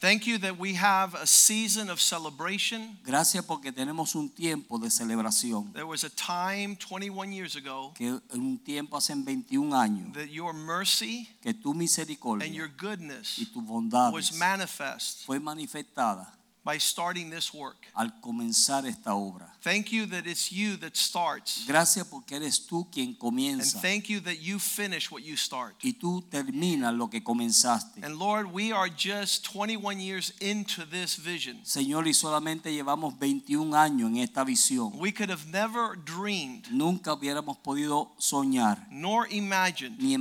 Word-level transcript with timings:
Thank 0.00 0.26
you 0.26 0.38
that 0.38 0.58
we 0.58 0.72
have 0.76 1.14
a 1.14 1.26
season 1.26 1.90
of 1.90 2.00
celebration. 2.00 2.96
Gracias 3.04 3.44
porque 3.44 3.70
tenemos 3.70 4.14
un 4.14 4.30
tiempo 4.30 4.78
de 4.78 4.88
celebración. 4.88 5.74
There 5.74 5.86
was 5.86 6.04
a 6.04 6.08
time 6.08 6.74
21 6.76 7.32
years 7.32 7.54
ago 7.54 7.92
Que 7.94 8.06
en 8.06 8.40
un 8.40 8.58
tiempo 8.58 8.96
hace 8.96 9.14
21 9.14 9.74
años 9.74 10.14
that 10.14 10.30
your 10.30 10.54
mercy 10.54 11.28
que 11.42 11.52
tu 11.52 11.74
misericordia 11.74 12.46
and 12.46 12.54
your 12.54 12.68
goodness 12.68 13.38
y 13.38 13.44
tu 13.52 13.60
bondad 13.60 14.10
was 14.10 14.32
manifest 14.32 15.26
fue 15.26 15.38
manifestada 15.38 16.32
by 16.64 16.78
starting 16.78 17.30
this 17.30 17.52
work. 17.54 17.86
al 17.94 18.20
comenzar 18.20 18.86
esta 18.86 19.14
obra. 19.14 19.50
Thank 19.62 19.92
you 19.92 20.06
that 20.06 20.26
it's 20.26 20.50
you 20.50 20.76
that 20.78 20.96
starts. 20.96 21.64
Gracias 21.66 22.06
porque 22.06 22.36
eres 22.36 22.66
tú 22.66 22.88
quien 22.90 23.16
And 23.20 23.62
thank 23.82 24.08
you 24.08 24.20
that 24.20 24.40
you 24.40 24.58
finish 24.58 25.10
what 25.10 25.22
you 25.22 25.36
start. 25.36 25.76
y 25.82 25.92
tú 25.92 26.22
terminas 26.30 26.94
lo 26.94 27.08
que 27.08 27.22
comenzaste. 27.22 28.02
And 28.02 28.18
Lord, 28.18 28.52
we 28.52 28.72
are 28.72 28.88
just 28.88 29.44
21 29.44 30.00
years 30.00 30.32
into 30.40 30.84
this 30.86 31.16
vision. 31.16 31.60
Señor, 31.64 32.06
y 32.08 32.14
solamente 32.14 32.72
llevamos 32.72 33.18
21 33.18 33.74
años 33.74 34.08
en 34.10 34.18
esta 34.18 34.44
visión. 34.44 34.92
We 34.98 35.12
could 35.12 35.30
have 35.30 35.46
never 35.46 35.96
dreamed 35.96 36.68
Nunca 36.70 37.12
hubiéramos 37.12 37.58
podido 37.58 38.12
soñar 38.18 38.86
nor 38.90 39.26
imagined 39.30 39.98
ni 39.98 40.16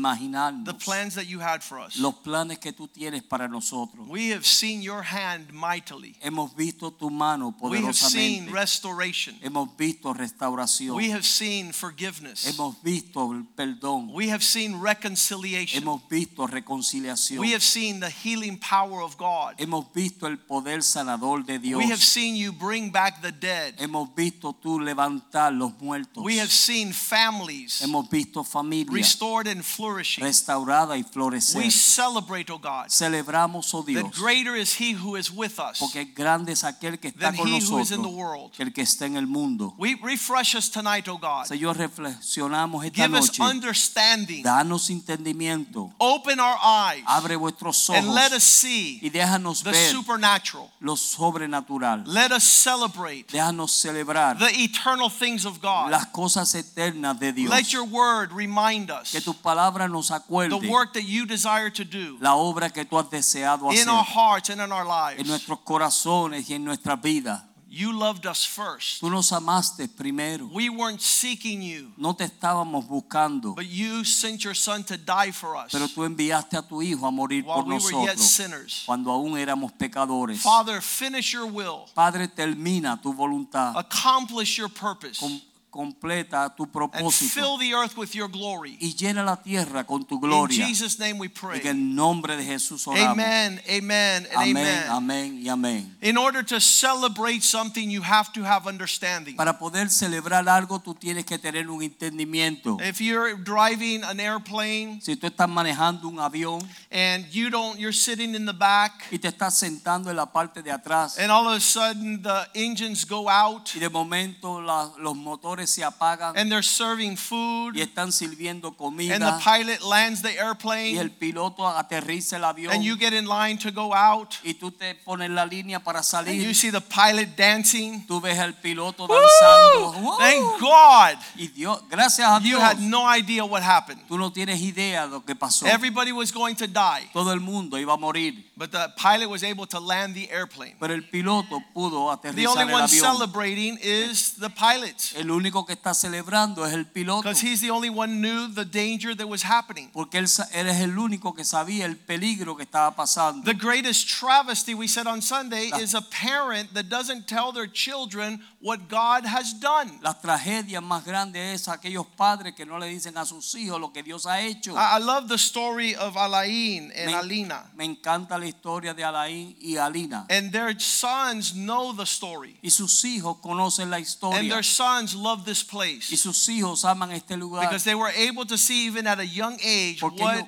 the 0.65 0.73
plans 0.73 1.15
that 1.15 1.27
you 1.27 1.39
had 1.39 1.61
for 1.61 1.79
us. 1.79 1.97
los 1.97 2.15
planes 2.15 2.59
que 2.59 2.73
tú 2.73 2.87
tienes 2.87 3.23
para 3.23 3.47
nosotros. 3.47 4.07
We 4.07 4.31
have 4.31 4.45
seen 4.45 4.81
your 4.81 5.03
hand 5.03 5.51
mightily. 5.53 6.15
Hemos 6.29 6.55
visto 6.55 6.91
tu 6.91 7.09
mano 7.09 7.55
We 7.59 7.79
have 7.79 7.95
seen 7.95 8.51
restoration. 8.51 9.35
Hemos 9.41 9.75
visto 9.75 10.13
restauración. 10.13 10.95
We 10.95 11.09
have 11.09 11.25
seen 11.25 11.73
forgiveness. 11.73 12.45
Hemos 12.45 12.75
visto 12.83 13.31
el 13.31 13.45
perdón. 13.45 14.13
We 14.13 14.29
have 14.29 14.43
seen 14.43 14.79
reconciliation. 14.79 15.81
Hemos 15.81 16.07
visto 16.07 16.45
reconciliación. 16.45 17.39
We 17.39 17.53
have 17.53 17.63
seen 17.63 17.99
the 17.99 18.11
healing 18.11 18.59
power 18.59 19.01
of 19.01 19.17
God. 19.17 19.55
Hemos 19.57 19.91
visto 19.91 20.27
el 20.27 20.37
poder 20.37 20.83
sanador 20.83 21.43
de 21.43 21.57
Dios. 21.57 21.79
We 21.79 21.89
have 21.89 22.03
seen 22.03 22.35
you 22.35 22.51
bring 22.51 22.91
back 22.91 23.23
the 23.23 23.31
dead. 23.31 23.79
Hemos 23.79 24.13
visto 24.13 24.53
tú 24.53 24.79
levantar 24.79 25.51
los 25.51 25.81
muertos. 25.81 26.23
We 26.23 26.37
have 26.39 26.51
seen 26.51 26.93
families 26.93 27.81
Hemos 27.81 28.07
visto 28.07 28.43
familias 28.43 28.93
restored 28.93 29.47
and 29.47 29.63
flourishing. 29.63 30.23
restauradas 30.23 30.99
y 30.99 31.03
florecer. 31.03 31.57
We 31.57 31.71
celebrate, 31.71 32.51
oh 32.51 32.59
God, 32.59 32.89
Celebramos, 32.89 33.73
oh 33.73 33.81
that 33.81 34.11
greater 34.13 34.55
is 34.55 34.79
He 34.79 34.93
who 34.93 35.15
is 35.15 35.31
with 35.31 35.59
us 35.59 35.79
porque 35.79 36.13
grande 36.19 36.51
es 36.51 36.63
aquel 36.63 36.99
que 36.99 37.07
está 37.07 37.33
con 37.35 37.47
he 37.47 37.59
who 37.61 37.79
is 37.79 37.91
in 37.91 38.01
the 38.01 38.07
nosotros 38.09 38.51
que 38.55 38.63
el 38.63 38.73
que 38.73 38.81
está 38.81 39.05
en 39.05 39.15
el 39.15 39.25
mundo. 39.25 39.73
We 39.77 39.95
refresh 40.03 40.55
us 40.55 40.69
tonight, 40.69 41.05
God. 41.17 41.45
Señor, 41.45 41.77
reflexionamos 41.77 42.83
esta 42.85 43.01
Give 43.03 43.13
us 43.17 43.39
noche. 43.39 43.41
understanding. 43.41 44.43
Danos 44.43 44.89
entendimiento. 44.89 45.91
Open 45.99 46.39
our 46.39 46.57
eyes 46.61 47.03
Abre 47.07 47.35
vuestros 47.37 47.89
and 47.91 48.13
let 48.13 48.31
us 48.33 48.33
ojos 48.33 48.43
see 48.43 48.99
y 49.01 49.09
déjanos 49.09 49.63
the 49.63 49.71
ver 49.71 49.91
supernatural. 49.91 50.69
lo 50.81 50.95
sobrenatural. 50.95 52.03
Let 52.05 52.31
us 52.31 52.43
celebrate 52.43 53.27
Déjanos 53.31 53.71
celebrar 53.71 54.37
the 54.37 54.51
eternal 54.61 55.09
things 55.09 55.45
of 55.45 55.61
God. 55.61 55.91
las 55.91 56.07
cosas 56.07 56.53
eternas 56.55 57.17
de 57.19 57.31
Dios. 57.31 57.49
Let 57.49 57.71
your 57.71 57.85
word 57.85 58.31
remind 58.33 58.91
us 58.91 59.11
Que 59.11 59.21
tu 59.21 59.33
palabra 59.33 59.87
nos 59.89 60.09
the 60.09 60.15
acuerde 60.15 60.67
work 60.69 60.93
that 60.93 61.03
you 61.03 61.25
desire 61.25 61.69
to 61.69 61.85
do 61.85 62.17
la 62.19 62.35
obra 62.35 62.69
que 62.69 62.83
tú 62.83 62.97
has 62.99 63.09
deseado 63.09 63.71
in 63.71 63.77
hacer 63.79 63.89
our 63.89 64.03
hearts 64.03 64.49
and 64.49 64.61
in 64.61 64.71
our 64.71 64.85
en 65.17 65.27
nuestros 65.27 65.59
corazones 65.63 66.08
y 66.49 66.53
en 66.53 66.63
nuestras 66.63 67.01
vidas. 67.01 67.43
You 67.71 67.93
loved 67.93 68.25
us 68.25 68.43
first. 68.45 68.99
Tú 68.99 69.11
nos 69.11 69.31
amaste 69.31 69.87
primero. 69.87 70.49
We 70.51 70.69
weren't 70.71 71.01
seeking 71.01 71.61
you, 71.61 71.91
No 71.97 72.13
te 72.15 72.23
estábamos 72.25 72.87
buscando, 72.87 73.53
but 73.53 73.67
you 73.67 74.03
sent 74.03 74.43
your 74.43 74.55
son 74.55 74.83
to 74.85 74.97
die 74.97 75.29
for 75.31 75.55
us 75.55 75.71
pero 75.71 75.87
tú 75.87 76.03
enviaste 76.03 76.57
a 76.57 76.63
tu 76.63 76.81
hijo 76.81 77.05
a 77.05 77.11
morir 77.11 77.43
while 77.45 77.61
por 77.61 77.65
we 77.65 77.75
were 77.75 77.91
yet 77.91 78.17
nosotros 78.17 78.25
sinners. 78.27 78.83
cuando 78.87 79.11
aún 79.11 79.37
éramos 79.37 79.71
pecadores. 79.73 80.39
Father, 80.41 80.81
finish 80.81 81.31
your 81.31 81.45
will, 81.45 81.85
Padre, 81.93 82.27
termina 82.27 82.99
tu 82.99 83.13
voluntad, 83.13 83.77
accomplish 83.77 84.57
your 84.57 84.69
purpose, 84.69 85.19
com- 85.19 85.39
completa 85.69 86.53
tu 86.55 86.65
propósito 86.67 87.33
fill 87.33 87.57
the 87.59 87.73
earth 87.73 87.95
with 87.97 88.13
your 88.13 88.27
glory. 88.29 88.77
y 88.81 88.93
llena 88.95 89.23
la 89.23 89.35
tierra 89.37 89.85
con 89.85 90.05
tu 90.05 90.15
In 90.15 90.21
gloria. 90.21 90.65
Jesus' 90.65 90.97
name 90.99 91.19
we 91.19 91.27
En 91.27 91.33
pray. 91.33 91.61
el 91.67 91.95
nombre 91.95 92.35
de 92.37 92.43
Jesús 92.45 92.87
oramos. 92.87 93.09
Amen, 93.11 93.61
amen, 93.69 94.27
Amén, 94.35 94.57
amen. 94.57 94.83
amén 94.89 95.39
y 95.43 95.49
amén. 95.49 95.97
In 96.01 96.17
order 96.17 96.43
to 96.43 96.59
celebrate 96.59 97.41
something, 97.43 97.89
you 97.89 98.01
have 98.01 98.31
to 98.33 98.43
have 98.43 98.67
understanding. 98.67 99.35
Para 99.35 99.57
poder 99.59 99.89
celebrar 99.89 100.47
algo, 100.49 100.79
tú 100.79 100.93
tienes 100.95 101.25
que 101.25 101.37
tener 101.37 101.69
un 101.69 101.81
entendimiento. 101.83 102.77
If 102.81 102.99
you're 103.01 103.35
driving 103.35 104.03
an 104.03 104.19
airplane 104.19 104.99
Si 105.01 105.15
tú 105.15 105.27
estás 105.27 105.47
manejando 105.49 106.07
un 106.07 106.19
avión 106.19 106.61
and 106.91 107.25
you 107.31 107.49
don't, 107.49 107.77
you're 107.79 107.93
sitting 107.93 108.35
in 108.35 108.45
the 108.45 108.53
back, 108.53 109.05
y 109.11 109.17
te 109.19 109.27
estás 109.27 109.55
sentando 109.57 110.09
en 110.09 110.15
la 110.15 110.25
parte 110.31 110.61
de 110.61 110.71
atrás 110.71 111.17
and 111.19 111.31
all 111.31 111.47
of 111.47 111.55
a 111.55 111.59
sudden 111.59 112.21
the 112.21 112.47
engines 112.55 113.05
go 113.05 113.29
out 113.29 113.69
y 113.75 113.79
de 113.79 113.89
momento 113.89 114.61
la- 114.61 114.91
los 114.97 115.15
motores 115.15 115.58
se 115.67 115.83
apagan 115.83 116.37
and 116.37 116.51
they're 116.51 116.63
serving 116.63 117.17
food, 117.17 117.75
y 117.75 117.81
están 117.81 118.11
sirviendo 118.11 118.75
comida 118.75 119.15
and 119.15 119.23
the 119.23 119.43
pilot 119.43 119.81
lands 119.81 120.21
the 120.21 120.37
airplane 120.37 120.95
y 120.95 120.97
el 120.97 121.11
piloto 121.11 121.67
aterriza 121.67 122.37
el 122.37 122.43
avión 122.43 122.73
and 122.73 122.83
you 122.83 122.95
get 122.95 123.13
in 123.13 123.25
line 123.25 123.57
to 123.57 123.71
go 123.71 123.93
out, 123.93 124.35
y 124.43 124.53
tú 124.53 124.71
te 124.71 124.95
pones 124.95 125.29
la 125.29 125.45
línea 125.45 125.79
para 125.83 125.99
and 125.99 126.05
salir. 126.05 126.41
you 126.41 126.53
see 126.53 126.69
the 126.71 126.81
pilot 126.81 127.35
dancing. 127.35 128.05
Tú 128.07 128.19
ves 128.21 128.37
al 128.39 128.53
piloto 128.55 129.07
danzando. 129.07 130.17
Thank 130.17 130.59
God. 130.59 131.17
Y 131.35 131.47
Dios, 131.47 131.81
gracias 131.89 132.27
a 132.27 132.39
Dios 132.39 132.59
You 132.59 132.59
had 132.59 132.79
no 132.79 133.05
idea 133.05 133.43
what 133.45 133.61
happened. 133.61 134.01
tú 134.07 134.17
no 134.17 134.31
tienes 134.31 134.59
idea 134.61 135.05
de 135.05 135.11
lo 135.11 135.25
que 135.25 135.35
pasó. 135.35 135.65
Everybody 135.67 136.11
was 136.11 136.31
going 136.31 136.55
to 136.55 136.67
die, 136.67 137.09
Todo 137.13 137.31
el 137.31 137.39
mundo 137.39 137.77
iba 137.77 137.93
a 137.93 137.97
morir, 137.97 138.48
but 138.59 138.71
the 138.71 138.91
pilot 138.97 139.29
was 139.29 139.41
able 139.43 139.65
to 139.65 139.79
land 139.79 140.13
the 140.13 140.29
airplane. 140.29 140.75
pero 140.79 140.93
el 140.93 141.03
piloto 141.03 141.63
pudo 141.73 142.11
aterrizar 142.11 142.35
The 142.35 142.45
only 142.47 142.63
el 142.63 142.73
one 142.73 142.83
avión. 142.83 142.99
celebrating 143.17 143.77
is 143.81 144.33
the 144.37 144.49
pilot 144.49 145.13
El 145.15 145.31
único 145.31 145.65
que 145.65 145.73
está 145.73 145.93
celebrando 145.93 146.65
es 146.65 146.73
el 146.73 146.85
piloto. 146.85 147.23
because 147.23 147.39
he's 147.41 147.61
the 147.61 147.71
only 147.71 147.89
one 147.89 148.19
knew 148.21 148.47
the 148.53 148.65
danger 148.65 149.15
that 149.15 149.27
was 149.27 149.43
happening. 149.43 149.89
Porque 149.93 150.17
él, 150.19 150.25
él 150.53 150.67
es 150.67 150.81
el 150.81 150.97
único 150.99 151.33
que 151.33 151.43
sabía 151.45 151.85
el 151.85 151.95
peligro 151.95 152.55
que 152.57 152.63
estaba 152.65 152.95
pasando. 152.95 153.45
The 153.45 153.53
greatest 153.57 154.09
travesty 154.09 154.73
we 154.75 154.87
said 154.87 155.07
on 155.07 155.21
Sunday 155.21 155.71
is 155.79 155.93
a 155.93 156.01
parent 156.01 156.73
that 156.73 156.89
doesn't 156.89 157.27
tell 157.27 157.53
their 157.53 157.67
children 157.71 158.41
what 158.61 158.89
God 158.89 159.25
has 159.25 159.53
done. 159.53 159.99
La 160.01 160.13
tragedia 160.19 160.81
más 160.81 161.05
grande 161.05 161.53
es 161.53 161.69
aquellos 161.69 162.05
padres 162.17 162.55
que 162.55 162.65
no 162.65 162.77
le 162.77 162.87
dicen 162.87 163.17
a 163.17 163.25
sus 163.25 163.55
hijos 163.55 163.79
lo 163.79 163.93
que 163.93 164.03
Dios 164.03 164.25
ha 164.25 164.41
hecho. 164.41 164.75
I 164.75 164.97
I 164.97 164.99
love 164.99 165.29
the 165.29 165.37
story 165.37 165.95
of 165.95 166.17
Alain 166.17 166.91
and 166.93 167.05
Me- 167.07 167.13
Alina. 167.13 167.71
Me 167.73 167.85
encanta 167.85 168.37
la 168.37 168.48
historia 168.49 168.93
de 168.93 169.03
Alain 169.03 169.55
y 169.61 169.77
Alina. 169.77 170.25
And 170.29 170.51
their 170.51 170.77
sons 170.79 171.53
know 171.53 171.93
the 171.93 172.05
story. 172.05 172.57
Y 172.61 172.69
sus 172.69 173.03
hijos 173.05 173.37
conocen 173.41 173.89
la 173.89 173.97
And 174.33 174.51
their 174.51 174.63
sons 174.63 175.15
love 175.15 175.45
this 175.45 175.63
Y 175.63 175.69
place 175.69 176.17
sus 176.17 176.47
hijos 176.49 176.83
aman 176.83 177.11
este 177.11 177.37
lugar. 177.37 177.61
because 177.61 177.83
they 177.83 177.95
were 177.95 178.11
able 178.15 178.45
to 178.45 178.57
see 178.57 178.85
even 178.87 179.07
at 179.07 179.19
a 179.19 179.25
young 179.25 179.57
age 179.63 179.99
Porque 180.01 180.19
what 180.19 180.45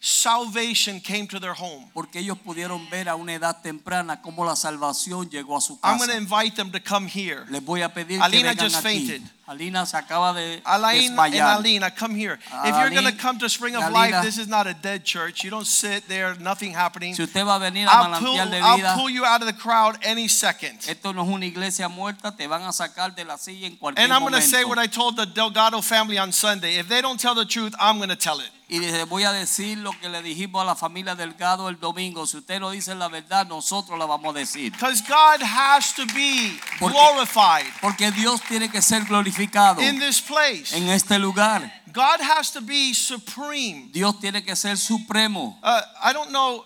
salvation 0.00 1.00
came 1.00 1.26
to 1.28 1.38
their 1.38 1.52
home. 1.54 1.90
Porque 1.92 2.16
ellos 2.20 2.38
pudieron 2.38 2.88
ver 2.90 3.08
a 3.08 3.16
una 3.16 3.34
edad 3.34 3.60
temprana 3.62 4.22
cómo 4.22 4.44
la 4.44 4.56
salvación 4.56 5.28
llegó 5.28 5.56
a 5.56 5.60
su 5.60 5.78
I'm 5.82 5.98
going 5.98 6.10
to 6.10 6.16
invite 6.16 6.56
them 6.56 6.70
to 6.72 6.80
come 6.80 7.06
here. 7.06 7.44
Les 7.50 7.62
voy 7.62 7.82
a 7.82 7.92
pedir 7.92 8.20
Alina 8.22 8.54
que 8.54 8.62
vengan 8.62 8.70
just 8.70 8.76
aquí. 8.76 9.06
fainted. 9.06 9.22
Alina 9.50 9.84
se 9.84 9.96
acaba 9.96 10.32
de 10.32 10.62
Alain 10.64 11.18
and. 11.18 11.34
Alina, 11.34 11.90
come 11.90 12.14
here. 12.14 12.38
If 12.64 12.76
you're 12.76 12.90
going 12.90 13.04
to 13.04 13.18
come 13.20 13.36
to 13.40 13.48
Spring 13.48 13.74
of 13.74 13.82
y 13.82 13.90
Life, 13.90 14.22
this 14.22 14.38
is 14.38 14.46
not 14.46 14.68
a 14.68 14.74
dead 14.74 15.04
church. 15.04 15.42
You 15.42 15.50
don't 15.50 15.66
sit 15.66 16.06
there, 16.06 16.36
nothing 16.36 16.72
happening. 16.72 17.16
Si 17.16 17.24
usted 17.24 17.44
va 17.44 17.56
a 17.56 17.58
venir 17.58 17.88
a 17.88 17.90
I'll 17.90 18.20
pull, 18.20 18.36
de 18.36 18.60
I'll 18.60 18.96
pull 18.96 19.10
you 19.10 19.24
out 19.24 19.40
of 19.40 19.48
the 19.48 19.52
crowd 19.52 19.98
any 20.04 20.28
second. 20.28 20.78
esto 20.88 21.12
no 21.12 21.24
es 21.24 21.28
una 21.28 21.46
iglesia 21.46 21.88
muerta, 21.88 22.36
te 22.36 22.46
van 22.46 22.62
a 22.62 22.72
sacar 22.72 23.12
de 23.16 23.24
la 23.24 23.38
silla 23.38 23.66
en 23.66 23.74
cualquier 23.74 24.04
And 24.04 24.12
I'm 24.12 24.20
going 24.20 24.34
to 24.34 24.40
say 24.40 24.64
what 24.64 24.78
I 24.78 24.86
told 24.86 25.16
the 25.16 25.26
Delgado 25.26 25.82
family 25.82 26.16
on 26.16 26.30
Sunday. 26.30 26.78
If 26.78 26.88
they 26.88 27.02
don't 27.02 27.18
tell 27.18 27.34
the 27.34 27.44
truth, 27.44 27.74
I'm 27.80 27.96
going 27.96 28.10
to 28.10 28.16
tell 28.16 28.38
it. 28.38 28.50
Y 28.72 28.78
les 28.78 29.04
voy 29.08 29.24
a 29.24 29.32
decir 29.32 29.78
lo 29.78 29.90
que 30.00 30.08
le 30.08 30.22
dijimos 30.22 30.62
a 30.62 30.64
la 30.64 30.76
familia 30.76 31.16
Delgado 31.16 31.68
el 31.68 31.80
domingo. 31.80 32.24
Si 32.24 32.36
usted 32.36 32.60
no 32.60 32.70
dice 32.70 32.94
la 32.94 33.08
verdad, 33.08 33.44
nosotros 33.48 33.98
la 33.98 34.06
vamos 34.06 34.32
a 34.32 34.38
decir. 34.38 34.70
Because 34.70 35.02
God 35.08 35.42
has 35.42 35.92
to 35.92 36.06
be 36.14 36.56
Porque- 36.78 36.94
glorified 36.96 37.66
Porque 37.80 38.12
Dios 38.12 38.40
tiene 38.42 38.70
que 38.70 38.80
ser 38.80 39.02
glorificado 39.06 39.39
in 39.80 39.98
this 39.98 40.20
place. 40.20 40.72
en 40.74 40.88
este 40.88 41.18
lugar. 41.18 41.70
God 41.92 42.20
has 42.20 42.50
to 42.52 42.60
be 42.60 42.92
supreme. 42.94 43.90
Dios 43.92 44.14
tiene 44.20 44.44
que 44.44 44.54
ser 44.54 44.76
supremo. 44.76 45.56
Uh, 45.62 45.82
I 46.02 46.12
don't 46.12 46.30
know. 46.30 46.64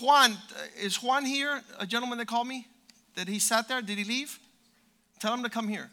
Juan, 0.00 0.32
uh, 0.32 0.84
is 0.84 1.02
Juan 1.02 1.24
here? 1.24 1.62
A 1.78 1.86
gentleman 1.86 2.18
that 2.18 2.26
called 2.26 2.48
me? 2.48 2.66
Did 3.14 3.28
he 3.28 3.38
sat 3.38 3.68
there? 3.68 3.80
Did 3.80 3.98
he 3.98 4.04
leave? 4.04 4.38
Tell 5.20 5.32
him 5.32 5.42
to 5.42 5.50
come 5.50 5.68
here. 5.68 5.90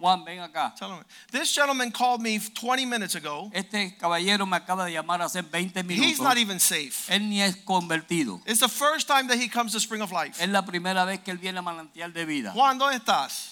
Juan, 0.00 0.24
ven 0.24 0.38
acá. 0.38 0.74
Tell 0.76 0.90
him. 0.90 1.04
This 1.30 1.52
gentleman 1.52 1.92
called 1.92 2.22
me 2.22 2.38
20 2.38 2.86
minutes 2.86 3.14
ago. 3.14 3.50
Este 3.54 3.98
caballero 3.98 4.46
me 4.46 4.56
acaba 4.56 4.86
de 4.86 4.92
llamar 4.92 5.20
hace 5.20 5.42
20 5.42 5.82
minutos. 5.82 6.06
He's 6.06 6.20
not 6.20 6.38
even 6.38 6.58
safe. 6.58 7.08
Él 7.10 7.28
ni 7.28 7.42
es 7.42 7.56
convertido. 7.56 8.40
It's 8.46 8.60
the 8.60 8.68
first 8.68 9.06
time 9.06 9.28
that 9.28 9.38
he 9.38 9.48
comes 9.48 9.72
to 9.72 9.80
Spring 9.80 10.00
of 10.00 10.10
Life. 10.10 10.42
Es 10.42 10.48
la 10.48 10.62
primera 10.62 11.04
vez 11.04 11.20
que 11.20 11.32
él 11.32 11.38
viene 11.38 11.58
a 11.58 11.62
manantial 11.62 12.12
de 12.14 12.24
vida. 12.24 12.52
Juan, 12.52 12.78
¿dónde 12.78 12.96
estás? 12.96 13.49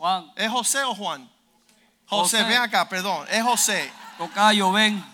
Juan, 0.00 0.32
¿Es 0.34 0.50
José 0.50 0.82
o 0.84 0.94
Juan? 0.94 1.30
José, 2.06 2.38
José. 2.38 2.44
ven 2.44 2.62
acá, 2.62 2.88
perdón. 2.88 3.26
Es 3.30 3.42
José. 3.42 3.92
tocayo, 4.16 4.72
ven. 4.72 5.04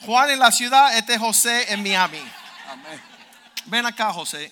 Juan 0.00 0.30
en 0.30 0.38
la 0.38 0.50
ciudad, 0.50 0.96
este 0.96 1.12
es 1.12 1.20
José 1.20 1.70
en 1.70 1.82
Miami. 1.82 2.22
Amén. 2.70 3.02
Ven 3.66 3.84
acá, 3.84 4.10
José. 4.14 4.50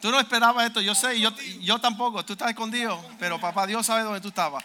Tú 0.00 0.12
no 0.12 0.20
esperabas 0.20 0.64
esto, 0.66 0.80
yo 0.80 0.94
sé, 0.94 1.18
yo, 1.18 1.34
yo 1.60 1.80
tampoco. 1.80 2.24
Tú 2.24 2.34
estás 2.34 2.50
escondido, 2.50 3.04
pero 3.18 3.40
papá 3.40 3.66
Dios 3.66 3.84
sabe 3.84 4.04
dónde 4.04 4.20
tú 4.20 4.28
estabas. 4.28 4.62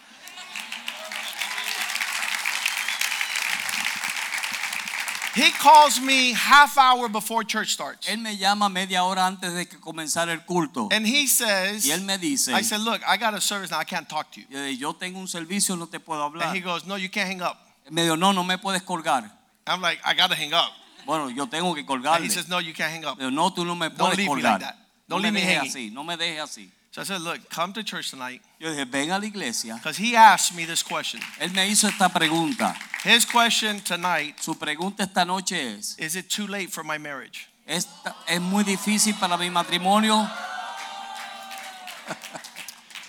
He 5.38 5.50
calls 5.52 6.00
me 6.00 6.32
half 6.32 6.76
hour 6.76 7.08
before 7.08 7.44
church 7.44 7.68
starts. 7.72 8.08
Él 8.08 8.18
me 8.20 8.36
llama 8.36 8.68
media 8.68 9.04
hora 9.04 9.26
antes 9.26 9.54
de 9.54 9.66
que 9.66 9.78
comenzara 9.78 10.32
el 10.32 10.40
culto. 10.44 10.88
And 10.90 11.06
he 11.06 11.26
says, 11.28 11.86
Y 11.86 11.92
él 11.92 12.02
me 12.04 12.18
dice, 12.18 12.48
I 12.52 12.62
said, 12.62 12.80
look, 12.80 13.00
I 13.06 13.16
got 13.16 13.34
a 13.34 13.40
service 13.40 13.70
now, 13.70 13.78
I 13.78 13.84
can't 13.84 14.08
talk 14.08 14.32
to 14.32 14.40
you. 14.40 14.46
yo 14.76 14.92
tengo 14.94 15.18
un 15.20 15.28
servicio, 15.28 15.76
no 15.78 15.86
te 15.86 15.98
puedo 16.00 16.22
hablar. 16.22 16.48
And 16.48 16.56
he 16.56 16.60
goes, 16.60 16.84
no, 16.86 16.96
you 16.96 17.08
can't 17.08 17.28
hang 17.28 17.40
up. 17.42 17.56
Me 17.90 18.02
dijo, 18.02 18.18
no, 18.18 18.32
no 18.32 18.42
me 18.42 18.56
puedes 18.58 18.82
colgar. 18.82 19.30
I'm 19.66 19.80
like, 19.80 19.98
I 20.04 20.14
got 20.14 20.30
to 20.30 20.36
hang 20.36 20.52
up. 20.52 20.72
Bueno, 21.06 21.28
yo 21.28 21.46
tengo 21.46 21.72
que 21.74 21.80
And 21.80 21.88
colgarle. 21.88 22.22
he 22.24 22.28
says, 22.30 22.48
no, 22.48 22.58
you 22.58 22.74
can't 22.74 22.90
hang 22.92 23.04
up. 23.04 23.18
No, 23.18 23.50
tú 23.50 23.64
no 23.64 23.74
me 23.74 23.88
puedes 23.90 23.96
Don't 23.98 24.10
puedes 24.10 24.18
leave 24.18 24.28
me 24.36 24.42
like 24.42 24.42
colgar. 24.42 24.60
that. 24.60 24.76
Don't 25.08 25.22
me 25.22 25.30
leave 25.30 25.34
me 25.34 25.40
dejes 25.40 25.56
hanging. 25.56 25.70
así, 25.70 25.92
no 25.92 26.04
me 26.04 26.16
dejes 26.16 26.40
así. 26.42 26.70
So 26.90 27.02
I 27.02 27.04
said, 27.04 27.20
look, 27.20 27.50
come 27.50 27.72
to 27.74 27.82
church 27.82 28.10
tonight. 28.10 28.40
Yo 28.58 28.70
dije, 28.70 28.90
ven 28.90 29.10
a 29.10 29.18
la 29.18 29.24
iglesia. 29.26 29.74
Because 29.74 29.98
he 29.98 30.16
asked 30.16 30.54
me 30.56 30.64
this 30.64 30.82
question. 30.82 31.20
Él 31.38 31.52
me 31.54 31.68
hizo 31.68 31.86
esta 31.88 32.08
pregunta. 32.08 32.74
His 33.04 33.24
question 33.26 33.80
tonight 33.80 34.40
Su 34.40 34.54
pregunta 34.54 35.00
esta 35.02 35.24
noche 35.24 35.74
es, 35.76 35.96
is 35.98 36.16
it 36.16 36.28
too 36.30 36.46
late 36.46 36.70
for 36.72 36.82
my 36.82 36.96
marriage? 36.98 37.46
¿esta- 37.68 38.14
¿es 38.26 38.40
muy 38.40 38.64
difícil 38.64 39.14
para 39.20 39.36
mi 39.36 39.50
matrimonio? 39.50 40.28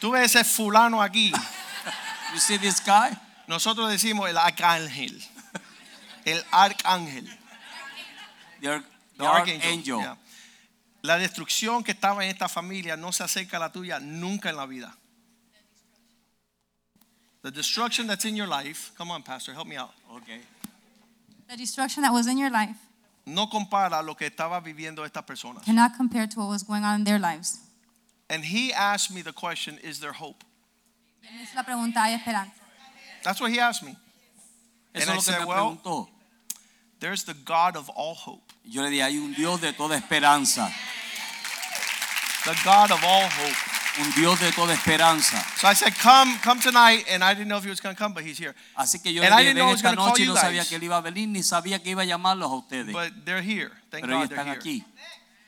Tú 0.01 0.11
ves 0.11 0.35
ese 0.35 0.43
fulano 0.43 1.01
aquí. 1.01 1.31
You 2.31 2.37
see 2.39 2.57
this 2.57 2.79
guy? 2.79 3.09
Nosotros 3.47 3.89
decimos 3.89 4.29
el 4.29 4.37
arcángel. 4.37 5.19
El 6.25 6.43
arcángel. 6.51 7.25
The, 8.61 8.67
ar- 8.67 8.81
The 9.17 9.23
the 9.23 9.25
archangel. 9.25 9.99
Yeah. 10.01 10.15
La 11.01 11.17
destrucción 11.17 11.83
que 11.83 11.91
estaba 11.93 12.23
en 12.25 12.29
esta 12.31 12.47
familia 12.49 12.97
no 12.97 13.11
se 13.11 13.23
acerca 13.23 13.57
a 13.57 13.59
la 13.61 13.71
tuya 13.71 13.99
nunca 13.99 14.49
en 14.49 14.57
la 14.57 14.65
vida. 14.65 14.93
The 17.41 17.51
destruction 17.51 18.05
that's 18.07 18.25
in 18.25 18.35
your 18.35 18.47
life, 18.47 18.91
come 18.97 19.11
on, 19.11 19.23
Pastor, 19.23 19.53
help 19.53 19.67
me 19.67 19.77
out. 19.77 19.91
Okay. 20.17 20.41
The 21.47 21.55
destruction 21.55 22.03
that 22.03 22.11
was 22.11 22.27
in 22.27 22.37
your 22.37 22.51
life 22.51 22.75
No 23.25 23.47
compara 23.47 24.01
lo 24.03 24.15
que 24.15 24.27
estaba 24.29 24.59
viviendo 24.61 25.05
esta 25.05 25.21
persona. 25.21 25.61
cannot 25.63 25.95
compare 25.95 26.27
to 26.27 26.39
what 26.39 26.49
was 26.49 26.63
going 26.63 26.83
on 26.83 26.95
in 26.95 27.03
their 27.05 27.19
lives. 27.19 27.59
And 28.29 28.43
he 28.43 28.73
asked 28.73 29.11
me 29.11 29.21
the 29.21 29.31
question, 29.31 29.77
is 29.81 29.99
there 29.99 30.11
hope? 30.13 30.43
Y 31.23 31.29
me 31.35 31.43
hizo 31.43 31.55
la 31.55 31.63
pregunta, 31.63 32.03
¿hay 32.03 32.15
esperanza? 32.15 32.53
That's 33.23 33.39
what 33.39 33.51
he 33.51 33.59
asked 33.59 33.83
me. 33.83 33.95
Eso 34.93 35.09
And 35.11 35.11
I 35.11 35.17
es 35.17 35.27
lo 35.27 35.33
que 35.33 35.39
said, 35.39 35.45
well- 35.47 35.77
preguntó. 35.77 36.07
There's 36.99 37.23
the 37.23 37.33
God 37.33 37.77
of 37.77 37.87
all 37.89 38.13
hope. 38.15 38.48
Yo 38.69 38.83
le 38.83 38.89
dije, 38.89 39.04
hay 39.04 39.18
un 39.18 39.33
Dios 39.33 39.60
de 39.62 39.74
toda 39.74 39.98
esperanza. 39.98 40.71
The 42.45 42.56
God 42.63 42.92
of 42.92 43.04
all 43.04 43.27
hope. 43.27 43.56
Un 44.01 44.12
Dios 44.12 44.39
de 44.39 44.51
toda 44.51 44.74
esperanza. 44.74 45.44
So 45.57 45.68
I 45.68 45.74
said, 45.74 45.94
come, 45.98 46.38
come 46.42 46.62
tonight. 46.62 47.04
And 47.10 47.24
I 47.24 47.33
didn't 47.33 47.50
know 47.50 47.57
if 47.57 47.63
he 47.63 47.69
was 47.69 47.81
going 47.81 47.95
to 47.95 48.00
come, 48.00 48.13
but 48.13 48.24
he's 48.24 48.38
here. 48.38 48.54
Así 48.77 49.01
que 49.01 49.12
yo 49.12 49.24
And 49.24 49.36
le 49.36 49.42
dije, 49.42 49.54
ven 49.56 49.69
esta 49.69 49.94
noche 49.94 50.24
y 50.24 50.27
no 50.27 50.36
sabía 50.36 50.63
que 50.68 50.77
él 50.77 50.83
iba 50.83 50.98
a 50.98 51.01
venir, 51.01 51.27
ni 51.27 51.42
sabía 51.44 51.83
que 51.83 51.89
iba 51.92 52.04
a 52.04 52.06
llamarlos 52.06 52.50
a 52.50 52.56
ustedes. 52.56 52.94
But 52.94 53.25
they're 53.25 53.42
here. 53.42 53.71
Thank 53.92 54.06
Pero 54.06 54.19
God 54.19 54.30
they're 54.30 54.39
están 54.39 54.48
here. 54.48 54.60
aquí. 54.60 54.86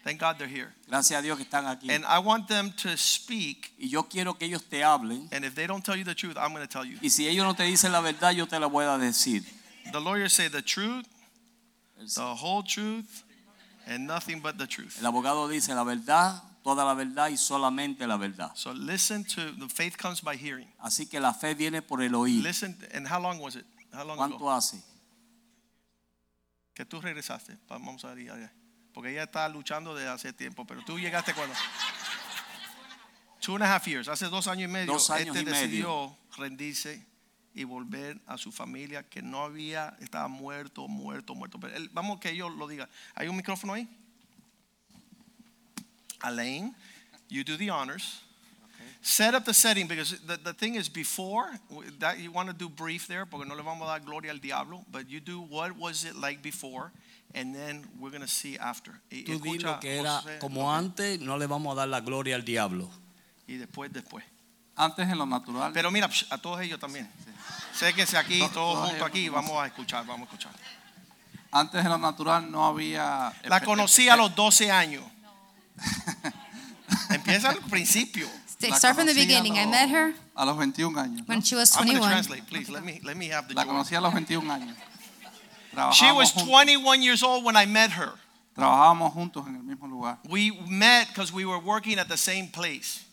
Thank 0.04 0.20
God 0.20 0.38
they're 0.40 0.50
here. 0.50 0.74
Gracias 0.88 1.20
a 1.20 1.22
Dios 1.22 1.38
que 1.38 1.46
están 1.46 1.68
aquí. 1.68 1.92
And 1.92 2.04
I 2.06 2.18
want 2.18 2.48
them 2.48 2.74
to 2.78 2.98
speak. 2.98 3.72
Y 3.78 3.88
yo 3.88 4.04
quiero 4.04 4.34
que 4.34 4.48
ellos 4.48 4.64
te 4.68 4.84
hablen. 4.84 5.30
And 5.32 5.46
if 5.46 5.54
they 5.54 5.68
don't 5.68 5.86
tell 5.86 5.96
you 5.96 6.04
the 6.04 6.16
truth, 6.16 6.38
I'm 6.38 6.54
going 6.54 6.68
to 6.68 6.72
tell 6.72 6.84
you. 6.84 6.98
Y 7.02 7.10
si 7.10 7.28
ellos 7.28 7.46
no 7.46 7.54
te 7.54 7.64
dicen 7.64 7.92
la 7.92 8.02
verdad, 8.02 8.32
yo 8.32 8.48
te 8.48 8.60
la 8.60 8.68
voy 8.68 8.84
a 8.86 8.98
decir. 8.98 9.44
The 9.92 10.00
lawyers 10.02 10.34
say 10.34 10.50
the 10.50 10.64
truth, 10.64 11.06
the 12.16 12.36
whole 12.36 12.64
truth, 12.64 13.24
and 13.88 14.08
nothing 14.08 14.42
but 14.42 14.58
the 14.58 14.68
truth. 14.68 14.98
El 15.00 15.06
abogado 15.06 15.48
dice 15.48 15.70
la 15.70 15.84
verdad, 15.84 16.42
toda 16.64 16.86
la 16.86 16.94
verdad 16.94 17.30
y 17.30 17.38
solamente 17.38 18.08
la 18.08 18.18
verdad. 18.18 18.52
So 18.56 18.74
listen 18.74 19.24
to 19.26 19.52
the 19.54 19.68
faith 19.68 19.98
comes 19.98 20.22
by 20.22 20.36
hearing. 20.36 20.68
Así 20.80 21.10
que 21.10 21.20
la 21.20 21.34
fe 21.34 21.54
viene 21.54 21.82
por 21.82 22.02
el 22.02 22.14
oír. 22.16 22.44
Listen, 22.44 22.78
and 22.94 23.08
how 23.08 23.20
long 23.20 23.40
was 23.40 23.56
it? 23.56 23.66
How 23.94 24.06
long 24.06 24.20
ago? 24.20 24.38
¿Cuánto 24.38 24.52
hace? 24.52 24.82
Que 26.74 26.86
tú 26.86 27.02
regresaste. 27.02 27.58
Vamos 27.68 28.04
a 28.06 28.14
ver. 28.14 28.32
allá. 28.32 28.52
Porque 28.94 29.12
ella 29.12 29.24
está 29.24 29.48
luchando 29.50 29.96
desde 29.96 30.10
hace 30.10 30.34
tiempo, 30.34 30.66
pero 30.66 30.84
tú 30.86 31.00
llegaste 31.00 31.34
cuando. 31.34 31.56
Two 33.40 33.56
and 33.56 33.64
a 33.64 33.76
half 33.76 33.88
years. 33.88 34.08
Hace 34.08 34.28
dos 34.28 34.48
años 34.48 34.70
y 34.70 34.72
medio. 34.72 34.94
Dos 34.94 35.10
años 35.10 35.36
este 35.36 35.42
y 35.42 35.46
medio. 35.46 35.62
decidió 35.62 36.18
rendirse 36.38 37.11
y 37.54 37.64
volver 37.66 38.20
a 38.28 38.38
su 38.38 38.52
familia 38.52 39.04
que 39.04 39.22
no 39.22 39.44
había, 39.44 39.96
estaba 40.00 40.28
muerto, 40.28 40.88
muerto, 40.88 41.36
muerto. 41.36 41.60
Pero 41.60 41.76
él- 41.76 41.90
vamos 41.94 42.20
que 42.20 42.36
yo 42.36 42.50
lo 42.50 42.68
diga. 42.68 42.88
¿Hay 43.16 43.28
un 43.28 43.36
micrófono 43.36 43.74
ahí? 43.74 43.88
Alain, 46.24 46.74
you 47.30 47.44
do 47.44 47.58
the 47.58 47.70
honors. 47.70 48.22
Set 49.04 49.34
up 49.34 49.46
the 49.46 49.54
setting 49.54 49.88
because 49.88 50.20
the, 50.28 50.38
the 50.38 50.54
thing 50.54 50.76
is 50.76 50.88
before 50.88 51.50
that 52.00 52.20
you 52.20 52.32
want 52.32 52.48
to 52.50 52.54
do 52.54 52.70
brief 52.70 53.08
there 53.08 53.26
porque 53.26 53.48
no 53.48 53.56
le 53.56 53.64
vamos 53.64 53.88
a 53.88 53.98
dar 53.98 54.00
gloria 54.00 54.30
al 54.32 54.38
diablo, 54.38 54.86
but 54.92 55.10
you 55.10 55.20
do 55.20 55.42
what 55.42 55.76
was 55.76 56.06
it 56.06 56.16
like 56.16 56.44
before 56.44 56.92
and 57.34 57.56
then 57.56 57.84
we're 58.00 58.12
going 58.12 58.22
to 58.22 58.28
see 58.28 58.58
after. 58.60 58.92
Tú 59.10 59.26
di 59.42 59.58
escucha, 59.58 59.64
lo 59.64 59.80
que 59.80 59.90
era 60.00 60.22
José, 60.22 60.40
como 60.40 60.70
antes, 60.72 61.20
no 61.20 61.36
le 61.36 61.48
vamos 61.48 61.74
a 61.74 61.78
dar 61.78 61.88
la 61.88 62.02
gloria 62.02 62.36
al 62.36 62.44
diablo. 62.46 62.92
y 63.48 63.58
después 63.58 63.92
después. 63.92 64.24
Antes 64.82 65.08
en 65.08 65.18
lo 65.18 65.26
natural. 65.28 65.72
Pero 65.74 65.92
mira, 65.92 66.10
a 66.32 66.38
todos 66.40 66.60
ellos 66.62 66.80
también. 66.80 67.08
Séquense 67.74 68.18
aquí, 68.18 68.40
To- 68.40 68.50
todos 68.50 68.74
todos 68.76 68.90
juntos 68.90 69.08
aquí, 69.08 69.30
vamos 69.30 69.52
a 69.62 69.68
escuchar, 69.68 70.06
vamos 70.06 70.22
a 70.28 70.32
escuchar. 70.32 70.52
Antes 71.52 71.84
en 71.84 71.90
lo 71.90 71.98
natural 71.98 72.50
no 72.50 72.66
había. 72.66 73.32
La 73.44 73.62
conocí 73.62 74.10
a 74.10 74.16
los 74.16 74.34
12 74.36 74.72
años. 74.72 75.04
Empieza 77.10 77.50
al 77.50 77.60
principio. 77.70 78.28
la 78.62 78.76
Start 78.78 78.96
from 78.96 79.08
the 79.08 79.14
beginning. 79.14 79.58
I 79.58 79.66
met 79.66 79.90
her 79.90 80.14
A 80.36 80.46
los 80.46 80.56
21 80.58 80.98
años. 81.00 81.20
¿no? 81.20 81.26
when 81.28 81.42
she 81.42 81.56
was 81.56 81.76
I'm 81.76 81.86
going 81.86 81.98
to 81.98 82.02
21. 82.02 82.10
translate, 82.12 82.48
please. 82.48 82.70
Let 82.72 82.84
me 82.84 83.00
let 83.04 83.16
me 83.16 83.28
have 83.32 83.48
the 83.48 83.54
La 83.54 83.66
conocí 83.66 83.96
a 83.96 84.02
los 84.02 84.14
21 84.14 84.50
años. 84.52 84.76
She 84.76 85.76
Trabajábamos 85.76 86.16
was 86.18 86.32
juntos, 86.34 86.48
21 86.50 87.02
years 87.02 87.24
old 87.24 87.46
when 87.46 87.56
I 87.56 87.66
met 87.66 87.92
her. 87.92 88.14
trabajábamos 88.56 89.14
juntos 89.14 89.46
en 89.48 89.56
el 89.56 89.64
mismo 89.64 89.88
lugar. 89.88 90.18
We 90.28 90.52
met 90.68 91.08
because 91.10 91.32
we 91.32 91.46
were 91.46 91.60
working 91.60 92.00
at 92.00 92.08
the 92.08 92.18
same 92.18 92.48
place. 92.50 93.04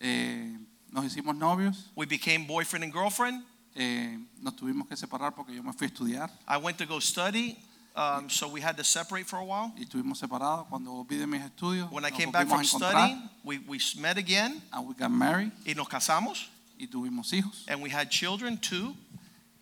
Eh, 0.00 0.56
nos 0.92 1.04
hicimos 1.04 1.36
novios. 1.36 1.88
We 1.96 2.06
became 2.06 2.46
boyfriend 2.46 2.84
and 2.84 2.92
girlfriend. 2.92 3.44
eh, 3.76 4.18
nos 4.42 4.56
tuvimos 4.56 4.88
que 4.88 4.96
separar 4.96 5.34
porque 5.34 5.54
yo 5.54 5.62
me 5.62 5.72
fui 5.72 5.86
a 5.86 5.90
estudiar 5.90 6.30
I 6.48 6.56
went 6.56 6.76
to 6.78 6.86
go 6.86 6.98
study, 6.98 7.56
um, 7.94 8.28
so 8.28 8.48
we 8.48 8.60
had 8.60 8.76
to 8.76 8.82
separate 8.84 9.26
for 9.26 9.38
a 9.38 9.44
while. 9.44 9.72
y 9.76 9.84
estuvimos 9.84 10.18
separados. 10.18 10.66
Cuando 10.68 10.90
volví 10.90 11.16
de 11.18 11.26
mis 11.26 11.40
estudios, 11.42 11.90
When 11.92 12.04
I 12.04 12.10
came 12.10 12.32
back 12.32 12.48
from 12.48 12.64
studying, 12.64 13.22
we, 13.44 13.58
we 13.68 13.78
met 13.98 14.18
again 14.18 14.60
and 14.72 14.86
we 14.88 14.94
got 14.94 15.10
married 15.12 15.52
y 15.64 15.74
nos 15.74 15.88
casamos 15.88 16.48
y 16.78 16.86
tuvimos 16.88 17.32
hijos 17.32 17.64
and 17.68 17.80
we 17.80 17.90
had 17.90 18.10
children 18.10 18.58
too, 18.58 18.94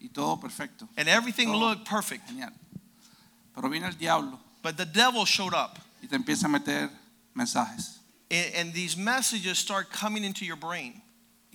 y 0.01 0.09
todo 0.13 0.37
perfecto, 0.37 0.89
and 0.97 1.07
everything 1.09 1.51
Oh. 1.51 1.59
looked 1.59 1.85
perfect. 1.85 2.27
genial. 2.29 2.51
Pero 3.55 3.69
viene 3.69 3.87
el 3.89 3.93
diablo 3.99 4.39
But 4.63 4.77
the 4.79 4.87
devil 4.87 5.25
showed 5.27 5.53
up, 5.55 5.79
y 6.03 6.09
te 6.09 6.17
empieza 6.17 6.45
a 6.47 6.49
meter 6.49 6.89
mensajes. 7.35 7.99
and, 8.31 8.55
and 8.55 8.73
these 8.73 8.97
messages 8.97 9.59
start 9.59 9.91
coming 9.91 10.25
into 10.25 10.45
your 10.47 10.57
brain. 10.57 11.03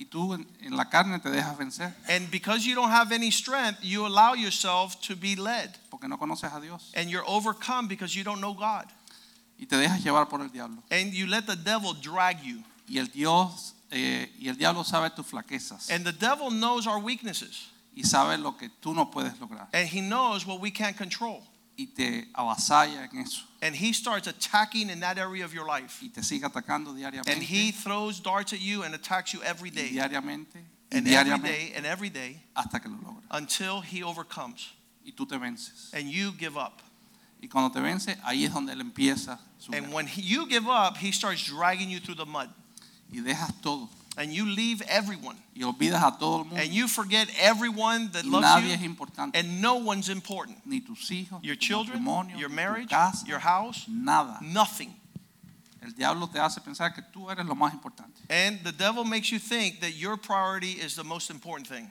Y 0.04 0.10
tú 0.10 0.34
en, 0.34 0.46
en 0.60 0.76
la 0.76 0.84
carne 0.90 1.18
te 1.18 1.30
dejas 1.30 1.56
vencer 1.56 1.94
And 2.08 2.30
because 2.30 2.66
you 2.66 2.74
don't 2.74 2.90
have 2.90 3.10
any 3.10 3.30
strength, 3.30 3.78
you 3.82 4.06
allow 4.06 4.34
yourself 4.34 5.00
to 5.02 5.16
be 5.16 5.34
led, 5.34 5.70
porque 5.90 6.08
no 6.08 6.18
conoces 6.18 6.52
a 6.52 6.60
Dios 6.60 6.92
and 6.94 7.08
you're 7.08 7.24
overcome 7.26 7.88
because 7.88 8.14
you 8.14 8.22
don't 8.22 8.40
know 8.40 8.52
God. 8.52 8.86
y 9.58 9.66
te 9.66 9.76
dejas 9.76 10.02
llevar 10.02 10.28
por 10.28 10.42
el 10.42 10.48
diablo. 10.50 10.82
And 10.90 11.14
you 11.14 11.26
let 11.26 11.46
the 11.46 11.56
devil 11.56 11.94
drag 11.94 12.42
you. 12.44 12.62
Y 12.86 12.98
el 12.98 13.06
Dios 13.06 13.74
eh, 13.90 14.30
y 14.38 14.48
el 14.48 14.56
diablo 14.56 14.84
sabe 14.84 15.10
tus 15.10 15.26
flaquezas 15.26 15.90
And 15.90 16.04
the 16.04 16.12
devil 16.12 16.50
knows 16.50 16.86
our 16.86 16.98
weaknesses, 16.98 17.68
y 17.94 18.02
sabe 18.02 18.36
lo 18.36 18.56
que 18.56 18.68
tú 18.82 18.92
no 18.94 19.10
puedes 19.10 19.38
lograr 19.38 19.68
and 19.72 19.88
he 19.88 20.00
knows 20.00 20.44
what 20.46 20.60
we 20.60 20.70
can't 20.70 20.96
control. 20.96 21.42
Y 21.76 21.86
te 21.86 22.28
avasalla 22.34 23.04
en 23.10 23.18
eso 23.18 23.42
And 23.62 23.74
he 23.74 23.92
starts 23.92 24.26
attacking 24.28 24.90
in 24.90 25.00
that 25.00 25.18
area 25.18 25.44
of 25.44 25.52
your 25.54 25.66
life. 25.66 26.02
y 26.02 26.08
te 26.10 26.22
sigue 26.22 26.44
atacando 26.44 26.90
And 27.26 27.42
he 27.42 27.72
throws 27.72 28.20
darts 28.20 28.52
at 28.52 28.60
you 28.60 28.82
and 28.84 28.94
attacks 28.94 29.32
you 29.32 29.42
every 29.42 29.70
y 29.70 29.90
diariamente 29.90 30.56
And 30.92 31.06
every 31.06 31.10
diariamente 31.10 31.42
day 31.48 31.72
and 31.76 31.86
every 31.86 32.10
day 32.10 32.40
hasta 32.54 32.78
que 32.80 32.88
lo 32.90 32.96
logras 32.98 33.24
until 33.30 33.80
he 33.80 34.02
overcomes 34.02 34.68
y 35.04 35.12
tú 35.12 35.26
te 35.26 35.36
vences 35.36 35.90
and 35.92 36.08
you 36.10 36.32
give 36.38 36.56
up. 36.56 36.80
Y 37.42 37.48
cuando 37.48 37.70
te 37.70 37.80
ahí 38.22 38.44
es 38.44 38.52
donde 38.54 38.72
él 38.72 38.80
empieza 38.80 39.38
su 39.58 39.72
And 39.72 39.86
guerra. 39.86 39.94
when 39.94 40.06
he- 40.06 40.22
you 40.22 40.46
give 40.46 40.66
up, 40.66 40.96
he 40.96 41.12
starts 41.12 41.44
dragging 41.44 41.90
you 41.90 42.00
through 42.00 42.16
the 42.16 42.24
mud. 42.24 42.48
Y 43.12 43.20
dejas 43.20 43.52
todo. 43.60 43.88
And 44.16 44.32
you 44.32 44.44
leave 44.46 44.80
everyone. 44.88 45.36
Y 45.56 45.62
olvidas 45.64 46.02
a 46.02 46.16
todo 46.18 46.38
el 46.38 46.44
mundo. 46.44 46.56
And 46.62 46.70
you 46.72 46.86
forget 46.88 47.28
everyone 47.40 48.10
that 48.12 48.24
Y 48.24 48.30
loves 48.30 48.46
nadie 48.46 48.72
es 48.74 48.80
you. 48.80 48.86
importante. 48.88 49.34
And 49.36 49.60
no 49.60 49.74
one's 49.76 50.08
important. 50.08 50.58
ni 50.64 50.80
tus 50.80 51.08
hijos, 51.10 51.40
Your 51.42 51.56
children, 51.56 52.04
your 52.36 52.48
marriage, 52.48 52.90
casa, 52.90 53.26
your 53.26 53.40
house, 53.40 53.86
nada. 53.88 54.38
nothing. 54.40 54.94
El 55.82 55.90
diablo 55.92 56.28
te 56.28 56.38
hace 56.38 56.60
pensar 56.60 56.94
que 56.94 57.02
tú 57.12 57.28
eres 57.30 57.44
lo 57.44 57.54
más 57.54 57.72
importante. 57.74 58.20
And 58.30 58.60
the 58.64 58.72
devil 58.72 59.04
makes 59.04 59.30
you 59.30 59.38
think 59.38 59.80
that 59.80 59.94
your 59.94 60.16
priority 60.16 60.72
is 60.80 60.94
the 60.96 61.04
most 61.04 61.28
important 61.30 61.66
thing. 61.68 61.90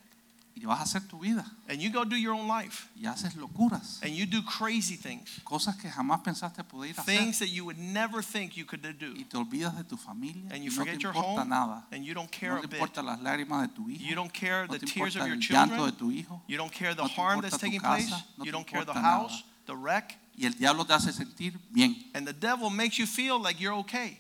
Y 0.56 0.66
vas 0.66 0.80
a 0.80 0.84
hacer 0.84 1.08
tu 1.08 1.18
vida. 1.20 1.44
And 1.68 1.82
you 1.82 1.90
go 1.92 2.06
do 2.06 2.16
your 2.16 2.34
own 2.34 2.48
life. 2.48 2.88
Y 2.96 3.08
haces 3.08 3.36
locuras. 3.36 4.00
And 4.04 4.12
you 4.16 4.26
do 4.26 4.42
crazy 4.44 4.96
things. 4.96 5.42
Cosas 5.44 5.76
que 5.76 5.90
jamás 5.90 6.22
pensaste 6.24 6.64
poder 6.64 6.94
hacer. 6.96 7.06
Things 7.06 7.40
that 7.40 7.50
you 7.50 7.66
would 7.66 7.78
never 7.80 8.22
think 8.22 8.56
you 8.56 8.64
could 8.64 8.82
do. 9.00 9.14
Y 9.18 9.26
te 9.26 9.36
olvidas 9.38 9.76
de 9.76 9.84
tu 9.84 9.98
familia. 9.98 10.44
And 10.52 10.64
you 10.64 10.70
no 10.70 10.84
te 10.84 10.92
forget 10.92 11.02
your 11.02 11.12
importa 11.14 11.42
home. 11.42 11.50
nada. 11.50 11.84
And 11.92 12.06
you 12.06 12.14
don't 12.14 12.32
care 12.32 12.52
No 12.54 12.60
a 12.60 12.62
te 12.62 12.68
bit. 12.68 13.04
las 13.04 13.20
lágrimas 13.22 13.68
de 13.68 13.74
tu 13.76 13.90
hijo. 13.90 14.04
You 14.04 14.16
don't 14.16 14.32
care 14.32 14.68
no 14.68 14.78
the 14.78 14.86
tears 14.86 15.16
of 15.16 15.26
your 15.28 15.36
el 15.36 15.40
llanto 15.42 15.86
de 15.86 15.92
children. 15.92 15.96
tu 15.98 16.12
hijo. 16.12 16.42
You 16.48 16.58
don't 16.58 16.72
care 16.72 16.94
the 16.94 17.02
No 17.04 17.08
harm 17.10 17.42
that's 17.42 17.58
taking 17.58 17.80
casa, 17.80 18.08
place. 18.08 18.24
no 18.38 18.46
You 18.46 18.52
don't 18.52 18.68
care 18.68 18.86
the 18.86 18.94
house, 18.94 19.32
nada. 19.32 19.44
the 19.66 19.76
wreck. 19.76 20.18
Y 20.38 20.46
el 20.46 20.54
diablo 20.54 20.84
te 20.86 20.94
hace 20.94 21.12
sentir 21.12 21.60
bien. 21.72 21.96
And 22.16 22.26
the 22.28 22.34
devil 22.34 22.70
makes 22.70 22.98
you 22.98 23.06
feel 23.06 23.40
like 23.40 23.60
you're 23.60 23.76
okay. 23.80 24.20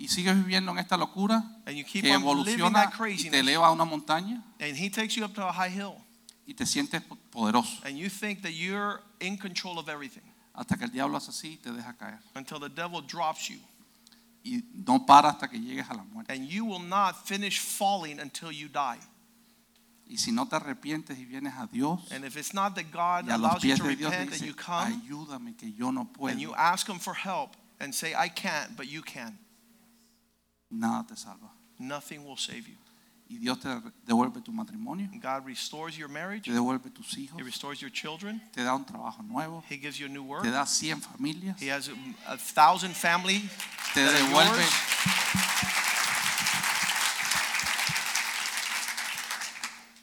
Y 0.00 0.06
sigues 0.08 0.36
viviendo 0.36 0.70
en 0.72 0.78
esta 0.78 0.96
locura 0.96 1.42
And 1.66 1.76
you 1.76 1.84
keep 1.84 2.04
que 2.04 2.14
on 2.14 2.22
living 2.22 2.54
evoluciona 2.54 2.72
that 2.84 2.88
y 2.88 2.90
te 2.90 2.96
craziness. 2.96 3.40
eleva 3.40 3.66
a 3.66 3.72
una 3.72 3.84
montaña 3.84 4.42
And 4.60 4.76
he 4.76 4.88
takes 4.90 5.16
you 5.16 5.24
up 5.24 5.34
to 5.34 5.46
a 5.46 5.52
high 5.52 5.70
hill. 5.70 5.96
y 6.46 6.54
te 6.54 6.64
sientes 6.66 7.02
poderoso. 7.30 7.82
And 7.84 7.98
you 7.98 8.08
think 8.08 8.42
that 8.42 8.52
you're 8.52 9.02
in 9.20 9.36
control 9.36 9.78
of 9.78 9.88
everything 9.88 10.22
Hasta 10.54 10.76
que 10.76 10.84
el 10.84 10.90
diablo 10.92 11.16
hace 11.16 11.30
así 11.30 11.52
y 11.54 11.56
te 11.56 11.72
deja 11.72 11.94
caer. 11.96 12.20
until 12.36 12.60
the 12.60 12.68
devil 12.68 13.00
drops 13.02 13.48
you. 13.48 13.58
Y 14.44 14.62
no 14.86 15.04
para 15.04 15.30
hasta 15.30 15.48
que 15.48 15.58
llegues 15.58 15.90
a 15.90 15.94
la 15.94 16.04
muerte. 16.04 16.32
And 16.32 16.46
you 16.48 16.64
will 16.64 16.78
not 16.82 17.26
finish 17.26 17.58
falling 17.58 18.20
until 18.20 18.52
you 18.52 18.68
die. 18.68 18.98
Y 20.08 20.16
si 20.16 20.30
no 20.32 20.46
te 20.46 20.56
arrepientes 20.56 21.18
y 21.18 21.24
vienes 21.26 21.52
a 21.58 21.66
Dios 21.66 22.00
And 22.12 22.24
if 22.24 22.36
it's 22.36 22.54
not 22.54 22.74
that 22.76 22.90
God 22.90 23.28
y 23.28 23.34
a 23.34 23.36
los 23.36 23.50
allows 23.50 23.62
you 23.62 23.68
pies 23.70 23.78
to 23.78 23.84
de 23.88 23.96
Dios 23.96 24.10
te 24.12 24.16
repent 24.18 24.32
and 24.32 24.40
dice, 24.40 24.46
you 24.46 24.54
come 24.54 25.02
ayúdame 25.02 25.56
que 25.56 25.68
yo 25.76 25.90
no 25.90 26.08
and 26.22 26.40
you 26.40 26.54
ask 26.54 26.86
Him 26.88 26.98
for 26.98 27.14
help 27.14 27.56
and 27.80 27.92
say, 27.94 28.14
I 28.14 28.28
can't, 28.30 28.74
but 28.76 28.86
you 28.86 29.02
can, 29.02 29.36
nada 30.70 31.04
te 31.06 31.16
salva. 31.16 31.50
nothing 31.78 32.24
will 32.24 32.36
save 32.36 32.68
you. 32.68 32.76
Y 33.30 33.36
Dios 33.36 33.58
te 33.60 33.68
devuelve 34.06 34.40
tu 34.42 34.52
matrimonio, 34.52 35.06
God 35.20 35.44
restores 35.44 35.94
your 35.96 36.08
marriage, 36.08 36.44
te 36.44 36.52
devuelve 36.52 36.90
tus 36.90 37.14
hijos, 37.18 37.38
He 37.38 37.42
restores 37.44 37.78
your 37.78 37.90
children, 37.92 38.40
te 38.52 38.62
da 38.62 38.74
un 38.74 38.86
trabajo 38.86 39.22
nuevo, 39.22 39.62
He 39.68 39.76
gives 39.76 39.98
you 39.98 40.06
a 40.06 40.08
new 40.08 40.22
work, 40.24 40.42
te 40.44 40.50
da 40.50 40.64
100 40.64 41.02
familias, 41.02 41.60
He 41.60 41.70
has 41.70 41.88
a, 41.90 41.92
a 42.32 42.36
thousand 42.38 42.94
family. 42.94 43.46
te 43.92 44.00
devuelve, 44.00 44.64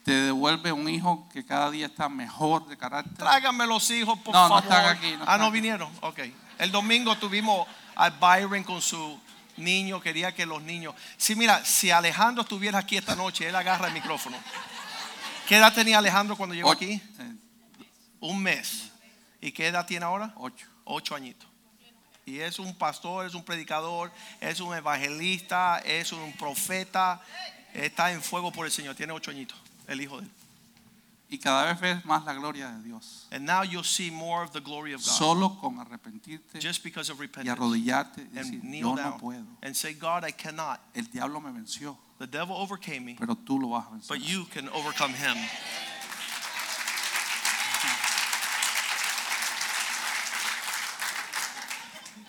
te 0.03 0.11
devuelve 0.11 0.71
un 0.71 0.87
hijo 0.87 1.27
que 1.33 1.43
cada 1.43 1.71
día 1.71 1.87
está 1.87 2.07
mejor 2.09 2.67
de 2.67 2.77
carácter. 2.77 3.15
Tráigame 3.17 3.65
los 3.65 3.89
hijos, 3.89 4.19
por 4.19 4.35
No, 4.35 4.43
no 4.43 4.61
favor. 4.61 4.63
están 4.63 4.85
aquí, 4.97 5.11
no 5.13 5.17
ah, 5.21 5.21
están 5.21 5.39
no 5.39 5.45
aquí. 5.47 5.53
vinieron. 5.53 5.91
Ok. 6.01 6.19
El 6.59 6.71
domingo 6.71 7.17
tuvimos 7.17 7.67
a 7.95 8.09
Byron 8.11 8.63
con 8.63 8.81
su 8.81 9.19
niño. 9.57 10.01
Quería 10.01 10.33
que 10.33 10.45
los 10.45 10.61
niños. 10.61 10.95
Sí, 11.17 11.35
mira, 11.35 11.63
si 11.65 11.91
Alejandro 11.91 12.43
estuviera 12.43 12.79
aquí 12.79 12.97
esta 12.97 13.15
noche, 13.15 13.47
él 13.47 13.55
agarra 13.55 13.87
el 13.87 13.93
micrófono. 13.93 14.37
¿Qué 15.47 15.57
edad 15.57 15.73
tenía 15.73 15.99
Alejandro 15.99 16.35
cuando 16.35 16.55
llegó 16.55 16.71
aquí? 16.71 16.93
eh, 17.19 17.33
Un 18.19 18.41
mes. 18.41 18.91
¿Y 19.41 19.51
qué 19.51 19.67
edad 19.67 19.85
tiene 19.85 20.05
ahora? 20.05 20.33
ocho. 20.35 20.67
Ocho 20.85 21.15
añitos. 21.15 21.47
Y 22.25 22.39
es 22.39 22.57
un 22.57 22.75
pastor, 22.75 23.27
es 23.27 23.35
un 23.35 23.43
predicador, 23.43 24.11
es 24.41 24.59
un 24.59 24.75
evangelista, 24.75 25.79
es 25.85 26.11
un 26.11 26.33
profeta. 26.33 27.21
Está 27.73 28.11
en 28.11 28.21
fuego 28.23 28.51
por 28.51 28.65
el 28.65 28.71
Señor. 28.71 28.95
Tiene 28.95 29.13
ocho 29.13 29.29
añitos, 29.31 29.57
el 29.87 30.01
hijo 30.01 30.17
de 30.19 30.25
él. 30.25 30.31
Y 31.27 31.39
cada 31.39 31.65
vez 31.65 31.79
ves 31.81 32.05
más 32.05 32.23
la 32.23 32.33
gloria 32.33 32.69
de 32.69 32.83
Dios. 32.83 33.27
And 33.31 33.45
now 33.45 33.63
you'll 33.63 33.83
see 33.83 34.11
more 34.11 34.43
of 34.43 34.51
the 34.51 34.61
glory 34.61 34.93
of 34.93 35.01
God. 35.01 35.09
Solo 35.17 35.57
con 35.59 35.79
arrepentirte 35.79 36.59
just 36.59 36.83
because 36.83 37.09
of 37.11 37.17
y 37.17 37.21
repentance. 37.23 37.51
arrodillarte 37.59 38.21
y 38.21 38.37
decir, 38.37 38.53
and 38.59 38.63
kneel 38.63 38.81
yo 38.89 38.95
down 38.95 39.09
no 39.11 39.17
puedo. 39.17 39.45
and 39.63 39.75
say, 39.75 39.93
God, 39.93 40.23
I 40.23 40.31
cannot. 40.31 40.79
El 40.93 41.05
diablo 41.11 41.41
me 41.41 41.51
venció, 41.51 41.97
The 42.19 42.27
devil 42.27 42.55
overcame 42.55 43.03
me, 43.03 43.15
pero 43.19 43.35
tú 43.35 43.59
lo 43.59 43.69
vas 43.69 43.87
a 43.87 43.91
vencer. 43.95 44.07
but 44.07 44.21
you 44.21 44.45
can 44.53 44.69
overcome 44.69 45.13
him. 45.13 45.35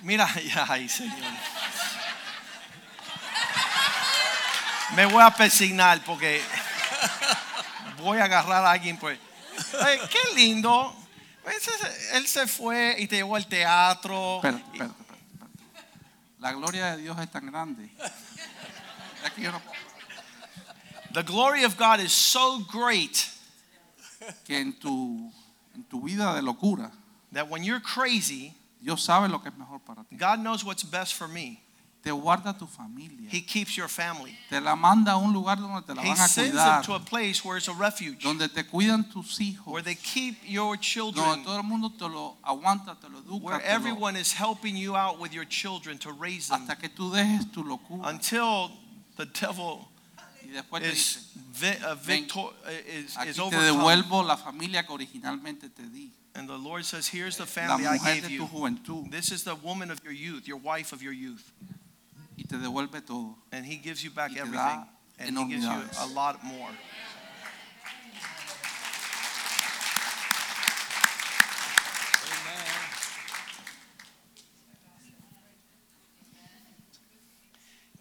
Mira, 0.03 0.29
ya, 0.55 0.67
ay, 0.69 0.89
Señor. 0.89 1.33
Me 4.95 5.05
voy 5.07 5.23
a 5.23 5.31
persignar 5.31 6.01
porque 6.05 6.41
voy 7.99 8.19
a 8.19 8.25
agarrar 8.25 8.65
a 8.65 8.71
alguien. 8.73 8.97
Pues. 8.99 9.19
Ay, 9.81 9.99
qué 10.11 10.35
lindo. 10.35 10.95
Él 12.13 12.27
se 12.27 12.47
fue 12.47 12.97
y 12.99 13.07
te 13.07 13.17
llevó 13.17 13.37
al 13.37 13.47
teatro. 13.47 14.37
Espérate, 14.37 14.65
espérate, 14.65 15.01
espérate, 15.01 15.23
espérate. 15.33 16.37
La 16.41 16.53
gloria 16.53 16.97
de 16.97 17.03
Dios 17.03 17.19
es 17.21 17.31
tan 17.31 17.47
grande. 17.47 17.89
The 21.13 21.23
glory 21.23 21.65
of 21.65 21.77
God 21.77 22.01
is 22.01 22.13
so 22.13 22.59
great 22.71 23.31
que 24.45 24.59
en 24.59 24.73
tu, 24.73 25.33
en 25.75 25.85
tu 25.85 26.03
vida 26.03 26.35
de 26.35 26.43
locura, 26.43 26.91
that 27.33 27.49
when 27.49 27.65
you're 27.65 27.81
crazy, 27.81 28.55
Dios 28.81 29.03
sabe 29.03 29.29
lo 29.29 29.41
que 29.41 29.51
es 29.51 29.57
mejor 29.57 29.81
para 29.81 30.05
ti. 30.05 30.17
God 30.17 30.41
knows 30.41 30.65
what's 30.65 30.85
best 30.85 31.15
for 31.15 31.29
me. 31.29 31.63
Te 32.07 32.13
guarda 32.13 32.57
tu 32.57 32.67
familia. 32.69 33.29
He 33.29 33.41
keeps 33.41 33.77
your 33.77 33.89
family. 33.89 34.39
Te 34.49 34.61
la 34.61 34.77
manda 34.77 35.11
a 35.13 35.17
un 35.17 35.33
lugar 35.33 35.57
donde 35.57 35.83
te 35.85 35.93
la 35.93 36.03
He 36.03 36.09
van 36.11 36.21
a 36.21 36.29
sends 36.29 36.53
them 36.55 36.63
cuidar. 36.63 36.83
to 36.85 36.95
a 36.95 37.01
place 37.01 37.45
where 37.45 37.57
it's 37.59 37.67
a 37.67 37.73
refuge, 37.75 38.23
Donde 38.23 38.49
te 38.49 38.63
cuidan 38.63 39.11
tus 39.13 39.41
hijos. 39.41 39.67
where 39.67 39.83
they 39.83 39.97
keep 39.97 40.37
your 40.47 40.77
Donde 40.77 40.83
children, 40.83 41.43
todo 41.43 41.57
el 41.57 41.65
mundo 41.65 41.91
te 41.91 42.07
lo 42.09 42.37
aguanta, 42.45 42.95
te 43.01 43.09
lo 43.09 43.19
educa. 43.19 43.43
where 43.45 43.59
te 43.59 43.67
lo- 43.69 43.75
everyone 43.75 44.15
is 44.17 44.33
helping 44.33 44.77
you 44.77 44.95
out 44.95 45.19
with 45.19 45.33
your 45.33 45.45
children 45.45 45.99
to 45.99 46.13
raise 46.13 46.47
them 46.49 46.61
hasta 46.61 46.77
que 46.77 46.89
tú 46.89 47.11
dejes 47.11 47.51
tu 47.53 47.65
locura. 47.65 48.09
until 48.09 48.71
the 49.17 49.27
devil 49.27 49.89
Y 50.45 50.51
después 50.53 50.81
te 50.83 50.91
dice, 50.91 51.19
is, 51.19 51.29
vi- 51.59 51.85
uh, 51.85 51.97
victor, 51.97 52.55
is, 52.87 53.17
aquí 53.17 53.31
is 53.31 53.35
te 53.35 53.43
overcome. 53.43 53.65
devuelvo 53.67 54.23
la 54.25 54.37
familia 54.37 54.87
que 54.87 54.93
originalmente 54.95 55.69
te 55.75 55.83
di. 55.89 56.13
And 56.37 56.47
the 56.49 56.57
Lord 56.57 56.85
says, 56.85 57.09
Here's 57.09 57.37
the 57.37 57.45
La 57.45 57.47
family 57.79 57.87
I 57.87 57.95
mujer 57.95 58.15
gave 58.15 58.23
de 58.23 58.29
tu 58.29 58.35
you. 58.45 58.47
juventud. 58.47 59.11
This 59.11 59.33
is 59.33 59.43
the 59.43 59.57
woman 59.57 59.91
of 59.91 60.05
your 60.05 60.13
youth, 60.13 60.47
your 60.47 60.59
wife 60.61 60.93
of 60.93 61.03
your 61.03 61.13
youth. 61.15 61.51
Y 62.37 62.45
te 62.45 62.59
devuelve 62.59 63.01
todo. 63.03 63.37
And 63.53 63.65
He 63.65 63.77
gives 63.77 64.03
you 64.03 64.11
back 64.11 64.37
everything. 64.37 64.87
And 65.19 65.39
He 65.39 65.45
gives 65.47 65.65
you 65.65 65.83
a 65.99 66.07
lot 66.07 66.45
more. 66.45 66.71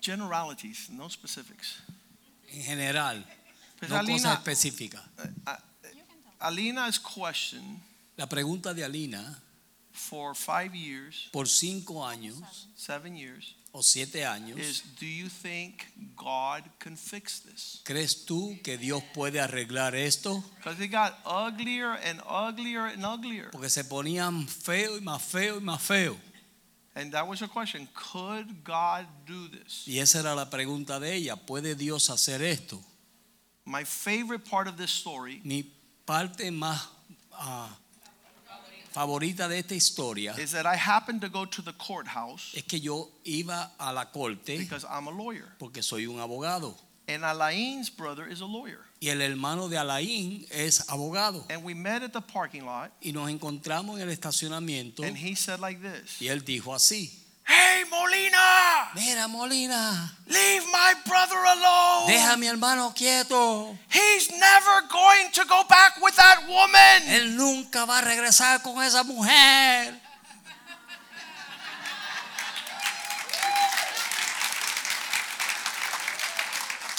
Generalities, 0.01 0.89
no 0.91 1.09
specifics. 1.09 1.81
En 2.51 2.61
general, 2.61 3.25
Pues 3.79 3.89
no 3.89 3.97
Alina, 3.97 4.13
cosas 4.13 4.37
específicas. 4.37 5.01
Eh, 5.17 5.33
eh, 5.47 6.03
Alina's 6.39 6.99
question 6.99 7.81
La 8.17 8.27
pregunta 8.27 8.73
de 8.73 8.83
Alina, 8.83 9.41
for 9.91 10.35
five 10.35 10.73
years, 10.73 11.27
por 11.31 11.47
cinco 11.47 12.05
años 12.05 12.69
seven 12.75 13.15
years, 13.17 13.55
o 13.75 13.83
siete 13.83 14.25
años, 14.25 14.57
is 14.57 14.83
do 14.99 15.05
you 15.05 15.27
think 15.27 15.85
God 16.15 16.63
can 16.79 16.95
fix 16.95 17.41
this? 17.41 17.81
¿crees 17.83 18.25
tú 18.25 18.57
que 18.63 18.77
Dios 18.77 19.03
puede 19.13 19.41
arreglar 19.41 19.95
esto? 19.95 20.41
Because 20.57 20.79
it 20.79 20.89
got 20.91 21.19
uglier 21.25 21.99
and 22.05 22.21
uglier 22.21 22.85
and 22.85 23.05
uglier. 23.05 23.49
Porque 23.51 23.69
se 23.69 23.83
ponían 23.83 24.47
feo 24.47 24.97
y 24.97 25.01
más 25.01 25.21
feo 25.21 25.57
y 25.57 25.61
más 25.61 25.81
feo. 25.81 26.15
And 26.95 27.11
that 27.11 27.27
was 27.27 27.41
her 27.41 27.49
question. 27.49 27.89
Could 27.93 28.63
God 28.63 29.07
do 29.25 29.49
this? 29.49 29.85
Y 29.85 29.99
esa 29.99 30.21
era 30.21 30.33
la 30.33 30.49
pregunta 30.49 30.97
de 31.01 31.13
ella, 31.13 31.35
¿puede 31.35 31.75
Dios 31.75 32.09
hacer 32.09 32.41
esto? 32.41 32.81
My 33.65 33.83
favorite 33.83 34.49
part 34.49 34.69
of 34.69 34.77
this 34.77 34.91
story 34.91 35.41
Mi 35.43 35.63
parte 36.05 36.49
más 36.51 36.81
ah, 37.33 37.77
favorita 38.95 39.49
de 39.49 39.59
esta 39.59 39.75
historia 39.75 40.33
is 40.37 40.51
that 40.51 40.65
I 40.65 40.77
happened 40.77 41.19
to 41.21 41.29
go 41.29 41.45
to 41.45 41.61
the 41.61 41.73
courthouse 41.73 42.53
es 42.55 42.63
que 42.63 42.79
yo 42.79 43.09
iba 43.25 43.71
a 43.77 43.91
la 43.91 44.05
corte 44.05 44.57
because 44.57 44.85
I'm 44.89 45.07
a 45.07 45.11
lawyer. 45.11 45.47
porque 45.59 45.83
soy 45.83 46.07
un 46.07 46.19
abogado. 46.19 46.73
And 47.07 47.23
Alain's 47.23 47.89
brother 47.89 48.25
is 48.25 48.41
a 48.41 48.45
lawyer. 48.45 48.79
Y 48.99 49.09
el 49.09 49.21
hermano 49.21 49.67
de 49.67 49.77
Alain 49.77 50.45
es 50.49 50.79
abogado. 50.89 51.43
And 51.49 51.63
we 51.63 51.73
met 51.73 52.03
at 52.03 52.13
the 52.13 52.21
parking 52.21 52.65
lot, 52.65 52.91
Y 53.01 53.11
nos 53.11 53.29
encontramos 53.29 53.99
en 53.99 54.09
el 54.09 54.15
estacionamiento 54.17 55.03
and 55.03 55.17
he 55.17 55.35
said 55.35 55.59
like 55.59 55.81
this 55.81 56.21
y 56.21 56.29
él 56.29 56.43
dijo 56.45 56.73
así. 56.73 57.11
Hey, 57.47 57.83
Molina, 57.91 58.89
Mira, 58.95 59.27
Molina, 59.27 60.11
leave 60.27 60.63
my 60.71 60.93
brother 61.05 61.37
alone. 61.37 62.07
deja 62.07 62.33
a 62.33 62.37
mi 62.37 62.47
hermano 62.47 62.91
quieto. 62.95 63.77
He's 63.89 64.31
never 64.31 64.81
going 64.89 65.29
to 65.33 65.45
go 65.47 65.61
back 65.69 66.01
with 66.01 66.15
that 66.15 66.43
woman. 66.47 67.03
Él 67.07 67.35
nunca 67.37 67.85
va 67.85 67.99
a 67.99 68.01
regresar 68.01 68.63
con 68.63 68.81
esa 68.81 69.03
mujer. 69.03 69.93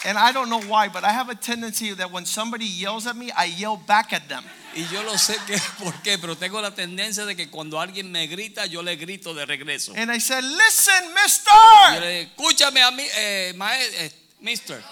And 0.04 0.16
I 0.16 0.30
don't 0.30 0.48
know 0.48 0.60
why, 0.60 0.88
but 0.88 1.02
I 1.02 1.10
have 1.10 1.28
a 1.30 1.34
tendency 1.34 1.92
that 1.94 2.12
when 2.12 2.24
somebody 2.26 2.64
yells 2.64 3.08
at 3.08 3.16
me, 3.16 3.32
I 3.36 3.46
yell 3.46 3.76
back 3.76 4.12
at 4.12 4.28
them. 4.28 4.44
Y 4.76 4.86
yo 4.88 5.02
lo 5.02 5.16
sé 5.16 5.36
que 5.46 5.58
por 5.82 5.94
qué, 6.02 6.18
pero 6.18 6.36
tengo 6.36 6.60
la 6.60 6.74
tendencia 6.74 7.24
de 7.24 7.34
que 7.34 7.48
cuando 7.48 7.80
alguien 7.80 8.12
me 8.12 8.26
grita, 8.26 8.66
yo 8.66 8.82
le 8.82 8.96
grito 8.96 9.32
de 9.34 9.46
regreso. 9.46 9.92
And 9.96 10.10
I 10.14 10.20
said, 10.20 10.44
Listen, 10.44 11.04
Yo 11.04 11.22
mister, 11.22 12.00
le 12.00 12.18
digo, 12.18 12.30
escúchame 12.30 12.82
a 12.82 12.90
mí, 12.90 13.02
eh, 13.14 13.52
mae- 13.56 14.04
eh, 14.04 14.12
mister, 14.40 14.82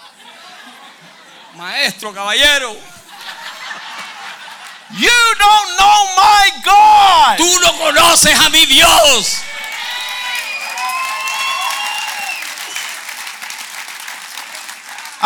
maestro, 1.55 2.13
caballero, 2.13 2.75
you 4.91 5.09
don't 5.39 5.77
know 5.77 6.07
my 6.17 6.51
God. 6.63 7.37
tú 7.37 7.59
no 7.61 7.77
conoces 7.77 8.37
a 8.39 8.49
mi 8.49 8.65
Dios. 8.65 9.37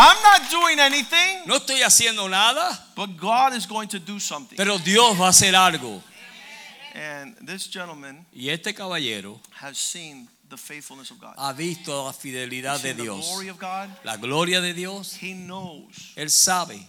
I'm 0.00 0.22
not 0.22 0.50
doing 0.50 0.78
anything, 0.80 1.42
No 1.46 1.56
estoy 1.56 1.82
haciendo 1.82 2.28
nada, 2.28 2.78
but 2.96 3.16
God 3.18 3.52
is 3.54 3.66
going 3.66 3.88
to 3.88 3.98
do 3.98 4.18
something. 4.18 4.56
pero 4.56 4.78
Dios 4.78 5.16
va 5.18 5.26
a 5.26 5.30
hacer 5.30 5.54
algo. 5.54 6.02
And 6.94 7.36
this 7.46 7.68
gentleman 7.68 8.24
Y 8.34 8.48
este 8.48 8.74
caballero 8.74 9.38
has 9.52 9.76
seen 9.78 10.26
the 10.48 10.56
faithfulness 10.56 11.10
of 11.10 11.20
God. 11.20 11.34
ha 11.36 11.52
visto 11.52 12.04
la 12.04 12.12
fidelidad 12.12 12.76
de 12.78 12.88
seen 12.88 12.96
the 12.96 13.02
Dios. 13.04 13.28
glory 13.28 13.48
of 13.48 13.58
God. 13.58 13.90
La 14.04 14.16
gloria 14.16 14.60
de 14.60 14.72
Dios, 14.72 15.14
He 15.20 15.34
knows. 15.34 16.12
él 16.16 16.30
sabe. 16.30 16.80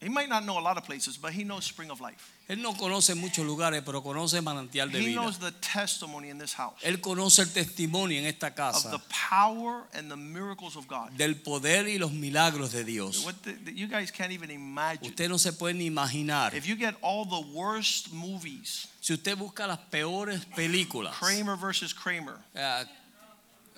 He 0.00 0.08
might 0.10 0.28
not 0.28 0.44
know 0.44 0.58
a 0.58 0.60
lot 0.62 0.76
of 0.76 0.84
places, 0.84 1.16
but 1.16 1.32
he 1.32 1.42
knows 1.42 1.64
Spring 1.64 1.90
of 1.90 2.00
Life. 2.00 2.30
Él 2.48 2.62
no 2.62 2.76
conoce 2.76 3.16
muchos 3.16 3.44
lugares, 3.44 3.82
pero 3.84 4.04
conoce 4.04 4.40
manantial 4.40 4.92
de 4.92 5.00
He 5.00 5.06
vida. 5.06 5.20
knows 5.20 5.38
the 5.40 5.50
testimony 5.52 6.30
in 6.30 6.38
this 6.38 6.52
house 6.54 6.76
Él 6.82 7.00
conoce 7.00 7.42
el 7.42 7.52
testimonio 7.52 8.18
en 8.20 8.26
esta 8.26 8.48
of 8.48 8.54
casa 8.54 8.90
the 8.92 9.00
power 9.30 9.82
and 9.94 10.08
the 10.08 10.16
miracles 10.16 10.76
of 10.76 10.86
God. 10.86 11.10
del 11.16 11.34
poder 11.34 11.88
y 11.88 11.98
los 11.98 12.12
milagros 12.12 12.70
de 12.70 12.84
Dios. 12.84 13.24
What 13.24 13.34
the, 13.42 13.54
the- 13.54 13.72
you 13.74 13.88
guys 13.88 14.12
can't 14.12 14.30
even 14.30 14.50
imagine. 14.52 15.08
Usted 15.08 15.28
no 15.28 15.38
se 15.38 15.50
puede 15.52 15.74
ni 15.74 15.86
imaginar. 15.86 16.54
If 16.54 16.66
you 16.66 16.76
get 16.76 16.94
all 17.02 17.24
the 17.24 17.40
worst 17.52 18.12
movies, 18.12 18.86
Si 19.00 19.12
usted 19.12 19.36
busca 19.36 19.66
las 19.66 19.78
peores 19.90 20.44
películas, 20.54 21.14
Kramer 21.18 21.56
versus 21.56 21.92
Kramer, 21.92 22.36
eh, 22.54 22.84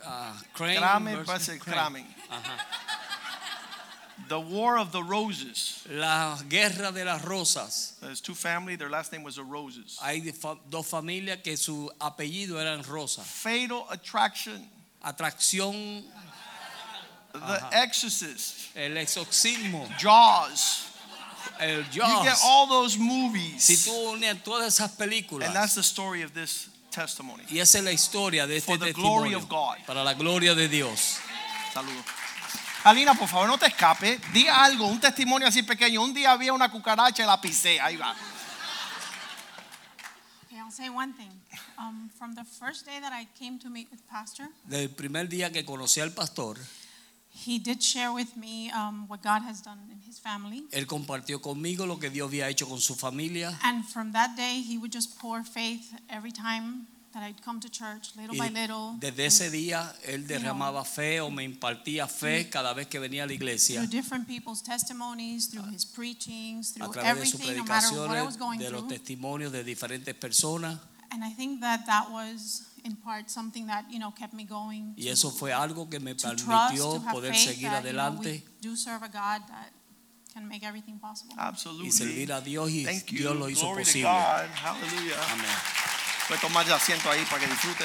ah, 0.04 0.34
Crane 0.54 0.76
Kramer 0.76 1.16
versus 1.24 1.26
versus 1.48 1.58
Crane. 1.62 1.76
Kramer, 1.76 2.04
The 4.28 4.38
War 4.40 4.78
of 4.78 4.92
the 4.92 5.02
Roses. 5.02 5.84
La 5.90 6.36
guerra 6.48 6.92
de 6.92 7.04
las 7.04 7.22
rosas. 7.24 7.94
There's 8.00 8.20
two 8.20 8.34
family, 8.34 8.76
their 8.76 8.90
last 8.90 9.12
name 9.12 9.22
was 9.22 9.36
the 9.36 9.44
Roses. 9.44 9.98
Hay 10.02 10.20
dos 10.68 10.86
familias 10.90 11.42
que 11.42 11.56
su 11.56 11.90
apellido 12.00 12.60
eran 12.60 12.82
Rosa. 12.86 13.22
Fatal 13.22 13.86
Attraction, 13.90 14.68
Atracción, 15.04 16.02
The 17.32 17.68
Exorcist, 17.72 18.76
el 18.76 18.96
exorcismo, 18.96 19.88
Jaws. 19.98 20.86
el 21.60 21.82
Jaws. 21.84 21.94
You 21.94 22.24
get 22.24 22.38
all 22.44 22.66
those 22.66 22.98
movies. 22.98 23.62
Si 23.64 23.76
tú 23.76 23.94
unes 24.14 24.42
todas 24.42 24.78
esas 24.78 24.90
películas, 24.96 25.46
And 25.46 25.54
that's 25.56 25.74
the 25.74 25.82
story 25.82 26.22
of 26.22 26.34
this 26.34 26.68
testimony. 26.90 27.44
y 27.50 27.58
esa 27.60 27.78
es 27.78 27.84
la 27.84 27.92
historia 27.92 28.46
de 28.46 28.56
este 28.56 28.66
For 28.66 28.78
the 28.78 28.92
glory 28.92 29.34
of 29.34 29.48
God. 29.48 29.76
para 29.86 30.02
la 30.04 30.14
gloria 30.14 30.54
de 30.54 30.68
Dios. 30.68 31.18
Saludos. 31.72 32.04
Alina, 32.88 33.14
por 33.14 33.28
favor, 33.28 33.46
no 33.46 33.58
te 33.58 33.66
escape. 33.66 34.18
Diga 34.32 34.64
algo, 34.64 34.86
un 34.86 34.98
testimonio 34.98 35.46
así 35.46 35.62
pequeño. 35.62 36.02
Un 36.02 36.14
día 36.14 36.32
había 36.32 36.54
una 36.54 36.70
cucaracha 36.70 37.22
y 37.22 37.26
la 37.26 37.38
pisé. 37.38 37.78
Ahí 37.78 37.96
va. 37.96 38.14
Okay, 40.46 40.56
I'll 40.56 40.72
say 40.72 40.88
one 40.88 41.12
thing. 41.12 41.30
Um, 41.76 42.08
from 42.18 42.34
the 42.34 42.44
first 42.44 42.86
day 42.86 42.98
that 42.98 43.12
I 43.12 43.26
came 43.38 43.58
to 43.58 43.68
meet 43.68 43.90
with 43.90 44.00
Pastor, 44.08 44.48
Del 44.64 44.88
primer 44.88 45.28
día 45.28 45.52
que 45.52 45.66
conocí 45.66 46.00
al 46.00 46.12
pastor, 46.12 46.56
he 47.30 47.58
did 47.58 47.82
share 47.82 48.10
with 48.10 48.34
me 48.36 48.70
um, 48.72 49.06
what 49.06 49.20
God 49.22 49.42
has 49.42 49.60
done 49.62 49.80
in 49.92 50.00
his 50.08 50.18
family. 50.18 50.64
él 50.72 50.86
compartió 50.86 51.42
conmigo 51.42 51.84
lo 51.84 51.98
que 51.98 52.08
Dios 52.08 52.28
había 52.28 52.48
hecho 52.48 52.66
con 52.66 52.80
su 52.80 52.94
familia. 52.94 53.52
And 53.64 53.84
from 53.84 54.12
that 54.12 54.34
day, 54.34 54.62
he 54.62 54.78
would 54.78 54.94
just 54.94 55.18
pour 55.18 55.44
faith 55.44 55.92
every 56.08 56.32
time 56.32 56.86
that 57.12 57.22
I'd 57.22 57.40
come 57.42 57.58
to 57.60 57.68
church, 57.70 58.14
little 58.16 58.36
Y 58.36 58.38
by 58.38 58.50
little. 58.50 58.96
desde 59.00 59.26
ese 59.26 59.50
día 59.50 59.92
él 60.04 60.26
derramaba 60.26 60.84
fe 60.84 61.20
o 61.20 61.30
me 61.30 61.42
impartía 61.42 62.06
fe 62.06 62.48
cada 62.50 62.74
vez 62.74 62.86
que 62.86 62.98
venía 62.98 63.24
a 63.24 63.26
la 63.26 63.32
iglesia 63.32 63.80
Through 63.80 63.90
different 63.90 64.26
people's 64.28 64.62
testimonies, 64.62 65.48
through 65.50 65.64
his 65.72 65.84
preachings, 65.86 66.72
a 66.72 66.74
through 66.84 66.92
través 66.92 67.14
de 67.20 67.26
sus 67.26 67.40
everything, 67.40 67.56
no 67.58 67.64
matter 67.64 67.88
what 67.96 68.10
I 68.16 68.22
was 68.22 68.36
predicaciones, 68.36 68.38
going 68.38 68.58
de 68.60 68.70
los 68.70 68.80
through. 68.82 68.88
testimonios 68.98 69.52
de 69.52 69.64
diferentes 69.64 70.14
personas. 70.14 70.78
And 71.10 71.24
I 71.24 71.32
think 71.34 71.60
that 71.62 71.86
that 71.86 72.10
was 72.10 72.64
in 72.84 72.94
part 72.96 73.30
something 73.30 73.66
that, 73.68 73.86
you 73.90 73.98
know, 73.98 74.12
kept 74.12 74.34
me 74.34 74.44
going. 74.44 74.94
Y 74.96 75.04
to- 75.04 75.10
eso 75.12 75.30
fue 75.30 75.52
algo 75.54 75.88
que 75.88 75.98
me 76.00 76.14
to 76.14 76.36
trust, 76.36 76.44
permitió 76.46 76.92
to 76.92 77.00
have 77.00 77.12
poder 77.14 77.32
faith 77.32 77.48
seguir 77.48 77.70
that, 77.70 77.84
you 77.84 77.92
know, 77.94 78.00
adelante 78.02 78.30
we 78.30 78.44
do 78.60 78.76
serve 78.76 79.02
a 79.02 79.08
God 79.08 79.42
that 79.48 79.72
can 80.34 80.46
make 80.46 80.62
everything 80.62 80.98
possible. 81.00 81.34
Absolutely. 81.38 81.88
y 81.88 81.90
servir 81.92 82.32
a 82.32 82.42
Dios 82.42 82.70
y 82.70 82.84
Thank 82.84 83.06
you. 83.12 83.18
Dios 83.20 83.36
lo 83.36 83.48
hizo 83.48 83.62
Glory 83.68 83.84
to. 83.84 84.02
God. 84.02 84.46
Hallelujah. 84.54 85.16
Amén. 85.32 85.46
Puede 86.28 86.40
tomar 86.40 86.66
el 86.66 86.72
asiento 86.72 87.10
ahí 87.10 87.24
para 87.24 87.40
que 87.40 87.46
disfrute. 87.46 87.84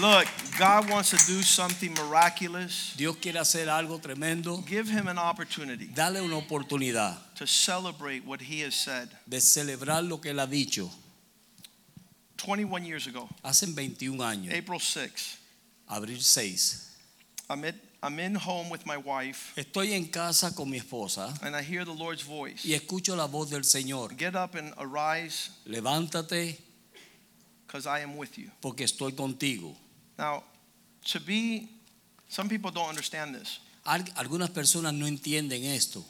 Look, 0.00 0.26
God 0.58 0.90
wants 0.90 1.10
to 1.10 1.16
do 1.26 1.42
something 1.42 1.94
miraculous. 1.94 2.92
Dios 2.96 3.16
quiere 3.16 3.38
hacer 3.38 3.68
algo 3.68 3.98
tremendo. 3.98 4.62
Give 4.66 4.86
him 4.88 5.08
an 5.08 5.16
opportunity 5.16 5.86
Dale 5.86 6.20
una 6.20 6.36
oportunidad 6.36 7.16
to 7.36 7.46
celebrate 7.46 8.26
what 8.26 8.42
he 8.42 8.60
has 8.62 8.74
said. 8.74 9.08
de 9.26 9.40
celebrar 9.40 10.06
lo 10.06 10.18
que 10.18 10.32
él 10.32 10.40
ha 10.40 10.46
dicho 10.46 10.90
21 12.36 12.84
years 12.84 13.06
ago, 13.06 13.28
hace 13.42 13.66
21 13.66 14.22
años, 14.22 14.52
April 14.54 14.78
6th, 14.78 15.36
abril 15.88 16.20
6. 16.20 16.82
I'm, 17.48 17.64
at, 17.64 17.74
I'm 18.02 18.18
in 18.20 18.34
home 18.36 18.68
with 18.70 18.84
my 18.86 18.96
wife 18.98 19.52
Estoy 19.56 19.92
en 19.92 20.06
casa 20.08 20.54
con 20.54 20.68
mi 20.70 20.78
esposa 20.78 21.32
and 21.42 21.56
I 21.56 21.62
hear 21.62 21.84
the 21.84 21.94
Lord's 21.94 22.22
voice. 22.22 22.64
y 22.64 22.74
escucho 22.74 23.16
la 23.16 23.26
voz 23.26 23.50
del 23.50 23.62
Señor. 23.64 24.16
Get 24.16 24.34
up 24.36 24.54
and 24.54 24.72
arise 24.78 25.50
Levántate 25.66 26.58
because 27.66 27.86
I 27.86 28.00
am 28.02 28.16
with 28.16 28.36
you. 28.38 28.50
porque 28.60 28.84
estoy 28.84 29.12
contigo. 29.12 29.74
Now, 30.18 30.44
to 31.06 31.20
be, 31.20 31.68
some 32.28 32.48
people 32.48 32.70
don't 32.70 32.88
understand 32.88 33.34
this. 33.34 33.60
Algunas 33.84 34.50
personas 34.50 34.92
no 34.94 35.06
entienden 35.06 35.64
esto, 35.64 36.04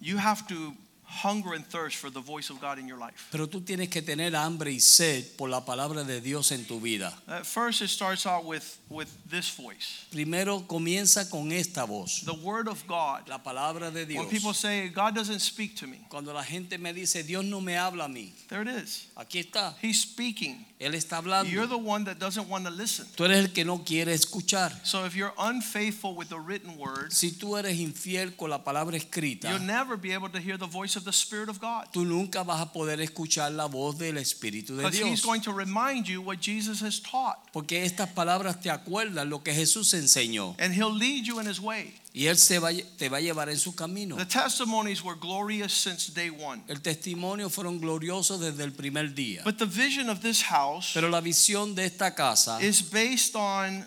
You 0.00 0.18
have 0.18 0.46
to 0.48 0.74
hunger 1.12 1.52
and 1.54 1.64
thirst 1.66 1.96
for 1.96 2.10
the 2.10 2.20
voice 2.20 2.48
of 2.50 2.58
God 2.60 2.78
in 2.78 2.88
your 2.88 2.98
life. 2.98 3.28
pero 3.30 3.46
tú 3.46 3.60
tienes 3.60 3.88
que 3.90 4.00
tener 4.02 4.34
hambre 4.34 4.72
y 4.72 4.80
sed 4.80 5.24
por 5.36 5.48
la 5.50 5.60
palabra 5.64 6.04
de 6.04 6.20
Dios 6.20 6.50
en 6.52 6.64
tu 6.64 6.80
vida. 6.80 7.12
At 7.28 7.44
first, 7.44 7.82
it 7.82 7.88
starts 7.88 8.24
out 8.26 8.44
with, 8.46 8.78
with 8.88 9.08
this 9.28 9.50
voice 9.54 10.06
Primero 10.10 10.60
comienza 10.66 11.28
con 11.30 11.52
esta 11.52 11.84
voz, 11.86 12.24
the 12.24 12.32
Word 12.34 12.66
of 12.68 12.86
God. 12.86 13.28
la 13.28 13.38
palabra 13.38 13.92
de 13.92 14.06
Dios. 14.06 14.20
When 14.22 14.30
people 14.30 14.54
say, 14.54 14.88
God 14.88 15.14
doesn't 15.14 15.40
speak 15.40 15.76
to 15.76 15.86
me, 15.86 15.98
Cuando 16.08 16.32
la 16.32 16.42
gente 16.42 16.78
me 16.78 16.92
dice, 16.92 17.22
Dios 17.26 17.44
no 17.44 17.60
me 17.60 17.74
habla 17.76 18.04
a 18.06 18.08
mí, 18.08 18.32
there 18.48 18.62
it 18.62 18.68
is. 18.68 19.06
aquí 19.16 19.38
está, 19.44 19.74
He's 19.82 20.00
speaking. 20.00 20.64
Él 20.82 20.94
está 20.94 21.22
You're 21.44 21.68
the 21.68 21.76
one 21.76 22.04
that 22.04 22.18
doesn't 22.18 22.48
want 22.48 22.64
to 22.64 22.70
listen. 22.70 23.06
Tú 23.14 23.24
eres 23.24 23.38
el 23.38 23.52
que 23.52 23.64
no 23.64 23.84
quiere 23.84 24.12
escuchar. 24.12 24.72
So 24.84 25.04
if 25.04 25.14
you're 25.14 25.32
unfaithful 25.38 26.14
with 26.14 26.28
the 26.28 26.38
written 26.38 26.76
word, 26.76 27.12
Si 27.12 27.32
tú 27.32 27.56
eres 27.56 27.78
infiel 27.78 28.36
con 28.36 28.50
la 28.50 28.64
palabra 28.64 28.96
escrita, 28.96 29.50
you'll 29.50 29.66
never 29.66 29.96
be 29.96 30.12
able 30.12 30.28
to 30.28 30.38
hear 30.38 30.58
the 30.58 30.66
voice 30.66 30.96
of 30.96 31.04
the 31.04 31.12
Spirit 31.12 31.48
of 31.48 31.60
God. 31.60 31.86
tú 31.92 32.04
nunca 32.04 32.42
vas 32.42 32.60
a 32.60 32.72
poder 32.72 33.00
escuchar 33.00 33.52
la 33.52 33.66
voz 33.66 33.98
del 33.98 34.18
Espíritu 34.18 34.76
de 34.76 34.82
Dios. 34.82 34.92
Because 34.92 35.10
He's 35.10 35.24
going 35.24 35.42
to 35.42 35.52
remind 35.52 36.06
you 36.08 36.20
what 36.20 36.40
Jesus 36.40 36.80
has 36.80 37.00
taught. 37.00 37.38
Porque 37.52 37.84
estas 37.84 38.08
palabras 38.08 38.60
te 38.60 38.70
acuerdan 38.70 39.30
lo 39.30 39.42
que 39.42 39.54
Jesús 39.54 39.94
enseñó. 39.94 40.56
And 40.58 40.74
He'll 40.74 40.94
lead 40.94 41.26
you 41.26 41.38
in 41.38 41.46
His 41.46 41.60
way. 41.60 41.94
Y 42.14 42.26
Él 42.26 42.36
se 42.36 42.58
va, 42.58 42.70
te 42.98 43.08
va 43.08 43.16
a 43.16 43.20
llevar 43.20 43.48
en 43.48 43.58
su 43.58 43.74
camino. 43.74 44.16
The 44.16 44.26
testimonies 44.26 45.02
were 45.02 45.18
glorious 45.18 45.72
since 45.72 46.12
day 46.12 46.28
one. 46.28 46.62
El 46.68 46.82
testimonio 46.82 47.48
fueron 47.48 47.80
gloriosos 47.80 48.38
desde 48.38 48.64
el 48.64 48.72
primer 48.72 49.14
día. 49.14 49.42
But 49.44 49.56
the 49.56 49.64
vision 49.64 50.10
of 50.10 50.20
this 50.20 50.42
house 50.42 50.92
Pero 50.92 51.08
la 51.08 51.22
visión 51.22 51.74
de 51.74 51.86
esta 51.86 52.14
casa 52.14 52.58
is 52.60 52.82
based 52.82 53.34
on 53.34 53.86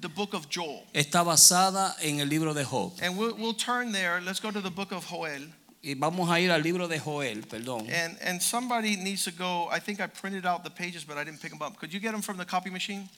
the 0.00 0.08
book 0.08 0.34
of 0.34 0.48
Joel. 0.50 0.84
está 0.92 1.22
basada 1.22 1.94
en 2.00 2.18
el 2.18 2.28
libro 2.28 2.54
de 2.54 2.64
Job. 2.64 2.92
And 3.00 3.16
we'll, 3.16 3.36
we'll 3.36 3.54
turn 3.54 3.92
there. 3.92 4.20
Let's 4.20 4.40
go 4.40 4.50
to 4.50 4.60
the 4.60 4.70
book 4.70 4.90
of 4.90 5.06
Joel. 5.06 5.46
Y 5.80 5.94
vamos 5.94 6.28
a 6.28 6.40
ir 6.40 6.50
al 6.50 6.62
libro 6.62 6.88
de 6.88 6.98
Joel, 6.98 7.46
perdón. 7.46 7.88
And, 7.88 8.18
and 8.20 8.42
somebody 8.42 8.96
needs 8.96 9.24
to 9.24 9.30
go. 9.30 9.68
I 9.70 9.78
think 9.78 10.00
I 10.00 10.08
printed 10.08 10.44
out 10.44 10.64
the 10.64 10.70
pages, 10.70 11.04
but 11.04 11.16
I 11.16 11.24
didn't 11.24 11.40
pick 11.40 11.52
them 11.52 11.62
up. 11.62 11.78
Could 11.78 11.94
you 11.94 12.00
get 12.00 12.10
them 12.10 12.20
from 12.20 12.36
the 12.36 12.44
copy 12.44 12.68
machine? 12.68 13.08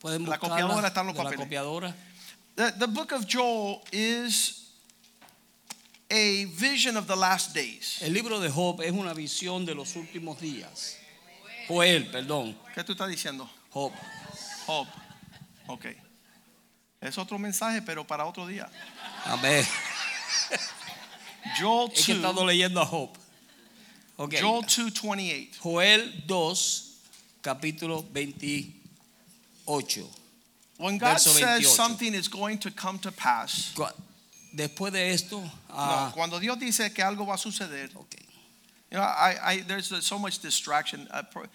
Pueden 0.00 0.28
La 0.28 0.38
copiadora 0.38 0.88
están 0.88 1.06
los 1.06 1.16
papeles. 1.16 1.92
The, 2.56 2.72
the 2.78 2.86
book 2.86 3.12
of 3.12 3.26
Joel 3.26 3.82
is 3.92 4.70
a 6.10 6.44
vision 6.44 6.96
of 6.96 7.06
the 7.06 7.16
last 7.16 7.52
days. 7.54 8.00
El 8.02 8.12
libro 8.12 8.38
de 8.38 8.48
Job 8.48 8.80
es 8.80 8.92
una 8.92 9.12
visión 9.12 9.64
de 9.66 9.74
los 9.74 9.96
últimos 9.96 10.38
días. 10.38 10.96
Joel, 11.66 12.06
perdón. 12.10 12.56
¿Qué 12.74 12.84
tú 12.84 12.92
estás 12.92 13.08
diciendo? 13.08 13.48
Job. 13.70 13.92
Job. 14.66 14.86
Ok. 15.66 15.86
Es 17.00 17.18
otro 17.18 17.38
mensaje, 17.38 17.82
pero 17.82 18.06
para 18.06 18.24
otro 18.24 18.46
día. 18.46 18.70
Amén. 19.24 19.66
Joel 21.60 21.90
Es 21.92 22.06
que 22.06 22.12
he 22.12 22.14
2, 22.14 22.24
estado 22.24 22.46
leyendo 22.46 22.80
a 22.80 22.86
Job. 22.86 23.10
Ok. 24.16 24.34
Joel 24.40 24.64
2:28. 24.64 25.58
Joel 25.58 26.24
2, 26.26 26.92
capítulo 27.40 28.04
28. 28.12 30.08
When 30.78 30.98
God 30.98 31.12
Verso 31.14 31.30
says 31.30 31.62
28. 31.62 31.64
something 31.66 32.14
is 32.14 32.28
going 32.28 32.58
to 32.58 32.70
come 32.70 32.98
to 33.00 33.12
pass, 33.12 33.72
Cu- 33.76 33.84
Después 34.56 34.92
de 34.92 35.00
esto, 35.10 35.40
no, 35.40 35.50
ah, 35.70 36.12
cuando 36.14 36.38
Dios 36.38 36.56
dice 36.58 36.92
que 36.94 37.02
algo 37.02 37.26
va 37.26 37.34
a 37.34 37.38
suceder, 37.38 37.90
ok. 37.96 38.16
you 38.90 38.96
know, 38.98 39.02
I, 39.02 39.36
I, 39.42 39.60
there's 39.66 39.92
so 40.04 40.18
much 40.18 40.38
distraction. 40.40 41.08
Uh, 41.10 41.22
pro- 41.22 41.46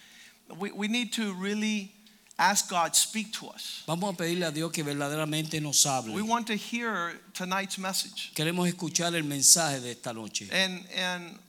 we, 0.58 0.72
we 0.72 0.88
need 0.90 1.14
to 1.14 1.34
really 1.36 1.92
ask 2.38 2.70
God 2.70 2.96
speak 2.96 3.32
to 3.34 3.48
us. 3.48 3.84
vamos 3.88 4.14
a 4.14 4.18
pedirle 4.18 4.48
a 4.48 4.52
Dios 4.52 4.72
que 4.72 4.84
verdaderamente 4.84 5.62
nos 5.62 5.86
hable. 5.86 6.14
We 6.14 6.22
want 6.22 6.48
to 6.48 6.56
hear 6.56 7.14
tonight's 7.34 7.78
message. 7.78 8.32
Queremos 8.36 8.70
escuchar 8.74 9.14
el 9.16 9.24
mensaje 9.24 9.82
de 9.82 9.92
esta 9.92 10.14
noche. 10.14 10.50
And 10.52 10.84
and 10.96 11.40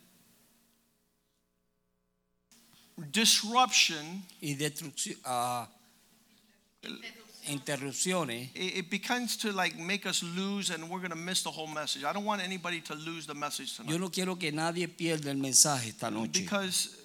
disruption 3.11 4.23
Y 4.43 4.55
destrucción, 4.55 5.17
ah, 5.25 5.67
interrupciones 7.49 8.51
it, 8.55 8.77
it 8.79 8.91
begins 8.91 9.37
to 9.37 9.53
like 9.53 9.77
make 9.79 10.07
us 10.07 10.23
lose 10.23 10.71
and 10.71 10.89
we're 10.89 10.99
going 10.99 11.11
to 11.11 11.17
miss 11.17 11.43
the 11.43 11.51
whole 11.51 11.67
message. 11.67 12.05
I 12.05 12.13
don't 12.13 12.25
want 12.25 12.43
anybody 12.43 12.81
to 12.83 12.95
lose 12.95 13.27
the 13.27 13.35
message 13.35 13.77
tonight. 13.77 13.93
Yo 13.93 13.99
no 13.99 14.11
quiero 14.11 14.37
que 14.37 14.53
nadie 14.53 14.89
pierda 14.89 15.31
el 15.31 15.39
mensaje 15.39 15.89
esta 15.89 16.11
noche. 16.11 16.41
Because 16.41 17.00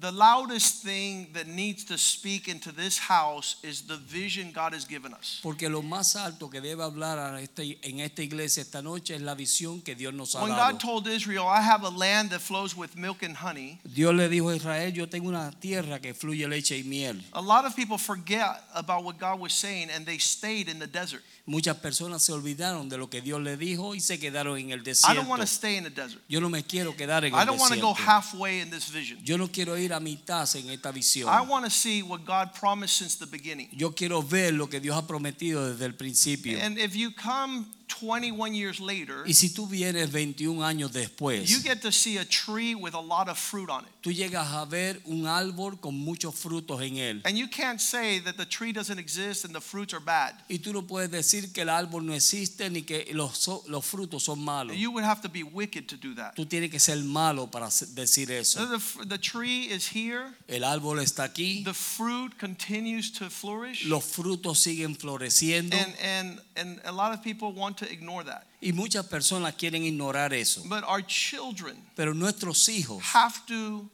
the 0.00 0.12
loudest 0.12 0.82
thing 0.84 1.28
that 1.32 1.46
needs 1.46 1.84
to 1.84 1.98
speak 1.98 2.46
into 2.48 2.70
this 2.72 2.98
house 2.98 3.56
is 3.62 3.82
the 3.82 3.96
vision 3.96 4.52
God 4.52 4.72
has 4.72 4.84
given 4.84 5.12
us. 5.12 5.40
Porque 5.42 5.68
lo 5.68 5.82
más 5.82 6.14
alto 6.16 6.48
que 6.48 6.60
debe 6.60 6.82
hablar 6.84 7.34
este- 7.40 7.78
en 7.82 8.00
esta 8.00 8.22
iglesia 8.22 8.62
esta 8.62 8.80
noche 8.82 9.14
es 9.16 9.22
la 9.22 9.34
visión 9.34 9.82
que 9.82 9.94
Dios 9.94 10.14
nos 10.14 10.34
ha 10.34 10.42
When 10.42 10.52
dado. 10.52 10.72
God 10.72 10.80
told 10.80 11.08
Israel, 11.08 11.46
I 11.46 11.60
have 11.60 11.82
a 11.84 11.90
land 11.90 12.30
that 12.30 12.40
flows 12.40 12.76
with 12.76 12.96
milk 12.96 13.22
and 13.22 13.36
honey, 13.36 13.80
Dios 13.84 14.14
le 14.14 14.28
dijo 14.28 14.50
a 14.52 14.56
Israel, 14.56 14.92
yo 14.92 15.06
tengo 15.06 15.28
una 15.28 15.50
tierra 15.60 15.98
que 16.00 16.14
fluye 16.14 16.46
leche 16.48 16.78
y 16.78 16.82
miel. 16.84 17.20
a 17.32 17.40
lot 17.40 17.64
of 17.64 17.74
people 17.74 17.98
forget 17.98 18.62
about 18.74 19.02
what 19.04 19.18
God 19.18 19.40
was 19.40 19.52
saying 19.52 19.90
and 19.90 20.06
they 20.06 20.18
stayed 20.18 20.68
in 20.68 20.78
the 20.78 20.86
desert. 20.86 21.22
Muchas 21.48 21.78
personas 21.78 22.22
se 22.22 22.30
olvidaron 22.32 22.90
de 22.90 22.98
lo 22.98 23.08
que 23.08 23.22
Dios 23.22 23.40
le 23.40 23.56
dijo 23.56 23.94
y 23.94 24.00
se 24.00 24.18
quedaron 24.20 24.58
en 24.58 24.70
el 24.70 24.80
I 24.80 24.84
desierto. 24.84 25.14
don't 25.14 25.30
want 25.30 25.40
to 25.40 25.46
stay 25.46 25.78
in 25.78 25.84
the 25.84 25.90
desert. 25.90 26.22
Yo 26.28 26.42
no 26.42 26.50
me 26.50 26.62
quiero 26.62 26.94
quedar 26.94 27.24
en 27.24 27.32
I 27.34 27.38
el 27.40 27.46
desierto. 27.46 27.94
halfway 27.94 28.60
in 28.60 28.70
this 28.70 28.90
vision. 28.92 29.18
Yo 29.24 29.38
no 29.38 29.48
quiero 29.50 29.78
ir 29.78 29.94
a 29.94 29.98
mitad 29.98 30.46
en 30.56 30.68
esta 30.68 30.92
visión. 30.92 31.26
I 31.32 31.40
want 31.48 31.64
to 31.64 31.70
see 31.70 32.02
what 32.02 32.20
God 32.26 32.52
promised 32.52 32.98
since 32.98 33.16
the 33.18 33.24
beginning. 33.24 33.70
Yo 33.72 33.94
quiero 33.94 34.22
ver 34.22 34.52
lo 34.52 34.68
que 34.68 34.78
Dios 34.78 34.94
ha 34.94 35.06
prometido 35.06 35.70
desde 35.70 35.86
el 35.86 35.94
principio. 35.94 36.58
And 36.62 36.78
if 36.78 36.94
you 36.94 37.12
come 37.14 37.64
21 37.88 38.54
years 38.54 38.80
later, 38.80 39.24
Y 39.26 39.32
si 39.34 39.50
tú 39.50 39.66
vienes 39.66 40.10
21 40.12 40.62
años 40.62 40.92
después, 40.92 41.48
you 41.48 41.60
get 41.60 41.80
to 41.82 41.90
see 41.90 42.18
a 42.18 42.24
tree 42.24 42.74
with 42.74 42.94
a 42.94 43.00
lot 43.00 43.28
of 43.28 43.38
fruit 43.38 43.70
on 43.70 43.84
it. 43.84 43.90
tú 44.02 44.12
llegas 44.12 44.52
a 44.52 44.64
ver 44.64 45.00
un 45.04 45.26
árbol 45.26 45.80
con 45.80 45.94
muchos 45.94 46.34
frutos 46.34 46.80
en 46.82 46.96
él. 46.96 47.22
And 47.24 47.36
you 47.36 47.48
can't 47.48 47.80
say 47.80 48.20
that 48.20 48.36
the 48.36 48.46
tree 48.46 48.72
doesn't 48.72 48.98
exist 48.98 49.44
and 49.44 49.54
the 49.54 49.60
fruits 49.60 49.92
are 49.94 50.04
bad. 50.04 50.34
Y 50.48 50.58
tú 50.58 50.72
no 50.72 50.82
puedes 50.82 51.10
decir 51.10 51.52
que 51.52 51.62
el 51.62 51.68
árbol 51.68 52.04
no 52.04 52.14
existe 52.14 52.70
ni 52.70 52.82
que 52.82 53.08
los, 53.12 53.48
los 53.66 53.84
frutos 53.84 54.24
son 54.24 54.40
malos. 54.40 54.76
You 54.76 54.90
would 54.92 55.04
have 55.04 55.20
to 55.22 55.28
be 55.28 55.42
wicked 55.42 55.88
to 55.88 55.96
do 55.96 56.14
that. 56.14 56.34
Tú 56.34 56.46
tienes 56.46 56.70
que 56.70 56.78
ser 56.78 56.96
malo 56.98 57.46
para 57.50 57.68
decir 57.94 58.30
eso. 58.30 58.66
The, 58.66 59.06
the 59.06 59.18
tree 59.18 59.64
is 59.64 59.88
here, 59.88 60.34
El 60.46 60.64
árbol 60.64 61.00
está 61.00 61.24
aquí, 61.24 61.64
the 61.64 61.74
fruit 61.74 62.38
continues 62.38 63.10
to 63.12 63.30
flourish, 63.30 63.86
los 63.86 64.04
frutos 64.04 64.58
siguen 64.58 64.96
floreciendo 64.96 65.76
and, 65.76 65.94
and, 66.02 66.40
and 66.56 66.80
a 66.84 66.92
lot 66.92 67.12
of 67.12 67.22
people 67.22 67.52
want 67.52 67.77
to 67.78 67.90
ignore 67.90 68.24
that. 68.24 68.44
y 68.60 68.72
muchas 68.72 69.06
personas 69.06 69.54
quieren 69.54 69.84
ignorar 69.84 70.32
eso. 70.34 70.62
But 70.68 70.84
our 70.84 71.02
children 71.06 71.76
Pero 71.96 72.12
nuestros 72.14 72.68
hijos 72.68 73.02
have 73.14 73.44
to 73.46 73.88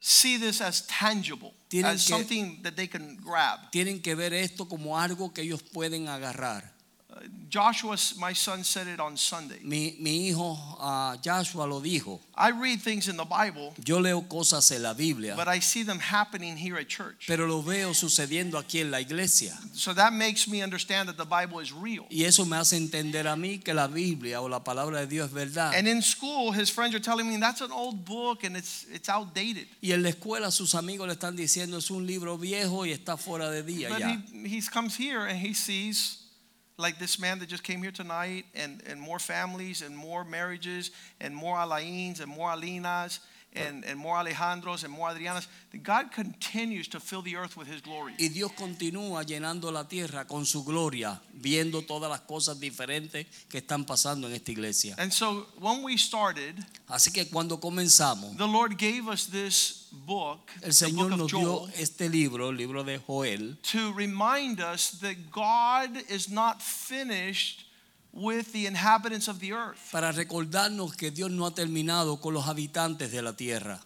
see 0.00 0.36
this 0.38 0.60
as 0.60 0.86
tangible, 0.86 1.54
as 1.84 2.04
que- 2.06 2.14
something 2.16 2.62
that 2.62 2.74
they 2.76 2.86
can 2.86 3.16
grab. 3.16 3.70
tienen 3.72 4.02
que 4.02 4.14
ver 4.14 4.32
esto 4.34 4.66
como 4.68 4.98
algo 4.98 5.32
que 5.32 5.42
ellos 5.42 5.62
pueden 5.62 6.08
agarrar. 6.08 6.73
Uh, 7.14 7.20
Joshua, 7.48 7.96
my 8.18 8.32
son, 8.32 8.64
said 8.64 8.88
it 8.88 8.98
on 8.98 9.16
Sunday. 9.16 9.58
Mi, 9.62 9.96
mi 10.00 10.30
hijo 10.30 10.56
ah, 10.80 11.16
Joshua 11.22 11.64
lo 11.64 11.80
dijo. 11.80 12.18
I 12.36 12.50
read 12.50 12.80
things 12.80 13.08
in 13.08 13.16
the 13.16 13.24
Bible, 13.24 13.72
Yo 13.84 14.00
leo 14.00 14.22
cosas 14.22 14.72
en 14.72 14.82
la 14.82 14.92
Biblia, 14.92 15.34
but 15.36 15.46
I 15.46 15.60
see 15.60 15.84
them 15.84 16.00
happening 16.00 16.56
here 16.56 16.76
at 16.76 16.88
church. 16.88 17.26
pero 17.28 17.46
lo 17.46 17.62
veo 17.62 17.92
sucediendo 17.94 18.58
aquí 18.58 18.80
en 18.80 18.90
la 18.90 18.98
iglesia. 18.98 19.56
So 19.72 19.92
that 19.94 20.12
makes 20.12 20.48
me 20.48 20.62
understand 20.62 21.08
that 21.08 21.16
the 21.16 21.24
Bible 21.24 21.60
is 21.60 21.72
real. 21.72 22.06
Y 22.10 22.24
eso 22.24 22.44
me 22.44 22.56
hace 22.56 22.76
entender 22.76 23.28
a 23.28 23.36
mí 23.36 23.62
que 23.62 23.72
la 23.72 23.86
Biblia 23.86 24.40
o 24.42 24.48
la 24.48 24.64
palabra 24.64 25.00
de 25.00 25.06
Dios 25.06 25.28
es 25.28 25.32
verdad. 25.32 25.74
And 25.76 25.86
in 25.86 26.02
school, 26.02 26.50
his 26.50 26.70
friends 26.70 26.94
are 26.96 27.00
telling 27.02 27.28
me 27.28 27.36
that's 27.36 27.60
an 27.60 27.70
old 27.70 28.04
book 28.04 28.42
and 28.42 28.56
it's 28.56 28.86
it's 28.92 29.08
outdated. 29.08 29.68
Y 29.80 29.92
en 29.92 30.02
la 30.02 30.08
escuela 30.08 30.50
sus 30.50 30.74
amigos 30.74 31.06
le 31.06 31.14
están 31.14 31.36
diciendo 31.36 31.78
es 31.78 31.90
un 31.90 32.04
libro 32.04 32.36
viejo 32.36 32.84
y 32.84 32.90
está 32.90 33.16
fuera 33.16 33.48
de 33.50 33.62
día 33.62 33.90
But 33.90 34.00
ya. 34.00 34.08
he 34.32 34.48
he 34.48 34.60
comes 34.62 34.96
here 34.96 35.20
and 35.20 35.38
he 35.38 35.54
sees 35.54 36.23
like 36.76 36.98
this 36.98 37.18
man 37.18 37.38
that 37.38 37.48
just 37.48 37.62
came 37.62 37.82
here 37.82 37.92
tonight 37.92 38.44
and 38.54 38.82
and 38.88 39.00
more 39.00 39.18
families 39.18 39.82
and 39.82 39.96
more 39.96 40.24
marriages 40.24 40.90
and 41.20 41.34
more 41.34 41.56
Alains 41.56 42.20
and 42.20 42.30
more 42.30 42.48
Alinas 42.50 43.20
and, 43.54 43.84
and 43.84 43.98
more 43.98 44.16
Alejandros 44.16 44.84
and 44.84 44.92
more 44.92 45.10
Adrianas. 45.10 45.46
That 45.72 45.82
God 45.82 46.12
continues 46.12 46.88
to 46.88 47.00
fill 47.00 47.22
the 47.22 47.36
earth 47.36 47.56
with 47.56 47.68
his 47.68 47.80
glory. 47.80 48.14
Y 48.18 48.28
Dios 48.28 48.52
continúa 48.52 49.24
llenando 49.24 49.70
la 49.72 49.84
tierra 49.84 50.26
con 50.26 50.44
su 50.46 50.64
gloria, 50.64 51.20
viendo 51.32 51.82
todas 51.82 52.10
las 52.10 52.20
cosas 52.20 52.58
diferentes 52.60 53.26
que 53.48 53.58
están 53.58 53.84
pasando 53.84 54.28
en 54.28 54.34
esta 54.34 54.52
iglesia. 54.52 54.94
And 54.98 55.12
so 55.12 55.46
when 55.60 55.82
we 55.82 55.96
started, 55.96 56.54
Así 56.88 57.12
que 57.12 57.26
cuando 57.26 57.58
comenzamos, 57.58 58.36
the 58.36 58.46
Lord 58.46 58.76
gave 58.76 59.08
us 59.08 59.26
this 59.26 59.88
book, 59.90 60.50
el 60.62 60.68
book 60.68 60.72
Señor 60.72 61.12
of 61.12 61.18
nos 61.18 61.32
dio 61.32 61.40
Joel, 61.40 61.72
este 61.76 62.08
libro, 62.08 62.50
el 62.50 62.56
libro 62.56 62.84
de 62.84 62.98
Joel, 62.98 63.56
to 63.62 63.92
remind 63.92 64.60
us 64.60 64.98
that 65.00 65.30
God 65.30 65.96
is 66.08 66.28
not 66.28 66.60
finished 66.60 67.63
with 68.14 68.52
the 68.52 68.66
inhabitants 68.66 69.28
of 69.28 69.40
the 69.40 69.52
earth. 69.52 69.90
para 69.90 70.12
recordarnos 70.12 70.96
que 70.96 71.10
Dios 71.10 71.30
no 71.30 71.46
ha 71.46 71.54
terminado 71.54 72.20
con 72.20 72.32
los 72.34 72.46
habitantes 72.46 73.10
de 73.10 73.22
la 73.22 73.32
tierra. 73.32 73.80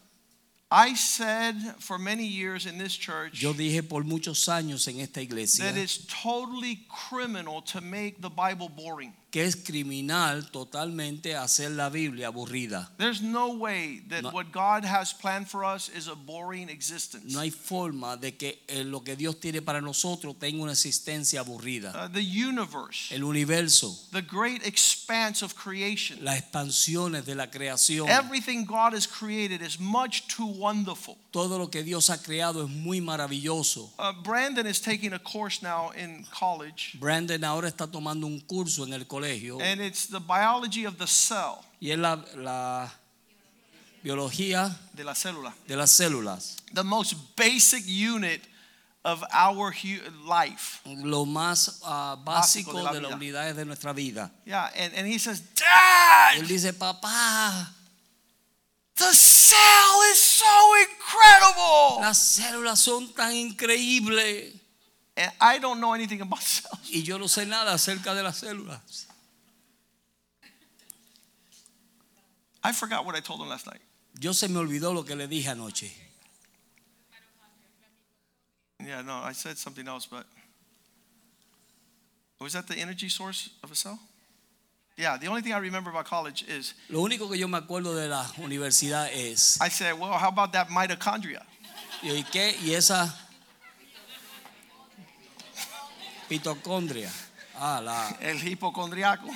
I 0.71 0.95
said 0.95 1.55
for 1.79 1.99
many 1.99 2.27
years 2.27 2.67
in 2.67 2.77
this 2.77 2.95
church 2.95 3.41
Yo 3.41 3.55
dije 3.55 3.83
por 3.83 4.05
muchos 4.05 4.47
años 4.51 4.87
en 4.87 5.01
esta 5.01 5.23
iglesia 5.23 5.65
that 5.65 5.79
it's 5.79 6.07
totally 6.23 6.81
criminal 6.91 7.63
to 7.63 7.81
make 7.81 8.21
the 8.21 8.29
Bible 8.29 8.69
boring. 8.69 9.15
Que 9.31 9.45
es 9.45 9.57
criminal 9.57 10.51
totalmente 10.51 11.37
hacer 11.37 11.73
la 11.73 11.91
Biblia 11.91 12.29
aburrida. 12.29 12.91
There's 12.97 13.21
no 13.21 13.49
way 13.59 14.01
that 14.09 14.23
No. 14.23 14.31
what 14.31 14.47
God 14.53 14.87
has 14.87 15.13
planned 15.13 15.49
for 15.49 15.65
us 15.67 15.91
is 15.91 16.09
a 16.09 16.15
boring 16.15 16.71
existence. 16.71 17.31
No 17.35 17.41
hay 17.41 17.51
forma 17.51 18.17
de 18.17 18.37
que 18.39 18.63
eh, 18.69 18.85
lo 18.85 19.03
que 19.05 19.17
Dios 19.17 19.39
tiene 19.39 19.61
para 19.61 19.83
nosotros 19.83 20.35
tenga 20.39 20.63
una 20.63 20.73
existencia 20.73 21.41
aburrida. 21.41 21.93
Uh, 21.95 22.09
the 22.09 22.23
universe, 22.23 23.13
El 23.15 23.23
universo, 23.25 23.95
the 24.13 24.23
great 24.23 24.67
expanse 24.67 25.43
of 25.45 25.55
creation, 25.55 26.25
las 26.25 26.39
expansiones 26.39 27.27
de 27.27 27.35
la 27.35 27.49
creación, 27.51 28.09
everything 28.09 28.65
God 28.65 28.95
has 28.95 29.07
created 29.07 29.61
is 29.61 29.79
much 29.79 30.27
too 30.27 30.47
wonderful. 30.47 31.19
todo 31.33 31.59
lo 31.59 31.69
que 31.71 31.83
Dios 31.83 32.09
ha 32.09 32.17
creado 32.17 32.65
es 32.65 32.71
muy 32.71 33.03
maravilloso. 33.03 33.91
Uh, 33.99 34.13
Brandon 34.23 34.67
is 34.67 34.81
taking 34.81 35.13
a 35.13 35.19
course 35.19 35.63
now 35.63 35.91
in 35.91 36.25
college, 36.33 36.97
Brandon 36.99 37.45
ahora 37.45 37.69
está 37.69 37.87
tomando 37.87 38.27
un 38.27 38.41
curso 38.41 38.85
en 38.87 38.95
el 38.95 39.01
colegio 39.07 39.18
and 39.25 39.81
it's 39.81 40.07
the 40.07 40.21
biology 40.21 40.85
of 40.85 40.99
the 40.99 41.07
cell, 41.07 41.65
y 41.81 41.91
es 41.91 41.99
la, 41.99 42.19
la 42.37 42.89
biología 44.03 44.75
de 44.95 45.05
la 45.05 45.15
célula, 45.15 45.53
de 45.67 45.77
las 45.77 45.91
células, 45.91 46.57
the 46.73 46.85
most 46.85 47.15
basic 47.37 47.85
unit 47.87 48.41
of 49.05 49.25
our 49.33 49.75
life. 50.27 50.81
lo 50.85 51.25
más 51.25 51.81
ah, 51.85 52.17
Básico 52.25 52.73
básico 52.73 52.79
de 52.79 52.83
la 52.83 52.93
de 52.93 53.01
las 53.01 53.13
unidades 53.13 53.57
de 53.57 53.65
nuestra 53.65 53.93
vida. 53.93 54.31
Yeah, 54.45 54.71
and, 54.77 54.95
and 54.95 55.07
he 55.07 55.19
says, 55.19 55.41
Dad, 55.55 56.39
Él 56.39 56.47
dice, 56.47 56.73
papá, 56.73 57.69
the 58.97 59.13
cell 59.15 60.03
is 60.13 60.21
so 60.21 60.75
incredible. 60.83 62.01
las 62.01 62.19
células 62.19 62.79
son 62.79 63.13
tan 63.15 63.33
increíbles 63.33 64.58
And 65.19 65.33
I 65.41 65.59
don't 65.59 65.81
know 65.81 65.95
anything 65.95 66.21
about 66.21 66.41
cells. 66.43 66.89
y 66.93 67.03
yo 67.03 67.19
no 67.19 67.27
sé 67.27 67.45
nada 67.45 67.73
acerca 67.73 68.15
de 68.15 68.23
las 68.23 68.41
células. 68.41 69.07
I 72.63 72.73
forgot 72.73 73.05
what 73.05 73.17
I 73.17 73.21
told 73.21 73.41
him 73.41 73.49
last 73.49 73.67
night. 73.67 73.81
Yo 74.21 74.33
se 74.33 74.47
me 74.49 74.61
olvidó 74.61 74.95
lo 74.95 75.03
que 75.03 75.17
le 75.17 75.27
dije 75.27 75.49
anoche. 75.49 75.91
Yeah, 78.85 79.03
no, 79.03 79.17
I 79.17 79.33
said 79.33 79.59
something 79.59 79.89
else, 79.89 80.07
but 80.07 80.25
was 82.41 82.53
that 82.53 82.69
the 82.69 82.77
energy 82.77 83.09
source 83.09 83.51
of 83.65 83.73
a 83.73 83.75
cell? 83.75 83.99
Yeah, 84.97 85.17
the 85.17 85.27
only 85.27 85.43
thing 85.43 85.53
I 85.53 85.59
remember 85.59 85.91
about 85.91 86.07
college 86.07 86.45
is 86.49 86.75
Lo 86.89 87.01
único 87.01 87.29
que 87.29 87.37
yo 87.37 87.49
me 87.49 87.59
acuerdo 87.59 87.95
de 87.97 88.09
la 88.09 88.25
universidad 88.39 89.09
es, 89.13 89.59
I 89.61 89.69
said, 89.69 89.99
well, 89.99 90.13
how 90.13 90.29
about 90.29 90.53
that 90.53 90.69
mitochondria? 90.69 91.45
¿Y 92.03 92.25
qué? 92.31 92.57
Y 92.65 92.75
esa 92.75 93.13
mitocondria. 96.29 97.11
Ah, 97.61 97.81
la 97.81 98.17
El 98.21 98.39
hipocondriaco. 98.39 99.29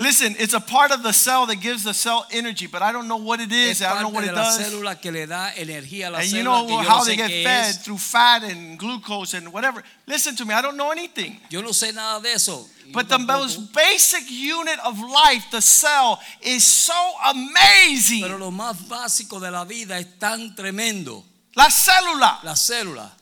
Listen, 0.00 0.34
it's 0.38 0.54
a 0.54 0.60
part 0.60 0.92
of 0.92 1.02
the 1.02 1.12
cell 1.12 1.44
that 1.44 1.56
gives 1.56 1.84
the 1.84 1.92
cell 1.92 2.26
energy, 2.30 2.66
but 2.66 2.80
I 2.80 2.90
don't 2.90 3.06
know 3.06 3.18
what 3.18 3.38
it 3.38 3.52
is. 3.52 3.82
I 3.82 3.92
don't 3.92 4.04
know 4.04 4.08
what 4.08 4.24
it 4.24 4.34
does. 4.34 4.56
que 5.02 5.12
le 5.12 5.26
da 5.26 5.50
a 5.54 6.10
la 6.10 6.18
And 6.20 6.32
you 6.32 6.42
know 6.42 6.78
how 6.78 7.04
they 7.04 7.16
get 7.16 7.30
fed 7.44 7.74
through 7.84 7.98
fat 7.98 8.42
and 8.42 8.78
glucose 8.78 9.34
and 9.34 9.52
whatever. 9.52 9.82
Listen 10.06 10.34
to 10.36 10.46
me, 10.46 10.54
I 10.54 10.62
don't 10.62 10.78
know 10.78 10.90
anything. 10.90 11.38
Yo 11.50 11.60
no 11.60 11.68
sé 11.68 11.92
nada 11.94 12.22
de 12.22 12.30
eso. 12.30 12.66
But 12.94 13.10
the 13.10 13.18
most 13.18 13.74
basic 13.74 14.30
unit 14.30 14.78
of 14.86 14.98
life, 14.98 15.44
the 15.50 15.60
cell, 15.60 16.18
is 16.40 16.64
so 16.64 17.12
amazing. 17.26 18.22
Pero 18.22 18.38
lo 18.38 18.50
más 18.50 18.88
básico 18.88 19.38
de 19.38 19.50
la 19.50 19.64
vida 19.64 19.98
es 19.98 20.06
tan 20.18 20.54
tremendo. 20.56 21.22
La 21.54 21.68
célula 21.68 22.42
La 22.42 22.54
célula. 22.54 23.19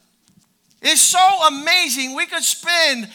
Is 0.80 1.00
so 1.00 1.18
amazing. 1.48 2.14
We 2.14 2.26
could 2.26 2.44
spend 2.44 3.08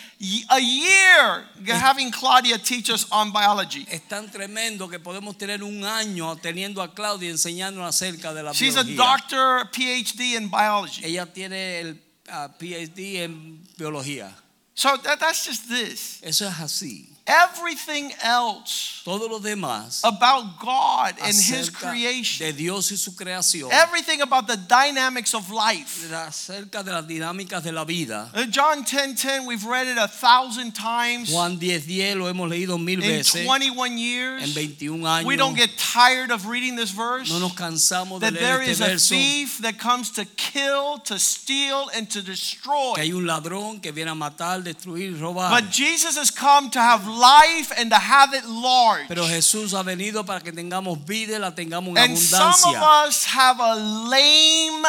a 0.52 0.60
year 0.60 1.45
having 1.65 2.12
Claudia 2.12 2.58
teach 2.58 2.89
us 2.89 3.06
on 3.12 3.32
biology. 3.32 3.86
Es 3.89 4.02
tan 4.08 4.30
tremendo 4.30 4.89
que 4.89 4.99
podemos 4.99 5.38
tener 5.38 5.63
un 5.63 5.84
año 5.84 6.36
teniendo 6.38 6.82
a 6.82 6.93
Claudia 6.93 7.30
enseñándonos 7.30 7.88
acerca 7.88 8.34
de 8.34 8.43
la 8.43 8.52
She's 8.52 8.76
a 8.76 8.84
doctor, 8.84 9.69
PhD 9.71 10.36
in 10.36 10.49
biology. 10.49 11.06
Ella 11.06 11.26
tiene 11.26 11.80
el 11.80 12.02
ah, 12.30 12.49
PhD 12.60 13.23
en 13.23 13.62
biología. 13.78 14.32
So 14.76 14.97
that, 14.97 15.19
that's 15.19 15.45
just 15.45 15.69
this. 15.69 16.19
Eso 16.23 16.47
es 16.47 16.60
así. 16.60 17.12
Everything 17.26 18.12
else 18.22 19.02
Todo 19.06 19.28
lo 19.30 19.40
demás 19.40 20.02
about 20.04 20.60
God 20.60 21.16
and 21.22 21.34
His 21.34 21.70
creation, 21.70 22.48
de 22.48 22.54
Dios 22.54 22.92
y 22.92 22.96
su 22.98 23.12
creación, 23.12 23.70
everything 23.72 24.22
about 24.22 24.46
the 24.48 24.58
dynamics 24.58 25.34
of 25.34 25.50
life. 25.50 26.10
acerca 26.12 26.84
de 26.84 26.92
las 26.92 27.06
dinámicas 27.08 27.64
de 27.64 27.72
la 27.72 27.86
vida. 27.86 28.30
John 28.50 28.84
10 28.84 29.16
10, 29.16 29.46
we've 29.46 29.66
read 29.66 29.88
it 29.88 29.98
a 29.98 30.08
thousand 30.08 30.74
times 30.74 31.32
Juan 31.32 31.58
10:10 31.58 32.18
lo 32.18 32.26
hemos 32.26 32.50
leído 32.50 32.78
mil 32.78 33.02
in 33.02 33.10
veces 33.10 33.46
21 33.46 33.92
en 33.92 33.98
years. 33.98 34.54
21 34.54 35.02
años. 35.04 35.26
We 35.26 35.38
don't 35.38 35.56
get 35.56 35.70
tired 35.78 36.32
of 36.32 36.46
reading 36.48 36.76
this 36.76 36.92
verse. 36.92 37.30
no 37.32 37.40
nos 37.40 37.54
cansamos 37.54 38.20
de 38.20 38.32
That 38.32 38.40
there 38.40 38.58
leer 38.60 38.70
is 38.70 38.82
este 38.82 39.12
a 39.12 39.16
thief 39.16 39.58
that 39.60 39.78
comes 39.78 40.12
to 40.12 40.26
kill, 40.36 41.00
to 41.06 41.18
steal, 41.18 41.90
and 41.96 42.10
to 42.10 42.22
Que 42.22 42.32
destroy. 42.32 42.94
hay 42.98 43.12
un 43.14 43.26
ladrón 43.26 43.82
que 43.82 43.92
viene 43.92 44.12
a 44.12 44.16
matar, 44.16 44.62
destruir, 44.64 45.18
robar. 45.20 45.50
But 45.52 45.72
Jesus 45.72 46.18
has 46.18 46.32
come 46.32 46.70
to 46.72 46.80
have 46.80 47.12
life 47.13 47.71
and 47.78 47.89
to 47.91 47.97
have 47.97 48.34
it 48.34 48.45
large. 48.45 49.08
Pero 49.08 49.28
Jesús 49.28 49.73
ha 49.73 49.84
venido 49.84 50.26
para 50.26 50.41
que 50.41 50.52
tengamos 50.52 51.06
vida 51.06 51.36
y 51.36 51.39
la 51.39 51.52
tengamos 51.52 51.97
en 51.97 52.12
And 52.12 52.17
some 52.17 52.76
of 52.76 52.82
us 53.08 53.26
have 53.26 53.60
a 53.60 53.76
lame 53.76 54.84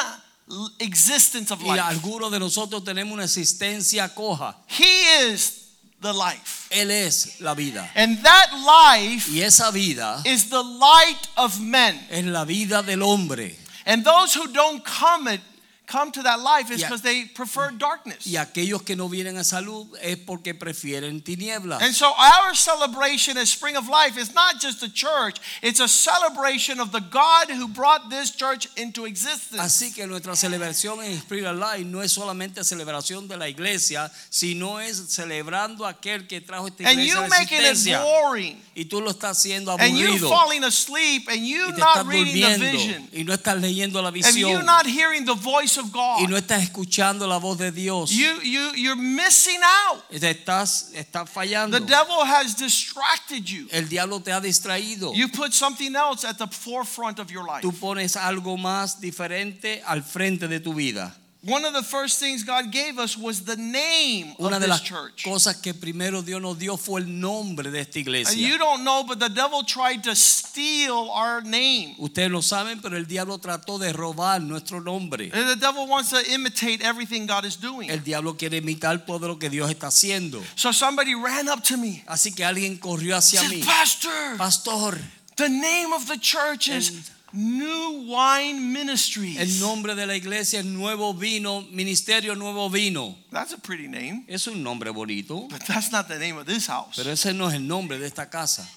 existence 0.78 1.50
of 1.52 1.62
life. 1.62 1.76
Y 1.76 1.78
algunos 1.78 2.30
de 2.30 2.38
nosotros 2.38 2.84
tenemos 2.84 3.12
una 3.12 3.24
existencia 3.24 4.14
coja. 4.14 4.56
He 4.66 5.30
is 5.30 5.64
the 6.00 6.12
life. 6.12 6.68
Él 6.70 6.90
es 6.90 7.40
la 7.40 7.54
vida. 7.54 7.90
And 7.94 8.22
that 8.22 8.52
life 8.52 9.30
Y 9.30 9.42
esa 9.42 9.70
vida 9.70 10.22
is 10.24 10.50
the 10.50 10.62
light 10.62 11.28
of 11.37 11.60
men. 11.60 11.98
es 12.10 12.24
la 12.24 12.44
vida 12.44 12.82
del 12.82 13.02
hombre. 13.02 13.56
And 13.87 14.04
those 14.04 14.34
who 14.34 14.46
don't 14.48 14.84
come 14.84 15.28
it 15.28 15.40
come 15.87 16.11
to 16.12 16.23
that 16.23 16.40
life 16.40 16.70
is 16.70 16.83
because 16.83 17.03
they 17.03 17.25
prefer 17.27 17.70
darkness. 17.70 18.27
Y 18.27 18.37
aquellos 18.37 18.83
que 18.85 18.97
no 18.97 19.09
vienen 19.09 19.37
a 19.37 19.44
salud 19.44 19.87
es 20.01 20.16
porque 20.16 20.55
prefieren 20.55 21.23
tinieblas. 21.23 21.83
And 21.83 21.94
so 21.94 22.12
our 22.16 22.55
celebration 22.55 23.37
as 23.37 23.51
Spring 23.51 23.77
of 23.77 23.88
Life 23.88 24.16
is 24.18 24.35
not 24.35 24.61
just 24.61 24.83
a 24.83 24.92
church, 24.92 25.38
it's 25.62 25.81
a 25.81 25.88
celebration 25.88 26.81
of 26.81 26.90
the 26.92 27.01
God 27.01 27.51
who 27.51 27.68
brought 27.68 28.11
this 28.11 28.31
church 28.31 28.68
into 28.77 29.05
existence. 29.07 29.61
Así 29.61 29.92
que 29.94 30.07
nuestra 30.07 30.35
celebración 30.37 31.03
en 31.05 31.12
Spring 31.18 31.44
of 31.47 31.57
Life 31.59 31.85
no 31.85 32.01
es 32.01 32.12
solamente 32.12 32.64
celebración 32.64 33.29
de 33.29 33.37
la 33.37 33.49
iglesia, 33.49 34.11
sino 34.31 34.79
es 34.81 34.97
celebrando 35.11 35.87
aquel 35.87 36.27
que 36.27 36.40
trajo 36.40 36.66
esta 36.68 36.85
And 36.88 36.99
iglesia 37.01 37.12
you 37.14 37.18
a 37.18 37.23
la 37.23 37.29
making 37.29 37.59
it 37.59 37.64
existencia. 37.66 38.03
boring. 38.03 38.61
Y 38.76 38.87
tú 38.87 39.00
lo 39.00 39.10
estás 39.10 39.38
haciendo 39.38 39.70
And 39.78 39.96
you 39.96 40.08
aburrido. 40.08 40.28
falling 40.28 40.64
asleep 40.64 41.28
and 41.28 41.46
you 41.46 41.70
not 41.76 42.06
reading 42.06 42.42
the 42.42 42.58
vision. 42.72 43.08
Y 43.12 43.22
no 43.22 43.32
estás 43.32 43.60
leyendo 43.60 44.02
la 44.02 44.08
And 44.08 44.16
you 44.37 44.48
visión. 44.48 44.64
not 44.66 44.84
hearing 44.87 45.24
the 45.24 45.34
voice 45.34 45.78
of 45.78 45.92
God. 45.92 46.20
Y 46.20 46.26
no 46.26 46.37
estás 46.37 46.62
escuchando 46.62 47.28
la 47.28 47.38
voz 47.38 47.56
de 47.58 47.70
Dios. 47.70 48.10
You 48.10 48.40
you 48.42 48.72
you're 48.74 48.96
missing 49.00 49.60
out. 49.62 50.02
Estás, 50.10 50.90
estás 50.92 51.30
fallando. 51.30 51.78
The 51.78 51.87
devil 51.87 52.24
has 52.24 52.56
distracted 52.56 53.44
you. 53.44 53.68
El 53.70 53.88
diablo 53.88 54.20
te 54.20 54.32
ha 54.32 54.40
distraído. 54.40 55.14
You 55.14 55.28
put 55.28 55.52
something 55.52 55.94
else 55.94 56.24
at 56.24 56.37
the 56.38 56.48
forefront 56.48 57.18
of 57.20 57.30
your 57.30 57.44
life. 57.46 57.62
Tú 57.62 57.72
pones 57.72 58.16
algo 58.16 58.56
más 58.56 59.00
diferente 59.00 59.82
al 59.87 60.02
frente 60.02 60.48
de 60.48 60.58
tu 60.60 60.74
vida. 60.74 61.14
One 61.46 61.66
of 61.66 61.74
the 61.74 61.83
first 61.83 62.20
things 62.20 62.42
God 62.42 62.72
gave 62.72 62.98
us 62.98 63.18
was 63.18 63.42
the 63.44 63.57
name 63.57 64.35
Una 64.40 64.57
of 64.57 64.62
de 64.62 64.66
this 64.66 64.68
las 64.68 64.80
church. 64.83 65.24
cosas 65.24 65.57
que 65.61 65.74
primero 65.74 66.22
Dios 66.22 66.40
nos 66.40 66.59
dio 66.59 66.78
fue 66.78 67.00
el 67.02 67.07
nombre 67.07 67.70
de 67.70 67.80
esta 67.80 67.98
And 67.98 68.09
iglesia. 68.09 68.38
you 68.48 68.57
don't 68.57 68.83
know, 68.83 69.04
but 69.07 69.18
the 69.20 69.28
devil 69.28 69.62
tried 69.62 70.02
to 70.04 70.14
steal 70.14 71.11
our 71.11 71.42
name. 71.42 71.96
Ustedes 71.98 72.30
lo 72.30 72.40
saben, 72.40 72.80
pero 72.80 72.96
el 72.96 73.04
diablo 73.04 73.37
trató 73.38 73.78
de 73.78 73.92
robar 73.92 74.40
nuestro 74.40 74.80
nombre. 74.80 75.30
And 75.35 75.46
the 75.50 75.57
devil 75.57 75.87
wants 75.87 76.11
to 76.11 76.22
imitate 76.33 76.80
everything 76.83 77.26
God 77.26 77.44
is 77.44 77.57
doing. 77.57 77.90
El 77.90 77.98
diablo 77.98 78.35
quiere 78.38 78.57
imitar 78.62 79.04
todo 79.04 79.28
lo 79.28 79.37
que 79.38 79.50
Dios 79.50 79.68
está 79.70 79.88
haciendo. 79.88 80.42
So 80.57 80.72
somebody 80.72 81.14
ran 81.14 81.48
up 81.50 81.62
to 81.64 81.76
me. 81.76 82.02
Así 82.07 82.35
que 82.35 82.42
alguien 82.42 82.78
corrió 82.78 83.16
hacia 83.18 83.40
Said, 83.40 83.50
mí. 83.50 83.62
Pastor, 83.62 84.38
Pastor, 84.38 84.98
the 85.37 85.50
name 85.50 85.92
of 85.92 86.07
the 86.09 86.16
church 86.16 86.68
is 86.68 87.11
New 87.37 88.07
Wine 88.14 88.61
Ministries. 88.61 89.38
el 89.40 89.59
nombre 89.61 89.94
de 89.97 90.07
la 90.07 90.14
iglesia 90.14 90.61
es 90.61 90.64
Nuevo 90.66 91.12
Vino, 91.14 91.62
Ministerio 91.73 92.37
Nuevo 92.37 92.70
Vino. 92.70 93.16
That's 93.33 93.53
a 93.53 93.59
pretty 93.59 93.88
name, 93.88 94.25
Es 94.29 94.47
un 94.47 94.62
nombre 94.62 94.90
bonito, 94.92 95.49
but 95.49 95.61
that's 95.66 95.90
not 95.90 96.07
the 96.07 96.18
name 96.18 96.38
of 96.38 96.47
this 96.47 96.68
house. 96.68 96.94
pero 96.97 97.11
ese 97.11 97.33
no 97.35 97.49
es 97.49 97.55
el 97.55 97.66
nombre 97.66 97.99
de 97.99 98.07
esta 98.07 98.31
casa. 98.31 98.68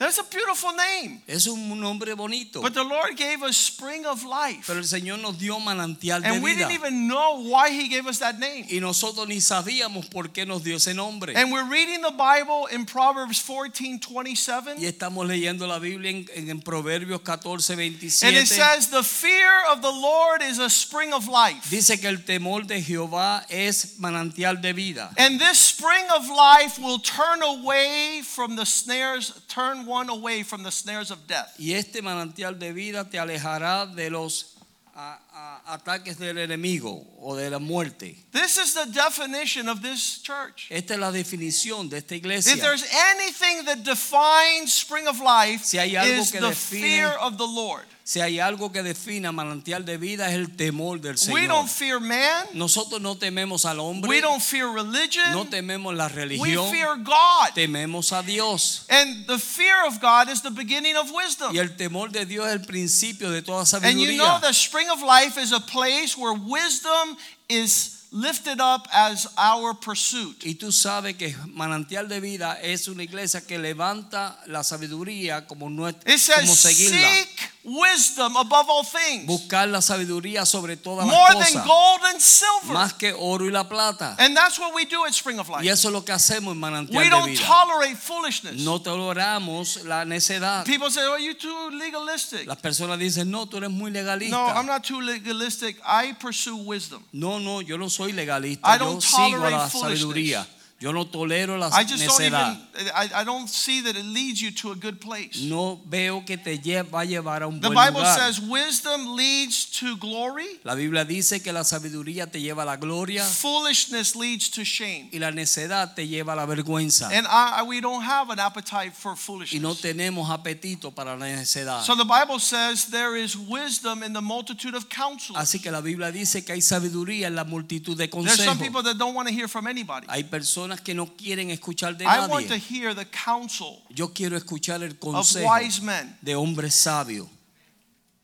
That's 0.00 0.16
a 0.16 0.22
beautiful 0.24 0.70
name. 0.72 1.20
Es 1.28 1.46
un 1.46 1.78
nombre 1.78 2.14
bonito. 2.16 2.62
But 2.62 2.72
the 2.72 2.82
Lord 2.82 3.18
gave 3.18 3.42
us 3.42 3.54
Spring 3.58 4.06
of 4.06 4.24
Life. 4.24 4.64
Pero 4.66 4.78
el 4.78 4.86
Señor 4.86 5.18
nos 5.20 5.36
dio 5.38 5.58
manantial 5.60 6.22
de 6.22 6.28
vida. 6.30 6.34
And 6.36 6.42
we 6.42 6.54
didn't 6.56 6.72
even 6.72 7.06
know 7.06 7.42
why 7.42 7.68
He 7.68 7.86
gave 7.88 8.06
us 8.06 8.18
that 8.20 8.38
name. 8.38 8.64
Y 8.70 8.80
nosotros 8.80 9.28
ni 9.28 9.42
sabíamos 9.42 10.08
por 10.10 10.28
qué 10.28 10.46
nos 10.46 10.62
dio 10.64 10.76
ese 10.76 10.94
nombre. 10.94 11.34
And 11.36 11.52
we're 11.52 11.68
reading 11.68 12.00
the 12.00 12.12
Bible 12.12 12.66
in 12.72 12.86
Proverbs 12.86 13.40
14 13.42 13.98
27. 13.98 14.76
Y 14.78 14.86
estamos 14.86 15.26
leyendo 15.26 15.66
la 15.68 15.78
Biblia 15.78 16.10
en, 16.12 16.26
en- 16.34 16.48
en 16.48 16.62
Proverbios 16.62 17.20
14, 17.20 17.74
And 17.74 18.36
it 18.36 18.46
says, 18.48 18.88
The 18.88 19.02
fear 19.02 19.52
of 19.70 19.82
the 19.82 19.92
Lord 19.92 20.40
is 20.40 20.58
a 20.58 20.70
spring 20.70 21.12
of 21.12 21.28
life. 21.28 21.68
Dice 21.68 22.00
que 22.00 22.08
el 22.08 22.24
temor 22.24 22.66
de 22.66 22.80
Jehová 22.80 23.44
es 23.50 23.96
manantial 23.98 24.62
de 24.62 24.72
vida. 24.72 25.10
And 25.18 25.38
this 25.38 25.58
spring 25.60 26.06
of 26.16 26.26
life 26.30 26.78
will 26.78 27.00
turn 27.00 27.42
away 27.42 28.22
from 28.24 28.56
the 28.56 28.64
snares, 28.64 29.32
turn 29.46 29.84
one 29.90 30.08
away 30.10 30.44
from 30.44 30.62
the 30.62 30.70
snares 30.70 31.10
of 31.10 31.18
death. 31.26 31.48
Y 31.58 31.72
este 31.74 32.00
manantial 32.02 32.58
de 32.58 32.72
vida 32.72 33.08
te 33.10 33.18
alejará 33.18 33.86
de 33.86 34.08
los 34.10 34.56
a- 34.94 35.14
a- 35.14 35.29
ataques 35.66 36.18
del 36.18 36.38
enemigo 36.38 37.04
o 37.20 37.36
de 37.36 37.50
la 37.50 37.58
muerte. 37.58 38.16
This 38.32 38.56
is 38.56 38.74
the 38.74 38.86
definition 38.86 39.68
of 39.68 39.82
this 39.82 40.18
church. 40.22 40.66
Esta 40.70 40.94
es 40.94 41.00
la 41.00 41.10
definición 41.12 41.88
de 41.88 41.98
esta 41.98 42.14
iglesia. 42.14 42.52
If 42.54 42.60
there's 42.60 42.84
anything 43.12 43.64
that 43.66 43.84
defines 43.84 44.72
spring 44.74 45.06
of 45.06 45.20
life, 45.20 45.64
Si 45.64 45.78
hay 45.78 45.96
algo 45.96 46.22
is 46.22 46.30
que 46.32 46.40
the 46.40 46.48
define- 46.48 46.80
fear 46.82 47.08
of 47.20 47.36
the 47.38 47.46
Lord. 47.46 47.84
Si 48.02 48.18
hay 48.20 48.40
algo 48.40 48.72
que 48.72 48.82
defina 48.82 49.30
manantial 49.30 49.84
de 49.84 49.96
vida 49.96 50.28
es 50.30 50.34
el 50.34 50.56
temor 50.56 51.00
del 51.00 51.16
Señor. 51.16 51.34
We 51.34 51.46
don't 51.46 51.68
fear 51.68 52.00
man. 52.00 52.44
Nosotros 52.54 53.00
no 53.00 53.14
tememos 53.16 53.64
al 53.64 53.78
hombre, 53.78 54.08
We 54.08 54.20
don't 54.20 54.42
fear 54.42 54.66
religion. 54.66 55.30
no 55.32 55.44
tememos 55.44 55.94
la 55.94 56.08
religión. 56.08 56.40
We 56.72 56.76
fear 56.76 56.96
God. 56.96 57.54
tememos 57.54 58.10
a 58.12 58.22
Dios. 58.24 58.84
And 58.88 59.28
the 59.28 59.38
fear 59.38 59.86
of 59.86 60.00
God 60.00 60.28
is 60.28 60.42
the 60.42 60.50
beginning 60.50 60.96
of 60.96 61.08
wisdom. 61.12 61.54
Y 61.54 61.58
el 61.60 61.76
temor 61.76 62.10
de 62.10 62.26
Dios 62.26 62.48
es 62.48 62.54
el 62.54 62.62
principio 62.66 63.30
de 63.30 63.42
toda 63.42 63.64
sabiduría. 63.64 63.90
And 63.92 64.00
you 64.00 64.16
know 64.16 64.40
the 64.40 64.52
spring 64.54 64.88
of 64.90 65.02
life 65.02 65.29
is 65.36 65.52
a 65.52 65.60
place 65.60 66.16
where 66.16 66.34
wisdom 66.34 67.16
is 67.48 68.00
lifted 68.12 68.60
up 68.60 68.88
as 68.92 69.28
our 69.38 69.74
pursuit. 69.74 70.44
Y 70.44 70.54
tú 70.54 70.72
sabes 70.72 71.16
que 71.16 71.34
manantial 71.46 72.08
de 72.08 72.20
vida 72.20 72.58
es 72.60 72.88
una 72.88 73.02
iglesia 73.02 73.40
que 73.46 73.58
levanta 73.58 74.38
la 74.46 74.62
sabiduría 74.64 75.46
como, 75.46 75.68
nuestra, 75.68 76.12
como 76.40 76.54
seguirla. 76.54 77.08
seek 77.08 77.52
wisdom 77.64 78.36
above 78.36 78.68
all 78.70 78.82
things, 78.84 79.26
Buscar 79.26 79.68
la 79.68 79.80
sabiduría 79.80 80.46
sobre 80.46 80.76
todas 80.76 81.06
more 81.06 81.34
las 81.34 81.52
than 81.52 81.64
gold 81.66 82.00
and 82.04 82.20
silver. 82.20 82.72
Más 82.74 82.94
que 82.94 83.12
oro 83.12 83.44
y 83.46 83.50
la 83.50 83.64
plata. 83.68 84.16
And 84.18 84.36
that's 84.36 84.58
what 84.58 84.74
we 84.74 84.84
do 84.86 85.04
at 85.04 85.12
Spring 85.12 85.38
of 85.38 85.48
Life. 85.48 85.62
Y 85.64 85.68
eso 85.68 85.88
es 85.88 85.92
lo 85.92 86.02
que 86.04 86.12
hacemos 86.12 86.52
en 86.54 86.58
manantial 86.60 86.96
We 86.96 87.04
de 87.04 87.10
don't 87.10 87.26
vida. 87.30 87.44
tolerate 87.46 87.96
foolishness. 87.96 88.56
No 88.64 88.80
toleramos 88.80 89.84
la 89.84 90.04
necedad. 90.04 90.64
People 90.64 90.90
say, 90.90 91.02
oh, 91.04 91.16
you're 91.16 91.34
too 91.34 91.70
legalistic. 91.70 92.46
Las 92.46 92.58
personas 92.58 92.98
dicen, 92.98 93.30
no, 93.30 93.46
tú 93.46 93.58
eres 93.58 93.70
muy 93.70 93.90
legalista. 93.90 94.30
No, 94.36 94.46
I'm 94.46 94.66
not 94.66 94.82
too 94.84 95.00
legalistic. 95.00 95.76
I 95.84 96.14
pursue 96.18 96.56
wisdom. 96.56 97.04
No, 97.12 97.38
no, 97.38 97.60
yo 97.60 97.76
no 97.76 97.88
soy 97.88 98.12
legalista. 98.12 98.66
I 98.66 98.78
Yo 98.78 98.84
don't 98.86 99.02
sigo 99.02 99.18
a 99.18 99.30
tolerate 99.30 99.50
la 99.56 99.68
foolishness. 99.68 100.00
sabiduría. 100.00 100.46
Yo 100.80 100.92
no 100.92 101.04
tolero 101.06 101.58
la 101.58 101.66
I 101.68 101.84
just 101.84 102.02
don't 102.06 102.20
even, 102.22 102.32
necedad. 102.32 102.56
I, 102.94 103.20
I 103.20 103.24
don't 103.24 103.48
see 103.50 103.82
that 103.82 103.96
it 103.96 104.04
leads 104.06 104.40
you 104.40 104.50
to 104.62 104.72
a 104.72 104.74
good 104.74 104.98
place. 104.98 105.42
No 105.42 105.78
veo 105.86 106.22
que 106.24 106.38
te 106.38 106.56
lle- 106.58 106.82
va 106.90 107.00
a 107.00 107.04
llevar 107.04 107.42
a 107.42 107.46
un 107.48 107.60
The 107.60 107.68
buen 107.68 107.76
Bible 107.88 108.00
lugar. 108.00 108.18
says 108.18 108.40
wisdom 108.40 109.14
leads 109.14 109.66
to 109.78 109.96
glory, 109.98 110.46
La 110.64 110.74
Biblia 110.74 111.04
dice 111.04 111.42
que 111.42 111.52
la 111.52 111.64
sabiduría 111.64 112.26
te 112.32 112.40
lleva 112.40 112.62
a 112.62 112.64
la 112.64 112.76
gloria 112.76 113.22
foolishness 113.24 114.16
leads 114.16 114.48
to 114.50 114.64
shame. 114.64 115.10
y 115.12 115.18
la 115.18 115.30
necedad 115.30 115.94
te 115.94 116.08
lleva 116.08 116.32
a 116.32 116.36
la 116.36 116.46
vergüenza. 116.46 117.08
And 117.12 117.26
I, 117.26 117.60
I- 117.60 117.62
we 117.62 117.80
don't 117.82 118.02
have 118.02 118.30
an 118.30 118.38
appetite 118.38 118.94
for 118.94 119.10
Y 119.12 119.58
no 119.58 119.74
foolishness. 119.74 119.80
tenemos 119.82 120.30
apetito 120.30 120.90
para 120.94 121.14
la 121.14 121.26
necedad. 121.26 121.82
So 121.84 121.94
the 121.94 122.04
Bible 122.04 122.38
says 122.38 122.86
there 122.86 123.16
is 123.16 123.36
wisdom 123.36 124.02
in 124.02 124.14
the 124.14 124.22
multitude 124.22 124.74
of 124.74 124.88
counsel. 124.88 125.36
Así 125.36 125.60
que 125.60 125.70
la 125.70 125.82
Biblia 125.82 126.10
dice 126.10 126.42
que 126.42 126.54
hay 126.54 126.62
sabiduría 126.62 127.26
en 127.26 127.34
la 127.34 127.44
multitud 127.44 127.98
de 127.98 128.08
There's 128.08 128.36
some 128.36 128.46
consejos. 128.46 128.58
people 128.58 128.82
that 128.84 128.96
don't 128.96 129.14
want 129.14 129.28
to 129.28 129.34
hear 129.34 129.46
from 129.46 129.66
anybody. 129.66 130.06
Hay 130.08 130.22
personas 130.70 130.80
que 130.80 130.94
no 130.94 131.06
quieren 131.16 131.50
escuchar 131.50 131.96
de 131.96 132.04
I 132.04 132.28
want 132.28 132.46
to 132.48 132.54
nadie. 132.54 132.58
hear 132.60 132.94
the 132.94 133.06
counsel 133.06 133.82
Yo 133.90 134.08
quiero 134.08 134.36
escuchar 134.36 134.82
el 134.82 134.92
of 134.92 135.00
consejo 135.00 135.48
wise 135.48 135.80
men. 135.82 136.16
de 136.22 136.34
hombres 136.34 136.74
sabios. 136.74 137.28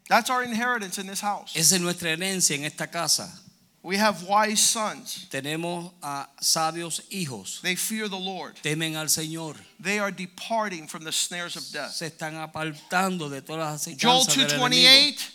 That's 0.09 0.30
our 0.30 0.44
inheritance 0.44 0.98
in 1.00 1.06
this 1.06 1.20
house. 1.20 1.52
Esa 1.56 1.76
es 1.76 1.80
nuestra 1.80 2.11
herencia 2.11 2.54
en 2.54 2.64
esta 2.64 2.87
casa. 2.87 3.28
We 3.82 3.96
have 3.98 4.24
wise 4.24 4.61
sons. 4.61 5.26
Tenemos 5.30 5.92
a 6.02 6.28
sabios 6.40 7.02
hijos. 7.11 7.61
They 7.62 7.76
fear 7.76 8.09
the 8.09 8.18
Lord. 8.18 8.56
Temen 8.62 8.96
al 8.96 9.06
Señor. 9.06 9.56
They 9.80 9.98
are 9.98 10.11
departing 10.11 10.88
from 10.88 11.04
the 11.04 11.12
snares 11.12 11.56
of 11.56 11.64
death. 11.72 11.92
Se 11.92 12.06
están 12.06 12.37
apartando 12.37 13.28
de 13.28 13.42
todas 13.42 13.59
las 13.59 13.85
Joel 14.00 14.22
acechanzas 14.22 14.37
del 14.37 14.61
enemigo. 14.61 14.66
2:28 14.68 15.30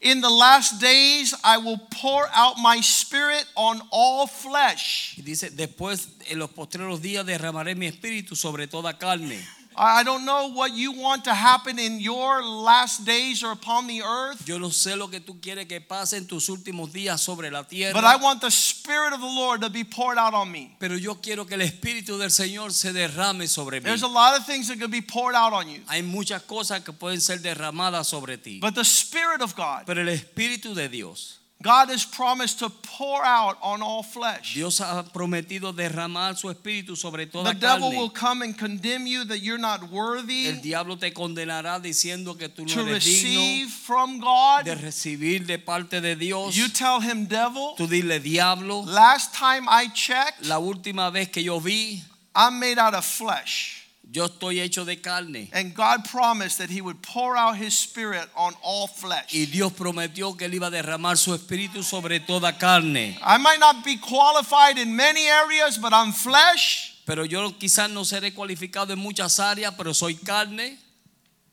In 0.00 0.20
the 0.20 0.30
last 0.30 0.80
days 0.80 1.34
I 1.42 1.58
will 1.58 1.80
pour 2.02 2.28
out 2.34 2.58
my 2.58 2.80
spirit 2.80 3.46
on 3.54 3.80
all 3.90 4.26
flesh. 4.26 5.14
Y 5.16 5.22
dice, 5.22 5.50
después 5.50 6.08
en 6.28 6.38
los 6.38 6.50
postreros 6.50 7.00
días 7.00 7.24
derramaré 7.24 7.74
mi 7.74 7.86
espíritu 7.86 8.36
sobre 8.36 8.66
toda 8.66 8.98
carne. 8.98 9.40
I 9.78 10.02
don't 10.02 10.24
know 10.24 10.48
what 10.52 10.72
you 10.72 10.92
want 10.92 11.24
to 11.24 11.34
happen 11.34 11.78
in 11.78 12.00
your 12.00 12.42
last 12.42 13.04
days 13.04 13.42
or 13.42 13.52
upon 13.52 13.86
the 13.86 14.02
earth, 14.02 14.46
Yo 14.46 14.58
no 14.58 14.68
sé 14.68 14.96
lo 14.96 15.08
que 15.08 15.20
tú 15.20 15.40
quieres 15.40 15.66
que 15.66 15.80
pase 15.80 16.16
en 16.16 16.26
tus 16.26 16.48
últimos 16.48 16.92
días 16.92 17.20
sobre 17.20 17.50
la 17.50 17.62
but 17.62 18.04
I 18.04 18.16
want 18.16 18.40
the 18.40 18.50
spirit 18.50 19.12
of 19.12 19.20
the 19.20 19.26
Lord 19.26 19.60
to 19.62 19.70
be 19.70 19.84
poured 19.84 20.18
out 20.18 20.34
on 20.34 20.50
me. 20.50 20.76
pero 20.78 20.96
yo 20.96 21.16
quiero 21.16 21.44
que 21.46 21.54
el 21.54 21.62
espíritu 21.62 22.18
del 22.18 22.30
Señor 22.30 22.72
se 22.72 22.92
derrame 22.92 23.46
sobre 23.48 23.80
mí. 23.80 23.84
There's 23.84 24.02
a 24.02 24.08
lot 24.08 24.38
of 24.38 24.46
things 24.46 24.68
that 24.68 24.78
can 24.78 24.90
be 24.90 25.02
poured 25.02 25.34
out 25.34 25.52
on 25.52 25.68
you, 25.68 25.80
Hay 25.88 26.02
muchas 26.02 26.42
cosas 26.42 26.82
que 26.82 26.92
pueden 26.92 27.20
ser 27.20 27.38
derramadas 27.38 28.06
sobre 28.06 28.38
ti, 28.38 28.60
but 28.60 28.74
the 28.74 28.84
spirit 28.84 29.42
of 29.42 29.54
God, 29.54 29.84
pero 29.86 30.00
el 30.00 30.08
espíritu 30.08 30.74
de 30.74 30.88
Dios, 30.88 31.40
God 31.66 31.90
has 31.90 32.04
promised 32.04 32.60
to 32.60 32.70
pour 32.70 33.24
out 33.24 33.58
on 33.60 33.82
all 33.82 34.04
flesh. 34.04 34.54
Dios 34.54 34.78
ha 34.78 35.02
prometido 35.12 35.72
derramar 35.72 36.36
su 36.36 36.48
espíritu 36.48 36.94
sobre 36.96 37.26
toda 37.26 37.52
The 37.52 37.58
toda 37.58 37.74
devil 37.74 37.90
will 37.90 38.10
come 38.10 38.42
and 38.42 38.56
condemn 38.56 39.06
you 39.06 39.24
that 39.24 39.40
you're 39.40 39.58
not 39.60 39.90
worthy. 39.90 40.46
El 40.46 40.60
diablo 40.62 40.96
te 40.96 41.12
condenará 41.12 41.80
diciendo 41.80 42.38
que 42.38 42.48
tú 42.48 42.64
no 42.64 42.72
eres 42.72 43.04
digno 43.04 43.40
receive 43.40 43.68
from 43.68 44.20
God. 44.20 44.64
de 44.64 44.76
recibir 44.76 45.44
de 45.44 45.58
parte 45.58 46.00
de 46.00 46.14
Dios. 46.14 46.56
You 46.56 46.68
tell 46.68 47.00
him, 47.00 47.26
devil, 47.26 47.74
Tú 47.76 47.88
dile, 47.88 48.20
diablo, 48.20 48.82
last 48.86 49.34
time 49.34 49.66
I 49.68 49.88
checked, 49.92 50.46
la 50.46 50.58
última 50.58 51.10
vez 51.10 51.28
que 51.30 51.42
yo 51.42 51.58
vi, 51.58 52.02
I'm 52.34 52.60
made 52.60 52.78
out 52.78 52.94
of 52.94 53.04
flesh. 53.04 53.85
Yo 54.16 54.24
estoy 54.24 54.60
hecho 54.60 54.84
de 54.84 54.96
carne. 54.96 55.50
And 55.52 55.74
God 55.74 56.04
promised 56.10 56.58
that 56.58 56.70
he 56.70 56.80
would 56.80 57.02
pour 57.02 57.36
out 57.36 57.56
his 57.56 57.78
spirit 57.78 58.28
on 58.34 58.54
all 58.62 58.86
flesh. 58.86 59.34
Y 59.34 59.44
Dios 59.44 59.72
prometió 59.74 60.36
que 60.36 60.46
él 60.46 60.54
iba 60.54 60.68
a 60.68 60.70
derramar 60.70 61.18
su 61.18 61.34
espíritu 61.34 61.82
sobre 61.82 62.20
toda 62.20 62.58
carne. 62.58 63.18
I 63.22 63.36
might 63.36 63.60
not 63.60 63.84
be 63.84 63.98
qualified 63.98 64.78
in 64.78 64.96
many 64.96 65.26
areas, 65.26 65.76
but 65.76 65.92
I'm 65.92 66.12
flesh. 66.12 67.02
Pero 67.04 67.24
yo 67.24 67.52
quizás 67.58 67.90
no 67.90 68.04
seré 68.04 68.32
cualificado 68.32 68.92
en 68.92 68.98
muchas 68.98 69.38
áreas, 69.38 69.74
pero 69.76 69.92
soy 69.92 70.14
carne. 70.14 70.78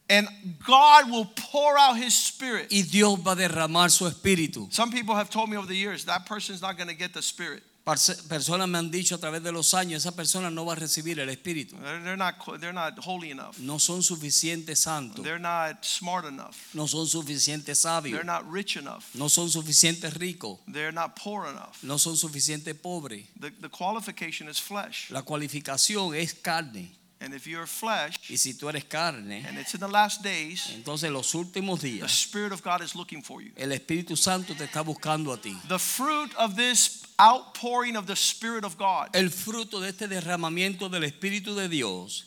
And 0.09 0.27
God 0.65 1.11
will 1.11 1.25
pour 1.51 1.77
out 1.77 1.97
his 1.97 2.13
spirit. 2.13 2.71
Y 2.71 2.83
Dios 2.83 3.19
va 3.19 3.33
a 3.33 3.35
derramar 3.35 3.89
su 3.89 4.05
espíritu. 4.05 4.71
Some 4.71 4.89
people 4.89 5.15
have 5.15 5.29
told 5.29 5.49
me 5.49 5.57
over 5.57 5.67
the 5.67 5.75
years 5.75 6.05
that 6.05 6.25
person's 6.25 6.61
not 6.61 6.77
going 6.77 6.89
to 6.89 6.95
get 6.95 7.13
the 7.13 7.21
spirit. 7.21 7.61
Personas 7.83 8.69
me 8.69 8.77
han 8.77 8.89
dicho 8.89 9.15
a 9.15 9.17
través 9.17 9.43
de 9.43 9.51
los 9.51 9.73
años, 9.73 10.05
esa 10.05 10.15
persona 10.15 10.49
no 10.49 10.65
va 10.65 10.71
a 10.73 10.75
recibir 10.77 11.19
el 11.19 11.29
espíritu. 11.29 11.75
They're, 11.77 12.15
not, 12.15 12.35
they're 12.61 12.71
not 12.71 12.97
holy 13.05 13.31
enough. 13.31 13.57
No 13.59 13.77
son 13.77 14.01
suficientes 14.01 14.79
santos. 14.79 15.23
They're 15.23 15.37
not 15.37 15.83
smart 15.83 16.25
enough. 16.25 16.55
No 16.73 16.87
son 16.87 17.07
suficientes 17.07 17.79
sabios. 17.79 18.13
They're 18.13 18.23
not 18.23 18.49
rich 18.49 18.77
enough. 18.77 19.13
No 19.13 19.27
son 19.27 19.49
suficientes 19.49 20.13
ricos. 20.13 20.59
They're 20.65 20.93
not 20.93 21.17
poor 21.17 21.47
enough. 21.47 21.83
No 21.83 21.97
son 21.97 22.15
suficientes 22.15 22.73
pobres. 22.73 23.25
The, 23.37 23.51
the 23.51 23.69
qualification 23.69 24.47
is 24.47 24.61
flesh. 24.61 25.11
La 25.11 25.23
cualificación 25.23 26.15
es 26.15 26.33
carne. 26.33 26.95
And 27.19 27.33
if 27.33 27.47
you're 27.47 27.67
flesh 27.67 28.19
Y 28.29 28.35
si 28.35 28.53
tú 28.53 28.67
eres 28.67 28.83
carne, 28.83 29.45
and 29.47 29.57
it's 29.57 29.73
in 29.73 29.79
the 29.79 29.87
last 29.87 30.21
days, 30.21 30.69
entonces 30.75 31.07
en 31.07 31.13
los 31.13 31.33
últimos 31.33 31.79
the 31.79 31.99
días 31.99 32.11
Spirit 32.11 32.51
of 32.51 32.61
God 32.61 32.81
is 32.81 32.95
looking 32.95 33.21
for 33.23 33.41
you. 33.41 33.51
el 33.55 33.71
Espíritu 33.71 34.17
Santo 34.17 34.53
te 34.55 34.65
está 34.65 34.81
buscando 34.81 35.31
a 35.31 35.37
ti. 35.37 35.57
The 35.69 35.79
fruit 35.79 36.33
of 36.35 36.57
this 36.57 37.02
outpouring 37.19 37.95
of 37.95 38.07
the 38.07 38.15
Spirit 38.15 38.63
of 38.63 38.77
God. 38.77 39.09
El 39.13 39.29
fruto 39.29 39.79
de 39.79 39.89
este 39.89 40.07
derramamiento 40.07 40.89
del 40.89 41.03
Espíritu 41.03 41.55
de 41.55 41.67
Dios, 41.67 42.25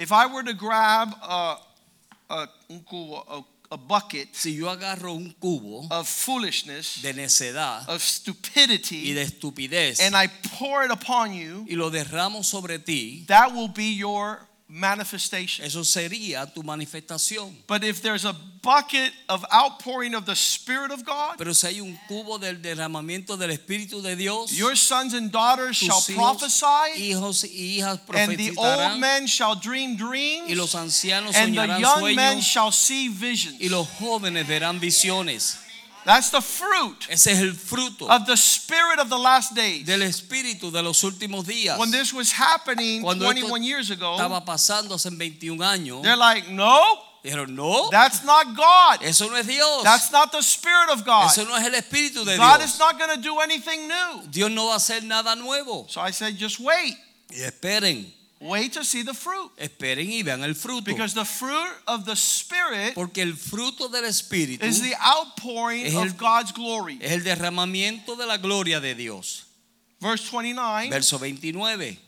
If 0.00 0.12
I 0.12 0.26
were 0.32 0.42
to 0.42 0.54
grab 0.54 1.14
a, 1.22 1.58
a, 2.30 2.48
un 2.70 2.80
cubo, 2.80 3.22
a, 3.28 3.74
a 3.74 3.76
bucket 3.76 4.28
si 4.32 4.52
yo 4.52 4.74
agarro 4.74 5.14
un 5.14 5.34
cubo 5.38 5.86
of 5.90 6.08
foolishness, 6.08 7.02
de 7.02 7.12
necedad 7.12 7.86
of 7.86 8.02
stupidity, 8.02 9.10
y 9.10 9.12
de 9.12 9.24
estupidez 9.24 10.00
and 10.00 10.16
I 10.16 10.28
pour 10.58 10.84
it 10.84 10.90
upon 10.90 11.34
you, 11.34 11.66
y 11.68 11.76
lo 11.76 11.90
derramo 11.90 12.42
sobre 12.42 12.78
ti, 12.78 13.26
that 13.28 13.52
will 13.52 13.68
be 13.68 13.92
your 13.92 14.40
manifestation. 14.70 15.64
eso 15.64 15.82
sería 15.84 16.46
tu 16.52 16.62
manifestación. 16.62 17.54
But 17.66 17.82
if 17.84 18.00
there's 18.02 18.24
a 18.24 18.34
bucket 18.62 19.12
of 19.28 19.44
outpouring 19.52 20.14
of 20.14 20.26
the 20.26 20.36
Spirit 20.36 20.92
of 20.92 21.04
God, 21.04 21.36
Pero 21.38 21.52
si 21.52 21.66
hay 21.66 21.80
un 21.80 21.98
cubo 22.08 22.38
del 22.38 22.56
derramamiento 22.62 23.36
del 23.36 23.50
Espíritu 23.50 24.02
de 24.02 24.16
Dios, 24.16 24.52
your 24.52 24.76
sons 24.76 25.14
and 25.14 25.32
daughters 25.32 25.76
shall 25.76 26.00
hijos, 26.00 26.14
prophesy, 26.14 27.12
hijos 27.12 27.44
y 27.44 27.80
hijas 27.80 27.98
and 28.14 28.36
the 28.36 28.52
old 28.56 29.00
men 29.00 29.26
shall 29.26 29.56
dream 29.56 29.92
y 29.92 29.96
dreams, 29.96 30.56
los 30.56 30.74
ancianos 30.74 31.34
and 31.34 31.56
the 31.56 31.66
young 31.80 32.14
men 32.14 32.40
shall 32.40 32.70
see 32.70 33.08
visions. 33.08 33.60
y 33.60 33.68
los 33.68 33.88
jóvenes 33.98 34.46
verán 34.46 34.78
visiones. 34.78 35.56
That's 36.04 36.30
the 36.30 36.40
fruit 36.40 37.06
Ese 37.10 37.28
es 37.28 37.40
el 37.40 37.52
fruto 37.52 38.08
of 38.08 38.26
the 38.26 38.36
Spirit 38.36 38.98
of 38.98 39.08
the 39.10 39.18
last 39.18 39.54
days. 39.54 39.84
del 39.84 40.00
Espíritu 40.02 40.70
de 40.72 40.82
los 40.82 41.02
últimos 41.02 41.44
días. 41.46 41.78
When 41.78 41.90
this 41.90 42.12
was 42.12 42.32
happening 42.32 43.02
Cuando 43.02 43.24
21 43.26 43.62
years 43.62 43.90
ago, 43.90 44.16
Estaba 44.16 44.44
pasando 44.44 44.94
hace 44.94 45.10
21 45.10 45.58
años. 45.62 46.02
they're 46.02 46.16
like, 46.16 46.48
no, 46.48 46.80
Dijeron, 47.22 47.50
no, 47.54 47.90
that's 47.90 48.24
not 48.24 48.56
God. 48.56 49.02
eso 49.02 49.28
no 49.28 49.36
es 49.36 49.46
Dios. 49.46 49.84
That's 49.84 50.10
not 50.10 50.32
the 50.32 50.40
Spirit 50.42 50.88
of 50.90 51.04
God. 51.04 51.26
Eso 51.26 51.44
no 51.44 51.54
es 51.54 51.66
el 51.66 51.74
Espíritu 51.74 52.24
de 52.24 52.36
God 52.38 52.60
Dios. 52.60 52.72
is 52.72 52.78
not 52.78 52.98
going 52.98 53.14
to 53.14 53.20
do 53.20 53.38
anything 53.40 53.86
new. 53.86 54.22
Dios 54.30 54.50
no 54.50 54.68
va 54.68 54.72
a 54.72 54.76
hacer 54.76 55.02
nada 55.02 55.36
nuevo. 55.36 55.86
So 55.90 56.00
I 56.00 56.12
said, 56.12 56.34
just 56.38 56.58
wait. 56.58 56.96
Y 57.30 57.42
esperen, 57.42 58.10
Wait 58.40 58.72
to 58.72 58.82
see 58.82 59.02
the 59.02 59.12
fruit. 59.12 59.50
esperen 59.58 60.10
y 60.10 60.22
vean 60.22 60.42
el 60.42 60.54
fruto. 60.54 60.84
Because 60.86 61.12
the 61.12 61.26
fruit 61.26 61.72
of 61.86 62.06
the 62.06 62.16
Spirit 62.16 62.94
Porque 62.94 63.18
el 63.18 63.34
fruto 63.34 63.88
del 63.90 64.04
Espíritu 64.04 64.62
is 64.64 64.80
the 64.80 64.94
outpouring 64.98 65.84
el- 65.86 65.98
of 66.04 66.16
God's 66.16 66.50
glory. 66.52 66.98
es 67.02 67.12
el 67.12 67.20
derramamiento 67.22 68.16
de 68.16 68.26
la 68.26 68.38
gloria 68.38 68.80
de 68.80 68.94
Dios. 68.94 69.44
Verse 70.00 70.24
29 70.30 70.88
Verso 70.88 71.18
29. 71.18 71.98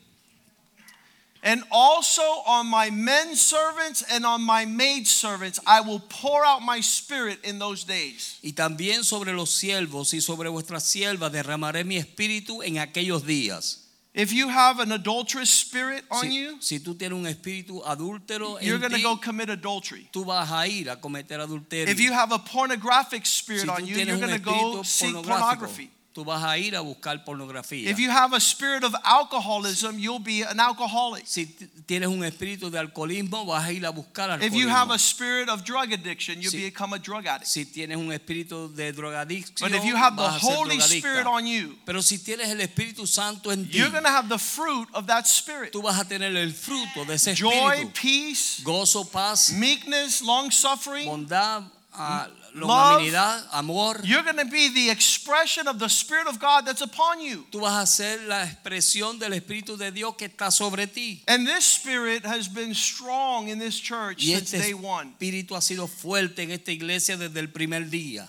And 1.44 1.64
also 1.72 2.22
on 2.46 2.66
my 2.68 2.88
men 2.90 3.34
servants 3.34 4.02
and 4.08 4.24
on 4.24 4.40
my 4.42 4.64
maid 4.64 5.06
servants 5.08 5.58
I 5.66 5.80
will 5.80 5.98
pour 5.98 6.44
out 6.46 6.62
my 6.62 6.80
spirit 6.80 7.40
in 7.44 7.58
those 7.58 7.84
days. 7.84 8.38
Y 8.42 8.52
también 8.52 9.04
sobre 9.04 9.32
los 9.34 9.50
siervos 9.50 10.14
y 10.14 10.20
sobre 10.20 10.48
vuestras 10.48 10.84
siervas 10.84 11.30
derramaré 11.32 11.84
mi 11.84 11.96
espíritu 11.98 12.62
en 12.62 12.78
aquellos 12.78 13.26
días. 13.26 13.80
If 14.14 14.30
you 14.30 14.48
have 14.48 14.78
an 14.78 14.92
adulterous 14.92 15.48
spirit 15.48 16.04
on 16.10 16.24
Si, 16.24 16.34
you, 16.34 16.56
si 16.60 16.80
tú 16.80 16.94
tienes 16.94 17.12
un 17.12 17.24
espíritu 17.24 17.82
adúltero 17.82 18.58
you're 18.60 18.78
going 18.78 18.92
to 18.92 19.00
go 19.00 19.16
commit 19.16 19.48
adultery. 19.48 20.06
tú 20.12 20.26
vas 20.26 20.50
a 20.50 20.68
ir 20.68 20.90
a 20.90 20.96
cometer 20.96 21.38
adulterio. 21.38 21.88
If 21.88 21.98
you 21.98 22.12
have 22.12 22.30
a 22.30 22.38
pornographic 22.38 23.24
spirit 23.24 23.62
si 23.62 23.68
on 23.68 23.86
you, 23.86 23.96
you're 23.96 24.18
going 24.18 24.34
to 24.34 24.38
go 24.38 24.82
seek 24.82 25.14
pornography. 25.14 25.90
Tú 26.14 26.24
vas 26.24 26.42
a 26.44 26.58
ir 26.58 26.76
a 26.76 26.80
buscar 26.82 27.24
pornografía. 27.24 27.88
If 27.88 27.98
you 27.98 28.10
have 28.10 28.34
a 28.34 28.40
spirit 28.40 28.84
of 28.84 28.94
alcoholism, 29.04 29.98
you'll 29.98 30.18
be 30.18 30.42
an 30.42 30.60
alcoholic. 30.60 31.22
si 31.26 31.46
tienes 31.86 32.08
un 32.08 32.22
espíritu 32.22 32.70
de 32.70 32.78
alcoholismo, 32.78 33.46
vas 33.46 33.64
a 33.66 33.72
ir 33.72 33.84
a 33.86 33.90
buscar 33.90 34.42
If 34.42 34.52
you 34.54 34.68
have 34.68 34.88
alcoholismo. 34.90 34.94
a 34.94 34.98
spirit 34.98 35.48
of 35.48 35.64
drug 35.64 35.92
addiction, 35.92 36.40
you'll 36.42 36.50
Si- 36.50 36.64
become 36.70 36.92
a 36.92 36.98
drug 36.98 37.26
addict. 37.26 37.46
si 37.46 37.64
tienes 37.64 37.96
un 37.96 38.12
espíritu 38.12 38.68
de 38.74 38.92
drogadicción, 38.92 39.60
But 39.70 39.72
if 39.74 39.84
you 39.84 39.96
have 39.96 40.16
the 40.16 40.22
vas 40.22 40.36
a 40.36 40.40
ser 40.46 40.54
Holy. 40.54 40.80
Spirit 40.80 41.26
on 41.26 41.46
you, 41.46 41.76
Pero 41.86 42.00
si 42.02 42.18
tienes 42.18 42.48
el 42.50 42.60
Espíritu 42.60 43.06
Santo 43.06 43.50
en 43.50 43.66
ti, 43.66 43.78
you're 43.78 43.90
going 43.90 44.02
to 44.04 44.10
have 44.10 44.28
the 44.28 44.38
fruit 44.38 44.88
of 44.94 45.06
that 45.06 45.26
spirit. 45.26 45.72
tú 45.72 45.82
vas 45.82 45.98
a 45.98 46.04
tener 46.04 46.36
el 46.36 46.52
fruto 46.52 47.06
de 47.06 47.14
ese 47.14 47.34
Joy, 47.34 47.50
espíritu. 47.50 47.94
peace, 47.94 48.60
Gozo, 48.64 49.04
paz, 49.10 49.52
meekness, 49.52 50.20
long 50.22 50.50
suffering, 50.50 51.06
bondad, 51.08 51.64
ah, 51.94 52.28
longanimidad, 52.54 53.42
amor. 53.52 54.00
You're 54.04 54.22
going 54.22 54.36
to 54.38 54.44
be 54.44 54.68
the 54.72 54.90
expression 54.90 55.66
of 55.68 55.78
the 55.78 55.88
Spirit 55.88 56.26
of 56.28 56.38
God 56.38 56.64
that's 56.66 56.82
upon 56.82 57.20
you. 57.20 57.44
Tú 57.50 57.60
vas 57.60 57.82
a 57.82 57.86
ser 57.86 58.18
la 58.26 58.44
expresión 58.46 59.18
del 59.18 59.32
Espíritu 59.32 59.76
de 59.76 59.90
Dios 59.90 60.14
que 60.16 60.28
está 60.28 60.50
sobre 60.50 60.86
ti. 60.86 61.22
And 61.28 61.46
this 61.46 61.64
spirit 61.64 62.24
has 62.24 62.48
been 62.48 62.74
strong 62.74 63.48
in 63.48 63.58
this 63.58 63.78
church 63.78 64.22
Y 64.22 64.34
since 64.34 64.54
este 64.54 64.62
day 64.68 64.74
one. 64.74 65.14
Espíritu 65.18 65.54
ha 65.56 65.60
sido 65.60 65.86
fuerte 65.88 66.40
en 66.42 66.50
esta 66.50 66.70
iglesia 66.72 67.16
desde 67.16 67.38
el 67.40 67.48
primer 67.48 67.88
día. 67.90 68.28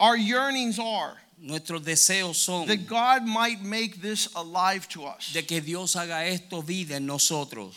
Our 0.00 0.16
yearnings 0.16 0.78
are 0.78 1.16
Nuestros 1.38 1.82
deseos 1.82 2.36
son 2.36 2.66
that 2.68 2.86
God 2.86 3.24
might 3.26 3.60
make 3.62 4.00
this 4.00 4.28
alive 4.36 4.88
to 4.90 5.04
us. 5.06 5.32
de 5.32 5.42
que 5.42 5.60
Dios 5.60 5.94
haga 5.96 6.24
esto 6.26 6.62
vida 6.62 6.96
en 6.96 7.06
nosotros. 7.06 7.74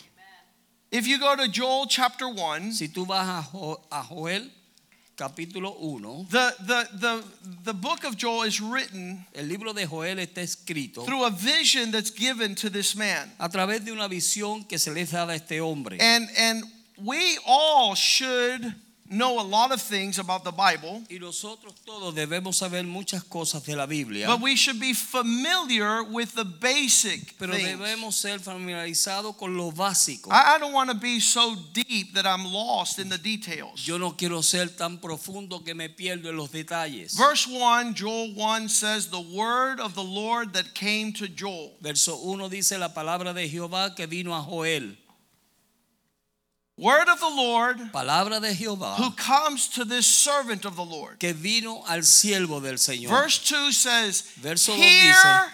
If 0.92 1.08
you 1.08 1.18
go 1.18 1.34
to 1.34 1.48
Joel 1.48 1.86
chapter 1.88 2.28
1, 2.28 2.72
Si 2.72 2.86
tú 2.88 3.04
vas 3.06 3.26
a, 3.28 3.42
Jo- 3.42 3.80
a 3.90 4.02
Joel 4.04 4.48
capítulo 5.16 5.74
1, 5.80 6.26
the, 6.30 6.54
the, 6.60 6.88
the, 6.98 7.24
the 7.64 7.72
book 7.72 8.04
of 8.04 8.16
Joel 8.16 8.42
is 8.42 8.60
written 8.60 9.24
el 9.34 9.46
libro 9.46 9.72
de 9.72 9.86
Joel 9.86 10.18
está 10.18 10.42
escrito 10.42 11.04
through 11.04 11.24
a 11.24 11.30
vision 11.30 11.90
that's 11.90 12.10
given 12.10 12.54
to 12.54 12.68
this 12.68 12.94
man. 12.94 13.30
a 13.38 13.48
través 13.48 13.84
de 13.84 13.92
una 13.92 14.08
visión 14.08 14.68
que 14.68 14.78
se 14.78 14.90
le 14.90 15.04
da 15.04 15.26
a 15.26 15.34
este 15.34 15.60
hombre. 15.60 15.96
And, 16.00 16.28
and 16.36 16.64
we 17.02 17.38
all 17.46 17.94
should 17.94 18.74
know 19.10 19.40
a 19.40 19.42
lot 19.42 19.72
of 19.72 19.80
things 19.80 20.18
about 20.18 20.44
the 20.44 20.52
Bible, 20.52 21.02
Y 21.10 21.18
nosotros 21.18 21.74
todos 21.84 22.14
debemos 22.14 22.56
saber 22.56 22.84
muchas 22.84 23.22
cosas 23.24 23.64
de 23.64 23.76
la 23.76 23.86
Biblia, 23.86 24.26
but 24.26 24.40
we 24.40 24.56
should 24.56 24.78
be 24.80 24.92
familiar 24.94 26.02
with 26.04 26.34
the 26.34 26.44
basic 26.44 27.36
pero 27.38 27.52
things. 27.54 27.68
debemos 27.78 28.14
ser 28.14 28.38
familiarizados 28.38 29.36
con 29.36 29.56
lo 29.56 29.70
básico. 29.70 30.30
I, 30.30 30.56
I 30.56 30.58
don't 30.58 30.72
want 30.72 30.90
to 30.90 30.96
be 30.96 31.20
so 31.20 31.54
deep 31.72 32.14
that 32.14 32.26
I'm 32.26 32.44
lost 32.44 32.98
in 32.98 33.08
the 33.08 33.18
details. 33.18 33.86
Yo 33.86 33.98
no 33.98 34.12
quiero 34.12 34.40
ser 34.42 34.66
tan 34.68 34.98
profundo 34.98 35.64
que 35.64 35.74
me 35.74 35.88
pierdo 35.88 36.28
en 36.28 36.36
los 36.36 36.50
detalles. 36.50 37.16
Verse 37.16 37.46
1, 37.46 37.94
Joel 37.94 38.34
1 38.34 38.68
says, 38.68 39.08
The 39.08 39.20
word 39.20 39.80
of 39.80 39.94
the 39.94 40.02
Lord 40.04 40.52
that 40.54 40.74
came 40.74 41.12
to 41.14 41.28
Joel. 41.28 41.72
Verso 41.80 42.16
1 42.16 42.48
dice 42.48 42.78
la 42.78 42.88
palabra 42.88 43.32
de 43.34 43.48
Jehová 43.48 43.94
que 43.94 44.06
vino 44.06 44.34
a 44.34 44.42
Joel. 44.42 44.96
Word 46.78 47.08
of 47.08 47.20
the 47.20 47.28
Lord 47.28 47.78
Palabra 47.90 48.40
de 48.40 48.52
Jehová 48.52 48.96
who 48.96 49.10
comes 49.12 49.68
to 49.68 49.84
this 49.84 50.06
servant 50.06 50.66
of 50.66 50.76
the 50.76 50.84
Lord. 50.84 51.18
que 51.18 51.32
vino 51.32 51.82
al 51.88 52.00
siervo 52.00 52.60
del 52.60 52.74
Señor. 52.74 53.08
Verse 53.08 53.38
2 53.38 53.72
says, 53.72 54.20
Verso 54.40 54.72
Hear, 54.72 55.14
dice, 55.14 55.50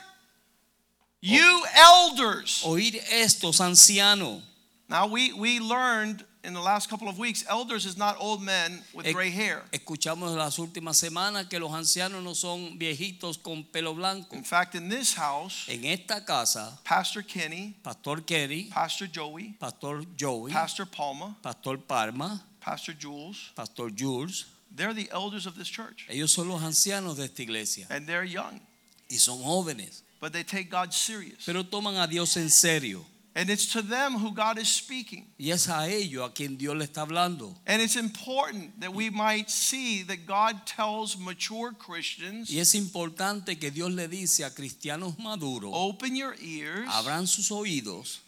you 1.20 1.64
elders. 1.76 2.64
Estos 2.66 3.60
ancianos. 3.60 4.42
Now, 4.88 5.06
we, 5.06 5.32
we 5.32 5.60
learned 5.60 6.24
in 6.45 6.55
the 6.55 6.61
last 6.61 6.88
couple 6.90 7.09
of 7.09 7.18
weeks, 7.18 7.45
elders 7.49 7.86
is 7.86 7.97
not 7.97 8.16
old 8.18 8.43
men 8.43 8.82
with 8.93 9.07
gray 9.12 9.30
hair. 9.30 9.62
Escuchamos 9.72 10.34
las 10.36 10.59
últimas 10.59 10.97
semanas 10.97 11.49
que 11.49 11.59
los 11.61 11.72
ancianos 11.72 12.22
no 12.22 12.34
son 12.34 12.78
viejitos 12.78 13.38
con 13.40 13.64
pelo 13.64 13.95
blanco. 13.95 14.34
In 14.34 14.43
fact, 14.45 14.74
in 14.74 14.88
this 14.88 15.14
house, 15.14 15.66
En 15.68 15.84
esta 15.84 16.24
casa, 16.24 16.78
Pastor 16.84 17.22
Kenny, 17.22 17.76
Pastor 17.82 18.22
Kerry, 18.22 18.68
Pastor 18.72 19.07
Joey, 19.07 19.55
Pastor 19.61 20.03
Joey, 20.16 20.53
Pastor 20.53 20.86
Palma, 20.86 21.36
Pastor 21.43 21.76
Palma, 21.78 22.43
Pastor 22.61 22.93
Jules, 22.93 23.53
Pastor 23.55 23.90
Jules, 23.90 24.47
they're 24.74 24.95
the 24.95 25.09
elders 25.12 25.47
of 25.47 25.55
this 25.57 25.68
church. 25.68 26.07
ellos 26.09 26.32
son 26.32 26.49
los 26.49 26.61
ancianos 26.62 27.16
de 27.16 27.24
esta 27.24 27.43
iglesia 27.43 27.86
And 27.90 28.07
they're 28.07 28.24
young, 28.24 28.61
y 29.09 29.16
son 29.18 29.38
jóvenes, 29.43 30.03
but 30.20 30.32
they 30.32 30.43
take 30.43 30.70
God 30.70 30.93
serious. 30.93 31.45
pero 31.47 31.62
toman 31.64 31.97
a 32.03 32.07
Dios 32.09 32.36
en 32.36 32.51
serio. 32.51 33.05
And 33.34 33.48
it's 33.48 33.72
to 33.72 33.80
them 33.80 34.18
who 34.18 34.34
God 34.34 34.58
is 34.58 34.68
speaking. 34.68 35.26
Y 35.38 35.52
es 35.52 35.66
a 35.68 35.88
ellos 35.88 36.28
a 36.28 36.34
quien 36.34 36.58
Dios 36.58 36.76
le 36.76 36.84
está 36.86 37.00
hablando. 37.06 37.54
And 37.66 37.80
it's 37.80 37.96
important 37.96 38.78
that 38.80 38.92
we 38.92 39.08
might 39.08 39.48
see 39.48 40.02
that 40.02 40.26
God 40.26 40.66
tells 40.66 41.16
mature 41.18 41.72
Christians, 41.72 42.50
Y 42.50 42.58
es 42.60 42.74
importante 42.74 43.58
que 43.58 43.70
Dios 43.70 43.90
le 43.90 44.06
dice 44.06 44.40
a 44.44 44.50
cristianos 44.50 45.18
maduros, 45.18 45.70
open 45.72 46.14
your 46.14 46.34
ears. 46.42 46.86
abran 46.90 47.26
sus 47.26 47.50
oídos, 47.50 48.18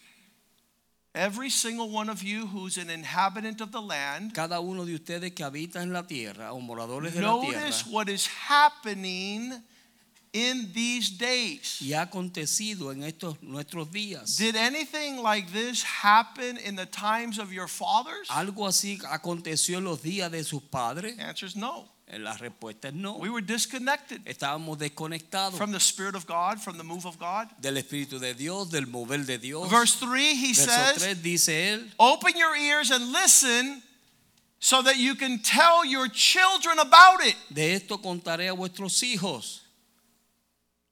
Every 1.17 1.49
single 1.51 1.91
one 1.91 2.09
of 2.09 2.25
you 2.25 2.47
who's 2.47 2.77
an 2.77 2.91
inhabitant 2.91 3.61
of 3.61 3.71
the 3.71 3.81
land, 3.81 4.33
cada 4.35 4.61
uno 4.61 4.85
de 4.85 4.95
ustedes 4.95 5.33
que 5.33 5.45
habita 5.45 5.83
en 5.83 5.93
la 5.93 6.03
tierra 6.03 6.53
o 6.53 6.61
moradores 6.61 7.13
de 7.15 7.21
la 7.23 7.41
tierra. 7.41 7.61
notice 7.61 7.87
what 7.87 8.09
is 8.09 8.27
happening 8.27 9.53
in 10.35 10.71
these 10.75 11.11
days. 11.17 11.79
Y 11.81 11.93
ha 11.95 12.03
acontecido 12.03 12.93
en 12.93 13.05
estos 13.05 13.41
nuestros 13.41 13.91
días. 13.91 14.37
Did 14.37 14.57
anything 14.57 15.23
like 15.23 15.51
this 15.53 15.83
happen 15.85 16.59
in 16.59 16.75
the 16.77 16.87
times 16.87 17.39
of 17.39 17.53
your 17.53 17.69
fathers? 17.69 18.29
¿Algo 18.29 18.67
así 18.67 18.99
aconteció 19.09 19.79
en 19.79 19.85
los 19.85 20.03
días 20.03 20.31
de 20.31 20.43
sus 20.45 20.61
padres? 20.63 21.17
The 21.17 21.23
answer 21.23 21.47
is 21.47 21.55
no. 21.57 21.89
Eh, 22.09 22.19
La 22.19 22.37
respuesta 22.37 22.89
es 22.89 22.95
no. 22.95 23.17
We 23.17 23.31
were 23.31 23.41
disconnected 23.41 24.23
Estábamos 24.27 24.77
desconectados 24.77 25.57
from 25.57 25.71
the 25.73 25.81
Spirit 25.81 26.15
of 26.17 26.27
God, 26.27 26.61
from 26.61 26.77
the 26.77 26.85
move 26.85 27.07
of 27.07 27.17
God. 27.19 27.49
del 27.61 27.77
Espíritu 27.77 28.19
de 28.19 28.35
Dios, 28.35 28.69
del 28.71 28.87
mover 28.87 29.25
de 29.25 29.39
Dios. 29.39 29.71
Verse 29.71 29.95
3, 30.01 30.35
he 30.35 30.53
Verso 30.53 30.67
says, 30.71 31.03
3 31.03 31.15
dice 31.23 31.49
él, 31.49 31.91
Open 31.99 32.37
your 32.37 32.55
ears 32.57 32.91
and 32.91 33.13
listen 33.13 33.83
so 34.59 34.83
that 34.83 34.97
you 34.99 35.15
can 35.15 35.39
tell 35.39 35.85
your 35.85 36.09
children 36.09 36.79
about 36.81 37.25
it. 37.25 37.37
de 37.51 37.73
esto 37.75 37.99
contaré 37.99 38.49
a 38.49 38.53
vuestros 38.55 39.01
hijos. 39.03 39.61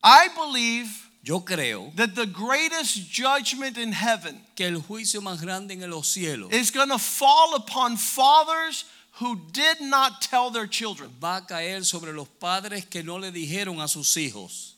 I 0.02 0.28
believe 0.34 1.02
Yo 1.24 1.40
creo 1.40 1.94
that 1.94 2.16
the 2.16 2.26
greatest 2.26 3.08
judgment 3.08 3.78
in 3.78 3.92
heaven 3.92 4.40
que 4.56 4.66
el 4.66 4.80
juicio 4.80 5.20
más 5.20 5.40
grande 5.40 5.70
en 5.70 5.88
los 5.88 6.08
cielos 6.08 6.52
is 6.52 6.72
going 6.72 6.88
to 6.88 6.98
fall 6.98 7.54
upon 7.54 7.96
fathers 7.96 8.84
who 9.20 9.40
did 9.52 9.80
not 9.80 10.20
tell 10.20 10.50
their 10.50 10.66
children. 10.66 11.10
va 11.20 11.36
a 11.36 11.40
caer 11.42 11.84
sobre 11.84 12.12
los 12.12 12.26
padres 12.40 12.86
que 12.86 13.04
no 13.04 13.18
le 13.18 13.30
dijeron 13.30 13.80
a 13.80 13.86
sus 13.86 14.16
hijos. 14.16 14.74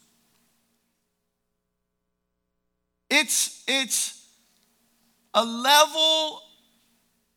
It's 3.08 3.62
it's 3.66 4.26
a 5.32 5.44
level 5.44 6.42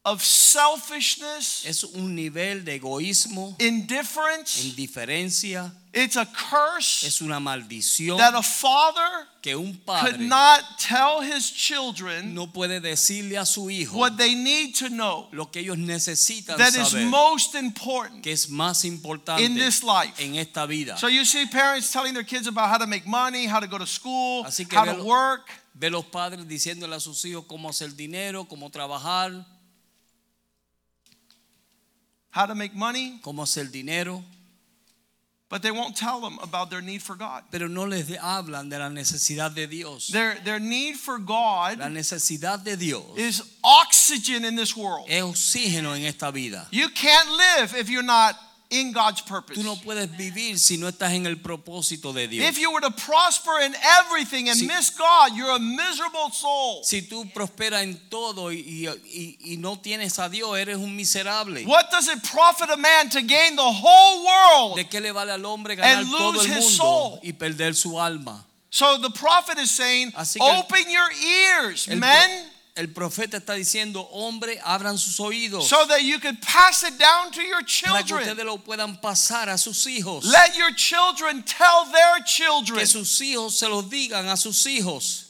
of 0.08 0.24
selfishness, 0.24 1.66
Es 1.66 1.84
un 1.84 2.16
nivel 2.16 2.64
de 2.64 2.76
egoísmo, 2.76 3.56
indifference. 3.60 4.64
indiferencia, 4.66 5.72
It's 5.94 6.16
a 6.16 6.26
curse 6.26 7.04
es 7.08 7.22
una 7.22 7.40
maldición 7.40 8.18
that 8.20 8.36
a 8.36 8.44
father 8.44 9.28
que 9.42 9.56
un 9.56 9.74
padre 9.84 10.12
could 10.12 10.22
not 10.22 10.62
tell 10.78 11.22
his 11.22 11.50
children 11.50 12.36
no 12.36 12.48
puede 12.48 12.80
decirle 12.80 13.36
a 13.38 13.46
su 13.46 13.70
hijo 13.72 13.98
what 13.98 14.16
they 14.16 14.36
need 14.36 14.76
to 14.76 14.90
know 14.90 15.28
lo 15.32 15.48
que 15.48 15.62
ellos 15.62 15.78
necesitan 15.78 16.58
that 16.58 16.76
is 16.76 16.90
saber, 16.90 17.06
most 17.08 17.56
important. 17.56 18.22
que 18.22 18.32
es 18.32 18.48
más 18.48 18.86
importante 18.86 19.44
in 19.44 19.56
this 19.56 19.82
life. 19.82 20.14
en 20.20 20.36
esta 20.36 20.68
vida. 20.68 20.98
So 20.98 21.08
you 21.08 21.26
see 21.26 21.48
parents 21.48 21.92
telling 21.92 22.14
their 22.14 22.26
kids 22.26 22.48
about 22.48 22.70
how 22.70 22.78
to 22.78 22.86
make 22.86 23.08
money, 23.08 23.48
how 23.48 23.60
to 23.60 23.68
go 23.68 23.80
to 23.80 23.88
school, 23.88 24.46
how 24.72 24.86
to 24.86 25.04
work. 25.04 25.50
Ve 25.74 25.90
los 25.90 26.06
padres 26.06 26.48
diciéndole 26.48 26.96
a 26.96 27.00
sus 27.00 27.24
hijos 27.26 27.46
cómo 27.48 27.70
hacer 27.70 27.96
dinero, 27.96 28.46
cómo 28.46 28.70
trabajar, 28.70 29.46
how 32.38 32.46
to 32.46 32.54
make 32.54 32.76
money, 32.76 33.20
cómo 33.24 33.42
hacer 33.42 33.66
dinero, 33.72 34.24
but 35.50 35.64
they 35.64 35.72
won't 35.72 35.96
tell 35.96 36.22
them 36.22 36.38
about 36.44 36.70
their 36.70 36.82
need 36.82 37.02
for 37.02 37.16
God. 37.16 37.44
pero 37.50 37.68
no 37.68 37.86
les 37.86 38.08
hablan 38.18 38.70
de 38.70 38.78
la 38.78 38.90
necesidad 38.90 39.56
de 39.56 39.66
Dios. 39.66 40.08
Their, 40.10 40.36
their 40.44 40.60
need 40.60 40.98
for 40.98 41.18
La 41.18 41.26
God 41.26 41.80
necesidad 41.92 42.64
de 42.64 42.76
Dios 42.76 43.06
is 43.18 43.42
oxygen 43.64 44.46
in 44.46 44.56
this 44.56 44.78
world. 44.78 45.08
es 45.10 45.24
oxígeno 45.24 45.96
en 45.96 46.04
esta 46.06 46.32
vida. 46.32 46.68
You 46.70 46.90
can't 46.90 47.30
live 47.32 47.74
if 47.76 47.90
you're 47.90 48.04
not 48.04 48.36
in 48.70 48.92
God's 48.92 49.22
purpose. 49.22 49.56
Tú 49.58 49.64
no 49.64 49.76
puedes 49.78 50.10
vivir 50.18 50.60
si 50.60 50.78
no 50.78 50.88
estás 50.90 51.14
en 51.14 51.26
el 51.26 51.38
propósito 51.38 52.14
de 52.14 52.28
Dios. 52.28 52.46
If 52.50 52.58
you 52.60 52.72
were 52.72 52.82
to 52.82 52.92
prosper 52.92 53.60
in 53.64 53.74
everything 54.00 54.50
and 54.50 54.58
Si- 54.60 54.68
miss 54.68 54.90
God, 54.90 55.36
you're 55.36 55.52
a 55.56 55.60
miserable 55.60 56.30
soul. 56.34 56.84
Si 56.84 57.02
tú 57.04 57.26
prosperas 57.34 57.84
en 57.84 57.98
todo 58.10 58.52
y, 58.52 58.88
y- 58.88 59.38
y- 59.46 59.56
no 59.58 59.78
tienes 59.78 60.20
a 60.20 60.28
Dios, 60.30 60.58
eres 60.58 60.78
un 60.78 60.96
miserable. 60.96 61.64
What 61.66 61.90
does 61.92 62.08
it 62.10 62.22
profit 62.24 62.70
a 62.70 62.78
man 62.78 63.10
to 63.12 63.22
gain 63.22 63.56
the 63.56 63.62
whole 63.64 64.26
world? 64.26 64.78
¿De 64.78 64.86
qué 64.90 65.00
le 65.02 65.12
vale 65.14 65.32
al 65.32 65.46
hombre 65.46 65.76
ganar 65.76 66.00
And 66.02 66.12
todo 66.12 66.42
el 66.42 66.46
his 66.46 66.50
mundo 66.56 66.70
soul. 66.70 67.20
y 67.24 67.32
perder 67.34 67.74
su 67.76 67.98
alma? 68.00 68.44
So 68.70 68.98
the 68.98 69.10
prophet 69.12 69.58
is 69.60 69.72
saying, 69.72 70.12
open 70.42 70.90
your 70.90 71.10
ears, 71.14 71.88
men. 71.88 72.46
El 72.78 72.88
profeta 72.94 73.38
está 73.38 73.54
diciendo, 73.56 74.08
hombre, 74.12 74.60
abran 74.64 74.98
sus 74.98 75.20
oídos 75.20 75.68
so 75.68 75.86
that 75.88 76.04
you 76.04 76.20
can 76.20 76.38
pass 76.38 76.84
it 76.84 76.98
down 76.98 77.32
to 77.32 77.42
your 77.42 77.62
para 77.62 78.04
que 78.04 78.08
children. 78.08 78.30
ustedes 78.30 78.46
lo 78.46 78.58
puedan 78.60 79.02
pasar 79.02 79.50
a 79.50 79.58
sus 79.58 79.86
hijos. 79.88 80.24
Let 80.26 80.56
your 80.56 80.72
children 80.76 81.44
tell 81.44 81.86
their 81.92 82.24
children. 82.26 82.78
que 82.80 82.86
sus 82.86 83.20
hijos 83.20 83.58
se 83.58 83.68
los 83.68 83.90
digan 83.90 84.28
a 84.30 84.38
sus 84.38 84.64
hijos. 84.66 85.26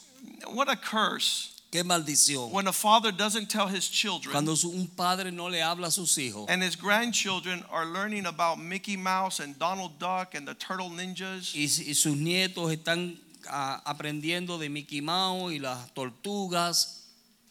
What 0.52 0.68
a 0.68 0.76
curse 0.76 1.48
Qué 1.70 1.82
maldición. 1.84 2.50
when 2.50 2.66
a 2.66 2.72
father 2.72 3.12
doesn't 3.12 3.50
tell 3.50 3.66
his 3.66 3.88
children 3.88 4.32
Cuando 4.32 4.54
un 4.64 4.86
padre 4.96 5.30
no 5.30 5.48
le 5.48 5.58
habla 5.60 5.88
a 5.88 5.90
sus 5.90 6.16
hijos 6.16 6.46
and 6.48 6.62
his 6.62 6.76
grandchildren 6.76 7.62
are 7.70 7.84
learning 7.84 8.24
about 8.24 8.58
Mickey 8.58 8.96
Mouse 8.96 9.40
and 9.40 9.58
Donald 9.58 9.98
Duck 9.98 10.34
and 10.34 10.46
the 10.48 10.54
Turtle 10.54 10.88
Ninjas. 10.90 11.54
y, 11.54 11.64
y 11.64 11.92
sus 11.94 12.16
nietos 12.16 12.72
están 12.72 13.18
ah, 13.50 13.82
aprendiendo 13.84 14.58
de 14.58 14.70
Mickey 14.70 15.02
Mouse 15.02 15.52
y 15.52 15.58
las 15.58 15.92
tortugas 15.94 17.07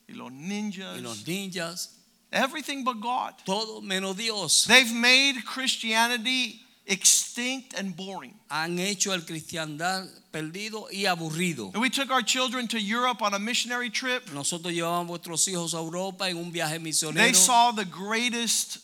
y 0.07 0.13
los 0.13 0.31
y 0.31 0.35
ninjas. 0.35 1.01
los 1.01 1.23
ninjas. 1.25 1.89
Everything 2.31 2.83
but 2.83 2.99
God. 2.99 3.33
todo 3.45 3.81
menos 3.81 4.17
Dios. 4.17 4.65
They've 4.65 4.93
made 4.93 5.45
Christianity 5.45 6.61
extinct 6.87 7.73
and 7.73 7.95
boring. 7.95 8.33
Han 8.49 8.79
hecho 8.79 9.13
el 9.13 9.21
cristiandad 9.21 10.07
perdido 10.31 10.87
y 10.91 11.05
aburrido. 11.05 11.71
And 11.73 11.81
we 11.81 11.89
took 11.89 12.11
our 12.11 12.21
children 12.21 12.67
to 12.69 12.79
Europe 12.79 13.21
on 13.21 13.33
a 13.33 13.39
missionary 13.39 13.89
trip. 13.89 14.29
Nosotros 14.33 14.73
llevamos 14.73 15.07
vuestros 15.07 15.47
hijos 15.47 15.73
a 15.73 15.77
Europa 15.77 16.29
en 16.29 16.37
un 16.37 16.51
viaje 16.51 16.79
They 17.13 17.33
saw 17.33 17.71
the 17.71 17.85
greatest 17.85 18.79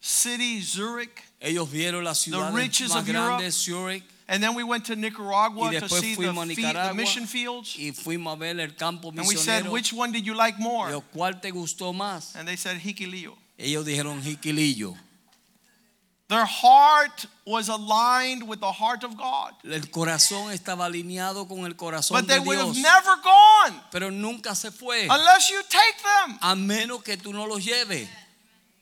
city, 0.00 0.62
Zurich. 0.62 1.22
Ellos 1.40 1.68
vieron 1.70 2.04
ciudades 2.14 2.54
riches 2.54 2.90
más 2.90 3.02
of 3.02 3.08
Europe. 3.08 3.38
grandes, 3.38 3.54
Zurich, 3.56 4.04
And 4.30 4.40
then 4.40 4.54
we 4.54 4.62
went 4.62 4.84
to 4.84 4.94
Nicaragua 4.94 5.72
to 5.72 5.88
see 5.88 6.14
the, 6.14 6.22
fuimos 6.22 6.54
the 6.54 6.94
mission 6.94 7.26
fields. 7.26 7.76
y 7.76 7.90
fuimos 7.90 8.34
a 8.34 8.36
ver 8.36 8.60
el 8.60 8.70
campo 8.78 9.08
And 9.08 9.26
we 9.26 9.34
said, 9.34 9.68
which 9.68 9.92
one 9.92 10.12
did 10.12 10.24
you 10.24 10.34
like 10.34 10.56
more? 10.56 10.86
Digo, 10.86 11.02
¿Cuál 11.12 11.42
te 11.42 11.50
gustó 11.50 11.92
más? 11.92 12.36
And 12.36 12.46
they 12.46 12.54
said, 12.54 12.78
Jiquilillo. 12.78 13.36
Ellos 13.58 13.84
dijeron 13.84 14.22
Jiquilillo. 14.22 14.96
Their 16.28 16.44
heart 16.44 17.26
was 17.44 17.68
aligned 17.68 18.46
with 18.46 18.60
the 18.60 18.70
heart 18.70 19.02
of 19.02 19.16
God. 19.16 19.52
El 19.64 19.80
corazón 19.90 20.52
estaba 20.52 20.86
alineado 20.86 21.48
con 21.48 21.66
el 21.66 21.74
corazón 21.74 22.12
But 22.12 22.28
they 22.28 22.38
de 22.38 22.46
would 22.46 22.56
have 22.56 22.76
never 22.76 23.16
gone 23.24 23.80
Pero 23.90 24.10
nunca 24.10 24.54
se 24.54 24.70
fue. 24.70 25.08
unless 25.10 25.50
you 25.50 25.60
take 25.68 25.96
them. 26.04 26.38
A 26.40 26.54
menos 26.54 27.02
que 27.02 27.16
tú 27.16 27.32
no 27.32 27.46
los 27.46 27.64
lleves. 27.66 28.08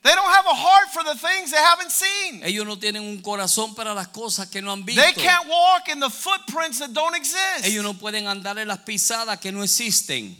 They 0.01 0.15
don't 0.15 0.31
have 0.31 0.45
a 0.45 0.55
heart 0.55 0.89
for 0.93 1.03
the 1.03 1.15
things 1.15 1.51
they 1.51 1.57
haven't 1.57 1.91
seen. 1.91 2.41
Ellos 2.43 2.65
no 2.65 2.75
tienen 2.77 3.01
un 3.03 3.21
corazón 3.21 3.75
para 3.75 3.93
las 3.93 4.07
cosas 4.07 4.49
que 4.49 4.61
no 4.61 4.71
han 4.71 4.83
visto. 4.85 5.01
They 5.01 5.11
can't 5.11 5.47
walk 5.49 5.89
in 5.89 5.99
the 5.99 6.09
footprints 6.09 6.79
that 6.79 6.93
don't 6.93 7.15
exist. 7.15 7.65
Ellos 7.65 7.83
no 7.83 7.93
pueden 7.93 8.25
andar 8.27 8.57
en 8.59 8.67
las 8.69 8.79
pisadas 8.79 9.39
que 9.41 9.51
no 9.51 9.61
existen. 9.61 10.37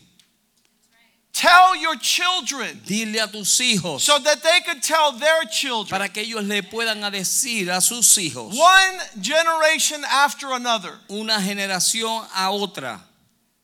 Tell 1.32 1.76
your 1.76 1.96
children 1.98 2.82
Dile 2.86 3.20
a 3.22 3.28
tus 3.28 3.60
hijos 3.60 4.02
so 4.02 4.18
that 4.20 4.42
they 4.42 4.62
could 4.66 4.82
tell 4.82 5.12
their 5.14 5.44
children. 5.46 5.88
para 5.90 6.10
que 6.10 6.24
ellos 6.24 6.44
le 6.44 6.62
puedan 6.64 7.04
a 7.04 7.12
decir 7.12 7.70
a 7.70 7.80
sus 7.82 8.18
hijos 8.18 8.56
One 8.58 9.00
generation 9.22 10.04
after 10.06 10.52
another. 10.54 10.98
una 11.10 11.40
generación 11.42 12.26
a 12.36 12.50
otra. 12.52 13.00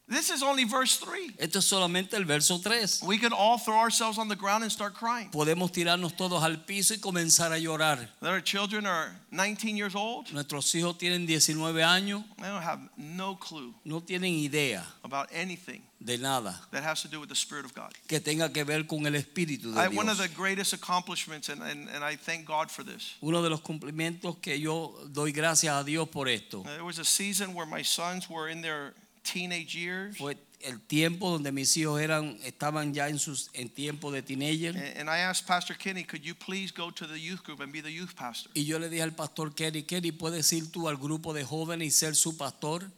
This 0.07 0.29
is 0.29 0.43
only 0.43 0.65
verse 0.65 0.97
3. 0.97 1.33
Esto 1.39 1.59
es 1.59 1.65
solamente 1.65 2.13
el 2.13 2.25
verso 2.25 2.59
3. 2.59 3.01
We 3.07 3.17
could 3.17 3.33
all 3.33 3.57
throw 3.57 3.77
ourselves 3.77 4.19
on 4.19 4.27
the 4.27 4.35
ground 4.35 4.63
and 4.63 4.71
start 4.71 4.93
crying. 4.93 5.31
Podemos 5.31 5.71
tirarnos 5.71 6.15
todos 6.15 6.43
al 6.43 6.57
piso 6.63 6.93
y 6.93 6.99
comenzar 6.99 7.51
a 7.51 7.57
llorar. 7.57 8.07
Their 8.21 8.39
children 8.41 8.85
are 8.85 9.15
19 9.31 9.75
years 9.75 9.95
old. 9.95 10.31
Nuestros 10.31 10.71
hijos 10.75 10.99
tienen 10.99 11.25
19 11.25 11.81
años, 11.83 12.23
They 12.37 12.47
don't 12.47 12.61
have 12.61 12.81
no 12.97 13.35
clue 13.35 13.73
no 13.83 13.99
tienen 13.99 14.35
idea 14.45 14.85
about 15.03 15.27
anything 15.33 15.81
de 15.99 16.19
nada 16.19 16.55
that 16.69 16.83
has 16.83 17.01
to 17.01 17.07
do 17.07 17.19
with 17.19 17.29
the 17.29 17.35
Spirit 17.35 17.65
of 17.65 17.73
God. 17.73 17.91
que 18.07 18.19
tenga 18.19 18.53
que 18.53 18.63
ver 18.63 18.85
con 18.85 19.07
el 19.07 19.13
Espíritu 19.15 19.73
de 19.73 19.79
I, 19.79 19.87
one 19.87 20.07
of 20.07 20.19
the 20.19 20.27
greatest 20.27 20.73
accomplishments, 20.73 21.49
and, 21.49 21.63
and, 21.63 21.89
and 21.89 22.03
I 22.03 22.15
thank 22.15 22.45
God 22.45 22.69
for 22.69 22.83
this. 22.83 23.15
Uno 23.23 23.41
de 23.41 23.49
los 23.49 23.61
cumplimientos 23.61 24.39
que 24.39 24.55
yo 24.59 24.93
doy 25.11 25.31
gracias 25.31 25.73
a 25.73 25.83
Dios 25.83 26.07
por 26.09 26.27
esto 26.27 26.61
There 26.63 26.83
was 26.83 26.99
a 26.99 27.05
season 27.05 27.55
where 27.55 27.65
my 27.65 27.81
sons 27.81 28.29
were 28.29 28.47
in 28.49 28.61
their 28.61 28.93
teenage 29.25 29.75
years, 29.75 30.17
fue 30.17 30.37
el 30.61 30.79
tiempo 30.79 31.29
donde 31.29 31.51
mis 31.51 31.75
hijos 31.77 31.99
eran 31.99 32.37
estaban 32.43 32.93
ya 32.93 33.09
en 33.09 33.19
sus 33.19 33.49
en 33.53 33.69
tiempo 33.69 34.11
de 34.11 34.21
teenager 34.21 34.75
and, 34.75 34.97
and 34.97 35.09
I 35.09 35.19
asked 35.19 35.47
Pastor 35.47 35.75
Kenny, 35.75 36.03
could 36.03 36.23
you 36.23 36.33
please 36.35 36.71
go 36.71 36.91
to 36.91 37.05
the 37.05 37.19
youth 37.19 37.43
group 37.43 37.59
and 37.59 37.71
be 37.71 37.81
the 37.81 37.91
youth 37.91 38.15
pastor? 38.15 38.51
y 38.55 38.63
yo 38.65 38.79
le 38.79 38.89
dije 38.89 39.03
al 39.03 39.13
pastor 39.13 39.53
Kerry, 39.53 39.83
Kerry, 39.83 40.11
¿puedes 40.11 40.51
ir 40.53 40.71
tú 40.71 40.87
al 40.87 40.97
grupo 40.97 41.33
de 41.33 41.43
jóvenes 41.43 41.87
y 41.87 41.91
ser 41.91 42.15
su 42.15 42.37
pastor? 42.37 42.89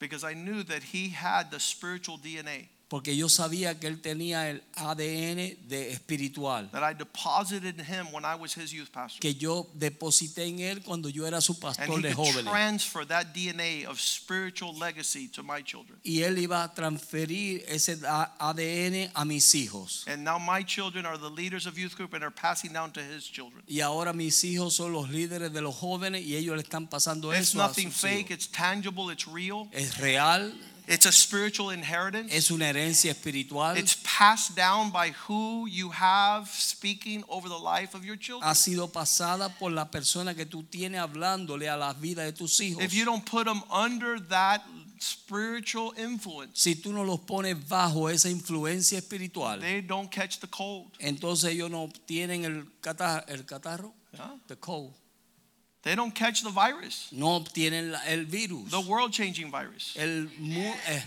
Because 0.00 0.24
I 0.24 0.34
knew 0.34 0.62
that 0.64 0.82
he 0.92 1.10
had 1.10 1.50
the 1.50 1.58
spiritual 1.58 2.18
DNA 2.18 2.68
Porque 2.88 3.14
yo 3.14 3.28
sabía 3.28 3.78
que 3.78 3.86
él 3.86 4.00
tenía 4.00 4.48
el 4.48 4.62
ADN 4.74 5.68
de 5.68 5.92
espiritual 5.92 6.70
that 6.70 6.82
I 6.82 6.94
deposited 6.94 7.78
in 7.78 7.84
him 7.84 8.06
when 8.14 8.24
I 8.24 8.34
was 8.34 8.56
his 8.56 8.70
youth 8.72 8.90
pastor. 8.90 9.20
que 9.20 9.34
yo 9.34 9.68
deposité 9.74 10.46
en 10.46 10.60
él 10.60 10.82
cuando 10.82 11.10
yo 11.10 11.26
era 11.26 11.42
su 11.42 11.58
pastor 11.58 12.00
de 12.00 12.14
jóvenes. 12.14 12.44
transfer 12.50 13.06
that 13.06 13.34
DNA 13.34 13.86
of 13.86 14.00
spiritual 14.00 14.74
legacy 14.74 15.28
to 15.28 15.42
my 15.42 15.62
children. 15.62 15.98
Y 16.02 16.22
él 16.22 16.38
iba 16.38 16.62
a 16.64 16.72
transferir 16.72 17.62
ese 17.68 17.98
ADN 18.38 19.10
a 19.14 19.24
mis 19.26 19.54
hijos. 19.54 20.04
And 20.06 20.24
now 20.24 20.38
my 20.38 20.64
children 20.64 21.04
are 21.04 21.18
the 21.18 21.28
leaders 21.30 21.66
of 21.66 21.76
youth 21.76 21.94
group 21.94 22.14
and 22.14 22.24
are 22.24 22.30
passing 22.34 22.72
down 22.72 22.90
to 22.92 23.00
his 23.00 23.24
children. 23.30 23.62
Y 23.66 23.80
ahora 23.80 24.12
mis 24.14 24.42
hijos 24.44 24.74
son 24.76 24.92
los 24.92 25.10
líderes 25.10 25.52
de 25.52 25.60
los 25.60 25.74
jóvenes 25.74 26.24
y 26.24 26.36
ellos 26.36 26.56
le 26.56 26.62
están 26.62 26.88
pasando 26.88 27.32
It's 27.34 27.50
eso 27.50 27.62
a 27.62 27.68
sus 27.74 27.92
fake, 27.94 28.30
hijos. 28.30 28.30
it's 28.30 28.48
tangible, 28.50 29.10
it's 29.12 29.26
real. 29.26 29.68
Es 29.72 29.98
real, 29.98 30.54
It's 30.88 31.06
a 31.06 31.12
spiritual 31.12 31.70
inheritance. 31.70 32.34
es 32.34 32.50
una 32.50 32.68
herencia 32.68 33.10
espiritual. 33.10 33.76
It's 33.76 33.94
passed 34.02 34.56
down 34.56 34.90
by 34.90 35.12
who 35.28 35.66
you 35.68 35.90
have 35.90 36.48
speaking 36.50 37.22
over 37.28 37.48
the 37.48 37.58
life 37.58 37.94
of 37.96 38.04
your 38.04 38.16
children. 38.18 38.42
ha 38.48 38.54
sido 38.54 38.88
pasada 38.90 39.48
por 39.58 39.70
la 39.70 39.90
persona 39.90 40.34
que 40.34 40.46
tú 40.46 40.62
tienes 40.64 41.00
hablándole 41.00 41.68
a 41.68 41.76
la 41.76 41.92
vida 41.92 42.24
de 42.24 42.32
tus 42.32 42.58
hijos. 42.60 42.82
If 42.82 42.92
you 42.94 43.04
don't 43.04 43.24
put 43.28 43.44
them 43.46 43.62
under 43.70 44.18
that 44.28 44.62
spiritual 45.00 45.92
influence, 45.96 46.58
Si 46.60 46.74
tú 46.74 46.92
no 46.92 47.04
los 47.04 47.20
pones 47.20 47.56
bajo 47.68 48.08
esa 48.10 48.28
influencia 48.30 48.98
espiritual, 48.98 49.60
they 49.60 49.80
don't 49.80 50.10
catch 50.10 50.38
the 50.40 50.48
cold. 50.48 50.90
entonces 50.98 51.50
ellos 51.52 51.70
no 51.70 51.82
obtienen 51.82 52.44
el, 52.44 52.66
cata- 52.80 53.24
el 53.28 53.44
catarro, 53.44 53.94
Yeah. 54.12 54.34
the 54.48 54.56
cold. 54.56 54.92
They 55.88 55.94
don't 55.94 56.14
catch 56.14 56.42
the 56.42 56.50
virus, 56.50 57.08
no 57.12 57.40
obtienen 57.40 57.98
el 58.06 58.26
virus, 58.26 58.70
the 58.70 58.80
world 58.82 59.10
changing 59.10 59.50
virus, 59.50 59.96
el, 59.98 60.26
eh, 60.86 61.00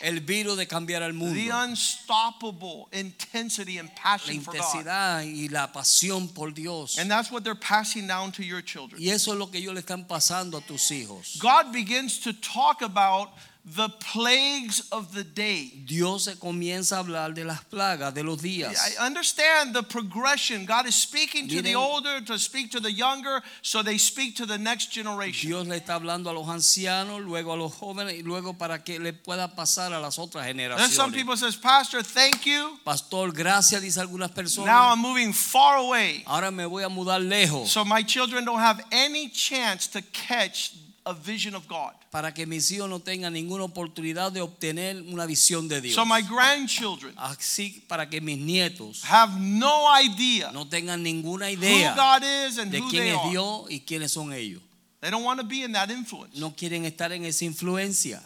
el 0.00 0.20
virus 0.20 0.56
de 0.56 0.64
cambiar 0.64 1.02
al 1.02 1.12
mundo, 1.12 1.34
the 1.34 1.50
unstoppable 1.50 2.88
intensity 2.92 3.76
and 3.76 3.90
la 3.90 4.02
passion 4.02 4.40
for 4.40 4.54
God. 4.54 4.62
intensidad 4.62 5.24
y 5.26 5.48
la 5.50 5.66
pasión 5.66 6.34
por 6.34 6.50
Dios. 6.50 6.96
And 6.96 7.10
that's 7.10 7.30
what 7.30 7.44
they're 7.44 7.54
passing 7.54 8.06
down 8.06 8.32
to 8.32 8.42
your 8.42 8.62
children. 8.62 9.02
Y 9.02 9.10
eso 9.10 9.32
es 9.32 9.38
lo 9.38 9.48
que 9.48 9.60
ellos 9.60 9.74
le 9.74 9.82
están 9.82 10.08
pasando 10.08 10.56
a 10.56 10.62
tus 10.62 10.90
hijos. 10.90 11.38
God 11.38 11.70
begins 11.70 12.20
to 12.20 12.32
talk 12.32 12.80
about 12.80 13.28
the 13.64 13.88
plagues 13.88 14.88
of 14.90 15.14
the 15.14 15.22
day. 15.22 15.70
Dios 15.86 16.24
se 16.24 16.34
comienza 16.36 16.96
a 16.96 17.02
hablar 17.02 17.34
de 17.34 17.44
las 17.44 17.62
plagas 17.64 18.14
de 18.14 18.22
los 18.22 18.40
días. 18.40 18.74
I 18.74 19.06
understand 19.06 19.74
the 19.74 19.82
progression. 19.82 20.64
God 20.64 20.86
is 20.86 20.94
speaking 20.94 21.46
to 21.48 21.62
the 21.62 21.74
older 21.74 22.20
to 22.22 22.38
speak 22.38 22.70
to 22.72 22.80
the 22.80 22.90
younger, 22.90 23.42
so 23.62 23.82
they 23.82 23.98
speak 23.98 24.36
to 24.36 24.46
the 24.46 24.58
next 24.58 24.92
generation. 24.92 25.50
Dios 25.50 25.66
le 25.66 25.78
está 25.78 25.94
hablando 25.94 26.30
a 26.30 26.32
los 26.32 26.48
ancianos, 26.48 27.20
luego 27.20 27.52
a 27.52 27.56
los 27.56 27.74
jóvenes 27.74 28.18
y 28.18 28.22
luego 28.22 28.54
para 28.54 28.82
que 28.82 28.98
le 28.98 29.12
pueda 29.12 29.54
pasar 29.54 29.92
a 29.92 30.00
las 30.00 30.18
otras 30.18 30.46
There's 30.46 30.94
some 30.94 31.12
people 31.12 31.36
says, 31.36 31.56
Pastor, 31.56 32.02
thank 32.02 32.46
you. 32.46 32.78
Pastor, 32.84 33.30
gracias, 33.32 33.82
dice 33.82 34.00
algunas 34.00 34.30
personas. 34.30 34.66
Now 34.66 34.90
I'm 34.90 35.00
moving 35.00 35.32
far 35.32 35.76
away, 35.76 36.24
Ahora 36.26 36.50
me 36.50 36.64
voy 36.64 36.82
a 36.82 36.88
mudar 36.88 37.20
lejos 37.20 37.68
so 37.68 37.84
my 37.84 38.02
children 38.02 38.44
don't 38.44 38.60
have 38.60 38.82
any 38.90 39.28
chance 39.28 39.86
to 39.88 40.02
catch 40.12 40.72
a 41.10 41.14
vision 41.14 41.54
of 41.54 41.66
God. 41.68 41.92
para 42.10 42.32
que 42.32 42.46
mis 42.46 42.70
hijos 42.70 42.88
no 42.88 43.00
tengan 43.00 43.32
ninguna 43.32 43.64
oportunidad 43.64 44.32
de 44.32 44.40
obtener 44.40 45.02
una 45.02 45.26
visión 45.26 45.68
de 45.68 45.80
Dios. 45.80 45.94
So 45.94 46.04
my 46.04 46.22
grandchildren 46.22 47.14
Así 47.16 47.82
para 47.88 48.08
que 48.08 48.20
mis 48.20 48.38
nietos 48.38 49.02
have 49.04 49.38
no 49.38 49.86
idea 50.00 50.50
no 50.52 50.66
tengan 50.66 51.02
ninguna 51.02 51.50
idea 51.50 51.92
who 51.92 51.96
God 51.96 52.22
is 52.22 52.58
and 52.58 52.70
de 52.70 52.80
who 52.80 52.88
quién 52.90 53.02
they 53.02 53.10
es 53.10 53.18
are. 53.18 53.30
Dios 53.30 53.66
y 53.70 53.80
quiénes 53.86 54.12
son 54.12 54.32
ellos. 54.32 54.62
They 55.00 55.10
don't 55.10 55.24
want 55.24 55.40
to 55.40 55.46
be 55.46 55.62
in 55.62 55.72
that 55.72 55.90
influence. 55.90 56.38
No 56.38 56.50
quieren 56.50 56.84
estar 56.84 57.10
en 57.12 57.24
esa 57.24 57.44
influencia. 57.44 58.22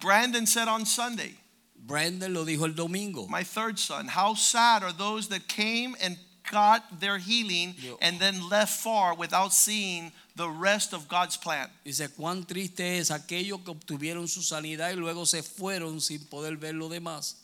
Brandon 0.00 0.46
said 0.46 0.68
on 0.68 0.86
Sunday, 0.86 1.34
Brandon 1.76 2.32
lo 2.32 2.44
dijo 2.44 2.64
el 2.66 2.74
domingo. 2.74 3.26
my 3.28 3.42
third 3.42 3.78
son, 3.78 4.06
how 4.06 4.34
sad 4.34 4.82
are 4.82 4.92
those 4.92 5.28
that 5.28 5.48
came 5.48 5.96
and 6.00 6.16
got 6.50 7.00
their 7.00 7.18
healing 7.18 7.74
and 8.00 8.20
then 8.20 8.48
left 8.48 8.80
far 8.80 9.14
without 9.14 9.52
seeing 9.52 10.12
the 10.36 10.48
rest 10.48 10.92
of 10.92 11.08
God's 11.08 11.36
plan. 11.36 11.68
Dice, 11.84 12.08
cuán 12.10 12.46
triste 12.46 12.98
es 12.98 13.10
aquellos 13.10 13.60
que 13.62 13.70
obtuvieron 13.70 14.28
su 14.28 14.42
sanidad 14.42 14.90
y 14.90 14.96
luego 14.96 15.26
se 15.26 15.42
fueron 15.42 16.00
sin 16.00 16.24
poder 16.26 16.56
ver 16.56 16.74
lo 16.74 16.88
demás. 16.88 17.36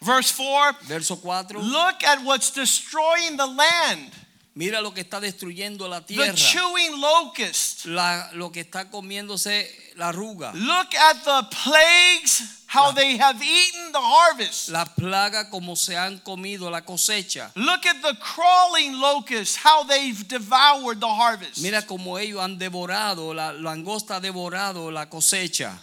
Verse 0.00 0.32
4 0.36 0.86
Verso 0.86 1.16
4. 1.16 1.60
Look 1.60 2.04
at 2.04 2.22
what's 2.24 2.50
destroying 2.50 3.36
the 3.36 3.46
land 3.46 4.12
Mira 4.56 4.80
lo 4.80 4.94
que 4.94 5.00
está 5.00 5.18
destruyendo 5.18 5.88
la 5.88 6.00
the 6.00 6.14
tierra. 6.14 6.34
chewing 6.34 7.00
locust. 7.00 7.86
La- 7.86 8.30
lo 8.34 8.52
que 8.52 8.60
está 8.60 8.88
comiéndose 8.88 9.68
la 9.96 10.10
arruga. 10.10 10.52
Look 10.54 10.94
at 10.96 11.24
the 11.24 11.48
plagues, 11.50 12.64
how 12.68 12.92
they 12.92 13.18
have 13.18 13.42
eaten 13.42 13.90
the 13.90 13.98
harvest. 14.00 14.68
La 14.68 14.84
plaga 14.84 15.50
como 15.50 15.74
se 15.74 15.96
han 15.96 16.18
comido 16.20 16.70
la 16.70 16.82
cosecha. 16.84 17.50
Look 17.56 17.84
at 17.84 18.00
the 18.00 18.16
crawling 18.20 18.92
locusts, 19.00 19.56
how 19.56 19.82
they've 19.82 20.22
devoured 20.28 21.00
the 21.00 21.08
harvest. 21.08 21.58
Mira 21.58 21.82
como 21.82 22.16
ellos 22.18 22.40
han 22.40 22.56
devorado, 22.56 23.34
la 23.34 23.52
langosta 23.52 24.16
ha 24.16 24.20
devorado 24.20 24.92
la 24.92 25.10
cosecha. 25.10 25.76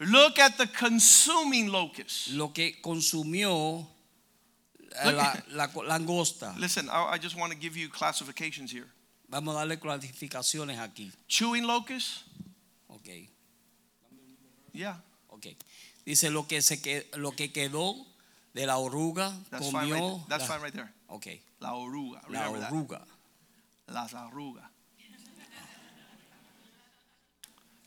Look 0.00 0.40
at 0.40 0.56
the 0.56 0.66
consuming 0.66 1.70
locust. 1.70 2.28
Lo 2.30 2.52
que 2.52 2.80
consumió 2.82 3.86
la, 5.04 5.34
la 5.50 5.66
langosta. 5.88 6.54
Listen, 6.58 6.88
I, 6.88 7.14
I 7.14 7.18
just 7.18 7.36
want 7.36 7.52
to 7.52 7.58
give 7.58 7.76
you 7.76 7.88
classifications 7.88 8.70
here. 8.72 8.86
Vamos 9.28 9.54
a 9.56 9.58
darle 9.66 9.78
clasificaciones 9.78 10.78
aquí. 10.78 11.10
Chewing 11.28 11.64
locust, 11.64 12.22
Ok, 12.88 13.08
yeah. 14.72 14.96
ok. 15.30 15.46
Dice 16.06 16.30
lo 16.30 16.44
que, 16.46 16.60
se 16.62 16.80
que, 16.80 17.06
lo 17.16 17.32
que 17.32 17.48
quedó 17.52 17.96
de 18.54 18.66
la 18.66 18.76
oruga 18.78 19.32
That's 19.50 19.70
fine 19.70 19.90
right, 19.90 20.00
comió 20.02 20.28
that's 20.28 20.48
la- 20.48 20.54
fine 20.54 20.62
right 20.62 20.74
there. 20.74 20.92
Ok, 21.08 21.26
La 21.60 21.72
oruga. 21.74 22.20
la 22.28 22.50
that. 22.52 22.70
oruga. 22.70 23.00
Las 23.88 24.12
arrugas. 24.14 24.64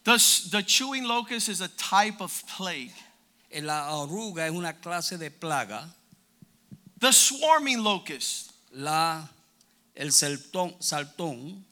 The, 0.03 0.18
the 0.51 0.64
chewing 0.64 1.03
locust 1.03 1.49
is 1.49 1.62
a 1.62 1.68
type 1.70 2.22
of 2.22 2.32
plague. 2.47 2.93
Eh, 3.51 3.62
La 3.62 3.89
oruga 3.91 4.45
es 4.47 4.51
una 4.51 4.74
clase 4.74 5.18
de 5.18 5.30
plaga. 5.30 5.86
The 7.00 7.12
swarming 7.12 7.84
locust, 7.84 8.52
La, 8.74 9.28
el 9.95 10.12
saltón, 10.12 10.76
saltón, 10.82 11.64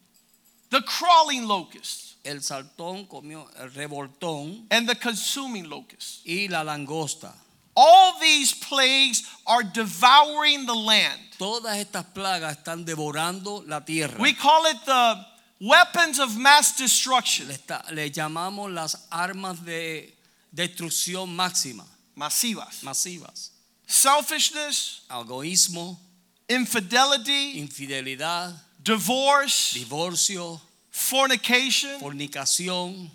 the 0.69 0.81
crawling 0.81 1.47
locust, 1.47 2.15
el 2.25 2.41
saltón 2.41 3.07
comió 3.07 3.47
el 3.59 3.69
revoltón 3.71 4.65
and 4.71 4.87
the 4.87 4.95
consuming 4.95 5.69
locust. 5.69 6.25
y 6.25 6.47
la 6.49 6.63
langosta. 6.63 7.33
All 7.75 8.17
these 8.21 8.53
plagues 8.53 9.23
are 9.45 9.61
devouring 9.63 10.65
the 10.65 10.73
land. 10.73 11.19
Todas 11.37 11.77
estas 11.77 12.05
plagas 12.13 12.57
están 12.63 12.85
devorando 12.85 13.63
la 13.67 13.81
tierra. 13.81 14.17
We 14.19 14.33
call 14.33 14.65
it 14.67 14.77
the 14.85 15.25
weapons 15.59 16.19
of 16.19 16.37
mass 16.37 16.77
destruction. 16.77 17.47
le, 17.49 17.55
está- 17.55 17.83
le 17.91 18.09
llamamos 18.09 18.71
las 18.73 18.95
armas 19.11 19.63
de 19.65 20.13
destrucción 20.53 21.35
máxima, 21.35 21.85
Masivas. 22.15 22.81
masivas. 22.83 23.51
Selfishness, 23.87 25.03
Egoísmo, 25.09 25.99
infidelity, 26.47 27.59
infidelidad, 27.59 28.53
divorce, 28.79 29.73
divorcio, 29.77 30.61
fornication, 30.91 31.99
fornicación, 31.99 33.11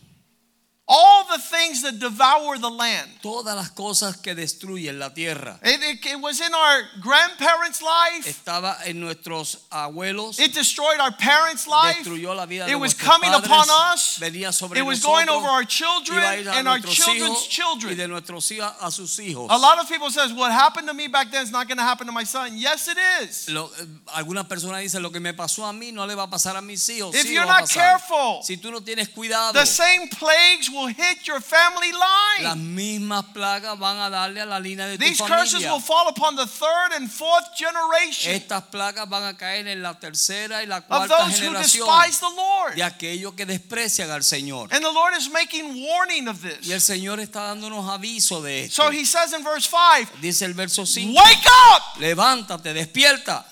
all 0.93 1.25
the 1.29 1.39
things 1.39 1.83
that 1.83 2.01
devour 2.01 2.59
the 2.59 2.69
land. 2.69 3.09
todas 3.23 3.55
las 3.55 3.71
cosas 3.71 4.17
que 4.17 4.35
destruyen 4.35 4.99
la 4.99 5.11
tierra. 5.11 5.59
It, 5.63 5.81
it- 5.83 6.05
it 6.05 6.21
was 6.21 6.41
in 6.41 6.53
our 6.53 6.83
grandparents' 7.01 7.81
life. 7.81 8.27
Estaba 8.27 8.77
en 8.87 8.99
nuestros 9.01 9.59
abuelos, 9.71 10.39
It 10.41 10.53
destroyed 10.53 10.99
our 10.99 11.13
parents' 11.13 11.67
life. 11.69 11.99
destruyó 12.03 12.35
la 12.35 12.47
vida 12.47 12.67
de 12.67 12.73
It 12.73 12.75
was 12.81 12.93
coming 12.95 13.31
padres, 13.31 13.47
upon 13.49 13.69
us. 13.95 14.19
venía 14.19 14.53
sobre 14.53 14.81
It 14.81 14.83
was 14.83 14.99
nosotros, 15.03 15.27
going 15.27 15.29
over 15.29 15.49
our 15.49 15.65
children 15.65 16.49
and 16.49 16.67
our 16.69 16.81
children's 16.81 17.21
hijos 17.21 17.45
y 17.45 17.49
children. 17.49 17.97
de 17.97 18.09
nuestros 18.09 18.51
hijos 18.51 18.73
a 18.81 18.91
sus 18.91 19.17
hijos. 19.21 19.47
A 19.49 19.57
lot 19.59 19.79
of 19.79 19.89
people 19.89 20.11
says 20.11 20.33
what 20.33 20.51
happened 20.51 20.89
to 20.89 20.95
me 20.95 21.07
back 21.07 21.31
then 21.31 21.45
is 21.45 21.53
not 21.53 21.69
going 21.69 21.79
to 21.79 21.85
happen 21.85 22.07
to 22.07 22.13
my 22.13 22.25
son. 22.25 22.57
Yes, 22.59 22.89
it 22.89 22.99
is. 23.23 23.49
Lo- 23.49 23.71
eh, 23.79 23.85
algunas 24.15 24.47
personas 24.47 24.81
dicen 24.81 25.03
lo 25.03 25.11
que 25.11 25.21
me 25.21 25.33
pasó 25.35 25.65
a 25.67 25.73
mí 25.73 25.93
no 25.93 26.05
le 26.07 26.15
va 26.17 26.25
a 26.25 26.31
pasar 26.31 26.57
a 26.57 26.61
mis 26.63 26.89
hijos. 26.89 27.15
If 27.15 27.27
Sí, 27.27 27.33
you're 27.35 27.43
lo 27.45 27.49
va 27.53 27.59
a 27.59 27.61
not 27.61 27.71
careful, 27.71 28.43
si 28.43 28.57
tú 28.57 28.71
no 28.73 28.81
tienes 28.81 29.09
cuidado, 29.11 29.53
the 29.53 29.67
same 29.67 30.09
plagues 30.09 30.69
will 30.69 30.80
hit 30.87 31.27
your 31.27 31.41
family 31.41 31.93
las 31.93 32.57
line. 32.57 32.75
mismas 32.75 33.25
plagas 33.35 33.79
van 33.79 33.99
a 33.99 34.09
darle 34.11 34.41
a 34.41 34.47
la 34.47 34.59
línea 34.59 34.87
de 34.87 34.97
tu 34.99 35.05
These 35.05 35.21
curses 35.23 35.53
familia. 35.53 35.73
will 35.73 35.81
fall 35.81 36.09
upon 36.09 36.37
the 36.37 36.47
third 36.47 36.93
and 36.95 37.11
fourth 37.11 37.55
generation 37.57 38.33
Estas 38.35 38.63
plagas 38.71 39.09
van 39.09 39.25
a 39.25 39.35
caer 39.37 39.67
en 39.69 39.83
la 39.83 39.95
tercera 39.95 40.63
y 40.63 40.67
la 40.67 40.79
of 40.79 40.87
cuarta 40.87 41.17
those 41.25 41.39
who 41.41 41.53
despise 41.53 42.19
the 42.21 42.31
Lord. 42.37 42.75
de 42.77 42.83
aquellos 42.83 43.35
que 43.35 43.47
desprecian 43.47 44.11
al 44.11 44.23
Señor. 44.23 44.69
And 44.73 44.85
the 44.85 44.93
Lord 44.93 45.15
is 45.17 45.29
making 45.31 45.83
warning 45.85 46.29
of 46.29 46.45
Y 46.45 46.49
el 46.51 46.57
this. 46.57 46.85
Señor 46.85 47.19
está 47.21 47.43
dándonos 47.55 47.89
aviso 47.89 48.43
de 48.43 48.65
esto. 48.65 48.83
So 48.85 48.91
he 48.91 49.05
says 49.05 49.33
in 49.33 49.43
verse 49.45 49.67
5, 49.67 50.21
Dice 50.21 50.43
el 50.43 50.55
verso 50.55 50.85
5, 50.85 51.15
Wake 51.15 51.47
up! 51.75 51.83
levántate, 52.01 52.73
despierta. 52.75 53.45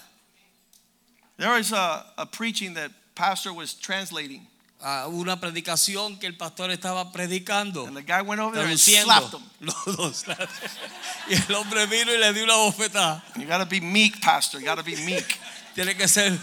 There 1.37 1.51
was 1.51 1.72
a, 1.72 2.05
a 2.18 2.26
preaching 2.26 2.74
that 2.74 2.91
pastor 3.14 3.53
was 3.53 3.74
translating. 3.74 4.47
Ah, 4.81 5.09
una 5.09 5.41
predicación 5.41 6.18
que 6.20 6.26
el 6.29 6.37
pastor 6.37 6.70
estaba 6.70 7.11
predicando. 7.11 7.87
And 7.87 7.97
the 7.97 8.03
guy 8.03 8.22
went 8.22 8.41
over 8.41 8.57
there 8.57 8.68
and 8.68 8.79
slapped 8.79 9.35
him. 9.35 9.43
Y 11.29 11.35
el 11.35 11.55
hombre 11.57 11.87
vino 11.87 12.12
y 12.12 12.16
le 12.16 12.33
dio 12.33 12.45
una 12.45 12.55
bofetada. 12.55 13.22
You 13.37 13.47
got 13.47 13.59
to 13.59 13.66
be 13.66 13.81
meek, 13.81 14.20
pastor. 14.20 14.61
You 14.61 14.66
got 14.66 14.79
to 14.79 14.85
be 14.85 14.95
meek. 15.05 15.26
Tiene 15.74 15.97
que 15.97 16.07
ser 16.07 16.39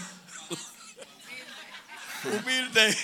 humilde. 2.24 2.94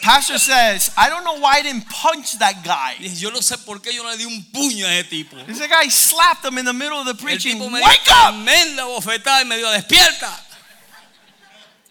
pastor 0.00 0.38
says, 0.38 0.90
I 0.96 1.10
don't 1.10 1.24
know 1.24 1.38
why 1.38 1.58
I 1.58 1.62
didn't 1.62 1.88
punch 1.88 2.38
that 2.38 2.64
guy. 2.64 2.96
Yo 2.98 3.30
no 3.30 3.40
sé 3.40 3.58
por 3.64 3.80
qué 3.80 3.92
yo 3.94 4.02
no 4.02 4.10
le 4.10 4.16
di 4.16 4.24
un 4.24 4.42
puño 4.52 4.86
a 4.86 4.98
ese 4.98 5.10
tipo. 5.10 5.36
This 5.46 5.60
guy 5.68 5.88
slapped 5.88 6.46
him 6.46 6.56
in 6.56 6.64
the 6.64 6.72
middle 6.72 6.98
of 6.98 7.04
the 7.04 7.12
El 7.12 7.16
preaching. 7.18 7.58
Wake 7.58 7.84
up! 8.10 8.34
tremenda 8.34 8.84
bofetada 8.84 9.42
y 9.42 9.44
me 9.44 9.58
dio 9.58 9.70
despierta. 9.70 10.30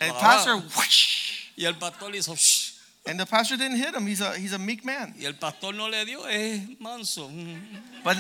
Wow. 0.02 0.20
pastor, 0.20 0.56
whoosh. 0.76 1.52
Y 1.56 1.66
el 1.66 1.76
pastor 1.76 2.16
hizo 2.16 2.36
"Shh". 2.36 2.67
And 3.08 3.20
the 3.20 3.26
pastor 3.26 3.58
didn't 3.58 3.78
hit 3.78 3.96
him. 3.96 4.06
He's 4.06 4.22
a 4.22 4.34
he's 4.38 4.54
a 4.54 4.60
meek 4.60 4.84
man. 4.84 5.14
y 5.18 5.26
el 5.26 5.34
pastor 5.34 5.74
no 5.74 5.88
le 5.88 6.06
dio, 6.06 6.26
es 6.26 6.62
manso. 6.80 7.30
Mm. 7.30 7.58
But 8.04 8.18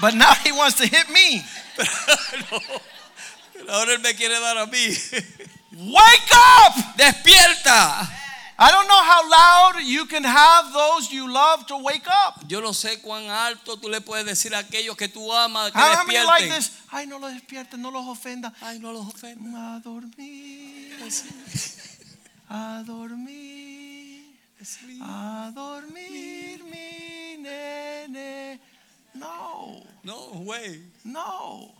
but 0.00 0.14
now 0.14 0.34
he 0.34 0.52
wants 0.52 0.76
to 0.78 0.86
hit 0.86 1.10
me. 1.10 1.42
Pero 3.54 3.72
ahora 3.72 3.94
él 3.94 4.02
me 4.02 4.12
quiere 4.14 4.38
dar 4.40 4.58
a 4.58 4.66
mí. 4.66 4.94
Wake 5.72 6.32
up! 6.34 6.96
Despierta. 6.96 8.08
I 8.60 8.72
don't 8.72 8.88
know 8.88 9.02
how 9.04 9.30
loud 9.30 9.84
you 9.84 10.04
can 10.06 10.24
have 10.24 10.72
those 10.72 11.12
you 11.12 11.32
love 11.32 11.64
to 11.68 11.76
wake 11.76 12.08
up. 12.08 12.42
Yo 12.48 12.60
no 12.60 12.72
sé 12.72 13.00
cuán 13.00 13.28
alto 13.30 13.76
tú 13.76 13.88
le 13.88 14.00
puedes 14.00 14.26
decir 14.26 14.52
a 14.52 14.58
aquellos 14.58 14.96
que 14.96 15.06
tú 15.08 15.32
amas 15.32 15.70
que 15.70 15.78
How, 15.78 16.04
many 16.04 16.26
like 16.26 16.48
this? 16.48 16.72
Ay, 16.90 17.06
no 17.06 17.20
los 17.20 17.32
despierten, 17.32 17.80
no 17.80 17.92
los 17.92 18.04
ofenda. 18.08 18.52
Ay, 18.60 18.80
no 18.80 18.92
los 18.92 19.06
ofendas. 19.06 19.54
A 19.54 19.78
dormir, 19.78 20.98
a 22.50 22.82
dormir, 22.86 24.22
a 25.02 25.52
dormir, 25.54 26.58
mi 26.64 27.36
nene. 27.42 28.58
No, 29.14 29.82
No, 30.04 30.44
güey. 30.44 30.80
no. 31.04 31.74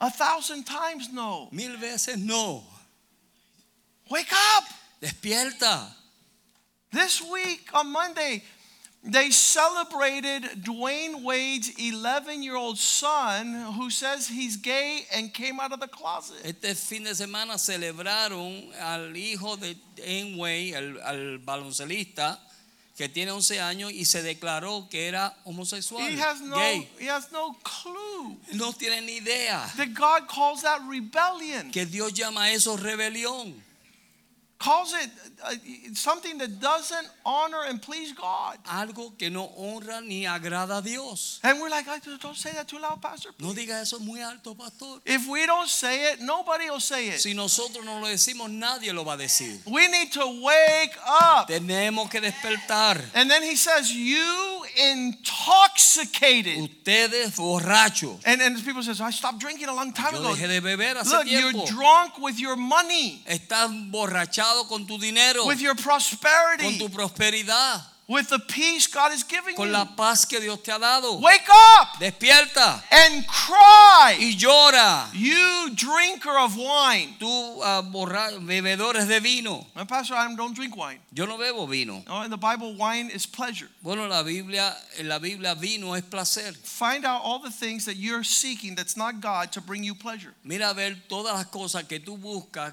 A 0.00 0.10
thousand 0.10 0.64
times 0.64 1.12
no. 1.12 1.48
Mil 1.52 1.76
veces 1.76 2.16
no. 2.16 2.62
Wake 4.10 4.32
up. 4.56 4.64
Despierta. 5.00 5.86
This 6.90 7.20
week 7.30 7.68
on 7.74 7.92
Monday, 7.92 8.42
they 9.02 9.30
celebrated 9.30 10.42
Dwyane 10.62 11.22
Wade's 11.22 11.70
11 11.78 12.42
year 12.42 12.56
old 12.56 12.78
son 12.78 13.54
who 13.76 13.90
says 13.90 14.28
he's 14.28 14.56
gay 14.56 15.06
and 15.14 15.32
came 15.32 15.58
out 15.58 15.72
of 15.72 15.80
the 15.80 15.88
closet. 15.88 16.36
Este 16.44 16.74
fin 16.76 17.04
de 17.04 17.14
semana 17.14 17.58
celebraron 17.58 18.70
al 18.80 19.16
hijo 19.16 19.56
de 19.56 19.74
Enway, 20.04 20.74
al, 20.74 21.00
al 21.02 21.38
baloncelista, 21.38 22.38
que 22.96 23.08
tiene 23.08 23.30
11 23.30 23.60
años 23.60 23.92
y 23.92 24.04
se 24.04 24.22
declaró 24.22 24.86
que 24.90 25.08
era 25.08 25.34
homosexual, 25.44 26.02
He 26.06 26.20
has 26.20 26.42
no, 26.42 26.56
gay. 26.56 26.86
he 26.98 27.08
has 27.08 27.32
no 27.32 27.56
clue 27.62 28.36
No 28.52 28.72
tiene 28.72 29.00
ni 29.00 29.16
idea 29.16 29.66
that 29.78 29.94
God 29.94 30.28
calls 30.28 30.60
that 30.62 30.80
rebellion. 30.86 31.70
que 31.70 31.86
Dios 31.86 32.12
llama 32.12 32.50
eso 32.50 32.76
rebelión. 32.76 33.54
Calls 34.60 34.92
it 34.92 35.10
uh, 35.42 35.54
something 35.94 36.36
that 36.36 36.60
doesn't 36.60 37.08
honor 37.24 37.62
and 37.66 37.80
please 37.80 38.12
God. 38.12 38.58
Algo 38.66 39.16
que 39.18 39.30
no 39.30 39.50
honra 39.58 40.02
ni 40.06 40.24
agrada 40.24 40.78
a 40.78 40.82
Dios. 40.82 41.40
And 41.42 41.60
we're 41.60 41.70
like, 41.70 41.86
don't 42.20 42.36
say 42.36 42.52
that 42.52 42.68
too 42.68 42.78
loud, 42.78 43.00
Pastor. 43.00 43.30
No 43.40 43.54
diga 43.54 43.80
eso 43.80 43.98
muy 44.00 44.20
alto, 44.20 44.54
pastor. 44.54 45.00
If 45.06 45.26
we 45.28 45.46
don't 45.46 45.68
say 45.68 46.12
it, 46.12 46.20
nobody 46.20 46.68
will 46.68 46.78
say 46.78 47.08
it. 47.08 47.20
Si 47.20 47.32
nosotros 47.32 47.84
no 47.84 48.00
lo 48.00 48.06
decimos, 48.06 48.50
nadie 48.50 48.92
lo 48.92 49.02
va 49.02 49.14
a 49.14 49.16
decir. 49.16 49.58
We 49.66 49.88
need 49.88 50.12
to 50.12 50.42
wake 50.44 50.96
up. 51.08 51.48
Tenemos 51.48 52.10
que 52.10 52.20
despertar. 52.20 53.00
And 53.14 53.30
then 53.30 53.42
he 53.42 53.56
says, 53.56 53.90
You 53.90 54.62
intoxicated. 54.92 56.58
Ustedes 56.58 57.36
borrachos. 57.36 58.20
And, 58.26 58.42
and 58.42 58.62
people 58.62 58.82
says, 58.82 59.00
I 59.00 59.10
stopped 59.10 59.38
drinking 59.38 59.68
a 59.68 59.74
long 59.74 59.94
time 59.94 60.14
Yo 60.14 60.20
ago. 60.20 60.34
dejé 60.34 60.48
de 60.48 60.60
beber 60.60 60.96
hace 60.96 61.10
Look, 61.12 61.26
you're 61.26 61.64
drunk 61.66 62.18
with 62.18 62.38
your 62.38 62.56
money, 62.56 63.22
Estás 63.26 63.70
borrachado 63.90 64.49
con 64.68 64.86
tu 64.86 64.98
dinero, 64.98 65.46
with 65.46 65.60
your 65.60 65.74
con 65.74 65.84
prosperity, 65.84 66.78
tu 66.78 66.88
prosperidad, 66.88 67.82
with 68.08 68.28
the 68.28 68.40
peace 68.40 68.88
God 68.88 69.12
is 69.12 69.22
giving 69.22 69.54
con 69.54 69.66
you. 69.68 69.72
la 69.72 69.84
paz 69.84 70.24
que 70.24 70.40
Dios 70.40 70.58
te 70.62 70.72
ha 70.72 70.78
dado. 70.78 71.20
Wake 71.20 71.48
up 71.48 71.98
Despierta 72.00 72.82
and 72.90 73.24
cry, 73.28 74.16
y 74.18 74.34
llora. 74.36 75.06
you 75.14 75.70
drinker 75.76 76.36
of 76.36 76.56
wine. 76.56 77.14
Tú 77.20 77.60
ah, 77.62 77.82
borra- 77.82 78.32
bebedores 78.40 79.06
de 79.06 79.20
vino. 79.20 79.64
My 79.76 79.84
pastor, 79.84 80.14
I 80.14 80.34
don't 80.34 80.54
drink 80.54 80.76
wine. 80.76 80.98
Yo 81.12 81.24
no 81.26 81.38
bebo 81.38 81.68
vino. 81.68 82.02
No, 82.08 82.22
in 82.22 82.30
the 82.30 82.36
Bible, 82.36 82.74
wine 82.74 83.10
is 83.10 83.26
pleasure. 83.26 83.68
Bueno, 83.80 84.08
la 84.08 84.22
Biblia, 84.24 84.74
en 84.98 85.08
la 85.08 85.18
Biblia 85.18 85.54
vino 85.54 85.94
es 85.94 86.02
placer. 86.02 86.52
Find 86.64 87.04
out 87.04 87.22
all 87.22 87.38
the 87.38 87.50
things 87.50 87.84
that 87.84 87.94
you're 87.96 88.24
seeking 88.24 88.74
that's 88.74 88.96
not 88.96 89.20
God 89.20 89.52
to 89.52 89.60
bring 89.60 89.84
you 89.84 89.94
pleasure. 89.94 90.34
Mira 90.44 90.70
a 90.70 90.74
ver 90.74 90.96
todas 91.08 91.34
las 91.34 91.46
cosas 91.46 91.86
que 91.88 92.00
tú 92.00 92.18
buscas 92.18 92.72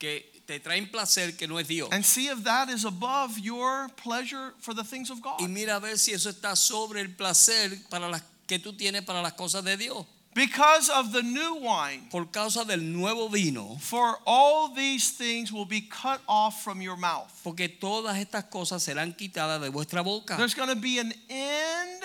que 0.00 0.24
te 0.46 0.58
traen 0.60 0.90
placer 0.90 1.36
que 1.36 1.46
no 1.46 1.58
es 1.58 1.68
Dios. 1.68 1.88
And 1.92 2.04
see 2.04 2.28
if 2.28 2.42
that 2.44 2.68
is 2.68 2.84
above 2.84 3.38
your 3.38 3.88
pleasure 3.96 4.52
for 4.60 4.74
the 4.74 4.84
things 4.84 5.10
of 5.10 5.20
God. 5.22 5.40
Y 5.40 5.46
mira 5.48 5.76
a 5.76 5.80
ver 5.80 5.96
si 5.98 6.12
eso 6.12 6.30
está 6.30 6.56
sobre 6.56 7.00
el 7.00 7.08
placer 7.14 7.70
para 7.90 8.08
las 8.08 8.22
que 8.46 8.58
tú 8.58 8.72
tienes 8.76 9.02
para 9.04 9.22
las 9.22 9.32
cosas 9.34 9.64
de 9.64 9.76
Dios. 9.76 10.04
Because 10.34 10.88
of 10.88 11.12
the 11.12 11.22
new 11.22 11.56
wine, 11.56 12.08
Por 12.10 12.30
causa 12.30 12.64
del 12.64 12.80
nuevo 12.80 13.28
vino, 13.28 13.76
for 13.80 14.18
all 14.26 14.70
these 14.74 15.10
things 15.10 15.52
will 15.52 15.66
be 15.66 15.82
cut 15.82 16.22
off 16.26 16.62
from 16.64 16.80
your 16.80 16.96
mouth. 16.96 17.30
porque 17.44 17.68
todas 17.68 18.16
estas 18.16 18.44
cosas 18.44 18.82
serán 18.82 19.14
quitadas 19.14 19.60
de 19.60 19.68
vuestra 19.68 20.00
boca. 20.02 20.36
There's 20.38 20.54
going 20.54 20.70
to 20.70 20.74
be 20.76 20.98
an 20.98 21.12
end 21.28 22.02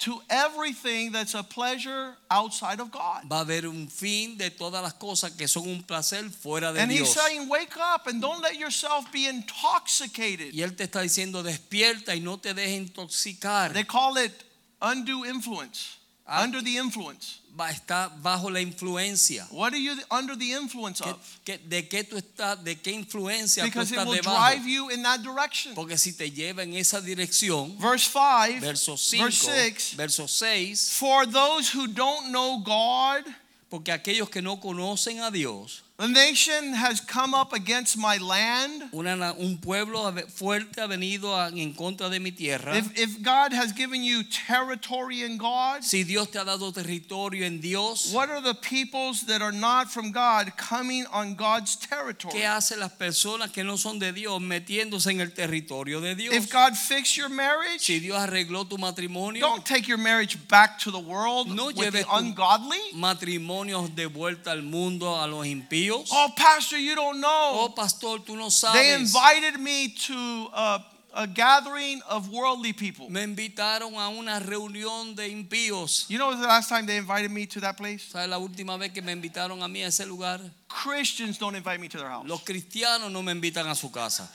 to 0.00 0.20
everything 0.30 1.12
that's 1.12 1.34
a 1.34 1.42
pleasure 1.42 2.14
outside 2.30 2.80
of 2.80 2.90
God. 2.90 3.24
Va 3.28 3.40
a 3.40 3.44
haber 3.44 3.66
un 3.66 3.86
fin 3.88 4.36
de 4.36 4.50
todas 4.50 4.82
las 4.82 4.94
cosas 4.94 5.32
que 5.36 5.46
son 5.46 5.68
un 5.68 5.82
placer 5.82 6.24
fuera 6.30 6.72
de 6.72 6.80
And 6.80 6.90
he's 6.90 7.00
Dios. 7.00 7.14
saying, 7.14 7.48
wake 7.48 7.76
up 7.76 8.06
and 8.06 8.20
don't 8.20 8.40
let 8.42 8.58
yourself 8.58 9.10
be 9.12 9.26
intoxicated. 9.28 10.52
Y 10.54 10.62
él 10.62 10.74
te 10.76 10.84
está 10.84 11.02
diciendo 11.02 11.42
despierta 11.42 12.14
y 12.16 12.20
no 12.20 12.38
te 12.38 12.54
dejes 12.54 12.88
intoxicar. 12.88 13.72
They 13.72 13.84
call 13.84 14.16
it 14.16 14.32
undue 14.80 15.26
influence. 15.26 15.98
Ah. 16.26 16.42
Under 16.44 16.62
the 16.62 16.76
influence. 16.78 17.39
Está 17.70 18.08
bajo 18.22 18.48
la 18.50 18.60
influencia. 18.60 19.46
What 19.50 19.72
are 19.74 19.78
you 19.82 19.92
under 20.10 20.34
the 20.36 20.52
influence 20.52 21.00
¿Qué- 21.02 21.10
of? 21.10 21.18
qué- 21.44 21.58
¿De 21.68 21.88
qué 21.88 22.04
tú 22.04 22.16
estás? 22.16 22.62
¿De 22.64 22.76
qué 22.80 22.90
influencia 22.92 23.64
tú 23.64 23.68
Because 23.68 23.92
it 23.92 23.98
will 23.98 24.14
debajo? 24.16 24.38
drive 24.54 24.66
you 24.66 24.88
in 24.90 25.02
that 25.02 25.20
direction. 25.20 25.74
Porque 25.74 25.98
si 25.98 26.12
te 26.12 26.30
lleva 26.30 26.62
en 26.62 26.74
esa 26.74 27.00
dirección, 27.02 27.76
Verse 27.78 28.08
5, 28.10 28.60
verso 28.60 28.96
5, 28.96 29.24
verse 29.24 29.44
6. 29.44 29.94
verso 29.96 30.26
6, 30.26 30.90
For 30.92 31.26
those 31.26 31.68
who 31.74 31.86
don't 31.86 32.28
know 32.30 32.58
God, 32.60 33.24
porque 33.68 33.92
aquellos 33.92 34.30
que 34.30 34.40
no 34.40 34.58
conocen 34.58 35.20
a 35.20 35.30
Dios, 35.30 35.82
the 36.00 36.08
nation 36.08 36.72
has 36.72 36.98
come 37.00 37.34
up 37.34 37.52
against 37.52 37.98
my 37.98 38.16
land. 38.18 38.84
una 38.92 39.34
un 39.38 39.58
pueblo 39.58 40.10
fuerte 40.34 40.80
ha 40.80 40.86
venido 40.86 41.34
a- 41.36 41.48
en 41.50 41.74
contra 41.74 42.08
de 42.08 42.18
mi 42.18 42.30
tierra. 42.30 42.74
If, 42.76 42.98
if 42.98 43.22
God 43.22 43.52
has 43.52 43.72
given 43.74 44.02
you 44.02 44.22
territory 44.24 45.22
in 45.22 45.36
God, 45.36 45.82
Si 45.84 46.02
Dios 46.04 46.28
te 46.30 46.38
ha 46.38 46.44
dado 46.44 46.72
territorio 46.72 47.44
en 47.44 47.60
Dios, 47.60 48.12
what 48.14 48.30
are 48.30 48.40
the 48.40 48.54
peoples 48.54 49.26
that 49.26 49.42
are 49.42 49.52
not 49.52 49.90
from 49.90 50.10
God 50.10 50.52
coming 50.56 51.04
on 51.12 51.34
God's 51.34 51.76
territory? 51.76 52.32
¿qué 52.34 52.46
hacen 52.46 52.80
las 52.80 52.92
personas 52.92 53.52
que 53.52 53.62
no 53.62 53.76
son 53.76 53.98
de 53.98 54.12
Dios 54.12 54.40
metiéndose 54.40 55.10
en 55.10 55.20
el 55.20 55.32
territorio 55.34 56.00
de 56.00 56.14
Dios? 56.14 56.34
If 56.34 56.50
God 56.50 56.74
fixed 56.76 57.16
your 57.16 57.28
marriage, 57.28 57.82
Si 57.84 58.00
Dios 58.00 58.16
arregló 58.18 58.66
tu 58.66 58.78
matrimonio, 58.78 59.40
don't 59.40 59.64
take 59.66 59.86
your 59.86 59.98
marriage 59.98 60.38
back 60.48 60.78
to 60.80 60.90
the 60.90 60.98
world 60.98 61.48
No 61.54 61.66
with 61.66 61.92
the 61.92 62.06
ungodly. 62.10 62.78
matrimonios 62.94 63.94
de 63.94 64.06
vuelta 64.06 64.52
al 64.52 64.62
mundo 64.62 65.20
a 65.20 65.26
los 65.26 65.46
impíos. 65.46 65.89
Oh, 66.12 66.28
Pastor, 66.36 66.78
you 66.78 66.94
don't 66.94 67.20
know. 67.20 67.28
Oh, 67.68 67.72
pastor, 67.74 68.18
tú 68.18 68.36
no 68.36 68.48
sabes. 68.48 68.72
They 68.74 68.94
invited 68.94 69.60
me 69.60 69.88
to 70.06 70.48
a, 70.54 70.84
a 71.14 71.26
gathering 71.26 72.00
of 72.08 72.30
worldly 72.30 72.72
people. 72.72 73.10
Me 73.10 73.22
invitaron 73.24 73.94
a 73.94 74.08
una 74.10 74.40
reunión 74.40 75.14
de 75.16 75.28
impíos. 75.28 76.08
You 76.08 76.18
know 76.18 76.34
the 76.34 76.46
last 76.46 76.68
time 76.68 76.86
they 76.86 76.96
invited 76.96 77.30
me 77.30 77.46
to 77.46 77.60
that 77.60 77.76
place? 77.76 78.10
¿Sabes 78.12 78.28
la 78.28 78.38
última 78.38 78.78
vez 78.78 78.92
que 78.92 79.02
me 79.02 79.12
invitaron 79.12 79.62
a 79.62 79.68
mí 79.68 79.82
a 79.82 79.88
ese 79.88 80.06
lugar? 80.06 80.40
Christians 80.68 81.38
don't 81.38 81.56
invite 81.56 81.80
me 81.80 81.88
to 81.88 81.98
their 81.98 82.08
house 82.08 82.26
Los 82.28 82.42
cristianos 82.44 83.10
no 83.10 83.22
me 83.22 83.32
invitan 83.32 83.66
a 83.68 83.74
su 83.74 83.90
casa. 83.90 84.28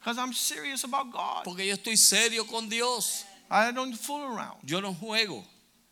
because 0.00 0.18
I'm 0.18 0.32
serious 0.32 0.84
about 0.84 1.12
God. 1.12 1.44
Porque 1.44 1.66
yo 1.66 1.74
estoy 1.74 1.96
serio 1.96 2.44
con 2.44 2.68
Dios. 2.68 3.24
I 3.50 3.72
don't 3.72 3.94
fool 3.94 4.22
around. 4.24 4.58
Yo 4.64 4.80
no 4.80 4.92
juego. 4.94 5.42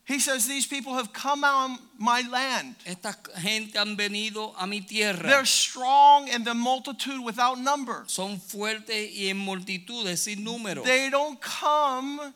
He 0.07 0.21
says 0.21 0.47
these 0.47 0.69
people 0.69 0.95
have 0.95 1.13
come 1.13 1.43
on 1.43 1.81
my 1.99 2.23
land. 2.31 2.77
Esta 2.87 3.17
gente 3.43 3.77
han 3.77 3.97
venido 3.97 4.55
a 4.57 4.65
mi 4.65 4.81
tierra. 4.81 5.21
They're 5.27 5.45
strong 5.45 6.31
and 6.31 6.45
the 6.45 6.55
multitude 6.55 7.25
without 7.25 7.59
number. 7.59 8.05
Son 8.07 8.39
fuertes 8.39 9.11
y 9.13 9.29
en 9.31 9.37
multitudes 9.37 10.21
sin 10.21 10.45
número. 10.45 10.85
They 10.85 11.11
don't 11.11 11.41
come 11.41 12.33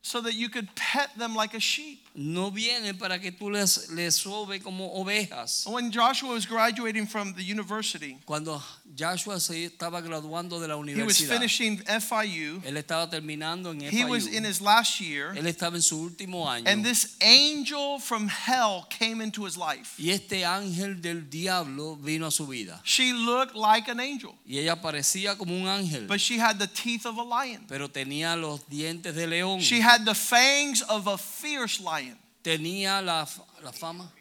so 0.00 0.22
that 0.22 0.32
you 0.32 0.48
could 0.48 0.74
pet 0.74 1.10
them 1.18 1.34
like 1.34 1.52
a 1.52 1.60
sheep. 1.60 2.03
No 2.16 2.52
vienen 2.52 2.96
para 2.96 3.18
que 3.20 3.32
tú 3.32 3.50
les, 3.50 3.90
les 3.90 4.14
sobe 4.14 4.60
como 4.62 4.86
ovejas. 5.00 5.66
When 5.66 5.90
Joshua 5.90 6.30
was 6.34 6.46
graduating 6.46 7.08
from 7.08 7.34
the 7.34 7.42
university, 7.42 8.16
Cuando 8.24 8.62
Joshua 8.96 9.40
se 9.40 9.64
estaba 9.68 10.00
graduando 10.00 10.60
de 10.60 10.68
la 10.68 10.74
he 10.74 10.78
was 11.02 11.18
universidad, 11.18 11.28
finishing 11.34 11.78
FIU. 11.78 12.62
él 12.64 12.76
estaba 12.76 13.10
terminando 13.10 13.72
en 13.72 13.80
He 13.80 14.04
was 14.04 14.28
FIU. 14.28 14.36
in 14.36 14.44
his 14.44 14.60
last 14.60 15.00
year, 15.00 15.32
Él 15.36 15.48
estaba 15.48 15.74
en 15.74 15.82
su 15.82 15.96
último 16.08 16.48
año. 16.48 16.62
and 16.68 16.84
this 16.84 17.16
angel 17.20 17.98
from 17.98 18.28
hell 18.28 18.86
came 18.90 19.20
into 19.20 19.44
his 19.44 19.56
life. 19.56 19.94
Y 19.98 20.10
este 20.10 20.44
ángel 20.44 21.00
del 21.02 21.28
diablo 21.28 21.96
vino 21.96 22.26
a 22.26 22.30
su 22.30 22.46
vida. 22.46 22.80
She 22.84 23.12
looked 23.12 23.56
like 23.56 23.88
an 23.90 23.98
angel, 23.98 24.36
Y 24.46 24.58
ella 24.58 24.76
parecía 24.80 25.36
como 25.36 25.52
un 25.52 25.66
ángel, 25.66 26.06
but 26.06 26.20
she 26.20 26.38
had 26.38 26.60
the 26.60 26.68
teeth 26.68 27.06
of 27.06 27.18
a 27.18 27.24
lion. 27.24 27.64
pero 27.66 27.88
tenía 27.88 28.36
los 28.40 28.60
dientes 28.68 29.16
de 29.16 29.26
león. 29.26 29.58
She 29.58 29.80
had 29.80 30.04
the 30.04 30.14
fangs 30.14 30.80
of 30.82 31.08
a 31.08 31.18
fierce 31.18 31.80
lion. 31.80 32.03
Tenía 32.44 33.02
la, 33.02 33.26
la 33.62 33.72
fama, 33.72 34.12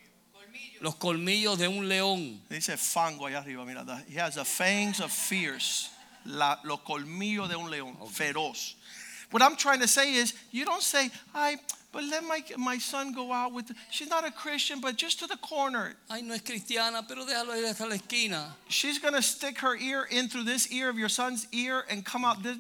los 0.80 0.96
colmillos 0.96 1.58
de 1.58 1.68
un 1.68 1.90
león. 1.90 2.40
Dice 2.50 2.78
fango 2.78 3.26
allá 3.26 3.40
arriba, 3.40 3.66
mira. 3.66 3.86
He 4.08 4.16
has 4.16 4.36
the 4.36 4.46
fangs 4.46 5.02
of 5.02 5.12
fierce, 5.12 5.90
la, 6.26 6.56
los 6.64 6.80
colmillos 6.80 7.50
de 7.50 7.58
un 7.58 7.70
león, 7.70 7.98
feroz. 8.10 8.76
What 9.32 9.42
I'm 9.42 9.58
trying 9.58 9.82
to 9.82 9.88
say 9.88 10.14
is, 10.14 10.34
you 10.52 10.64
don't 10.64 10.82
say, 10.82 11.10
I, 11.36 11.58
but 11.92 12.04
let 12.04 12.24
my, 12.24 12.42
my 12.58 12.78
son 12.78 13.14
go 13.14 13.34
out 13.34 13.52
with, 13.52 13.72
she's 13.90 14.10
not 14.10 14.26
a 14.26 14.32
Christian, 14.32 14.80
but 14.80 14.96
just 14.96 15.20
to 15.20 15.28
the 15.28 15.38
corner. 15.38 15.94
Ay, 16.10 16.22
no 16.22 16.34
es 16.34 16.42
cristiana, 16.44 17.06
pero 17.06 17.26
déjalo 17.26 17.58
ir 17.58 17.66
hasta 17.66 17.86
la 17.86 17.96
esquina. 17.96 18.56
She's 18.70 19.00
going 19.00 19.16
to 19.16 19.22
stick 19.22 19.60
her 19.60 19.76
ear 19.76 20.08
in 20.10 20.30
through 20.30 20.44
this 20.44 20.72
ear 20.72 20.88
of 20.88 20.98
your 20.98 21.10
son's 21.10 21.48
ear 21.52 21.84
and 21.90 22.06
come 22.06 22.24
out 22.24 22.42
this. 22.42 22.58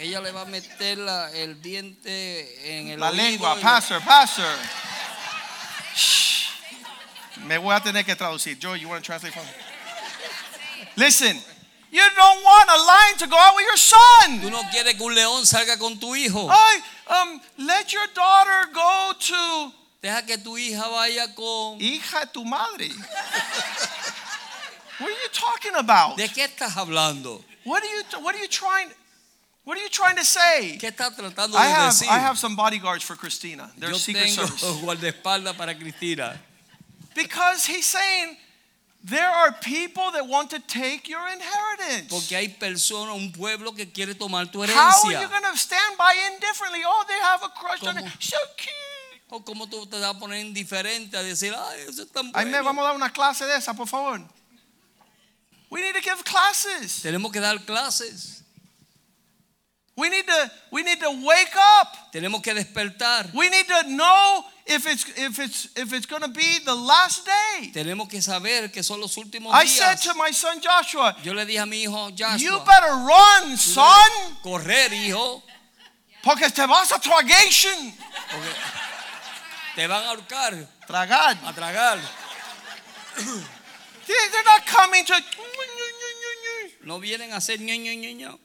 Ella 0.00 0.20
le 0.20 0.32
va 0.32 0.42
a 0.42 0.44
meter 0.46 0.96
la- 0.98 1.30
el 1.32 1.60
diente 1.60 2.78
en 2.78 2.88
el 2.88 3.00
La 3.00 3.10
oído 3.10 3.22
lengua, 3.22 3.56
y- 3.58 3.62
pastor, 3.62 4.00
pastor. 4.02 4.56
Shh. 5.94 6.48
Me 7.44 7.58
voy 7.58 7.74
a 7.74 7.80
tener 7.80 8.04
que 8.04 8.14
traducir. 8.16 8.58
Joe, 8.58 8.76
you 8.78 8.88
want 8.88 9.02
to 9.02 9.06
translate 9.06 9.34
for 9.34 9.42
me? 9.42 9.50
Listen, 10.96 11.36
you 11.90 12.02
don't 12.16 12.42
want 12.42 12.70
a 12.70 12.76
lion 12.78 13.16
to 13.18 13.26
go 13.26 13.36
out 13.36 13.54
with 13.56 13.66
your 13.66 13.76
son. 13.76 14.40
Tú 14.40 14.50
no 14.50 14.62
quieres 14.70 14.94
que 14.96 15.04
un 15.04 15.14
león 15.14 15.44
salga 15.46 15.78
con 15.78 15.98
tu 15.98 16.14
hijo. 16.14 16.48
Ay, 16.50 16.82
um, 17.08 17.40
let 17.58 17.92
your 17.92 18.06
daughter 18.14 18.68
go 18.72 19.12
to 19.18 19.72
Deja 20.02 20.22
que 20.26 20.38
tu 20.38 20.56
hija 20.56 20.88
vaya 20.90 21.34
con. 21.34 21.78
hija 21.78 22.20
de 22.20 22.26
tu 22.32 22.42
madre. 22.44 22.88
what 24.98 25.08
are 25.08 25.12
you 25.12 25.28
talking 25.32 25.74
about? 25.74 26.16
¿De 26.16 26.28
qué 26.28 26.44
estás 26.46 26.74
hablando? 26.76 27.44
What 27.64 27.82
are 27.82 27.88
you 27.88 28.02
what 28.22 28.34
are 28.34 28.40
you 28.40 28.48
trying 28.48 28.90
what 29.64 29.76
are 29.76 29.82
you 29.82 29.88
trying 29.90 30.16
to 30.16 30.24
say? 30.24 30.78
¿Qué 30.80 30.88
estás 30.88 31.14
tratando 31.16 31.56
I 31.56 31.66
de 31.66 31.72
have 31.74 31.92
decir? 31.92 32.08
I 32.08 32.18
have 32.18 32.38
some 32.38 32.56
bodyguards 32.56 33.04
for 33.04 33.16
Christina. 33.16 33.70
They're 33.78 33.90
Yo 33.90 33.96
secret 33.98 34.26
tengo 34.26 34.46
service. 34.46 34.62
guardaespaldas 34.84 35.56
para 35.56 35.74
Cristina. 35.74 36.38
Because 37.14 37.66
he's 37.66 37.86
saying 37.86 38.36
there 39.02 39.28
are 39.28 39.52
people 39.60 40.10
that 40.12 40.26
want 40.26 40.50
to 40.50 40.58
take 40.60 41.08
your 41.08 41.26
inheritance. 41.28 42.08
Porque 42.08 42.36
hay 42.36 42.48
personas, 42.48 43.14
un 43.16 43.32
pueblo 43.32 43.72
que 43.72 43.86
quiere 43.86 44.14
tomar 44.14 44.46
tu 44.50 44.62
How 44.62 44.64
are 44.64 45.12
you 45.12 45.18
herencia. 45.18 45.28
going 45.30 45.42
to 45.52 45.56
stand 45.58 45.96
by 45.98 46.14
indifferently? 46.32 46.82
Oh, 46.84 47.04
they 47.08 47.18
have 47.20 47.42
a 47.42 47.48
crush 47.48 47.82
on 47.86 47.96
¿Cómo? 47.96 48.06
it. 48.06 48.12
So 48.22 48.36
cute. 48.56 48.70
Oh, 49.32 49.36
o 49.36 49.40
como 49.44 49.66
tú 49.66 49.86
te 49.88 49.98
vas 49.98 50.14
a 50.14 50.18
poner 50.18 50.40
indiferente 50.44 51.16
a 51.16 51.22
decir, 51.22 51.54
ay, 51.56 51.82
eso 51.88 52.02
es 52.02 52.10
tan 52.10 52.26
me 52.26 52.32
bueno. 52.32 52.64
vamos 52.64 52.82
a 52.84 52.88
dar 52.88 52.96
una 52.96 53.10
clase 53.12 53.44
de 53.46 53.56
esa, 53.56 53.74
por 53.74 53.86
favor. 53.86 54.20
We 55.70 55.80
need 55.80 55.94
to 55.94 56.00
give 56.00 56.24
classes. 56.24 57.00
Tenemos 57.00 57.30
que 57.32 57.38
dar 57.40 57.64
clases. 57.64 58.39
We 59.96 60.08
need 60.08 60.26
to 60.26 60.50
we 60.70 60.82
need 60.82 60.98
to 61.00 61.10
wake 61.10 61.54
up. 61.80 62.12
Tenemos 62.12 62.42
que 62.42 62.54
despertar. 62.54 63.30
We 63.34 63.50
need 63.50 63.66
to 63.68 63.82
know 63.88 64.44
if 64.66 64.86
it's 64.86 65.04
if 65.16 65.38
it's 65.38 65.68
if 65.76 65.92
it's 65.92 66.06
going 66.06 66.22
to 66.22 66.28
be 66.28 66.58
the 66.64 66.74
last 66.74 67.26
day. 67.26 67.70
Tenemos 67.72 68.08
que 68.08 68.22
saber 68.22 68.70
que 68.72 68.82
son 68.82 69.00
los 69.00 69.16
últimos 69.16 69.52
I 69.52 69.66
said 69.66 69.96
días. 69.98 70.04
to 70.04 70.14
my 70.14 70.30
son 70.32 70.60
Joshua, 70.62 71.16
Yo 71.22 71.34
le 71.34 71.44
dije 71.44 71.60
a 71.60 71.66
mi 71.66 71.82
hijo 71.82 72.08
you 72.10 72.16
Joshua, 72.16 72.64
better 72.64 72.92
run, 72.94 73.56
son, 73.58 74.10
correr, 74.42 74.90
hijo, 74.92 75.42
porque 76.22 76.48
te 76.50 76.66
vas 76.66 76.92
a 76.92 76.98
tragation. 76.98 77.92
porque 78.30 78.54
te 79.74 79.86
van 79.86 80.02
a 80.04 80.08
ahorcar, 80.10 80.66
Tragar. 80.86 81.36
a 81.44 81.52
tragar. 81.52 81.98
They- 83.16 84.28
They're 84.32 84.44
not 84.44 84.66
coming 84.66 85.04
to 85.04 85.14
No 86.84 86.98
vienen 87.00 87.32
a 87.32 87.36
hacer 87.36 87.58
ño, 87.60 87.74
ño, 87.74 87.92
ño, 87.92 88.10
ño. 88.16 88.38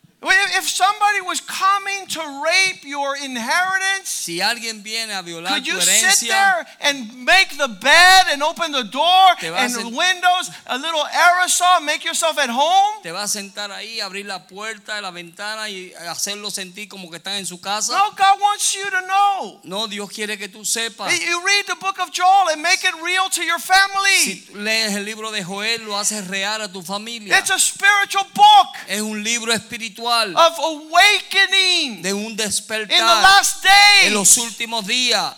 If 0.57 0.69
somebody 0.69 1.21
was 1.21 1.41
coming 1.41 2.07
to 2.07 2.41
rape 2.43 2.83
your 2.83 3.15
inheritance, 3.17 4.09
Si 4.09 4.41
alguien 4.41 4.81
viene 4.81 5.11
a 5.11 5.21
violar 5.21 5.49
could 5.49 5.67
you 5.67 5.79
sit 5.81 6.27
there 6.29 6.65
and 6.81 7.25
make 7.25 7.55
the 7.57 7.67
bed 7.67 8.25
and 8.31 8.41
open 8.41 8.71
the 8.71 8.83
door 8.83 9.35
and 9.41 9.73
the 9.73 9.83
windows, 9.83 10.49
a 10.65 10.77
little 10.77 11.03
aerosol, 11.03 11.83
make 11.83 12.03
yourself 12.03 12.39
at 12.39 12.49
home? 12.49 13.03
te 13.03 13.11
vas 13.11 13.35
a 13.35 13.39
sentar 13.39 13.71
ahí, 13.71 13.99
abrir 13.99 14.25
la 14.25 14.47
puerta, 14.47 14.99
la 15.01 15.11
ventana 15.11 15.69
y 15.69 15.93
hacerlo 16.09 16.49
sentir 16.49 16.87
como 16.87 17.11
que 17.11 17.17
están 17.17 17.35
en 17.35 17.45
su 17.45 17.59
casa. 17.59 17.91
No, 17.91 18.11
God 18.11 18.41
wants 18.41 18.73
you 18.73 18.89
to 18.89 19.01
know. 19.01 19.59
No, 19.63 19.87
Dios 19.87 20.09
quiere 20.09 20.37
que 20.37 20.47
tú 20.47 20.65
sepas. 20.65 21.11
You 21.11 21.41
read 21.45 21.65
the 21.67 21.75
book 21.75 21.99
of 21.99 22.11
Joel 22.11 22.49
and 22.53 22.63
make 22.63 22.83
it 22.83 22.95
real 23.03 23.29
to 23.29 23.43
your 23.43 23.59
family. 23.59 24.23
Si 24.23 24.47
lees 24.55 24.95
el 24.95 25.03
libro 25.03 25.31
de 25.31 25.43
Joel, 25.43 25.85
lo 25.85 25.95
haces 25.97 26.27
real 26.27 26.61
a 26.61 26.67
tu 26.67 26.81
familia. 26.81 27.37
It's 27.37 27.51
a 27.51 27.59
spiritual 27.59 28.25
book 28.33 28.67
Es 28.87 29.01
un 29.01 29.21
libro 29.23 29.51
espiritual 29.53 30.14
of 30.23 30.59
awakening 30.59 32.01
de 32.01 32.13
un 32.13 32.31
in 32.31 32.37
the 32.37 32.43
despertar 32.43 32.99
last 32.99 33.65
en 34.03 34.13
los 34.13 34.37
últimos 34.37 34.85
días. 34.85 35.35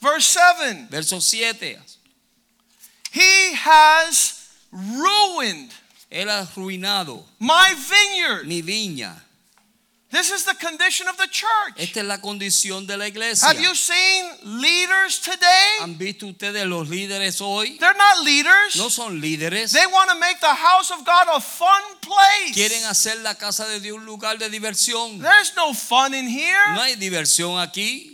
Verse 0.00 0.26
7 0.26 0.88
Verso 0.90 1.20
7. 1.20 1.78
He 3.12 3.52
has 3.54 4.48
ruined 4.72 5.70
Él 6.10 6.28
ha 6.28 6.40
arruinado 6.40 7.24
my 7.38 7.74
vineyard. 7.74 8.46
mi 8.46 8.62
viña. 8.62 9.14
This 10.10 10.32
is 10.32 10.44
the 10.44 10.54
condition 10.54 11.06
of 11.06 11.16
the 11.18 11.28
church. 11.28 11.74
Esta 11.76 12.00
es 12.00 12.06
la 12.06 12.18
condición 12.18 12.84
de 12.84 12.96
la 12.96 13.06
iglesia. 13.06 13.46
Have 13.46 13.60
you 13.60 13.76
seen 13.76 14.60
leaders 14.60 15.20
today? 15.20 15.78
¿Han 15.82 15.96
visto 15.96 16.26
ustedes 16.26 16.66
los 16.66 16.88
líderes 16.88 17.40
hoy? 17.40 17.78
They're 17.78 17.94
not 17.96 18.24
leaders. 18.24 18.74
No 18.76 18.88
son 18.88 19.20
líderes. 19.20 19.72
They 19.72 19.86
want 19.86 20.10
to 20.10 20.16
make 20.16 20.40
the 20.40 20.48
house 20.52 20.90
of 20.90 21.04
God 21.04 21.28
a 21.32 21.40
fun 21.40 21.82
place. 22.00 22.54
Quieren 22.54 22.84
hacer 22.86 23.20
la 23.22 23.34
casa 23.34 23.68
de 23.68 23.78
Dios 23.78 23.98
un 23.98 24.04
lugar 24.04 24.36
de 24.36 24.50
diversión. 24.50 25.20
There's 25.22 25.54
no 25.54 25.72
fun 25.72 26.12
in 26.12 26.26
here. 26.26 26.74
No 26.74 26.82
hay 26.82 26.96
diversión 26.96 27.60
aquí. 27.60 28.09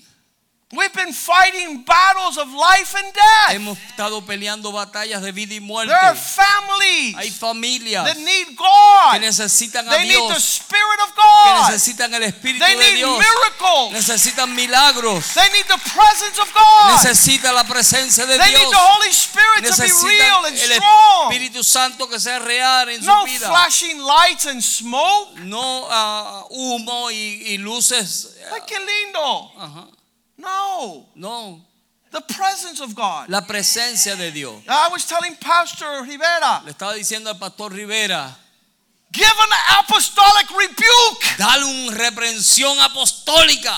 We've 0.76 0.92
been 0.92 1.12
fighting 1.14 1.82
battles 1.84 2.36
of 2.38 2.48
life 2.52 2.94
and 2.94 3.12
death. 3.14 3.54
Hemos 3.56 3.78
estado 3.88 4.20
peleando 4.26 4.72
batallas 4.72 5.22
de 5.22 5.32
vida 5.32 5.54
y 5.54 5.60
muerte. 5.60 5.88
There 5.92 5.98
are 6.10 6.14
families 6.14 7.16
Hay 7.16 7.30
familias 7.30 8.04
that 8.04 8.16
need 8.18 8.48
que 8.48 8.56
God. 8.56 9.20
necesitan 9.20 9.88
a 9.88 9.92
They 9.96 10.04
need 10.06 10.14
the 10.28 10.34
Dios, 10.34 10.44
Spirit 10.60 11.00
of 11.02 11.14
que 11.14 11.22
God. 11.22 11.70
necesitan 11.70 12.12
el 12.14 12.22
Espíritu 12.24 12.64
They 12.64 12.76
de 12.76 12.82
need 12.82 12.96
Dios, 12.96 13.18
miracles. 13.18 13.92
necesitan 13.92 14.54
milagros, 14.54 15.34
They 15.34 15.48
need 15.50 15.66
the 15.66 15.78
presence 15.94 16.38
of 16.40 16.52
God. 16.52 16.92
necesitan 17.02 17.54
la 17.54 17.64
presencia 17.64 18.26
de 18.26 18.36
They 18.38 18.50
need 18.50 18.58
Dios, 18.58 18.70
the 18.70 18.76
Holy 18.78 19.10
Spirit 19.12 19.64
to 19.64 19.82
be 19.82 19.88
real 19.88 20.42
necesitan 20.42 20.46
and 20.46 20.56
el 20.58 20.72
strong. 20.76 21.32
Espíritu 21.32 21.64
Santo 21.64 22.06
que 22.08 22.20
sea 22.20 22.38
real 22.38 22.88
en 22.90 23.00
su 23.00 23.06
No 23.06 23.24
vida. 23.24 23.48
flashing 23.48 23.98
lights 23.98 24.46
and 24.46 24.62
smoke. 24.62 25.38
No 25.40 25.86
ah, 25.90 26.44
humo 26.50 27.10
y, 27.10 27.42
y 27.54 27.58
luces. 27.58 28.36
Ay, 28.52 28.60
qué 28.66 28.78
lindo. 28.78 29.50
Ajá. 29.58 29.86
No. 30.46 31.06
No, 31.16 31.60
The 32.12 32.20
presence 32.22 32.80
of 32.80 32.94
God. 32.94 33.28
la 33.28 33.40
presencia 33.42 34.14
de 34.16 34.30
Dios. 34.30 34.62
I 34.68 34.88
was 34.92 35.04
telling 35.06 35.34
Pastor 35.36 36.02
Rivera, 36.04 36.62
Le 36.64 36.70
estaba 36.72 36.94
diciendo 36.94 37.28
al 37.28 37.38
pastor 37.38 37.72
Rivera, 37.72 38.34
give 39.12 39.26
an 39.26 39.78
apostolic 39.80 40.48
rebuke. 40.50 41.36
dale 41.36 41.64
una 41.64 41.96
reprensión 41.96 42.78
apostólica. 42.80 43.76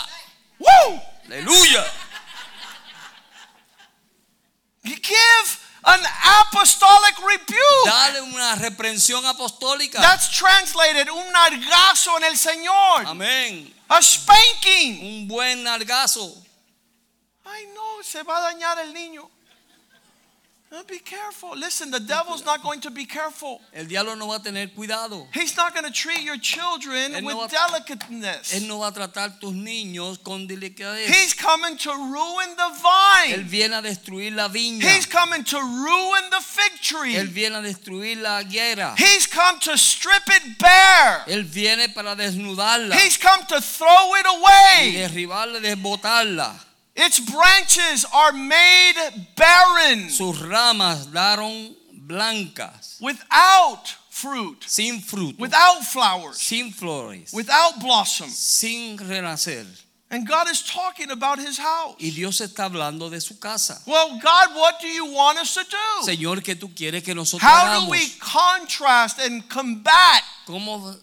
Woo! 0.58 1.00
Aleluya. 1.26 1.84
Give 4.84 5.58
an 5.84 6.00
apostolic 6.40 7.16
rebuke. 7.18 7.84
Dale 7.86 8.20
una 8.22 8.54
reprensión 8.56 9.24
apostólica. 9.26 10.00
That's 10.00 10.28
translated 10.36 11.08
un 11.08 11.32
nargazo 11.32 12.16
en 12.18 12.24
el 12.24 12.36
Señor. 12.36 13.06
Amén. 13.06 13.72
A 13.88 14.00
spanking. 14.02 15.00
Un 15.22 15.28
buen 15.28 15.62
nargazo. 15.64 16.34
Ay, 17.50 17.64
no, 17.74 18.02
se 18.02 18.22
va 18.22 18.36
a 18.38 18.52
dañar 18.52 18.78
el 18.80 18.92
niño. 18.92 19.28
Be 20.86 20.98
careful. 20.98 21.56
Listen, 21.56 21.90
the 21.90 21.98
devil's 21.98 22.44
not 22.44 22.62
going 22.62 22.78
to 22.82 22.90
be 22.90 23.06
careful. 23.06 23.58
El 23.72 23.86
diablo 23.86 24.14
no 24.16 24.26
va 24.28 24.36
a 24.36 24.38
tener 24.42 24.68
cuidado. 24.74 25.26
He's 25.32 25.56
not 25.56 25.72
going 25.72 25.86
to 25.86 25.90
treat 25.90 26.20
your 26.20 26.36
children 26.36 27.14
Él 27.14 27.24
with 27.24 27.34
no 27.34 27.40
va- 27.40 27.48
delicateness. 27.48 28.52
Él 28.52 28.68
no 28.68 28.80
va 28.80 28.88
a 28.88 28.92
tratar 28.92 29.40
tus 29.40 29.54
niños 29.54 30.18
con 30.22 30.46
delicadeza. 30.46 31.08
He's 31.10 31.32
coming 31.32 31.78
to 31.78 31.90
ruin 31.90 32.54
the 32.54 32.68
vine. 32.82 33.34
Él 33.34 33.44
viene 33.44 33.76
a 33.76 33.80
destruir 33.82 34.34
la 34.34 34.48
viña. 34.48 34.82
He's 34.84 35.06
coming 35.06 35.42
to 35.44 35.58
ruin 35.58 36.28
the 36.30 36.40
fig 36.42 36.82
tree. 36.82 37.16
Él 37.16 37.28
viene 37.28 37.56
a 37.56 37.62
destruir 37.62 38.18
la 38.18 38.42
higuera. 38.42 38.94
He's 38.98 39.26
come 39.26 39.58
to 39.60 39.74
strip 39.78 40.28
it 40.28 40.58
bare. 40.58 41.22
Él 41.28 41.44
viene 41.44 41.88
para 41.94 42.14
desnudarla 42.14 42.94
He's 42.94 43.16
come 43.16 43.42
to 43.46 43.58
throw 43.62 44.14
it 44.16 44.26
y 44.26 44.36
away. 44.36 44.92
derribarla 44.96 45.60
desbotarla. 45.60 46.66
Its 47.00 47.20
branches 47.20 48.04
are 48.12 48.32
made 48.32 48.94
barren 49.36 50.10
Sus 50.10 50.40
ramas 50.42 51.06
daron 51.06 51.72
blancas, 51.92 52.98
without 53.00 53.94
fruit, 54.10 54.64
sin 54.66 54.98
fruto, 55.00 55.38
without 55.38 55.84
flowers, 55.84 56.38
sin 56.40 56.72
flores, 56.72 57.32
without 57.32 57.78
blossom. 57.78 58.28
sin 58.28 58.98
renacer. 58.98 59.64
And 60.10 60.26
God 60.26 60.48
is 60.50 60.62
talking 60.62 61.10
about 61.12 61.38
his 61.38 61.56
house. 61.58 61.94
Y 62.00 62.10
Dios 62.10 62.40
está 62.40 62.64
hablando 62.64 63.08
de 63.10 63.20
su 63.20 63.38
casa. 63.38 63.78
Well, 63.86 64.18
God, 64.20 64.56
what 64.56 64.80
do 64.80 64.88
you 64.88 65.06
want 65.12 65.38
us 65.38 65.54
to 65.54 65.62
do? 65.62 66.10
Señor, 66.10 66.42
¿qué 66.42 66.56
tú 66.56 66.74
quieres 66.74 67.04
que 67.04 67.14
nosotros 67.14 67.42
How 67.42 67.84
do 67.84 67.90
we 67.90 68.08
contrast 68.18 69.20
and 69.20 69.48
combat 69.48 70.22
¿Cómo 70.48 70.96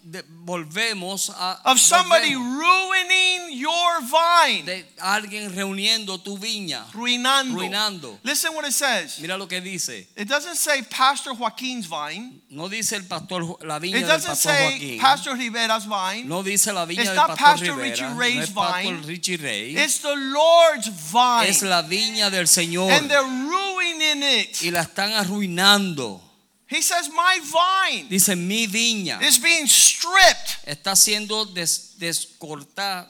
volvemos 0.43 1.29
a 1.29 1.61
of 1.65 1.79
somebody 1.79 2.33
volvemos 2.33 2.57
ruining 2.57 3.59
your 3.59 4.01
vine? 4.01 4.65
de 4.65 4.85
alguien 4.99 5.53
reuniendo 5.53 6.17
tu 6.17 6.35
viña, 6.35 6.83
Ruinando. 6.91 7.53
ruinando? 7.53 8.19
Listen 8.23 8.55
what 8.55 8.65
it 8.65 8.73
says. 8.73 9.19
Mira 9.19 9.37
lo 9.37 9.47
que 9.47 9.61
dice. 9.61 10.07
It 10.17 10.27
doesn't 10.27 10.55
say 10.55 10.81
Pastor 10.81 11.35
Joaquin's 11.35 11.85
vine. 11.85 12.41
No 12.49 12.67
dice 12.69 12.93
el 12.93 13.03
pastor 13.03 13.63
la 13.63 13.77
viña 13.77 13.99
It 13.99 14.07
doesn't 14.07 14.29
pastor 14.29 14.51
say 14.51 14.79
Joaquín. 14.79 14.99
Pastor 14.99 15.35
Rivera's 15.35 15.85
vine. 15.85 16.27
No 16.27 16.41
dice 16.41 16.73
la 16.73 16.87
viña 16.87 17.01
It's 17.01 17.09
del 17.09 17.15
not 17.15 17.37
pastor 17.37 17.67
Pastor. 17.67 17.81
Richie 17.83 18.01
no 18.01 18.17
Ray's 18.17 18.43
es 18.45 18.49
pastor 18.49 18.81
vine. 18.81 19.05
Richie 19.05 19.37
Ray. 19.37 19.75
It's 19.77 19.99
the 19.99 20.15
Lord's 20.15 20.87
vine. 20.87 21.49
es 21.49 21.61
la 21.61 21.83
viña 21.83 22.31
del 22.31 22.47
Señor. 22.47 22.89
And 22.89 23.11
they're 23.11 23.21
ruining 23.21 24.23
it. 24.23 24.59
y 24.63 24.71
la 24.71 24.81
están 24.81 25.13
arruinando. 25.13 26.24
He 26.67 26.81
says, 26.81 27.09
My 27.09 27.39
vine 27.43 28.07
Dice 28.09 28.35
mi 28.35 28.65
viña 28.67 29.21
is 29.21 29.37
being 29.37 29.67
stripped. 29.67 30.65
está 30.65 30.95
siendo 30.95 31.45
des, 31.53 31.95
descortada. 31.99 33.07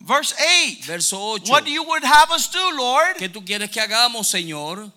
Verse 0.00 0.34
8. 0.38 0.84
Verso 0.84 1.16
8. 1.36 1.48
What 1.50 1.66
you 1.66 1.82
would 1.82 2.04
have 2.04 2.30
us 2.30 2.48
do, 2.48 2.76
Lord? 2.76 3.16
¿Qué 3.18 3.28
tú 3.28 3.44
quieres 3.44 3.70
que 3.70 3.80
hagamos, 3.82 4.26
Señor? 4.28 4.90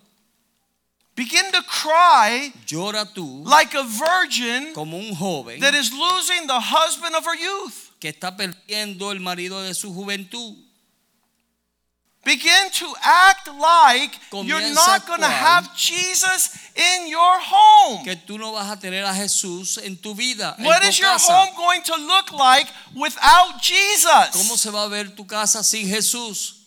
Begin 1.16 1.52
to 1.52 1.62
cry 1.64 2.50
Llora 2.66 3.04
tú 3.04 3.44
like 3.44 3.74
a 3.74 3.82
virgin 3.82 4.72
como 4.72 4.96
un 4.96 5.14
joven 5.14 5.60
that 5.60 5.74
is 5.74 5.92
losing 5.92 6.46
the 6.46 6.58
husband 6.58 7.14
of 7.14 7.24
her 7.26 7.34
youth. 7.36 7.90
que 8.00 8.08
está 8.10 8.34
perdiendo 8.34 9.12
el 9.12 9.20
marido 9.20 9.60
de 9.62 9.74
su 9.74 9.92
juventud. 9.92 10.56
Begin 12.22 12.70
to 12.72 12.86
act 13.02 13.48
like 13.48 14.12
you're 14.44 14.74
not 14.74 15.06
going 15.06 15.20
to 15.20 15.26
have 15.26 15.74
Jesus 15.74 16.54
in 16.76 17.08
your 17.08 17.40
home. 17.40 18.04
Que 18.04 18.14
tú 18.14 18.38
no 18.38 18.52
vas 18.52 18.70
a 18.70 18.76
tener 18.78 19.04
a 19.04 19.14
Jesús 19.14 19.78
en 19.78 19.96
tu 19.96 20.14
vida, 20.14 20.54
en 20.58 20.64
tu 20.82 20.88
is 20.88 20.98
your 20.98 21.08
casa. 21.12 21.32
home 21.32 21.56
going 21.56 21.82
to 21.82 21.96
look 21.96 22.30
like 22.32 22.68
without 22.94 23.60
¿Cómo 24.32 24.58
se 24.58 24.70
va 24.70 24.84
a 24.84 24.88
ver 24.88 25.16
tu 25.16 25.26
casa 25.26 25.64
sin 25.64 25.88
Jesús? 25.88 26.59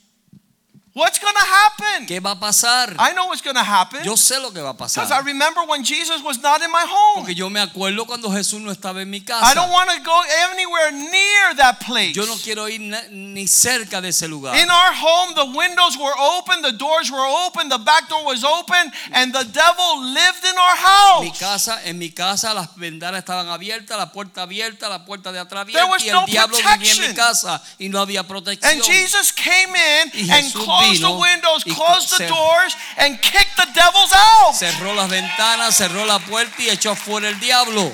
What's 0.95 1.17
going 1.17 1.33
to 1.33 1.41
happen? 1.41 2.05
¿Qué 2.05 2.19
va 2.19 2.31
a 2.31 2.39
pasar? 2.39 2.95
I 2.99 3.13
know 3.13 3.25
what's 3.25 3.41
going 3.41 3.55
to 3.55 3.63
happen 3.63 4.03
Yo 4.03 4.13
sé 4.15 4.39
lo 4.39 4.51
que 4.51 4.61
va 4.61 4.69
a 4.69 4.73
because 4.73 5.09
I 5.09 5.21
remember 5.25 5.61
when 5.65 5.83
Jesus 5.83 6.21
was 6.21 6.39
not 6.39 6.61
in 6.61 6.71
my 6.71 6.85
home. 6.87 7.23
Porque 7.25 7.33
yo 7.33 7.49
me 7.49 7.59
acuerdo 7.59 8.05
cuando 8.05 8.29
Jesús 8.29 8.61
no 8.61 8.71
estaba 8.71 9.01
en 9.01 9.09
mi 9.09 9.17
I 9.17 9.53
don't 9.55 9.71
want 9.71 9.89
to 9.89 9.99
go 10.03 10.21
anywhere 10.51 10.91
near 10.91 11.55
that 11.57 11.79
place. 11.79 12.13
Yo 12.13 12.27
no 12.27 12.35
quiero 12.35 12.69
ir 12.69 12.79
ni 13.09 13.47
cerca 13.47 14.01
de 14.01 14.09
ese 14.09 14.27
lugar. 14.27 14.55
In 14.55 14.69
our 14.69 14.93
home, 14.93 15.33
the 15.33 15.57
windows 15.57 15.97
were 15.97 16.13
open, 16.19 16.61
the 16.61 16.73
doors 16.73 17.09
were 17.09 17.25
open, 17.47 17.69
the 17.69 17.79
back 17.79 18.07
door 18.07 18.23
was 18.23 18.43
open, 18.43 18.91
and 19.13 19.33
the 19.33 19.45
devil 19.45 19.99
lived 19.99 20.45
in 20.45 20.55
our 20.55 21.21
Mi 21.23 21.29
house. 21.29 21.39
casa, 21.39 21.81
en 21.85 21.97
mi 21.97 22.11
casa 22.11 22.53
las 22.53 22.75
ventanas 22.75 23.19
estaban 23.19 23.47
abiertas, 23.49 23.97
la 23.97 24.11
puerta 24.11 24.43
abierta, 24.43 24.89
la 24.89 25.05
puerta 25.05 25.31
de 25.31 25.39
atrás 25.39 25.65
There 25.65 25.85
was 25.85 26.03
abierta 26.03 26.05
y 26.05 26.09
el 26.09 26.13
no 26.13 26.25
diablo 26.27 26.57
vivía 26.57 26.73
en 26.73 26.79
protection. 26.79 27.07
mi 27.09 27.15
casa 27.15 27.63
y 27.79 27.89
no 27.89 27.99
había 27.99 28.27
protección. 28.27 28.71
And 28.73 28.83
Jesus 28.83 29.31
came 29.33 29.75
in 29.75 30.11
Y 30.13 30.29
and 30.29 30.45
Jesús 30.45 30.82
closed 30.83 31.03
the 31.03 31.11
windows, 31.11 31.63
closed 31.63 32.19
the 32.19 32.27
doors, 32.27 32.75
and 32.97 33.21
kicked 33.21 33.57
the 33.57 33.67
devils 33.73 34.11
out. 34.13 34.53
Cerró 34.53 34.95
las 34.95 35.09
ventanas, 35.09 35.75
cerró 35.77 36.05
la 36.05 36.19
puerta 36.19 36.61
y 36.61 36.69
echó 36.69 36.95
fuera 36.95 37.29
el 37.29 37.39
diablo. 37.39 37.91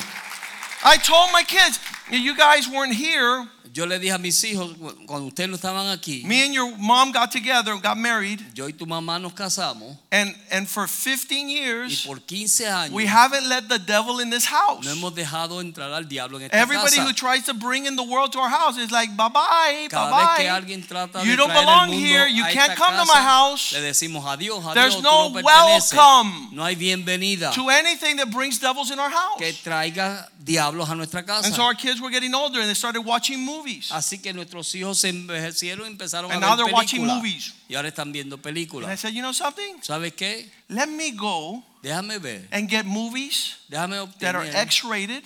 I 0.83 0.97
told 0.97 1.31
my 1.31 1.43
kids, 1.43 1.79
you 2.09 2.35
guys 2.35 2.67
weren't 2.67 2.93
here. 2.93 3.47
Yo 3.73 3.85
le 3.85 3.99
dije 3.99 4.13
a 4.13 4.17
mis 4.17 4.43
hijos, 4.43 4.71
cuando 5.05 5.27
ustedes 5.27 5.49
no 5.49 5.55
estaban 5.55 5.87
aquí, 5.89 6.23
Me 6.25 6.43
and 6.43 6.53
your 6.53 6.75
mom 6.77 7.11
got 7.11 7.31
together, 7.31 7.75
got 7.77 7.97
married, 7.97 8.41
yo 8.55 8.65
y 8.67 8.71
tu 8.73 8.85
mamá 8.85 9.19
nos 9.21 9.33
casamos 9.33 9.95
and, 10.11 10.33
and 10.51 10.67
for 10.67 10.87
15 10.87 11.49
years. 11.49 12.03
y 12.03 12.07
por 12.07 12.19
15 12.19 12.65
años 12.65 12.91
we 12.91 13.05
haven't 13.05 13.47
let 13.47 13.69
the 13.69 13.77
devil 13.77 14.19
in 14.19 14.29
this 14.31 14.45
house. 14.45 14.83
no 14.83 14.91
hemos 14.91 15.13
dejado 15.13 15.61
entrar 15.61 15.93
al 15.93 16.05
diablo 16.07 16.37
en 16.39 16.45
esta 16.45 16.57
Everybody 16.57 16.95
casa. 16.97 17.03
who 17.07 17.13
tries 17.13 17.43
to 17.45 17.53
bring 17.53 17.85
in 17.85 17.95
the 17.95 18.03
world 18.03 18.31
to 18.31 18.39
our 18.39 18.49
house 18.49 18.77
is 18.77 18.91
like, 18.91 19.15
bye 19.15 19.29
bye, 19.29 19.87
Cada 19.89 20.09
bye 20.09 20.19
vez 20.25 20.37
que 20.37 20.43
bye. 20.45 20.49
alguien 20.49 20.87
trata 20.87 21.23
You 21.23 21.31
de 21.31 21.37
don't 21.37 21.53
belong 21.53 21.89
here. 21.89 22.27
You 22.27 22.43
can't 22.45 22.75
come 22.75 22.95
to 22.95 23.05
my 23.05 23.21
house. 23.21 23.71
Le 23.73 23.81
decimos 23.81 24.25
adiós, 24.25 24.63
adiós. 24.63 24.73
There's 24.73 25.01
no 25.01 25.29
no 25.29 25.41
welcome 25.43 26.49
No 26.53 26.63
hay 26.63 26.75
bienvenida 26.75 27.51
to 27.53 27.69
anything 27.69 28.17
that 28.17 28.31
brings 28.31 28.57
devils 28.59 28.91
in 28.91 28.99
our 28.99 29.09
house. 29.09 29.37
que 29.37 29.53
traiga 29.53 30.27
diablos 30.43 30.89
a 30.89 30.95
nuestra 30.95 31.23
casa. 31.23 31.45
And 31.45 31.55
so 31.55 31.63
our 31.63 31.75
kids 31.75 32.01
were 32.01 32.09
getting 32.09 32.33
older 32.33 32.59
and 32.59 32.67
they 32.69 32.73
started 32.73 33.01
watching 33.01 33.39
movies. 33.39 33.58
Así 33.91 34.19
que 34.19 34.33
nuestros 34.33 34.73
hijos 34.75 34.99
se 34.99 35.09
envejecieron 35.09 35.85
y 35.85 35.91
empezaron 35.91 36.31
And 36.31 36.43
a 36.43 36.47
ver 36.49 36.65
películas. 36.97 37.17
movies. 37.17 37.53
Y 37.67 37.75
ahora 37.75 37.87
están 37.89 38.11
viendo 38.11 38.35
And 38.35 38.45
I 38.45 38.49
películas. 38.51 38.99
said, 38.99 39.13
you 39.13 39.21
know 39.21 39.33
something? 39.33 39.81
¿Sabes 39.81 40.13
qué? 40.13 40.49
Let 40.67 40.87
me 40.87 41.11
go 41.11 41.63
Déjame 41.81 42.17
ver. 42.19 42.47
and 42.51 42.69
get 42.69 42.85
movies 42.85 43.55
Déjame 43.69 44.05
that 44.19 44.35
are 44.35 44.49
X-rated, 44.63 45.23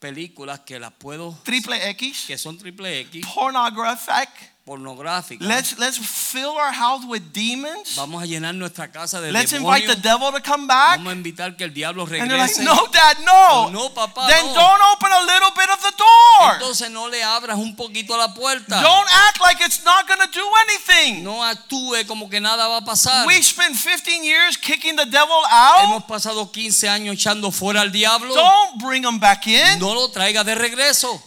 películas 0.00 0.60
que 0.60 0.78
las 0.78 0.92
puedo 0.92 1.38
triple 1.44 1.76
X, 1.90 2.24
que 2.26 2.38
son 2.38 2.56
triple 2.58 3.00
X, 3.00 3.24
pornographic, 3.34 4.28
pornográficas. 4.70 5.48
Let's 5.48 5.78
let's 5.78 5.98
fill 5.98 6.54
our 6.56 6.72
house 6.72 7.04
with 7.04 7.22
demons. 7.32 7.96
Vamos 7.96 8.22
a 8.22 8.26
llenar 8.26 8.54
nuestra 8.54 8.88
casa 8.92 9.20
de 9.20 9.32
Let's 9.32 9.52
invite 9.52 9.82
demonios. 9.82 9.96
the 9.96 10.00
devil 10.08 10.30
to 10.30 10.40
come 10.40 10.68
back. 10.68 10.98
Vamos 10.98 11.12
a 11.12 11.16
invitar 11.16 11.56
que 11.56 11.64
el 11.64 11.74
diablo 11.74 12.04
And 12.04 12.30
they're 12.30 12.38
like, 12.38 12.54
regrese. 12.54 12.62
no, 12.64 12.86
Dad, 12.92 13.16
no. 13.26 13.70
No, 13.70 13.90
papá, 13.92 14.28
then 14.28 14.46
no. 14.46 14.54
don't 14.54 14.82
open 14.94 15.10
a 15.10 15.22
little 15.26 15.50
bit 15.56 15.70
of 15.70 15.80
the 15.82 15.92
door. 15.98 16.54
Entonces 16.54 16.88
no 16.90 17.08
le 17.08 17.20
abras 17.20 17.58
un 17.58 17.74
poquito 17.74 18.16
la 18.16 18.32
puerta. 18.32 18.80
Don't 18.80 19.08
act 19.28 19.40
like 19.40 19.58
it's 19.60 19.84
not 19.84 20.06
going 20.06 20.20
to 20.20 20.30
do 20.32 20.46
anything. 20.68 21.24
No 21.24 21.42
actúe 21.42 22.06
como 22.06 22.28
que 22.30 22.40
nada 22.40 22.68
va 22.68 22.76
a 22.76 22.84
pasar. 22.84 23.26
We 23.26 23.42
spent 23.42 23.74
15 23.74 24.22
years 24.22 24.56
kicking 24.56 24.94
the 24.94 25.06
devil 25.06 25.42
out. 25.50 25.88
Hemos 25.88 26.04
pasado 26.04 26.52
15 26.52 26.88
años 26.88 27.14
echando 27.16 27.50
fuera 27.50 27.80
al 27.80 27.90
diablo. 27.90 28.32
Don't 28.34 28.80
bring 28.80 29.04
him 29.04 29.18
back 29.18 29.48
in. 29.48 29.80
No 29.80 29.94
lo 29.94 30.08
traiga 30.10 30.44
de 30.44 30.54
regreso. 30.54 31.20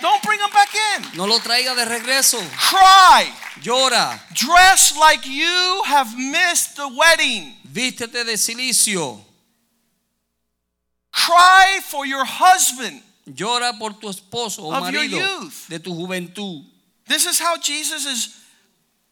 Don't 0.00 0.22
bring 0.22 0.40
him 0.40 0.50
back 0.52 0.68
in. 0.74 1.16
No 1.18 1.26
lo 1.26 1.38
traiga 1.40 1.74
de 1.74 1.84
regreso. 1.84 2.38
Cry. 2.56 3.30
Llora. 3.62 4.18
Dress 4.34 4.96
like 4.98 5.26
you 5.26 5.82
have 5.86 6.16
missed 6.16 6.76
the 6.76 6.88
wedding. 6.88 7.54
Vístete 7.70 8.24
de 8.24 8.36
silicio. 8.36 9.20
Cry 11.12 11.80
for 11.84 12.06
your 12.06 12.24
husband. 12.24 13.02
Llora 13.26 13.78
por 13.78 13.90
tu 14.00 14.08
esposo 14.08 14.60
o 14.64 14.72
Of 14.72 14.90
your 14.90 15.02
marido 15.02 15.16
youth. 15.18 15.68
de 15.68 15.78
tu 15.78 15.90
juventud. 15.92 16.64
This 17.06 17.26
is 17.26 17.38
how 17.38 17.56
Jesus 17.58 18.06
is 18.06 18.36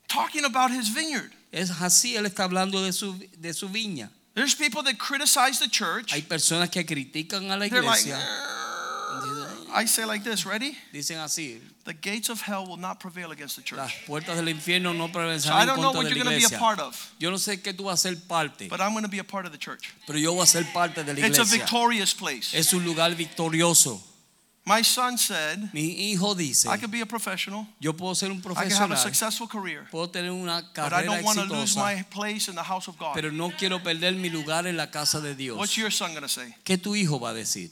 talking 0.09 0.45
about 0.45 0.71
his 0.71 0.89
vineyard. 0.89 1.33
Es 1.53 1.71
así, 1.71 2.17
él 2.17 2.27
está 2.27 2.45
hablando 2.45 2.83
de 2.83 2.93
su, 2.93 3.15
de 3.39 3.53
su 3.53 3.69
viña. 3.69 4.11
There's 4.35 4.55
people 4.55 4.83
that 4.85 4.99
criticize 4.99 5.59
the 5.59 5.69
church. 5.69 6.13
Hay 6.13 6.23
personas 6.23 6.71
que 6.71 6.85
critican 6.85 7.51
a 7.51 7.57
la 7.57 7.67
iglesia. 7.67 8.19
I 9.73 9.87
say 9.87 10.05
like 10.05 10.25
this, 10.25 10.45
ready? 10.45 10.77
Dicen 10.93 11.19
así, 11.19 11.61
The 11.85 11.95
gates 11.95 12.29
of 12.29 12.41
hell 12.43 12.67
will 12.67 12.77
not 12.77 13.01
prevail 13.01 13.31
against 13.33 13.57
the 13.57 13.77
las 13.77 13.91
church. 13.91 14.07
puertas 14.07 14.37
del 14.37 14.49
infierno 14.49 14.93
no 14.95 15.09
So 15.39 15.53
I 15.53 15.63
en 15.63 15.67
don't 15.67 15.81
know 15.81 15.93
contra 15.93 16.03
what 16.03 16.09
de 16.09 16.15
you're 16.15 16.25
la 16.25 16.25
going 16.25 16.25
to 16.25 16.31
be 16.31 16.35
a 16.35 16.37
iglesia. 16.47 16.59
part 16.59 16.79
of, 16.81 17.15
Yo 17.19 17.31
no 17.31 17.37
sé 17.39 17.63
qué 17.63 17.73
tú 17.73 17.85
vas 17.85 18.05
a 18.05 18.09
ser 18.09 18.17
parte, 18.29 18.69
but 18.69 18.81
I'm 18.81 18.93
going 18.93 19.05
to 19.05 19.11
be 19.11 19.19
a 19.19 19.25
part 19.25 19.47
of 19.47 19.53
the 19.53 19.59
church. 19.59 19.95
pero 20.07 20.19
yo 20.19 20.35
voy 20.35 20.43
a 20.43 20.47
ser 20.47 20.65
parte 20.73 21.03
de 21.03 21.15
la 21.15 21.27
It's 21.27 21.39
a 21.39 21.45
victorious 21.45 22.15
place. 22.15 22.55
Es 22.55 22.73
un 22.73 22.85
lugar 22.85 23.15
victorioso. 23.15 24.01
My 24.69 24.83
son 24.83 25.17
said, 25.17 25.71
Mi 25.73 26.13
hijo 26.13 26.35
dice, 26.35 26.67
I 26.69 26.77
could 26.77 26.91
be 26.91 27.01
a 27.01 27.07
professional, 27.07 27.67
yo 27.81 27.95
puedo 27.95 28.15
ser 28.15 28.31
un 28.31 28.37
I 28.39 28.43
could 28.43 28.73
have 28.73 28.91
a 28.91 28.97
successful 28.99 29.49
career, 29.49 29.87
puedo 29.91 30.11
tener 30.11 30.31
una 30.31 30.63
but 30.75 30.93
I 30.93 31.05
don't 31.05 31.25
want 31.25 31.39
to 31.39 31.45
lose 31.47 31.75
my 31.75 32.05
place 32.11 32.49
in 32.49 32.55
the 32.55 32.63
house 32.63 32.87
of 32.87 32.99
God. 32.99 33.15
pero 33.15 33.31
no 33.31 33.51
quiero 33.59 33.79
perder 33.79 34.13
mi 34.17 34.29
lugar 34.29 34.67
en 34.67 34.77
la 34.77 34.91
casa 34.91 35.23
de 35.23 35.35
Dios. 35.35 35.57
What's 35.57 35.79
your 35.79 35.91
son 35.91 36.11
going 36.11 36.21
to 36.23 36.29
say? 36.29 36.55
¿Qué 36.65 36.77
tu 36.77 36.95
hijo 36.95 37.19
va 37.19 37.31
a 37.31 37.35
decir? 37.35 37.71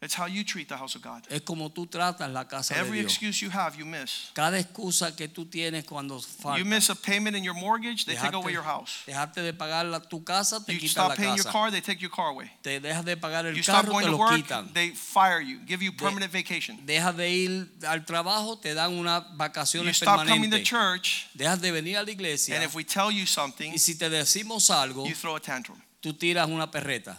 It's 0.00 0.14
how 0.14 0.26
you 0.26 0.44
treat 0.44 0.68
the 0.68 0.76
house 0.76 0.94
of 0.94 1.02
God. 1.02 1.26
Es 1.28 1.40
como 1.42 1.70
tú 1.70 1.84
tratas 1.88 2.30
la 2.32 2.44
casa 2.46 2.72
de 2.72 2.80
Every 2.80 3.00
Dios. 3.00 3.10
excuse 3.10 3.42
you 3.42 3.50
have, 3.50 3.76
you 3.76 3.84
miss. 3.84 4.30
Cada 4.32 4.56
excusa 4.56 5.16
que 5.16 5.26
tú 5.26 5.44
tienes 5.44 5.84
cuando 5.84 6.20
falta. 6.20 6.56
You 6.56 6.64
miss 6.64 6.88
a 6.88 6.94
payment 6.94 7.36
in 7.36 7.42
your 7.42 7.54
mortgage, 7.56 8.04
they 8.06 8.14
take 8.14 8.32
away 8.32 8.52
your 8.52 8.62
house. 8.62 9.02
dejaste 9.06 9.42
de 9.42 9.52
pagar 9.52 9.84
la- 9.90 9.98
tu 9.98 10.22
casa, 10.22 10.60
te 10.64 10.74
You 10.74 10.78
quitan 10.78 10.90
stop 10.90 11.08
la 11.08 11.14
paying 11.16 11.34
your 11.36 11.46
car, 11.50 11.72
they 11.72 11.80
take 11.80 12.00
your 12.00 12.12
car 12.12 12.28
away. 12.28 12.48
Te 12.62 12.78
dejas 12.78 13.04
de 13.04 13.16
pagar 13.16 13.44
el 13.46 13.56
You 13.56 13.62
stop 13.64 13.86
going 13.86 14.04
te 14.04 14.10
to 14.12 14.16
work, 14.16 14.36
quitan. 14.36 14.72
they 14.72 14.90
fire 14.90 15.40
you, 15.40 15.58
give 15.66 15.82
you 15.82 15.90
permanent 15.90 16.30
vacation. 16.32 16.78
Dejas 16.86 17.16
de 17.16 17.28
ir 17.28 17.68
al 17.84 18.04
trabajo, 18.04 18.56
te 18.60 18.74
dan 18.74 18.96
You 18.96 19.02
vacaciones 19.36 19.96
stop 19.96 20.24
coming 20.28 20.50
to 20.52 20.62
church, 20.62 21.26
Dejas 21.36 21.60
de 21.60 21.72
venir 21.72 21.96
a 21.96 22.04
la 22.04 22.12
iglesia. 22.12 22.54
and 22.54 22.62
if 22.62 22.72
we 22.72 22.84
tell 22.84 23.10
you 23.10 23.26
something, 23.26 23.72
y 23.72 23.78
si 23.78 23.96
te 23.96 24.08
decimos 24.08 24.70
algo, 24.70 25.04
you 25.08 25.16
throw 25.16 25.34
a 25.34 25.40
tantrum. 25.40 25.82
tú 26.00 26.12
tiras 26.16 26.46
una 26.48 26.70
perreta. 26.70 27.18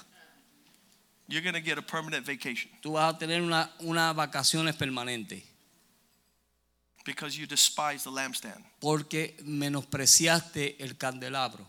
You're 1.29 1.43
going 1.43 1.53
to 1.53 1.61
get 1.61 1.77
a 1.77 1.81
permanent 1.83 2.25
vacation 2.25 2.71
Tú 2.81 2.93
vas 2.93 3.13
a 3.13 3.17
tener 3.17 3.41
una, 3.41 3.69
unas 3.81 4.15
vacaciones 4.15 4.75
permanentes. 4.75 5.43
because 7.05 7.37
you 7.37 7.45
despise 7.47 8.03
the 8.03 8.11
lampstand, 8.11 8.63
Porque 8.79 9.35
menospreciaste 9.43 10.75
el 10.83 10.97
candelabro. 10.97 11.65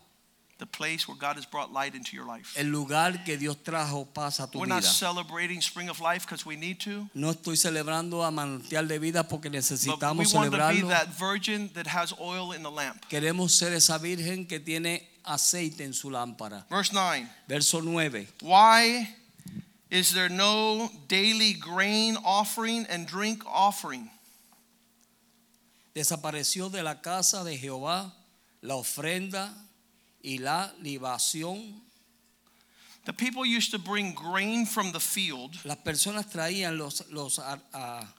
the 0.59 0.67
place 0.67 1.09
where 1.09 1.17
God 1.17 1.37
has 1.37 1.47
brought 1.47 1.73
light 1.73 1.95
into 1.95 2.15
your 2.15 2.27
life. 2.27 2.55
El 2.55 2.67
lugar 2.71 3.25
que 3.25 3.39
Dios 3.39 3.57
trajo 3.65 4.05
paz 4.13 4.41
a 4.41 4.47
tu 4.51 4.59
We're 4.59 4.67
vida. 4.67 4.75
not 4.77 4.85
celebrating 4.85 5.63
Spring 5.63 5.89
of 5.89 6.01
Life 6.01 6.27
because 6.27 6.45
we 6.45 6.55
need 6.57 6.79
to, 6.81 7.09
No 7.15 7.31
estoy 7.31 7.57
celebrando 7.57 8.23
a 8.25 8.31
manantial 8.31 8.87
de 8.87 8.99
vida 8.99 9.27
porque 9.27 9.49
necesitamos 9.49 10.35
want 10.35 10.47
to 10.47 10.51
be 10.51 10.57
celebrarlo. 10.59 10.89
that 10.91 11.09
virgin 11.19 11.71
that 11.73 11.87
has 11.87 12.13
oil 12.21 12.53
in 12.53 12.63
the 12.63 12.71
lamp. 12.71 13.07
Queremos 13.09 13.53
ser 13.53 13.73
esa 13.73 13.97
virgen 13.99 14.47
que 14.47 14.61
tiene 14.61 15.09
aceite 15.25 15.83
en 15.85 15.95
su 15.95 16.11
lámpara. 16.11 16.67
Verse 16.69 16.93
9 16.93 17.27
Verso 17.49 17.81
9. 17.81 18.29
Why 18.43 19.09
is 19.91 20.13
there 20.13 20.29
no 20.29 20.89
daily 21.09 21.53
grain 21.53 22.17
offering 22.25 22.87
and 22.89 23.07
drink 23.07 23.43
offering? 23.47 24.11
Desapareció 25.95 26.71
de 26.71 26.83
la 26.83 26.95
casa 26.95 27.43
de 27.45 27.57
Jehová 27.57 28.13
la 28.63 28.75
ofrenda 28.75 29.51
y 30.23 30.39
la 30.41 30.71
libación. 30.83 31.75
The 33.07 33.13
people 33.13 33.45
used 33.45 33.73
to 33.73 33.79
bring 33.79 34.13
grain 34.13 34.67
from 34.67 34.93
the 34.93 35.01
field 35.01 35.57
Las 35.65 35.79
personas 35.79 36.31
traían 36.31 36.79
los, 36.79 37.03
los 37.11 37.39
ah, 37.39 38.15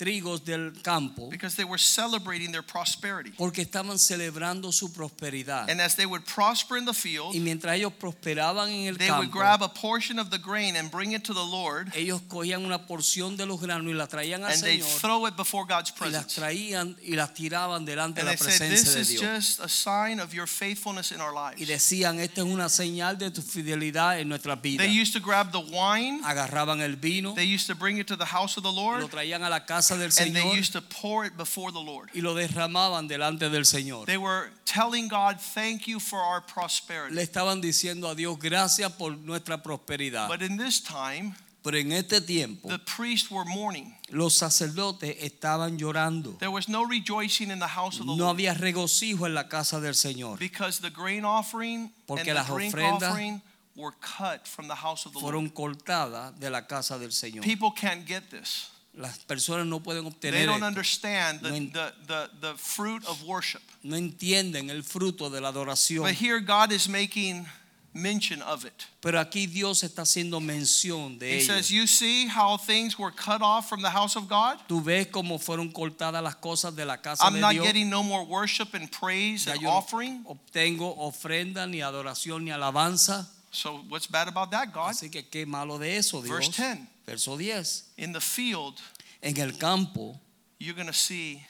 trigos 0.00 0.42
del 0.44 0.72
campo 0.82 1.28
because 1.28 1.56
they 1.56 1.64
were 1.64 1.76
celebrating 1.78 2.50
their 2.52 2.62
prosperity. 2.62 3.32
porque 3.36 3.58
estaban 3.62 3.98
celebrando 3.98 4.72
su 4.72 4.88
prosperidad. 4.92 5.68
And 5.70 5.80
as 5.80 5.94
they 5.96 6.06
would 6.06 6.24
prosper 6.24 6.78
in 6.78 6.86
the 6.86 6.94
field, 6.94 7.34
Y 7.34 7.40
mientras 7.40 7.76
ellos 7.76 7.92
prosperaban 7.92 8.70
en 8.70 8.86
el 8.88 8.96
they 8.96 9.10
would 9.10 9.24
campo, 9.30 9.38
grab 9.38 9.62
a 9.62 9.68
portion 9.68 10.18
of 10.18 10.30
the 10.30 10.38
grain 10.38 10.76
and 10.76 10.90
bring 10.90 11.12
it 11.12 11.22
to 11.24 11.34
the 11.34 11.44
Lord, 11.44 11.92
ellos 11.94 12.22
cogían 12.28 12.64
una 12.64 12.86
porción 12.86 13.36
de 13.36 13.44
los 13.44 13.60
granos 13.60 13.90
y 13.92 13.94
la 13.94 14.06
traían 14.06 14.42
al 14.44 14.52
and 14.52 14.62
they'd 14.62 14.82
Señor 14.82 15.00
throw 15.00 15.26
it 15.26 15.36
before 15.36 15.66
God's 15.66 15.90
y 15.90 16.06
las 16.10 16.24
presence. 16.24 16.34
traían 16.40 16.96
y 17.02 17.14
las 17.16 17.34
tiraban 17.34 17.84
delante 17.84 18.22
de 18.22 18.30
And 18.30 18.40
la 18.40 18.44
they 18.46 18.52
said, 18.52 18.68
presencia 18.70 18.84
This 18.84 18.94
de 18.94 19.00
is 19.00 19.08
Dios. 19.20 19.22
just 19.22 19.60
a 19.60 19.68
sign 19.68 20.18
of 20.20 20.32
your 20.32 20.46
faithfulness 20.46 21.12
in 21.12 21.20
our 21.20 21.34
Y 21.34 21.56
lives. 21.66 21.68
decían, 21.68 22.20
esta 22.20 22.40
es 22.40 22.46
una 22.46 22.68
señal 22.68 23.18
de 23.18 23.30
tu 23.30 23.42
fidelidad 23.42 24.18
en 24.18 24.28
nuestras 24.28 24.60
vidas. 24.62 24.86
They 24.86 24.92
used 25.00 25.12
to 25.12 25.20
grab 25.20 25.52
the 25.52 25.60
wine, 25.60 26.22
Agarraban 26.24 26.80
el 26.80 26.96
vino, 26.96 27.34
they 27.34 27.44
used 27.44 27.66
to 27.66 27.74
bring 27.74 27.98
it 27.98 28.06
to 28.06 28.16
the 28.16 28.24
house 28.24 28.56
of 28.56 28.62
the 28.62 28.72
Lord, 28.72 29.02
lo 29.02 29.08
traían 29.08 29.42
a 29.44 29.50
la 29.50 29.60
casa 29.66 29.89
del 29.96 30.10
and 30.20 30.34
they 30.34 30.52
used 30.56 30.72
to 30.72 30.80
pour 30.82 31.24
it 31.24 31.36
before 31.36 31.72
the 31.72 31.80
Lord. 31.80 32.10
y 32.14 32.20
lo 32.20 32.34
derramaban 32.34 33.08
delante 33.08 33.48
del 33.50 33.64
Señor. 33.64 34.06
They 34.06 34.16
were 34.18 34.50
telling 34.64 35.08
God, 35.08 35.38
Thank 35.40 35.86
you 35.86 35.98
for 36.00 36.18
our 36.18 36.40
prosperity. 36.40 37.14
Le 37.14 37.22
estaban 37.22 37.60
diciendo 37.60 38.08
a 38.10 38.14
Dios 38.14 38.38
gracias 38.38 38.92
por 38.92 39.12
nuestra 39.16 39.62
prosperidad. 39.62 40.28
But 40.28 40.42
in 40.42 40.56
this 40.56 40.80
time, 40.80 41.34
Pero 41.62 41.76
en 41.76 41.92
este 41.92 42.22
tiempo 42.22 42.68
the 42.68 42.78
priests 42.78 43.30
were 43.30 43.44
mourning. 43.44 43.94
los 44.10 44.34
sacerdotes 44.34 45.14
estaban 45.22 45.78
llorando. 45.78 46.38
There 46.38 46.50
was 46.50 46.68
no 46.68 46.84
rejoicing 46.86 47.50
in 47.50 47.58
the 47.58 47.66
house 47.66 48.00
of 48.00 48.06
the 48.06 48.16
No 48.16 48.24
Lord 48.24 48.36
había 48.36 48.54
regocijo 48.54 49.26
en 49.26 49.34
la 49.34 49.46
casa 49.46 49.78
del 49.78 49.92
Señor. 49.94 50.38
because 50.38 50.80
the 50.80 50.88
grain 50.88 51.24
offering 51.24 51.90
Porque 52.06 52.28
and 52.28 52.36
las 52.36 52.46
the 52.46 52.54
drink 52.54 52.74
offering 53.02 53.42
were 53.76 53.92
cut 54.00 54.48
from 54.48 54.68
the 54.68 54.74
house 54.74 55.04
of 55.04 55.12
the 55.12 55.18
Lord. 55.18 55.34
Fueron 55.34 55.50
cortadas 55.50 56.32
de 56.40 56.48
la 56.48 56.62
casa 56.62 56.98
del 56.98 57.10
Señor. 57.12 57.42
People 57.42 57.70
can't 57.72 58.06
get 58.06 58.30
this. 58.30 58.70
Las 58.92 59.18
personas 59.20 59.66
no 59.66 59.80
pueden 59.80 60.02
They 60.02 60.10
obtener 60.30 60.46
don't 60.46 60.56
esto. 60.56 60.66
understand 60.66 61.40
the, 61.42 61.50
No 61.50 61.54
en- 61.56 61.72
the, 61.72 61.92
the, 62.06 62.30
the 62.40 62.54
fruit 62.56 63.04
of 63.06 63.22
worship. 63.22 63.62
No 63.84 63.96
entienden 63.96 64.68
el 64.70 64.82
fruto 64.82 65.30
de 65.30 65.40
la 65.40 65.48
adoración. 65.52 66.02
But 66.02 66.14
here 66.14 66.40
God 66.40 66.72
is 66.72 66.88
making 66.88 67.46
mention 67.94 68.42
of 68.42 68.64
it. 68.64 68.72
Pero 69.00 69.18
aquí 69.20 69.46
Dios 69.46 69.82
está 69.84 70.02
haciendo 70.02 70.40
mención 70.40 71.18
de 71.18 71.26
He 71.30 71.36
ello. 71.38 71.46
says, 71.54 71.70
You 71.70 71.86
see 71.86 72.26
how 72.26 72.56
things 72.56 72.98
were 72.98 73.12
cut 73.12 73.40
off 73.42 73.68
from 73.68 73.80
the 73.80 73.90
house 73.90 74.16
of 74.16 74.28
God? 74.28 74.58
Tú 74.68 74.82
ves 74.82 75.06
cómo 75.06 75.38
fueron 75.38 75.72
cortadas 75.72 76.22
las 76.22 76.34
cosas 76.36 76.74
de 76.74 76.84
la 76.84 76.96
casa 76.98 77.24
I'm 77.24 77.34
de 77.34 77.40
not 77.40 77.52
Dios. 77.52 77.64
getting 77.64 77.88
no 77.88 78.02
more 78.02 78.24
worship 78.24 78.74
and 78.74 78.90
praise 78.90 79.44
Ya 79.46 79.52
and 79.52 79.62
yo 79.62 79.70
offering. 79.70 80.24
obtengo 80.26 80.96
ofrenda, 80.98 81.66
ni 81.68 81.78
adoración, 81.80 82.44
ni 82.44 82.50
alabanza. 82.50 83.26
So 83.52 83.84
what's 83.88 84.06
bad 84.08 84.28
about 84.28 84.50
that, 84.52 84.72
God? 84.72 84.90
Así 84.90 85.10
que 85.10 85.22
qué 85.28 85.44
malo 85.46 85.78
de 85.78 85.96
eso, 85.96 86.20
Dios. 86.22 86.28
Verse 86.46 86.50
10. 86.52 86.86
Verso 87.10 87.36
10. 87.36 87.82
In 87.96 88.12
the 88.12 88.20
field, 88.20 88.80
En 89.20 89.36
el 89.38 89.52
campo 89.58 90.18
you're 90.58 90.76
going 90.76 90.86
to 90.86 90.92
see 90.92 91.42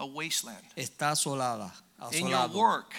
a 0.00 0.06
wasteland. 0.06 0.64
está 0.74 1.10
asolada, 1.10 1.70
asolado. 2.00 2.14
In 2.18 2.28
your 2.28 2.48
work, 2.48 2.94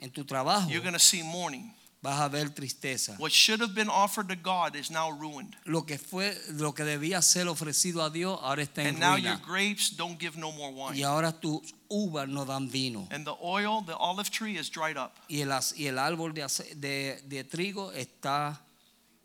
En 0.00 0.10
tu 0.10 0.24
trabajo 0.24 0.68
you're 0.68 0.82
going 0.82 0.92
to 0.92 0.98
see 0.98 1.22
mourning. 1.22 1.72
vas 2.02 2.20
a 2.20 2.28
ver 2.28 2.50
tristeza. 2.50 3.16
What 3.18 3.32
should 3.32 3.60
have 3.62 3.74
been 3.74 3.88
offered 3.88 4.28
to 4.28 4.36
God 4.36 4.76
is 4.76 4.90
now 4.90 5.10
ruined. 5.10 5.56
Lo 5.64 5.86
que 5.86 5.96
fue, 5.96 6.34
lo 6.50 6.72
que 6.72 6.84
debía 6.84 7.22
ser 7.22 7.48
ofrecido 7.48 8.04
a 8.04 8.10
Dios 8.10 8.38
ahora 8.42 8.62
está 8.62 8.82
en 8.82 8.88
And 8.88 8.98
now 9.00 9.16
your 9.16 9.38
grapes 9.38 9.96
don't 9.96 10.20
give 10.20 10.36
no 10.38 10.52
more 10.52 10.70
wine. 10.70 10.94
Y 10.98 11.02
ahora 11.02 11.32
tus 11.32 11.72
uvas 11.88 12.28
no 12.28 12.44
dan 12.44 12.68
vino. 12.68 13.08
And 13.10 13.24
the 13.24 13.34
oil, 13.42 13.82
the 13.86 13.96
olive 13.96 14.30
tree 14.30 14.58
is 14.58 14.68
dried 14.68 14.98
up. 14.98 15.12
Y 15.30 15.40
el, 15.40 15.50
y 15.76 15.86
el 15.86 15.98
árbol 15.98 16.34
de, 16.34 16.46
de, 16.76 17.22
de 17.26 17.44
trigo 17.44 17.90
está, 17.92 18.60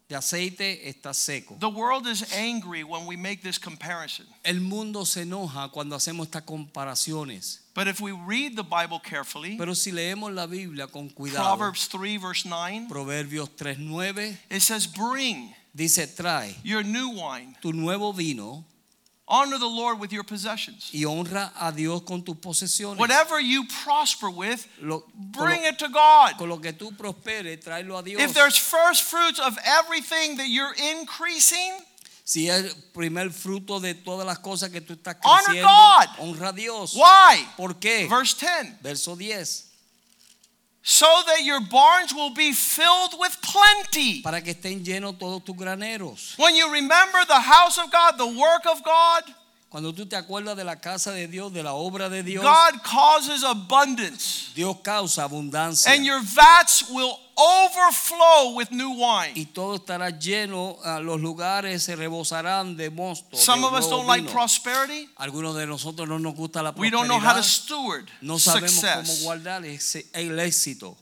de 0.10 0.16
aceite 0.16 0.90
está 0.90 1.14
seco. 1.14 1.56
The 1.60 1.70
world 1.70 2.08
is 2.08 2.26
angry 2.34 2.84
when 2.84 3.06
we 3.06 3.16
make 3.16 3.44
this 3.44 3.60
comparison. 3.60 4.26
El 4.44 4.60
mundo 4.60 5.06
se 5.06 5.22
enoja 5.22 5.72
cuando 5.72 5.96
hacemos 5.96 6.26
estas 6.26 6.42
comparaciones. 6.42 7.60
But 7.76 7.88
if 7.88 8.02
we 8.02 8.12
read 8.12 8.56
the 8.56 8.64
Bible 8.64 9.00
carefully, 9.00 9.56
Pero 9.56 9.76
si 9.76 9.92
leemos 9.92 10.34
la 10.34 10.48
Biblia 10.48 10.88
con 10.88 11.10
cuidado, 11.10 11.56
Proverbs 11.56 11.88
3, 11.90 12.18
verse 12.18 12.46
9, 12.46 12.88
Proverbios 12.90 13.50
3.9 13.56 14.36
it 14.50 14.62
says, 14.62 14.88
Bring 14.88 15.54
dice, 15.76 16.08
trae 16.08 16.56
your 16.64 16.84
new 16.84 17.10
wine 17.10 17.56
tu 17.62 17.72
nuevo 17.72 18.12
vino 18.12 18.66
Honor 19.32 19.60
the 19.60 19.68
Lord 19.68 20.00
with 20.00 20.12
your 20.12 20.24
possessions. 20.24 20.90
y 20.92 21.06
honra 21.06 21.52
a 21.60 21.72
Dios 21.72 22.02
con 22.02 22.24
tus 22.24 22.36
posesiones. 22.38 22.98
Whatever 22.98 23.40
you 23.40 23.64
prosper 23.84 24.28
with, 24.32 24.66
Lo- 24.82 25.06
bring 25.14 25.62
lo, 25.62 25.70
it 25.70 25.78
to 25.78 25.88
God. 25.88 26.36
con 26.40 26.50
lo 26.50 26.58
que 26.60 26.74
tú 26.74 26.92
prosperes, 26.98 27.60
tráelo 27.64 27.98
a 28.00 28.02
Dios. 28.04 28.20
If 28.22 28.34
there's 28.34 28.58
first 28.58 29.04
fruits 29.04 29.40
of 29.40 29.56
everything 29.64 30.38
that 30.38 30.48
you're 30.50 30.74
increasing, 30.74 31.74
si 32.24 32.48
es 32.50 32.64
el 32.64 32.72
primer 32.94 33.30
fruto 33.32 33.80
de 33.80 33.94
todas 33.94 34.26
las 34.26 34.40
cosas 34.40 34.72
que 34.72 34.82
tú 34.82 34.94
estás 34.94 35.18
Honor 35.24 35.44
creciendo, 35.46 35.68
God. 35.68 36.08
honra 36.28 36.50
a 36.50 36.54
Dios. 36.54 36.96
why? 36.96 37.48
¿Por 37.56 37.76
qué? 37.80 38.08
Verse 38.10 38.36
10. 38.36 38.82
Verso 38.82 39.16
10. 39.16 39.69
So 40.82 41.06
that 41.28 41.44
your 41.44 41.60
barns 41.60 42.14
will 42.14 42.34
be 42.34 42.54
filled 42.54 43.20
with 43.20 43.36
plenty. 43.42 44.22
Para 44.22 44.42
que 44.42 44.54
estén 44.54 44.84
llenos 44.84 45.18
todos 45.20 45.44
tus 45.44 45.56
graneros. 45.56 46.38
When 46.38 46.56
you 46.56 46.72
remember 46.72 47.26
the 47.28 47.40
house 47.40 47.78
of 47.78 47.92
God, 47.92 48.18
the 48.18 48.40
work 48.40 48.66
of 48.66 48.84
God, 48.84 49.24
Cuando 49.70 49.94
tú 49.94 50.08
te 50.08 50.16
acuerdas 50.16 50.58
de 50.58 50.64
la 50.64 50.78
casa 50.78 51.12
de 51.12 51.28
Dios, 51.28 51.54
de 51.54 51.62
la 51.62 51.74
obra 51.74 52.10
de 52.10 52.24
Dios, 52.24 52.44
God 52.44 52.82
causes 52.84 53.44
abundance. 53.44 54.52
Dios 54.56 54.78
causa 54.84 55.24
abundancia. 55.24 55.92
And 55.92 56.04
your 56.04 56.22
vats 56.22 56.90
will 56.90 57.20
overflow 57.40 58.56
with 58.56 58.72
new 58.72 58.92
wine. 58.92 59.34
y 59.36 59.46
todo 59.46 59.78
estará 59.78 60.10
lleno, 60.10 60.78
ah, 60.84 61.00
los 61.00 61.20
lugares 61.22 61.84
se 61.84 61.96
rebosarán 61.96 62.76
de 62.76 62.90
mosto. 62.90 63.38
Some 63.38 63.64
of 63.64 63.74
us 63.74 63.90
don't 63.90 64.08
like 64.08 64.30
prosperity. 64.30 65.10
Algunos 65.18 65.56
de 65.56 65.66
nosotros 65.66 66.08
no 66.08 66.20
nos 66.20 66.36
gusta 66.36 66.62
la 66.62 66.74
prosperidad. 66.74 66.82
We 66.82 66.90
don't 66.90 67.08
know 67.08 67.20
how 67.20 67.36
to 67.36 67.44
steward 67.44 68.10
No 68.22 68.38
sabemos 68.38 68.84
cómo 68.84 69.14
guardar 69.24 69.64
el 69.66 70.40
éxito. 70.40 70.98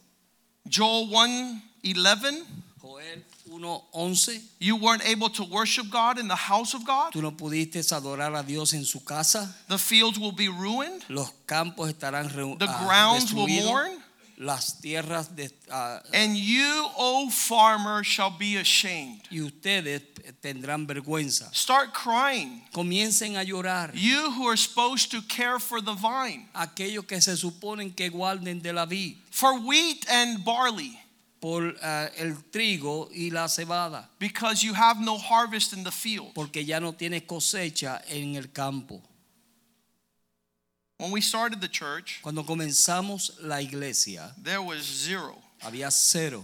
Joel 0.70 1.10
1 1.10 1.62
11. 1.84 2.46
Joel 2.82 3.24
1:11, 3.50 4.42
You 4.60 4.76
weren't 4.76 5.06
able 5.06 5.30
to 5.30 5.44
worship 5.44 5.90
God 5.90 6.20
in 6.20 6.28
the 6.28 6.36
house 6.36 6.74
of 6.74 6.86
God. 6.86 7.14
tú 7.14 7.22
no 7.22 7.32
pudiste 7.32 7.80
adorar 7.92 8.36
a 8.36 8.44
Dios 8.44 8.74
en 8.74 8.86
su 8.86 9.00
casa. 9.04 9.56
The 9.68 9.78
fields 9.78 10.20
will 10.20 10.32
be 10.32 10.48
ruined. 10.48 11.04
Los 11.10 11.32
campos 11.46 11.90
estarán 11.90 12.30
The 12.60 12.68
ah, 12.68 12.86
grounds 12.86 13.34
will 13.34 13.48
mourn. 13.48 14.04
Las 14.40 14.80
tierras 14.80 15.36
de, 15.36 15.50
ah, 15.72 16.00
And 16.14 16.38
you, 16.38 16.88
O 16.96 17.28
farmer, 17.32 18.04
shall 18.04 18.30
be 18.38 18.56
ashamed. 18.58 19.24
y 19.32 19.42
ustedes 19.42 20.04
tendrán 20.42 20.86
vergüenza. 20.86 21.50
Start 21.56 21.92
crying. 21.94 22.62
Comiencen 22.72 23.36
a 23.36 23.44
llorar. 23.44 23.92
You 23.96 24.30
who 24.32 24.48
are 24.48 24.56
supposed 24.58 25.10
to 25.12 25.22
care 25.28 25.60
for 25.60 25.82
the 25.82 25.96
vine, 25.96 26.48
Aquellos 26.54 27.06
que 27.08 27.20
se 27.20 27.36
suponen 27.36 27.96
que 27.96 28.10
guarden 28.12 28.62
de 28.62 28.74
la 28.74 28.86
vid 28.86 29.18
for 29.32 29.60
wheat 29.60 30.06
and 30.08 30.46
barley, 30.46 31.00
por 31.42 31.74
ah, 31.82 32.10
el 32.18 32.34
trigo 32.52 33.10
y 33.12 33.30
la 33.32 33.48
cebada, 33.48 34.08
because 34.20 34.62
you 34.64 34.74
have 34.76 35.00
no 35.00 35.18
harvest 35.18 35.74
in 35.74 35.84
the 35.84 35.92
field. 35.92 36.32
porque 36.36 36.64
ya 36.64 36.80
no 36.80 36.94
tienes 36.94 37.24
cosecha 37.24 38.04
en 38.08 38.36
el 38.36 38.52
campo. 38.54 39.02
When 41.00 41.12
we 41.12 41.22
started 41.22 41.62
the 41.62 41.68
church, 41.68 42.20
Cuando 42.24 42.44
comenzamos 42.44 43.32
la 43.44 43.58
iglesia, 43.62 44.32
there 44.42 44.62
was 44.62 44.82
zero. 44.82 45.36
había 45.62 45.92
cero. 45.92 46.44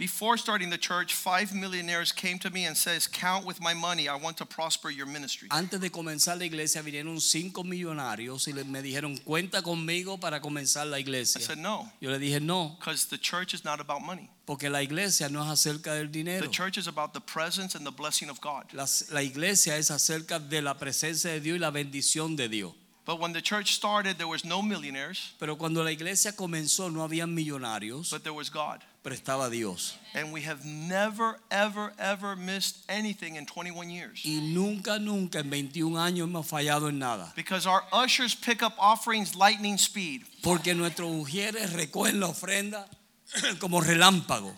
Before 0.00 0.38
starting 0.38 0.70
the 0.70 0.78
church, 0.78 1.12
five 1.12 1.52
millionaires 1.52 2.10
came 2.10 2.38
to 2.38 2.50
me 2.50 2.64
and 2.64 2.74
says, 2.74 3.06
"Count 3.06 3.44
with 3.44 3.60
my 3.60 3.74
money. 3.74 4.08
I 4.08 4.14
want 4.14 4.38
to 4.38 4.46
prosper 4.46 4.88
your 4.88 5.04
ministry." 5.04 5.46
Antes 5.50 5.78
de 5.78 5.90
comenzar 5.90 6.38
la 6.38 6.46
iglesia 6.46 6.80
vinieron 6.80 7.20
cinco 7.20 7.64
millonarios 7.64 8.48
y 8.48 8.54
me 8.54 8.80
dijeron, 8.80 9.18
cuenta 9.24 9.60
conmigo 9.60 10.18
para 10.18 10.40
comenzar 10.40 10.86
la 10.86 10.98
iglesia." 10.98 11.38
I 11.38 11.44
said, 11.44 11.58
"No, 11.58 11.92
Yo 12.00 12.10
le 12.10 12.18
dije, 12.18 12.40
no, 12.40 12.78
because 12.78 13.08
the 13.08 13.18
church 13.18 13.52
is 13.52 13.62
not 13.62 13.78
about 13.78 14.00
money. 14.00 14.30
porque 14.46 14.70
la 14.70 14.80
iglesia 14.80 15.28
no 15.28 15.42
es 15.42 15.50
acerca 15.50 15.92
del 15.92 16.10
dinero. 16.10 16.46
The 16.46 16.50
church 16.50 16.78
is 16.78 16.86
about 16.86 17.12
the 17.12 17.20
presence 17.20 17.74
and 17.74 17.84
the 17.84 17.92
blessing 17.92 18.30
of 18.30 18.40
God." 18.40 18.72
La 18.72 19.22
iglesia 19.22 19.76
es 19.76 19.90
acerca 19.90 20.38
de 20.38 20.62
la 20.62 20.78
presencia 20.78 21.30
de 21.30 21.40
Dios 21.40 21.56
y 21.56 21.60
la 21.60 21.70
bendición 21.70 22.36
de 22.36 22.48
Dios. 22.48 22.72
But 23.10 23.18
when 23.18 23.32
the 23.32 23.42
church 23.42 23.74
started, 23.74 24.18
there 24.18 24.28
was 24.28 24.44
no 24.44 24.62
millionaires, 24.62 25.32
Pero 25.40 25.56
cuando 25.56 25.82
la 25.82 25.90
iglesia 25.90 26.30
comenzó 26.30 26.92
no 26.92 27.00
había 27.02 27.26
millonarios, 27.26 28.08
but 28.08 28.22
there 28.22 28.32
was 28.32 28.50
God. 28.50 28.84
pero 29.02 29.16
estaba 29.16 29.50
Dios. 29.50 29.96
And 30.14 30.32
we 30.32 30.42
have 30.42 30.64
never, 30.64 31.40
ever, 31.50 31.92
ever 31.98 32.36
missed 32.36 32.84
anything 32.88 33.34
in 33.34 33.46
21 33.46 33.90
years. 33.90 34.22
Y 34.24 34.38
nunca, 34.54 35.00
nunca 35.00 35.40
en 35.40 35.50
21 35.50 35.98
años 35.98 36.28
hemos 36.28 36.46
fallado 36.46 36.88
en 36.88 37.00
nada. 37.00 37.32
Because 37.34 37.66
our 37.66 37.82
ushers 37.92 38.36
pick 38.36 38.62
up 38.62 38.74
offerings 38.78 39.34
lightning 39.34 39.76
speed. 39.76 40.22
Porque 40.44 40.72
nuestros 40.76 41.10
ujieres 41.10 41.72
recogen 41.72 42.20
la 42.20 42.28
ofrenda 42.28 42.88
como 43.58 43.80
relámpago. 43.80 44.54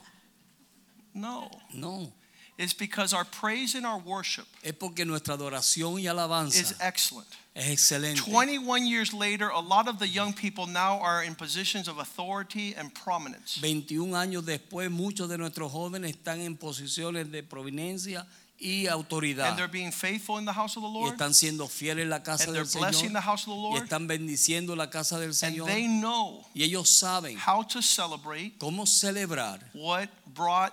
No, 1.14 1.50
No, 1.72 2.12
it's 2.58 2.74
because 2.74 3.14
our 3.14 3.24
praise 3.24 3.74
and 3.74 3.86
our 3.86 3.98
worship 3.98 4.44
es 4.62 4.72
porque 4.72 5.06
nuestra 5.06 5.36
adoración 5.38 5.94
y 5.94 6.02
is 6.02 6.08
alabanza 6.08 6.76
excellent. 6.86 7.28
Es 7.54 7.70
excelente. 7.70 8.20
21 8.20 8.86
years 8.86 9.12
later, 9.12 9.48
a 9.48 9.60
lot 9.60 9.86
of 9.86 9.98
the 9.98 10.08
young 10.08 10.32
people 10.32 10.66
now 10.66 10.98
are 11.00 11.22
in 11.22 11.34
positions 11.34 11.86
of 11.86 11.98
authority 11.98 12.74
and 12.74 12.94
prominence. 12.94 13.60
21 13.60 14.12
años 14.12 14.44
después, 14.44 14.90
muchos 14.90 15.28
de 15.28 15.36
nuestros 15.36 15.70
jóvenes 15.70 16.16
están 16.16 16.40
en 16.40 16.56
posiciones 16.56 17.30
de 17.30 17.42
providencia 17.42 18.26
y 18.58 18.86
autoridad. 18.86 19.48
And 19.48 19.58
they're 19.58 19.68
being 19.68 19.90
faithful 19.90 20.38
in 20.38 20.44
the 20.44 20.52
house 20.52 20.76
of 20.76 20.82
the 20.82 20.88
Lord. 20.88 21.08
Y 21.08 21.12
están 21.12 21.34
siendo 21.34 21.68
fieles 21.68 22.04
en 22.04 22.10
la 22.10 22.22
casa 22.22 22.44
And 22.44 22.54
they're 22.54 22.64
blessing 22.64 23.12
the 23.12 23.20
house 23.20 23.42
of 23.42 23.54
the 23.54 23.60
Lord. 23.60 23.80
Y 23.80 23.84
están 23.84 24.06
bendiciendo 24.06 24.76
la 24.76 24.88
casa 24.88 25.18
del 25.18 25.34
Señor. 25.34 25.68
And 25.68 25.76
they 25.76 25.86
know 25.86 26.46
Y 26.54 26.62
ellos 26.62 26.88
saben 26.88 27.36
how 27.36 27.62
to 27.64 27.82
celebrate 27.82 28.56
cómo 28.58 28.86
celebrar 28.86 29.60
what 29.74 30.08
brought 30.32 30.72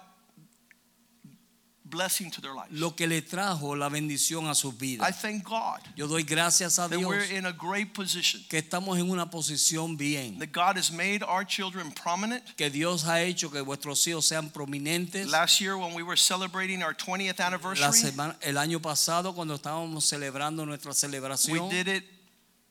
blessing 1.89 2.29
to 2.31 2.41
their 2.41 2.53
lives. 2.53 2.71
lo 2.71 2.91
que 2.95 3.07
le 3.07 3.21
trajo 3.21 3.75
la 3.75 3.89
bendición 3.89 4.47
a 4.47 4.55
sus 4.55 4.73
I 4.81 5.11
thank 5.11 5.43
God 5.43 5.79
Yo 5.95 6.07
doy 6.07 6.23
gracias 6.23 6.79
a 6.79 6.87
that 6.87 6.97
Dios 6.97 7.07
we're 7.07 7.23
in 7.23 7.45
a 7.45 7.51
great 7.51 7.93
position. 7.93 8.41
que 8.49 8.59
estamos 8.61 8.97
en 8.97 9.09
una 9.09 9.29
posición 9.29 9.97
bien. 9.97 10.39
That 10.39 10.51
God 10.51 10.77
has 10.77 10.91
made 10.91 11.23
our 11.23 11.43
children 11.45 11.91
prominent. 11.91 12.43
Que 12.55 12.69
Dios 12.69 13.03
ha 13.03 13.21
hecho 13.21 13.49
que 13.51 13.61
vuestros 13.61 14.05
hijos 14.07 14.25
sean 14.25 14.49
prominentes. 14.49 15.29
Last 15.29 15.59
year, 15.59 15.77
when 15.77 15.93
we 15.93 16.03
were 16.03 16.17
celebrating 16.17 16.83
our 16.83 16.93
20th 16.93 17.39
anniversary. 17.39 17.85
La 17.85 17.91
semana, 17.91 18.35
el 18.41 18.57
año 18.57 18.81
pasado, 18.81 19.33
cuando 19.33 19.55
estábamos 19.55 20.05
celebrando 20.05 20.65
nuestra 20.65 20.93
celebración. 20.93 21.69
we 21.69 21.69
did 21.69 21.87
it 21.87 22.03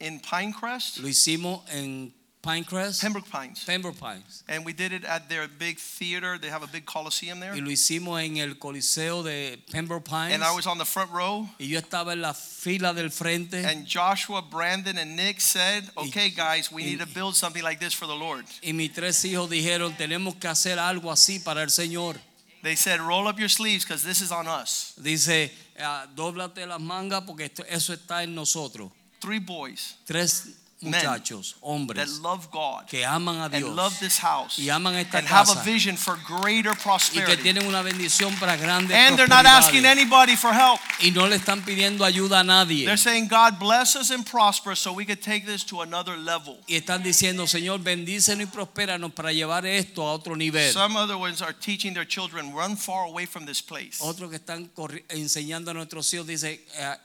in 0.00 0.20
Pinecrest, 0.20 0.98
lo 0.98 1.08
hicimos 1.08 1.62
en 1.70 2.12
Pinecrest, 2.42 3.00
Pembroke 3.00 3.28
Pines. 3.28 3.64
Pembroke 3.64 3.98
Pines. 3.98 4.44
And 4.48 4.64
we 4.64 4.72
did 4.72 4.92
it 4.92 5.04
at 5.04 5.28
their 5.28 5.48
big 5.48 5.78
theater. 5.78 6.38
They 6.38 6.48
have 6.48 6.62
a 6.62 6.68
big 6.68 6.86
coliseum 6.86 7.40
there. 7.40 7.52
Y 7.54 7.60
lo 7.60 7.70
hicimos 7.70 8.22
en 8.24 8.36
el 8.38 8.54
Coliseo 8.54 9.22
de 9.24 9.58
Pembroke 9.72 10.04
Pines. 10.04 10.34
And 10.34 10.44
I 10.44 10.54
was 10.54 10.66
on 10.66 10.78
the 10.78 10.84
front 10.84 11.10
row. 11.10 11.48
y 11.58 11.66
yo 11.66 11.78
estaba 11.80 12.12
en 12.12 12.20
la 12.22 12.32
fila 12.34 12.94
del 12.94 13.10
frente. 13.10 13.64
And 13.64 13.86
Joshua, 13.86 14.40
Brandon, 14.42 14.98
and 14.98 15.16
Nick 15.16 15.40
said, 15.40 15.84
Okay, 15.96 16.30
guys, 16.30 16.70
we 16.70 16.84
need 16.84 17.00
to 17.00 17.06
build 17.06 17.34
something 17.34 17.62
like 17.62 17.80
this 17.80 17.92
for 17.92 18.06
the 18.06 18.14
Lord. 18.16 18.44
y 18.62 18.72
mis 18.72 18.92
tres 18.92 19.22
hijos 19.24 19.50
dijeron, 19.50 19.96
tenemos 19.96 20.36
que 20.40 20.48
hacer 20.48 20.78
algo 20.78 21.10
así 21.10 21.40
para 21.44 21.62
el 21.62 21.70
Señor. 21.70 22.16
They 22.62 22.76
said, 22.76 23.00
Roll 23.00 23.26
up 23.28 23.38
your 23.38 23.48
sleeves 23.48 23.84
because 23.84 24.02
this 24.04 24.20
is 24.20 24.30
on 24.32 24.46
us. 24.48 24.94
Dice, 25.00 25.50
ah, 25.80 26.06
dóblate 26.14 26.66
las 26.66 26.80
mangas 26.80 27.22
porque 27.26 27.44
esto- 27.46 27.64
eso 27.68 27.92
está 27.92 28.22
en 28.22 28.34
nosotros. 28.34 28.90
Three 29.20 29.40
boys 29.40 29.96
Tres 30.06 30.48
muchachos, 30.82 31.54
that 31.54 31.66
hombres, 31.66 32.20
love 32.20 32.48
God 32.50 32.86
que 32.86 33.04
aman 33.04 33.40
a 33.40 33.48
Dios 33.48 33.74
love 33.74 33.98
this 33.98 34.18
house 34.18 34.58
y 34.58 34.68
aman 34.70 34.94
esta 34.94 35.18
and 35.18 35.26
have 35.26 35.48
a 35.48 35.54
casa 35.54 35.64
vision 35.64 35.96
for 35.96 36.16
greater 36.26 36.70
y 36.70 36.74
que 36.74 36.82
prosperity. 36.82 37.42
tienen 37.42 37.66
una 37.66 37.82
bendición 37.82 38.34
para 38.38 38.56
grandes 38.56 38.96
And 38.96 39.16
they're 39.18 39.26
not 39.28 39.44
asking 39.46 39.82
prosperidades. 39.82 39.98
anybody 39.98 40.36
for 40.36 40.52
help. 40.52 40.80
y 41.00 41.10
no 41.10 41.26
le 41.26 41.36
están 41.36 41.62
pidiendo 41.64 42.04
ayuda 42.04 42.40
a 42.40 42.44
nadie. 42.44 42.84
They're 42.84 42.96
saying, 42.96 43.28
God 43.28 43.58
bless 43.58 43.96
us 43.96 44.10
and 44.10 44.24
prosper 44.24 44.76
so 44.76 44.92
we 44.92 45.04
could 45.04 45.20
take 45.22 45.44
this 45.46 45.64
to 45.64 45.80
another 45.82 46.16
level. 46.16 46.58
Y 46.68 46.76
están 46.76 47.02
diciendo, 47.02 47.46
Señor, 47.46 47.80
bendícenos 47.80 48.44
y 48.44 48.46
prospéranos 48.46 49.12
para 49.12 49.32
llevar 49.32 49.66
esto 49.66 50.06
a 50.06 50.12
otro 50.12 50.36
nivel. 50.36 50.72
Some 50.72 50.96
other 50.96 51.16
ones 51.16 51.42
are 51.42 51.52
teaching 51.52 51.94
their 51.94 52.06
children, 52.06 52.52
run 52.54 52.76
far 52.76 53.04
away 53.06 53.26
from 53.26 53.46
this 53.46 53.60
place. 53.62 53.98
Otros 54.00 54.30
que 54.30 54.36
están 54.36 54.70
enseñando 55.08 55.70
a 55.70 55.74
nuestros 55.74 56.12
hijos 56.14 56.26
dice, 56.26 56.64
eh, 56.76 56.96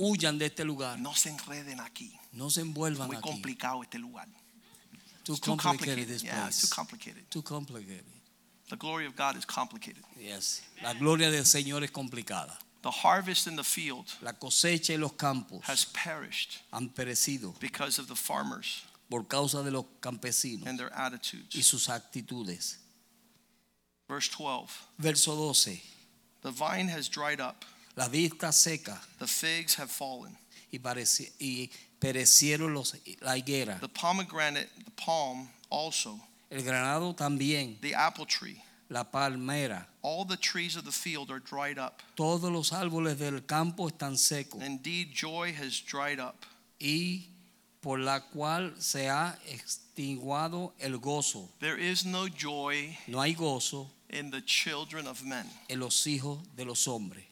huyan 0.00 0.38
de 0.38 0.46
este 0.46 0.64
lugar. 0.64 0.98
No 0.98 1.14
se 1.14 1.28
enreden 1.30 1.80
aquí. 1.80 2.18
No 2.32 2.48
se 2.50 2.62
envuelvan 2.62 3.08
Muy 3.08 3.16
aquí. 3.16 3.28
complicado 3.28 3.82
este 3.82 3.98
lugar. 3.98 4.26
Too 5.24 5.36
complicated 5.36 5.62
complicated. 5.62 6.08
this 6.08 6.22
Yeah, 6.22 6.46
it's 6.48 6.62
too 6.68 6.74
complicated. 6.74 7.30
Too 7.30 7.42
complicated. 7.42 8.04
The 8.70 8.76
glory 8.76 9.04
of 9.06 9.14
God 9.16 9.36
is 9.36 9.44
complicated. 9.44 10.02
Yes. 10.18 10.62
La 10.82 10.94
gloria 10.94 11.30
del 11.30 11.44
Señor 11.44 11.82
es 11.84 11.90
complicada. 11.90 12.56
The 12.82 12.90
harvest 12.90 13.46
in 13.46 13.56
the 13.56 13.64
field 13.64 14.06
La 14.22 14.32
cosecha 14.32 14.94
y 14.94 14.96
los 14.96 15.12
campos 15.12 15.60
has 15.64 15.84
perished 15.84 16.62
han 16.72 16.88
perecido 16.88 17.54
because 17.60 17.98
of 18.00 18.08
the 18.08 18.16
farmers 18.16 18.82
por 19.10 19.24
causa 19.26 19.62
de 19.62 19.70
los 19.70 19.84
campesinos 20.00 20.66
and 20.66 20.78
their 20.78 20.90
attitudes. 20.94 21.54
y 21.54 21.60
sus 21.62 21.88
actitudes. 21.90 22.78
Verse 24.08 24.28
12 24.30 24.70
Verso 24.98 25.34
12. 25.36 25.82
The 26.42 26.50
vine 26.50 26.88
has 26.88 27.08
dried 27.08 27.38
up, 27.40 27.64
La 27.96 28.08
vista 28.08 28.52
seca 28.52 29.00
the 29.18 29.26
figs 29.26 29.74
have 29.76 29.90
fallen, 29.90 30.36
y, 30.72 30.78
pareci- 30.78 31.32
y 31.40 31.70
perecieron 32.00 32.72
los, 32.72 32.94
la 33.20 33.36
higuera. 33.36 33.78
the 33.80 33.88
pomegranate, 33.88 34.68
the 34.84 34.90
palm 34.92 35.48
also, 35.70 36.18
El 36.50 36.62
granado 36.62 37.14
también, 37.14 37.78
the 37.80 37.94
apple 37.94 38.26
tree, 38.26 38.62
la 38.88 39.04
palmera. 39.04 39.86
All 40.02 40.24
the 40.24 40.36
trees 40.36 40.76
of 40.76 40.84
the 40.84 40.92
field 40.92 41.30
are 41.30 41.40
dried 41.40 41.78
up. 41.78 42.00
Todos 42.16 42.50
los 42.50 42.72
árboles 42.72 43.18
del 43.18 43.44
campo 43.44 43.88
están 43.88 44.16
secos 44.16 44.62
Indeed, 44.64 45.12
joy 45.12 45.52
has 45.52 45.80
dried 45.80 46.18
up. 46.20 46.46
y 46.80 47.26
por 47.82 47.98
la 47.98 48.20
cual 48.20 48.74
se 48.78 49.08
ha 49.08 49.38
extinguado 49.46 50.72
el 50.80 50.98
gozo. 50.98 51.48
There 51.60 51.78
is 51.78 52.04
no 52.04 52.28
joy 52.28 52.96
No 53.06 53.20
hay 53.20 53.34
gozo 53.34 53.90
in 54.10 54.30
the 54.30 54.42
children 54.42 55.06
of 55.06 55.22
men. 55.22 55.46
en 55.68 55.80
los 55.80 56.06
hijos 56.06 56.40
de 56.56 56.64
los 56.64 56.86
hombres. 56.88 57.24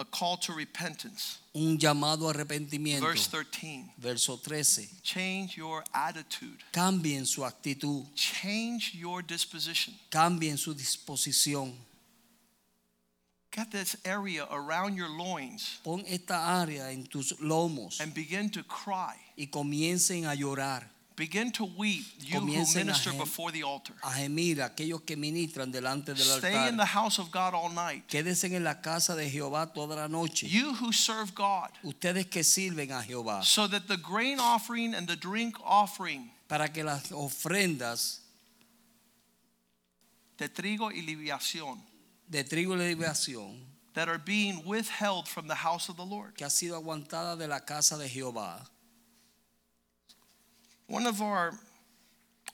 A 0.00 0.04
call 0.06 0.38
to 0.38 0.54
repentance. 0.54 1.40
Un 1.54 1.76
llamado 1.76 2.26
a 2.26 2.32
arrepentimiento. 2.32 3.02
Verse 3.02 3.26
13. 3.26 3.92
Verso 3.98 4.36
13. 4.38 4.88
Change 5.02 5.58
your 5.58 5.84
attitude. 5.92 6.56
Cambien 6.72 7.26
su 7.26 7.42
actitud, 7.44 8.06
Change 8.14 8.94
your 8.94 9.20
disposition. 9.22 9.94
cambien 10.10 10.56
su 10.56 10.72
disposición. 10.72 11.74
Get 13.52 13.70
this 13.72 13.96
area 14.06 14.46
around 14.50 14.96
your 14.96 15.08
loins 15.10 15.80
Pon 15.84 16.02
esta 16.06 16.62
área 16.62 16.92
en 16.92 17.04
tus 17.04 17.32
lomos 17.40 18.00
and 18.00 18.14
begin 18.14 18.48
to 18.48 18.62
cry. 18.62 19.14
y 19.36 19.48
comiencen 19.48 20.24
a 20.24 20.34
llorar, 20.34 20.88
Begin 21.20 21.52
to 21.52 21.66
weep, 21.76 22.06
you 22.20 22.40
who 22.40 22.64
minister 22.74 23.12
before 23.12 23.52
the 23.52 23.62
altar. 23.62 23.92
a 24.02 24.22
gemir 24.22 24.62
aquellos 24.62 25.02
que 25.02 25.18
ministran 25.18 25.70
delante 25.70 26.14
del 26.14 26.24
Stay 26.38 26.66
in 26.66 26.78
the 26.78 26.86
house 26.86 27.18
of 27.18 27.30
God 27.30 27.52
all 27.52 27.68
night. 27.68 28.08
Quédense 28.08 28.44
en 28.44 28.64
la 28.64 28.80
casa 28.80 29.14
de 29.14 29.28
Jehová 29.28 29.70
toda 29.74 29.96
la 29.96 30.06
noche. 30.06 30.46
You 30.46 30.72
who 30.72 30.92
serve 30.92 31.34
God, 31.34 31.68
Ustedes 31.84 32.24
que 32.30 32.42
sirven 32.42 32.90
a 32.90 33.02
Jehová, 33.02 33.44
so 33.44 33.66
that 33.66 33.86
the 33.86 33.98
grain 33.98 34.40
offering 34.40 34.94
and 34.94 35.06
the 35.06 35.14
drink 35.14 35.58
offering, 35.62 36.30
para 36.48 36.68
que 36.68 36.82
las 36.82 37.12
ofrendas 37.12 38.20
de 40.38 40.48
trigo 40.48 40.90
y 40.90 41.02
libación, 41.02 41.82
de 42.30 42.44
trigo 42.44 42.72
y 42.72 42.94
libación 42.94 43.58
that 43.92 44.08
are 44.08 44.16
being 44.16 44.64
withheld 44.64 45.28
from 45.28 45.48
the 45.48 45.56
house 45.56 45.90
of 45.90 45.98
the 45.98 46.06
Lord. 46.06 46.34
que 46.34 46.46
ha 46.46 46.48
sido 46.48 46.82
aguantada 46.82 47.36
de 47.36 47.46
la 47.46 47.60
casa 47.60 47.98
de 47.98 48.08
Jehová. 48.08 48.66
One 50.90 51.06
of 51.06 51.22
our 51.22 51.52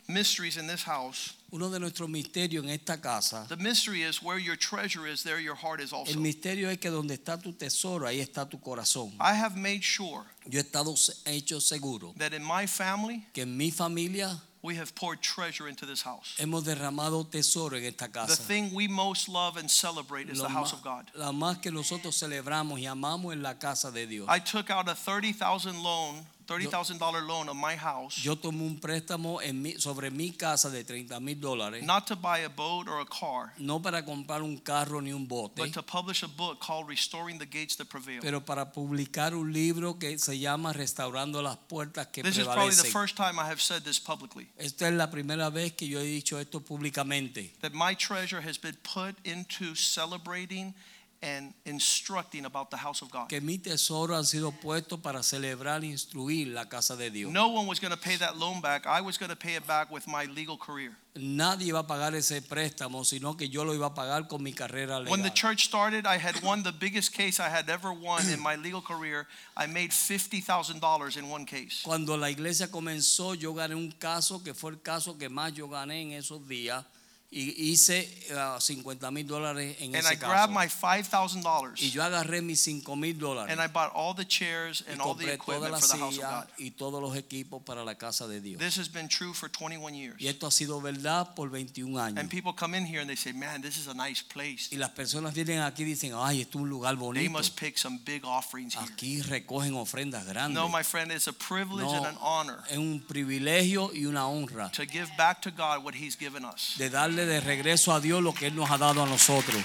mysteries 0.08 0.58
in 0.58 0.66
this 0.66 0.82
house, 0.82 1.32
Uno 1.52 1.70
de 1.70 1.78
nuestros 1.78 2.08
misterios 2.10 2.64
en 2.64 2.70
esta 2.70 2.98
casa, 3.00 3.46
the 3.48 3.56
mystery 3.56 4.02
is 4.02 4.22
where 4.22 4.38
your 4.38 4.56
treasure 4.56 5.06
is, 5.06 5.22
there 5.22 5.40
your 5.40 5.54
heart 5.54 5.80
is 5.80 5.90
also. 5.92 6.12
el 6.12 6.18
misterio 6.20 6.68
es 6.68 6.76
que 6.78 6.90
donde 6.90 7.14
está 7.14 7.42
tu 7.42 7.52
tesoro, 7.52 8.06
ahí 8.06 8.20
está 8.20 8.48
tu 8.48 8.58
corazón. 8.58 9.12
I 9.18 9.32
have 9.32 9.56
made 9.56 9.82
sure 9.82 10.24
Yo 10.46 10.60
he 10.60 10.62
estado 10.62 10.94
hecho 11.24 11.60
seguro 11.60 12.12
that 12.18 12.34
in 12.34 12.44
my 12.44 12.66
family, 12.66 13.24
que 13.32 13.42
en 13.44 13.56
mi 13.56 13.70
familia 13.70 14.38
we 14.62 14.74
have 14.74 14.94
poured 14.94 15.22
treasure 15.22 15.66
into 15.66 15.86
this 15.86 16.02
house. 16.02 16.34
hemos 16.38 16.64
derramado 16.64 17.24
tesoro 17.30 17.76
en 17.78 17.84
esta 17.84 18.08
casa. 18.08 18.36
The 18.36 18.42
thing 18.42 18.74
we 18.74 18.86
most 18.86 19.28
love 19.30 19.56
and 19.56 19.70
celebrate 19.70 20.28
is 20.28 20.38
Lo 20.38 20.48
the 20.48 20.52
house 20.52 20.74
of 20.74 20.82
God. 20.82 21.10
La 21.14 21.32
más 21.32 21.62
que 21.62 21.70
nosotros 21.70 22.14
celebramos 22.20 22.78
y 22.78 22.84
amamos 22.84 23.32
en 23.32 23.42
la 23.42 23.54
casa 23.54 23.90
de 23.90 24.06
Dios. 24.06 24.26
I 24.28 24.40
took 24.40 24.68
out 24.68 24.88
a 24.88 24.94
30,000 24.94 25.82
loan, 25.82 26.26
$30,000 26.46 27.26
loan 27.26 27.48
on 27.48 27.56
my 27.56 27.76
house, 27.76 28.16
Yo 28.22 28.36
tomé 28.36 28.62
un 28.64 28.78
préstamo 28.78 29.40
en 29.42 29.60
mi- 29.62 29.78
sobre 29.78 30.10
mi 30.10 30.32
casa 30.32 30.70
de 30.70 30.84
30 30.84 31.18
mil 31.20 31.40
dólares, 31.40 31.82
not 31.84 32.06
to 32.06 32.16
buy 32.16 32.44
a 32.44 32.48
boat 32.48 32.88
or 32.88 33.00
a 33.00 33.06
car, 33.06 33.52
no 33.58 33.80
para 33.80 34.04
comprar 34.04 34.42
un 34.42 34.56
carro 34.58 35.00
ni 35.00 35.12
un 35.12 35.26
bote, 35.26 35.60
but 35.62 35.72
to 35.72 35.82
publish 35.82 36.22
a 36.22 36.28
book 36.28 36.58
called 36.60 36.88
Restoring 36.88 37.38
the 37.38 37.46
Gates 37.46 37.76
That 37.76 37.86
Prevail. 37.88 38.20
pero 38.20 38.44
para 38.44 38.72
publicar 38.72 39.34
un 39.34 39.52
libro 39.52 39.98
que 39.98 40.18
se 40.18 40.38
llama 40.38 40.72
Restaurando 40.72 41.42
las 41.42 41.56
puertas 41.56 42.06
que 42.08 42.22
This 42.22 42.38
is 42.38 42.44
probably 42.44 42.74
the 42.74 42.84
first 42.90 43.16
time 43.16 43.38
I 43.40 43.46
have 43.50 43.60
said 43.60 43.82
this 43.82 43.98
publicly. 44.00 44.48
Esta 44.56 44.88
es 44.88 44.94
la 44.94 45.10
primera 45.10 45.50
vez 45.50 45.72
que 45.72 45.88
yo 45.88 45.98
he 46.00 46.04
dicho 46.04 46.38
esto 46.38 46.60
públicamente. 46.60 47.52
That 47.60 47.72
my 47.72 47.94
treasure 47.96 48.40
has 48.40 48.58
been 48.60 48.76
put 48.82 49.16
into 49.24 49.74
celebrating 49.74 50.74
and 51.22 51.54
instructing 51.64 52.44
about 52.44 52.70
the 52.70 52.76
house 52.76 53.02
of 53.02 53.10
God. 53.10 53.28
Que 53.28 53.40
mi 53.40 53.58
tesoro 53.58 54.14
ha 54.14 54.22
sido 54.24 54.52
puesto 54.52 54.98
para 54.98 55.22
celebrar 55.22 55.82
e 55.82 55.88
instruir 55.88 56.48
la 56.52 56.66
casa 56.66 56.96
de 56.96 57.10
Dios. 57.10 57.32
No 57.32 57.48
one 57.48 57.66
was 57.66 57.80
going 57.80 57.92
to 57.92 57.96
pay 57.96 58.16
that 58.16 58.36
loan 58.36 58.60
back. 58.60 58.86
I 58.86 59.00
was 59.00 59.16
going 59.18 59.30
to 59.30 59.36
pay 59.36 59.54
it 59.54 59.66
back 59.66 59.90
with 59.90 60.06
my 60.06 60.24
legal 60.26 60.56
career. 60.56 60.96
Nadie 61.18 61.68
iba 61.68 61.78
a 61.78 61.86
pagar 61.86 62.14
ese 62.14 62.42
préstamo, 62.42 63.02
sino 63.02 63.36
que 63.38 63.48
yo 63.48 63.64
lo 63.64 63.72
iba 63.72 63.86
a 63.86 63.94
pagar 63.94 64.28
con 64.28 64.42
mi 64.42 64.52
carrera 64.52 64.98
When 64.98 65.22
the 65.22 65.30
legal. 65.30 65.30
church 65.30 65.64
started, 65.64 66.06
I 66.06 66.18
had 66.18 66.42
won 66.42 66.62
the 66.62 66.72
biggest 66.72 67.14
case 67.14 67.40
I 67.40 67.48
had 67.48 67.70
ever 67.70 67.90
won 67.90 68.28
in 68.28 68.38
my 68.38 68.56
legal 68.56 68.82
career. 68.82 69.26
I 69.56 69.66
made 69.66 69.92
$50,000 69.92 71.16
in 71.16 71.28
one 71.30 71.46
case. 71.46 71.80
Cuando 71.82 72.16
la 72.18 72.28
iglesia 72.28 72.68
comenzó, 72.68 73.34
yo 73.34 73.54
gané 73.54 73.74
un 73.74 73.92
caso 73.92 74.42
que 74.42 74.52
fue 74.52 74.72
el 74.72 74.82
caso 74.82 75.16
que 75.16 75.30
más 75.30 75.54
yo 75.54 75.68
gané 75.68 76.02
en 76.02 76.12
esos 76.12 76.46
días 76.46 76.84
y 77.30 77.70
hice 77.72 78.08
ah, 78.36 78.56
50 78.60 79.10
mil 79.10 79.26
dólares 79.26 79.76
en 79.80 79.94
And 79.96 80.06
I 80.06 80.12
ese 80.12 80.16
grabbed 80.16 80.54
caso. 80.54 80.60
my 80.60 80.66
Y 80.66 81.02
$5,000 81.02 81.90
yo 81.92 82.02
agarré 82.02 82.40
mis 82.42 82.60
5 82.62 82.96
mil 82.96 83.18
dólares 83.18 83.50
and 83.52 83.60
I 83.60 83.66
bought 83.66 83.90
all 83.94 84.14
the 84.14 84.24
chairs 84.24 84.84
y 84.86 84.92
and 84.92 85.00
all 85.00 85.14
the 85.14 85.24
compré 85.24 85.34
equipment 85.34 85.74
for 85.76 85.88
the 85.88 85.98
house 85.98 86.18
of 86.18 86.22
God. 86.22 86.46
y 86.58 86.70
todos 86.70 87.02
los 87.02 87.16
equipos 87.16 87.62
para 87.64 87.84
la 87.84 87.94
casa 87.96 88.26
de 88.28 88.40
Dios. 88.40 88.58
This 88.60 88.76
has 88.78 88.88
been 88.88 89.08
true 89.08 89.32
for 89.34 89.48
21 89.50 89.94
years. 89.94 90.16
Y 90.20 90.28
esto 90.28 90.46
ha 90.46 90.50
sido 90.50 90.80
verdad 90.80 91.34
por 91.34 91.50
21 91.50 91.98
años. 92.00 92.18
And 92.18 92.30
people 92.30 92.52
come 92.54 92.74
in 92.76 92.86
here 92.86 93.00
and 93.00 93.08
they 93.08 93.16
say, 93.16 93.32
man, 93.32 93.60
this 93.60 93.76
is 93.76 93.88
a 93.88 93.94
nice 93.94 94.22
place. 94.22 94.68
Y 94.70 94.76
las 94.78 94.90
personas 94.90 95.34
vienen 95.34 95.60
aquí 95.62 95.82
y 95.82 95.86
dicen, 95.86 96.12
ay, 96.14 96.40
esto 96.42 96.58
es 96.58 96.62
un 96.62 96.68
lugar 96.70 96.94
They 96.94 97.00
bonito. 97.00 97.30
must 97.32 97.56
pick 97.58 97.76
some 97.76 97.98
big 98.04 98.24
offerings 98.24 98.74
here. 98.74 98.84
Aquí 98.92 99.20
recogen 99.22 99.74
ofrendas 99.74 100.24
grandes. 100.26 100.54
No, 100.54 100.68
my 100.68 100.82
friend, 100.84 101.10
it's 101.12 101.26
a 101.28 101.32
privilege 101.32 101.84
No. 101.86 101.94
and 101.96 102.06
an 102.06 102.16
honor 102.20 102.62
Es 102.70 102.78
un 102.78 103.00
privilegio 103.06 103.90
y 103.92 104.06
una 104.06 104.28
honra 104.28 104.70
to 104.72 104.84
give 104.86 105.08
back 105.16 105.40
to 105.42 105.50
God 105.50 105.82
what 105.84 105.94
He's 105.94 106.16
given 106.16 106.44
us. 106.44 106.74
de 106.78 106.88
darle 106.90 107.15
de 107.24 107.40
regreso 107.40 107.92
a 107.94 108.00
Dios 108.00 108.22
lo 108.22 108.34
que 108.34 108.48
Él 108.48 108.54
nos 108.56 108.68
ha 108.70 108.76
dado 108.76 109.02
a 109.02 109.06
nosotros. 109.06 109.62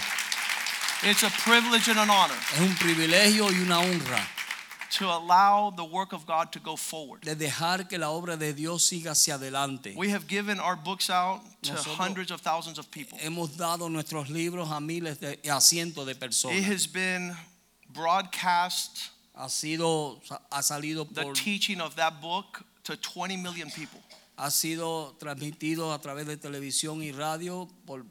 It's 1.02 1.24
a 1.24 1.30
privilege 1.44 1.88
and 1.88 1.98
an 1.98 2.08
honor 2.10 2.36
Es 2.54 2.60
un 2.60 2.74
privilegio 2.76 3.50
y 3.50 3.58
una 3.60 3.80
honra 3.80 4.24
to 4.98 5.10
allow 5.10 5.70
the 5.74 5.82
work 5.82 6.12
of 6.12 6.26
God 6.26 6.52
to 6.52 6.60
go 6.60 6.76
forward. 6.76 7.22
de 7.24 7.34
dejar 7.34 7.88
que 7.88 7.98
la 7.98 8.10
obra 8.10 8.36
de 8.36 8.52
Dios 8.52 8.84
siga 8.88 9.12
hacia 9.12 9.34
adelante. 9.34 9.94
We 9.96 10.10
have 10.10 10.26
given 10.28 10.60
our 10.60 10.76
books 10.76 11.10
out 11.10 11.40
to 11.62 11.72
Nosotros- 11.72 11.96
hundreds 11.96 12.30
of 12.30 12.40
thousands 12.42 12.78
of 12.78 12.88
people. 12.90 13.18
Hemos 13.18 13.56
dado 13.56 13.88
nuestros 13.88 14.28
libros 14.30 14.70
a 14.70 14.80
miles 14.80 15.18
de 15.18 15.38
a 15.50 15.60
cientos 15.60 16.04
de 16.06 16.12
It 16.12 16.20
personas. 16.20 16.64
has 16.66 16.86
been 16.86 17.34
broadcast, 17.92 19.10
Ha 19.34 19.48
sido 19.48 20.20
ha 20.50 20.62
salido 20.62 21.06
the 21.10 21.22
por 21.22 21.32
teaching 21.32 21.80
of 21.80 21.96
that 21.96 22.20
book 22.20 22.62
to 22.84 22.96
20 22.96 23.38
million 23.38 23.70
people. 23.70 23.98
Ha 24.36 24.50
sido 24.50 25.16
transmitido 25.18 25.92
a 25.92 26.00
través 26.00 26.26
de 26.26 26.36
televisión 26.36 27.02
y 27.02 27.12
radio 27.12 27.68
por 27.86 28.04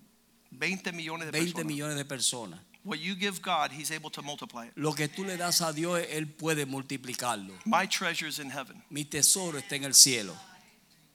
20 0.52 0.92
millones 0.92 1.28
de 1.28 1.32
20 1.32 1.46
personas. 1.54 1.66
millones 1.66 1.98
de 1.98 2.06
personas. 2.06 2.60
What 2.84 2.98
you 2.98 3.16
give 3.16 3.42
God, 3.42 3.72
He's 3.72 3.92
able 3.92 4.10
to 4.12 4.24
multiply 4.24 4.68
it. 4.68 4.74
Lo 4.76 4.94
que 4.94 5.08
tú 5.08 5.24
le 5.24 5.38
das 5.38 5.62
a 5.62 5.72
Dios, 5.72 6.00
Él 6.10 6.28
puede 6.28 6.66
multiplicarlo. 6.66 7.54
My 7.66 7.86
treasure 7.88 8.28
is 8.28 8.40
in 8.40 8.50
heaven. 8.50 8.82
Mi 8.90 9.06
tesoro 9.06 9.60
está 9.60 9.76
en 9.76 9.84
el 9.84 9.94
cielo. 9.94 10.36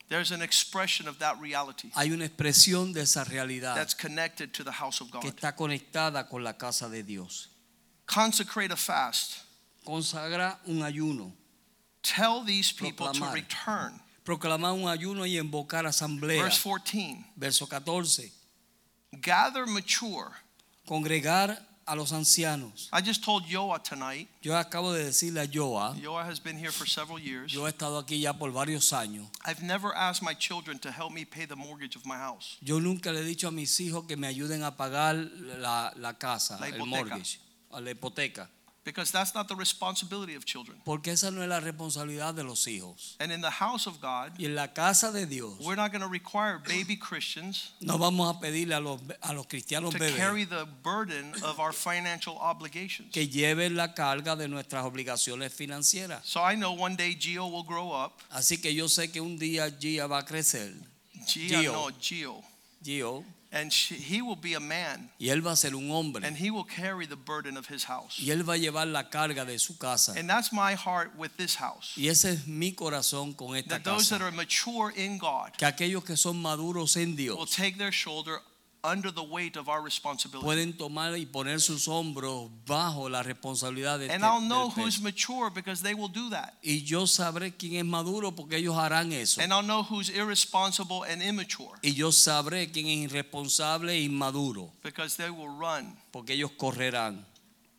There's 0.08 0.30
an 0.30 0.40
expression 0.40 1.08
of 1.08 1.18
that 1.18 1.40
reality 1.40 1.90
Hay 1.96 2.12
una 2.12 2.24
expresión 2.26 2.92
de 2.92 3.00
esa 3.00 3.24
realidad 3.24 3.74
that's 3.74 3.94
connected 3.94 4.52
to 4.52 4.62
the 4.62 4.70
house 4.70 5.00
of 5.00 5.10
que 5.10 5.20
God. 5.20 5.34
está 5.34 5.56
conectada 5.56 6.28
con 6.28 6.44
la 6.44 6.52
casa 6.52 6.88
de 6.88 7.02
Dios. 7.02 7.48
Consecrate 8.06 8.70
a 8.70 8.76
fast. 8.76 9.42
Consagra 9.84 10.58
un 10.66 10.82
ayuno, 10.82 11.32
Tell 12.02 12.44
these 12.44 12.70
people 12.70 13.08
to 13.12 13.24
return. 13.32 14.00
Proclamar 14.26 14.72
un 14.72 14.88
ayuno 14.88 15.24
y 15.24 15.38
invocar 15.38 15.86
asamblea. 15.86 16.42
Verse 16.42 16.60
14. 16.60 17.24
Verso 17.36 17.66
14. 17.66 18.32
Gather 19.12 19.66
mature. 19.66 20.32
Congregar 20.84 21.64
a 21.86 21.94
los 21.94 22.12
ancianos. 22.12 22.90
I 22.92 23.00
just 23.00 23.24
told 23.24 23.44
Yoa 23.46 23.80
tonight. 23.82 24.28
Yo 24.42 24.56
acabo 24.56 24.92
de 24.92 25.04
decirle 25.04 25.40
a 25.40 25.46
Joa, 25.46 25.94
Yoa 26.00 26.24
has 26.24 26.40
been 26.40 26.58
here 26.58 26.72
for 26.72 26.86
several 26.86 27.18
years. 27.18 27.52
yo 27.52 27.66
he 27.66 27.70
estado 27.70 27.98
aquí 27.98 28.20
ya 28.20 28.32
por 28.32 28.50
varios 28.50 28.92
años. 28.92 29.28
I've 29.44 29.62
never 29.62 29.94
asked 29.94 30.22
my 30.22 30.34
children 30.34 30.78
to 30.80 30.90
help 30.90 31.12
me 31.12 31.24
pay 31.24 31.46
the 31.46 31.54
mortgage 31.56 31.96
of 31.96 32.04
my 32.04 32.16
house. 32.16 32.58
Yo 32.60 32.80
nunca 32.80 33.12
le 33.12 33.20
he 33.20 33.24
dicho 33.24 33.46
a 33.48 33.52
mis 33.52 33.78
hijos 33.80 34.06
que 34.06 34.16
me 34.16 34.26
ayuden 34.26 34.64
a 34.64 34.76
pagar 34.76 35.14
la, 35.14 35.92
la 35.96 36.14
casa, 36.14 36.58
el 36.66 36.84
mortgage, 36.84 37.38
la 37.70 37.90
hipoteca. 37.90 38.48
Because 38.86 39.10
that's 39.10 39.34
not 39.34 39.48
the 39.48 39.56
responsibility 39.56 40.36
of 40.36 40.44
children. 40.44 40.78
Porque 40.84 41.08
esa 41.08 41.32
no 41.32 41.42
es 41.42 41.48
la 41.48 41.58
responsabilidad 41.58 42.34
de 42.34 42.44
los 42.44 42.66
hijos. 42.68 43.16
And 43.18 43.32
in 43.32 43.40
the 43.40 43.50
house 43.50 43.88
of 43.88 44.00
God, 44.00 44.30
Y 44.38 44.44
en 44.44 44.54
la 44.54 44.68
casa 44.68 45.10
de 45.10 45.26
Dios, 45.26 45.54
we're 45.60 45.74
not 45.74 45.90
going 45.90 46.02
to 46.02 46.08
require 46.08 46.58
baby 46.58 46.96
Christians 46.96 47.72
no 47.80 47.98
vamos 47.98 48.32
a 48.32 48.38
pedirle 48.38 48.76
a 48.76 48.80
los, 48.80 49.00
a 49.22 49.32
los 49.34 49.46
cristianos 49.48 49.90
to 49.90 49.98
bebés 49.98 50.16
carry 50.16 50.44
the 50.44 50.66
burden 50.84 51.32
of 51.42 51.58
our 51.58 51.72
financial 51.72 52.38
obligations. 52.38 53.10
que 53.12 53.28
lleven 53.28 53.74
la 53.74 53.92
carga 53.92 54.36
de 54.36 54.46
nuestras 54.46 54.84
obligaciones 54.84 55.52
financieras. 55.52 56.20
So 56.24 56.40
I 56.40 56.54
know 56.54 56.72
one 56.72 56.94
day 56.94 57.16
Gio 57.16 57.50
will 57.50 57.64
grow 57.64 57.90
up. 57.90 58.22
Así 58.30 58.60
que 58.62 58.72
yo 58.72 58.86
sé 58.88 59.10
que 59.10 59.20
un 59.20 59.36
día 59.36 59.68
Gia 59.80 60.06
va 60.06 60.18
a 60.18 60.24
crecer, 60.24 60.72
Gia, 61.26 61.60
Gio. 61.60 61.72
no, 61.72 61.90
Gio. 62.00 62.42
Gio, 62.84 63.24
And 63.60 63.72
she, 63.72 63.94
he 63.94 64.22
will 64.22 64.36
be 64.36 64.54
a 64.54 64.60
man. 64.60 65.10
y 65.18 65.28
él 65.28 65.40
va 65.44 65.52
a 65.52 65.56
ser 65.56 65.74
un 65.74 65.90
hombre. 65.90 66.24
And 66.24 66.36
he 66.36 66.50
will 66.50 66.64
carry 66.64 67.06
the 67.06 67.16
burden 67.16 67.56
of 67.56 67.66
his 67.68 67.84
house. 67.84 68.18
Y 68.18 68.30
él 68.30 68.42
va 68.42 68.54
a 68.54 68.58
llevar 68.58 68.86
la 68.86 69.10
carga 69.10 69.44
de 69.44 69.58
su 69.58 69.76
casa. 69.78 70.14
And 70.16 70.28
that's 70.28 70.52
my 70.52 70.74
heart 70.74 71.16
with 71.16 71.36
this 71.36 71.56
house. 71.56 71.94
Y 71.96 72.08
ese 72.08 72.32
es 72.32 72.46
mi 72.46 72.72
corazón 72.72 73.34
con 73.36 73.56
esta 73.56 73.78
That 73.78 73.84
those 73.84 74.08
that 74.10 74.20
are 74.20 74.30
mature 74.30 74.92
in 74.96 75.18
God 75.18 75.52
Que 75.56 75.66
aquellos 75.66 76.04
que 76.04 76.16
son 76.16 76.40
maduros 76.40 76.96
en 76.96 77.16
will 77.16 77.46
take 77.46 77.78
their 77.78 77.92
shoulder 77.92 78.40
under 78.84 79.12
the 79.12 79.22
weight 79.22 79.56
of 79.56 79.68
our 79.68 79.82
responsibility. 79.82 80.44
pueden 80.44 80.76
tomar 80.76 81.16
y 81.16 81.26
poner 81.26 81.60
sus 81.60 81.88
hombros 81.88 82.50
bajo 82.66 83.08
la 83.08 83.22
responsabilidad 83.22 83.98
de 83.98 84.10
And 84.10 84.24
I'll 84.24 84.40
know 84.40 84.70
who's 84.70 85.00
mature 85.00 85.50
because 85.50 85.82
they 85.82 85.94
will 85.94 86.08
do 86.08 86.30
that. 86.30 86.54
Y 86.62 86.82
yo 86.84 87.06
sabré 87.06 87.56
quién 87.56 87.74
es 87.74 87.84
maduro 87.84 88.32
porque 88.32 88.56
ellos 88.58 88.76
harán 88.76 89.12
eso. 89.12 89.40
And 89.40 89.52
I'll 89.52 89.62
know 89.62 89.82
who's 89.82 90.08
irresponsible 90.08 91.04
and 91.04 91.22
immature 91.22 91.78
Y 91.82 91.94
yo 91.94 92.12
sabré 92.12 92.70
quién 92.70 92.86
es 92.86 93.10
irresponsable 93.10 93.92
e 93.92 94.02
inmaduro 94.02 94.70
because 94.82 95.16
they 95.16 95.30
will 95.30 95.48
run 95.58 95.96
porque 96.12 96.34
ellos 96.34 96.52
correrán 96.56 97.24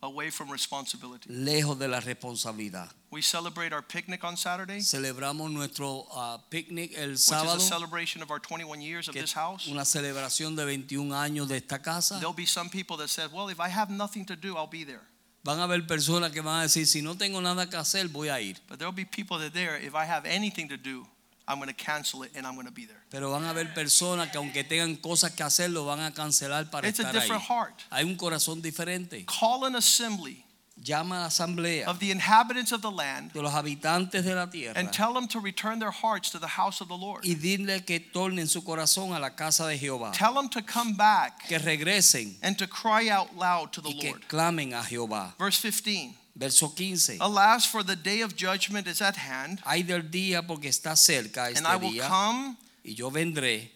away 0.02 0.30
from 0.30 0.50
responsibility. 0.50 1.28
lejos 1.30 1.78
de 1.78 1.88
la 1.88 2.00
responsabilidad. 2.00 2.88
We 3.10 3.22
celebrate 3.22 3.72
our 3.72 3.80
picnic 3.82 4.22
on 4.22 4.36
Saturday, 4.36 4.80
Celebramos 4.80 5.50
nuestro 5.50 6.06
ah, 6.12 6.38
picnic 6.50 6.92
el 6.96 7.16
sábado. 7.16 7.54
which 7.54 7.56
is 7.56 7.64
a 7.64 7.66
celebration 7.66 8.22
of 8.22 8.30
our 8.30 8.38
21 8.38 8.82
years 8.82 9.08
of 9.08 9.14
this 9.14 9.32
house. 9.32 9.66
una 9.66 9.84
celebración 9.86 10.54
de 10.56 10.64
21 10.64 11.14
años 11.14 11.48
de 11.48 11.56
esta 11.56 11.80
casa. 11.80 12.18
There'll 12.18 12.34
be 12.34 12.44
some 12.46 12.68
people 12.68 12.98
that 12.98 13.08
said, 13.08 13.32
"Well, 13.32 13.48
if 13.48 13.60
I 13.60 13.68
have 13.70 13.90
nothing 13.90 14.26
to 14.26 14.36
do, 14.36 14.56
I'll 14.56 14.66
be 14.68 14.84
there." 14.84 15.00
Van 15.44 15.58
a 15.58 15.62
haber 15.64 15.86
personas 15.86 16.32
que 16.32 16.42
van 16.42 16.60
a 16.60 16.62
decir, 16.64 16.86
si 16.86 17.00
no 17.00 17.14
tengo 17.14 17.40
nada 17.40 17.66
que 17.70 17.78
hacer, 17.78 18.08
voy 18.08 18.28
a 18.28 18.40
ir. 18.40 18.58
But 18.68 18.78
there'll 18.78 18.92
be 18.94 19.06
people 19.06 19.38
that 19.38 19.54
there, 19.54 19.78
if 19.78 19.94
I 19.94 20.04
have 20.04 20.26
anything 20.26 20.68
to 20.68 20.76
do, 20.76 21.06
I'm 21.46 21.58
going 21.58 21.68
to 21.68 21.84
cancel 21.84 22.22
it 22.24 22.32
and 22.36 22.46
I'm 22.46 22.54
going 22.56 22.66
to 22.66 22.72
be 22.72 22.84
there. 22.84 23.02
Pero 23.08 23.30
van 23.30 23.44
a 23.44 23.50
haber 23.50 23.72
personas 23.72 24.30
que 24.30 24.36
aunque 24.36 24.64
tengan 24.64 24.96
cosas 24.96 25.32
que 25.32 25.42
hacer, 25.42 25.70
lo 25.70 25.86
van 25.86 26.00
a 26.00 26.12
cancelar 26.12 26.70
para 26.70 26.86
It's 26.86 27.00
a 27.00 27.04
estar 27.04 27.14
ahí. 27.14 27.20
different 27.22 27.44
heart. 27.44 27.82
Hay 27.90 28.04
un 28.04 28.16
corazón 28.16 28.60
diferente. 28.60 29.24
Call 29.24 29.64
an 29.64 29.76
assembly 29.76 30.44
Llama 30.82 31.16
a 31.16 31.20
la 31.20 31.26
asamblea 31.26 31.86
of 31.86 31.98
the 31.98 32.10
inhabitants 32.10 32.72
of 32.72 32.82
the 32.82 32.90
land 32.90 33.32
de 33.32 33.42
los 33.42 33.52
habitantes 33.52 34.24
de 34.24 34.34
la 34.34 34.46
tierra 34.46 34.78
and 34.78 34.92
tell 34.92 35.12
them 35.12 35.26
to 35.28 35.40
return 35.40 35.78
their 35.80 35.90
hearts 35.90 36.30
to 36.30 36.38
the 36.38 36.46
house 36.46 36.80
of 36.80 36.88
the 36.88 36.96
Lord. 36.96 37.24
y 37.24 37.34
dile 37.34 37.84
que 37.84 37.98
tornen 38.00 38.48
su 38.48 38.62
corazón 38.62 39.14
a 39.14 39.18
la 39.18 39.30
casa 39.30 39.66
de 39.66 39.76
Jehová. 39.76 40.12
Tell 40.12 40.34
them 40.34 40.48
to 40.48 40.62
come 40.62 40.94
back 40.94 41.46
Que 41.48 41.58
regresen 41.58 42.36
and 42.42 42.56
to 42.58 42.66
cry 42.66 43.08
out 43.08 43.36
loud 43.36 43.72
to 43.72 43.80
the 43.80 43.88
y 43.90 43.98
que 44.00 44.10
Lord. 44.10 44.28
clamen 44.28 44.72
a 44.72 44.82
Jehová. 44.82 45.34
Verse 45.38 45.58
15. 45.58 46.14
Verso 46.36 46.68
15. 46.68 47.18
Alas, 47.20 47.66
for 47.66 47.82
the 47.82 47.96
day 47.96 48.20
of 48.20 48.36
judgment 48.36 48.86
is 48.86 49.02
at 49.02 49.16
hand, 49.16 49.60
Hay 49.66 49.82
del 49.82 50.02
día 50.02 50.46
porque 50.46 50.68
está 50.68 50.94
cerca 50.96 51.48
and 51.56 51.66
I 51.66 51.74
will 51.76 51.90
día 51.90 52.06
come 52.06 52.56
y 52.84 52.92
yo 52.94 53.10
vendré 53.10 53.68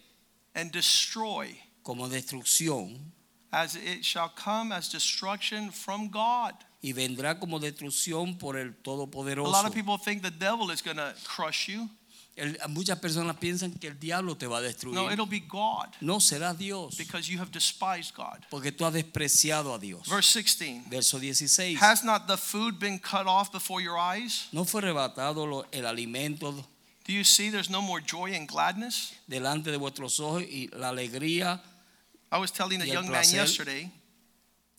and 0.54 0.70
destroy, 0.70 1.48
como 1.82 2.08
destrucción 2.08 2.96
as 3.52 3.74
it 3.74 4.04
shall 4.04 4.28
come 4.28 4.70
as 4.72 4.88
destruction 4.88 5.70
from 5.72 6.08
God. 6.08 6.54
Y 6.82 6.92
vendrá 6.92 7.38
como 7.38 7.58
destrucción 7.60 8.36
por 8.38 8.56
el 8.56 8.68
A 8.68 8.70
lot 8.70 8.82
Todopoderoso. 8.82 9.66
of 9.66 9.72
people 9.72 9.96
think 9.98 10.22
the 10.22 10.30
devil 10.30 10.70
is 10.72 10.82
going 10.82 10.96
to 10.96 11.14
crush 11.24 11.68
you. 11.68 11.88
El- 12.34 12.56
muchas 12.70 12.98
personas 12.98 13.36
piensan 13.36 13.72
que 13.78 13.88
el 13.88 13.98
diablo 14.00 14.34
te 14.36 14.46
va 14.46 14.56
a 14.58 14.62
destruir. 14.62 14.94
No, 14.94 15.10
it'll 15.12 15.26
be 15.26 15.40
God 15.40 15.88
No 16.00 16.18
será 16.18 16.54
Dios, 16.56 16.96
because 16.96 17.28
you 17.30 17.38
have 17.38 17.50
despised 17.52 18.14
God. 18.16 18.44
porque 18.50 18.72
tú 18.72 18.86
has 18.86 18.94
despreciado 18.94 19.74
a 19.74 19.78
Dios. 19.78 20.08
Verse 20.08 20.32
16. 20.32 20.88
Verso 20.88 21.18
16. 21.20 21.76
Has 21.78 22.02
not 22.02 22.26
the 22.26 22.38
food 22.38 22.78
been 22.78 22.98
cut 22.98 23.26
off 23.26 23.52
before 23.52 23.82
your 23.82 23.98
eyes? 23.98 24.48
¿No 24.50 24.64
fue 24.64 24.80
arrebatado 24.80 25.46
lo- 25.46 25.66
el 25.72 25.84
alimento 25.86 26.52
Do 27.04 27.12
you 27.12 27.22
see 27.24 27.50
there's 27.50 27.68
no 27.68 27.82
more 27.82 28.00
joy 28.00 28.32
and 28.34 28.48
gladness? 28.48 29.12
delante 29.28 29.70
de 29.70 29.76
vuestros 29.76 30.18
ojos 30.18 30.42
y 30.42 30.70
la 30.72 30.88
alegría? 30.88 31.60
I 32.32 32.38
was 32.38 32.50
telling 32.50 32.80
a 32.80 32.86
young 32.86 33.10
man 33.10 33.24
yesterday, 33.24 33.90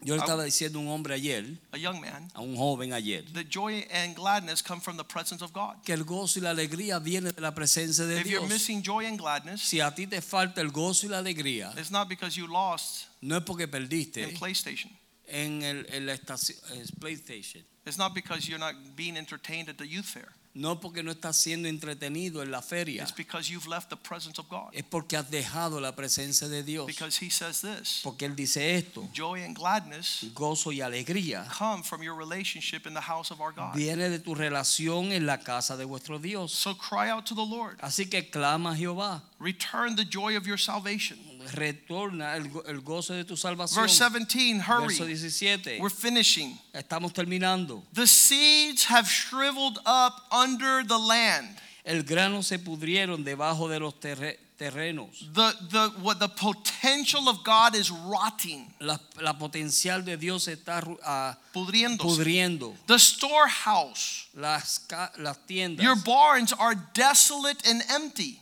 Yo 0.06 0.16
le 0.16 0.22
estaba 0.22 0.44
diciendo 0.44 0.80
a 0.80 0.82
un 0.82 0.88
hombre 0.90 1.14
ayer, 1.16 1.46
a 1.72 1.78
young 1.78 2.00
man, 2.02 2.30
a 2.34 2.42
un 2.42 2.56
joven 2.56 2.94
ayer, 2.94 3.24
that 3.34 3.46
joy 3.50 3.86
and 3.92 4.16
gladness 4.16 4.62
come 4.62 4.80
from 4.82 4.98
the 4.98 5.04
presence 5.04 5.42
of 5.44 5.52
God. 5.54 5.76
que 5.86 5.94
el 5.94 6.04
gozo 6.04 6.40
y 6.40 6.42
la 6.44 6.52
alegría 6.52 7.00
vienen 7.00 7.34
de 7.34 7.42
la 7.42 7.54
presencia 7.54 8.06
de 8.06 8.20
If 8.22 8.28
you're 8.28 8.40
Dios. 8.46 8.50
missing 8.50 8.82
joy 8.84 9.06
and 9.06 9.18
gladness, 9.20 9.62
Si 9.62 9.80
a 9.80 9.92
ti 9.94 10.06
te 10.08 10.22
falta 10.22 10.62
el 10.62 10.72
gozo 10.72 11.06
y 11.06 11.10
la 11.10 11.20
alegría, 11.20 11.74
it's 11.78 11.92
not 11.92 12.08
because 12.10 12.36
you 12.38 12.48
lost 12.48 13.06
no 13.22 13.38
es 13.38 13.44
porque 13.44 13.68
perdiste 13.68 14.22
in 14.22 14.38
PlayStation. 14.38 14.92
en, 15.28 15.62
el, 15.64 15.86
en 15.90 16.06
la 16.06 16.14
estación, 16.14 16.58
en 16.74 16.86
PlayStation. 17.00 17.64
It's 17.86 17.98
not 17.98 18.14
because 18.14 18.48
you're 18.48 18.60
not 18.60 18.76
being 18.96 19.18
entertained 19.18 19.68
at 19.70 19.78
the 19.78 19.86
youth 19.88 20.06
fair. 20.06 20.30
No 20.56 20.80
porque 20.80 21.02
no 21.02 21.12
estás 21.12 21.36
siendo 21.38 21.68
entretenido 21.68 22.44
en 22.44 22.52
la 22.52 22.62
feria. 22.62 23.02
It's 23.02 23.12
because 23.16 23.52
you've 23.52 23.68
left 23.68 23.90
the 23.90 23.96
presence 23.98 24.40
of 24.40 24.48
God. 24.50 24.70
Es 24.72 24.84
porque 24.84 25.18
has 25.18 25.32
dejado 25.32 25.82
la 25.82 25.96
presencia 25.96 26.48
de 26.48 26.62
Dios. 26.62 26.86
Because 26.86 27.18
he 27.18 27.32
says 27.32 27.62
this 27.62 28.02
Porque 28.04 28.26
Él 28.26 28.36
dice 28.36 28.76
esto. 28.76 29.10
joy 29.14 29.44
and 29.44 29.58
gladness 29.58 30.26
Gozo 30.36 30.72
y 30.72 30.82
alegría 30.82 31.48
come 31.58 31.82
from 31.82 32.04
your 32.04 32.16
relationship 32.16 32.86
in 32.86 32.94
the 32.94 33.02
house 33.02 33.32
of 33.32 33.42
our 33.42 33.52
God. 33.52 33.74
viene 33.76 34.10
de 34.10 34.20
tu 34.20 34.36
relación 34.36 35.12
en 35.12 35.26
la 35.26 35.40
casa 35.40 35.76
de 35.76 35.86
vuestro 35.86 36.20
Dios. 36.20 36.52
So 36.54 36.76
cry 36.76 37.10
out 37.10 37.26
to 37.26 37.34
the 37.34 37.46
Lord. 37.46 37.80
Así 37.82 38.08
que 38.08 38.30
clama 38.30 38.74
a 38.74 38.76
Jehová. 38.76 39.24
Return 39.40 39.96
the 39.96 40.06
joy 40.06 40.38
of 40.38 40.46
your 40.46 40.60
salvation. 40.60 41.18
Retorna 41.52 42.36
el, 42.36 42.50
el 42.68 42.82
gozo 42.82 43.14
de 43.14 43.26
tu 43.26 43.36
salvación. 43.36 43.84
Verse 43.84 44.10
17, 44.10 44.62
hurry. 44.62 44.88
Verso 44.88 45.06
17. 45.06 45.80
We're 45.80 45.90
finishing. 45.90 46.58
Estamos 46.74 47.14
terminando. 47.14 47.84
The 47.94 48.08
seeds 48.08 48.86
have 48.86 49.08
shriveled 49.08 49.80
up 49.86 50.24
under 50.32 50.84
the 50.86 50.98
land. 50.98 51.60
El 51.86 52.04
grano 52.04 52.42
se 52.42 52.60
pudrieron 52.60 53.24
debajo 53.26 53.68
de 53.68 53.80
los 53.80 54.00
terre- 54.00 54.40
terrenos. 54.58 55.34
The, 55.34 55.54
the, 55.70 55.90
what 56.02 56.20
the 56.20 56.30
potential 56.30 57.28
of 57.28 57.44
God 57.44 57.76
is 57.76 57.92
rotting, 57.92 58.74
La, 58.80 58.98
la 59.22 59.34
potencial 59.34 60.04
de 60.04 60.18
Dios 60.18 60.48
está 60.48 60.82
ah, 61.04 61.38
pudriendo. 61.54 62.74
The 62.88 63.00
storehouse, 63.00 64.28
Las, 64.36 64.88
las 65.18 65.38
tiendas, 65.46 65.84
your 65.84 65.96
barns 65.96 66.54
are 66.54 66.76
desolate 66.94 67.68
and 67.68 67.84
empty. 67.90 68.40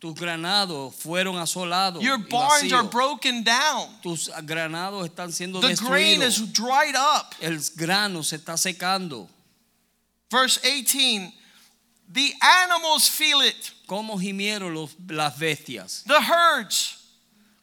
Tus 0.00 0.14
granados 0.14 0.94
fueron 0.94 1.36
asolados. 1.36 2.02
Your 2.02 2.18
barns 2.18 2.72
are 2.72 2.88
broken 2.88 3.42
down. 3.44 3.88
Tus 4.02 4.30
granados 4.44 5.06
están 5.08 5.30
siendo 5.32 5.60
The 5.60 5.74
grain 5.74 6.22
is 6.22 6.40
dried 6.52 6.94
up. 6.96 7.34
El 7.40 7.58
grano 7.76 8.22
se 8.22 8.38
está 8.38 8.56
secando. 8.56 9.28
Verse 10.30 10.58
18 10.62 11.32
The 12.12 12.32
animals 12.42 13.08
feel 13.08 13.40
it, 13.42 13.70
¿Cómo 13.86 14.18
gimieron 14.18 14.74
los, 14.74 14.96
las 15.08 15.38
bestias? 15.38 16.02
the 16.04 16.20
herds 16.20 16.96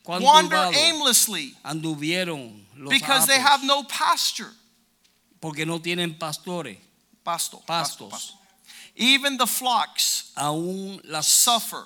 wander 0.06 0.56
aimlessly 0.74 1.54
anduvieron 1.66 2.62
los 2.78 2.90
because 2.90 3.28
they 3.28 3.40
have 3.40 3.62
no 3.66 3.84
pasture. 3.84 4.52
porque 5.42 5.66
no 5.66 5.80
tienen 5.80 6.18
pastores. 6.18 6.78
Pasto, 7.26 7.58
pasto, 7.66 8.08
Pastos. 8.08 8.10
pasto. 8.10 8.34
Even 8.96 9.38
the 9.38 9.46
flocks 9.48 10.32
Aún, 10.38 11.02
las, 11.04 11.28
suffer. 11.28 11.84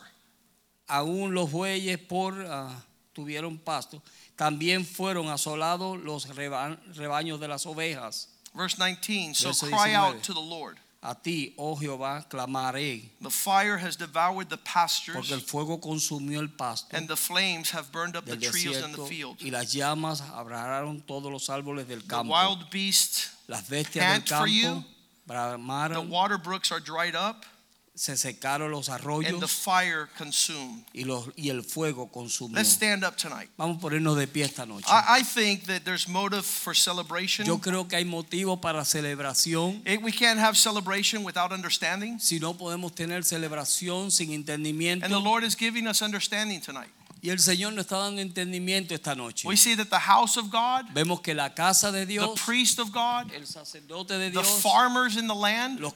Aún 0.91 1.33
los 1.33 1.49
bueyes 1.51 1.97
por 1.97 2.33
ah, 2.49 2.83
tuvieron 3.13 3.57
pasto. 3.57 4.01
También 4.35 4.85
fueron 4.85 5.29
asolados 5.29 5.99
los 6.01 6.27
reba- 6.35 6.77
rebaños 6.95 7.39
de 7.39 7.47
las 7.47 7.65
ovejas. 7.65 8.27
Verse 8.53 8.75
19 8.77 9.33
So 9.35 9.47
Verso 9.49 9.67
cry 9.67 9.91
19. 9.93 9.95
out 9.95 10.23
to 10.23 10.33
the 10.33 10.39
Lord. 10.41 10.77
A 11.03 11.15
ti, 11.15 11.55
oh 11.57 11.75
Jehová, 11.75 12.27
clamaré, 12.29 13.09
The 13.21 13.31
fire 13.31 13.77
has 13.79 13.95
devoured 13.97 14.49
the 14.49 14.57
pastures, 14.57 15.15
porque 15.15 15.33
el 15.33 15.41
fuego 15.41 15.79
consumió 15.79 16.39
el 16.41 16.49
pasto 16.49 16.95
and 16.95 17.07
the 17.07 17.15
flames 17.15 17.71
have 17.71 17.91
burned 17.91 18.15
up 18.15 18.25
the 18.25 18.37
trees 18.37 18.77
in 18.77 18.91
the 18.91 19.05
field. 19.07 19.37
y 19.41 19.49
las 19.49 19.73
llamas 19.73 20.21
abrazaron 20.21 21.01
todos 21.01 21.31
los 21.31 21.49
árboles 21.49 21.87
del 21.87 22.01
The 22.01 22.07
campo. 22.07 22.31
wild 22.33 22.69
beasts, 22.69 23.31
Las 23.47 23.67
bestias 23.67 23.93
del 24.13 24.21
pant 24.21 24.29
for 24.29 24.47
you. 24.47 24.83
campo 25.25 25.93
the 25.93 26.01
water 26.07 26.37
brooks 26.37 26.71
are 26.71 26.79
dried 26.79 27.15
up, 27.15 27.45
se 27.93 28.15
secaron 28.15 28.71
los 28.71 28.89
and 28.89 29.41
the 29.41 29.47
fire 29.47 30.09
consumed. 30.17 30.85
y, 30.93 31.03
los, 31.03 31.29
y 31.35 31.49
el 31.49 31.61
fuego 31.63 32.09
consumió. 32.11 32.55
Let's 32.57 32.69
stand 32.69 33.03
up 33.03 33.17
tonight. 33.17 33.49
Vamos 33.57 33.77
a 33.77 33.79
ponernos 33.81 34.17
de 34.17 34.27
pie 34.27 34.45
esta 34.45 34.65
noche. 34.65 34.85
I, 34.87 35.19
I 35.19 35.23
think 35.23 35.65
that 35.65 35.83
there's 35.83 36.07
motive 36.07 36.43
for 36.43 36.73
celebration. 36.73 37.45
Yo 37.45 37.59
creo 37.59 37.87
que 37.87 37.97
hay 37.97 38.05
motivo 38.05 38.61
para 38.61 38.85
celebración. 38.85 39.81
It- 39.85 40.01
we 40.01 40.11
can't 40.11 40.39
have 40.39 40.57
celebration 40.57 41.23
without 41.23 41.51
understanding. 41.51 42.19
Si 42.19 42.39
no 42.39 42.53
podemos 42.53 42.95
tener 42.95 43.23
celebración 43.23 44.11
sin 44.11 44.31
entendimiento. 44.31 45.05
And 45.05 45.13
the. 45.13 45.19
Lord 45.19 45.43
is 45.43 45.55
giving 45.55 45.87
us 45.87 46.01
understanding 46.01 46.61
tonight. 46.61 46.89
Y 47.23 47.29
el 47.29 47.37
Señor 47.39 47.73
nos 47.73 47.85
está 47.85 47.97
dando 47.99 48.19
entendimiento 48.19 48.95
esta 48.95 49.13
noche. 49.13 49.47
We 49.47 49.55
see 49.55 49.75
that 49.75 49.89
the 49.89 49.99
house 49.99 50.37
of 50.37 50.49
God, 50.49 50.91
Vemos 50.93 51.21
que 51.21 51.35
la 51.35 51.49
casa 51.49 51.91
de 51.91 51.99
the 52.07 52.13
Dios, 52.13 52.39
priest 52.41 52.79
of 52.79 52.91
God, 52.91 53.31
el 53.31 53.45
sacerdote 53.45 54.17
de 54.17 54.31
the 54.31 54.43
farmers 54.43 55.17
in 55.17 55.27
the 55.27 55.35
land, 55.35 55.79
los, 55.79 55.93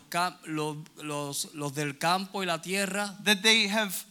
los, 1.02 1.48
los 1.56 1.74
del 1.74 1.94
campo 1.98 2.42
y 2.42 2.46
la 2.46 2.58
tierra, 2.60 3.16
that 3.24 3.42
they 3.42 3.68
have 3.68 4.06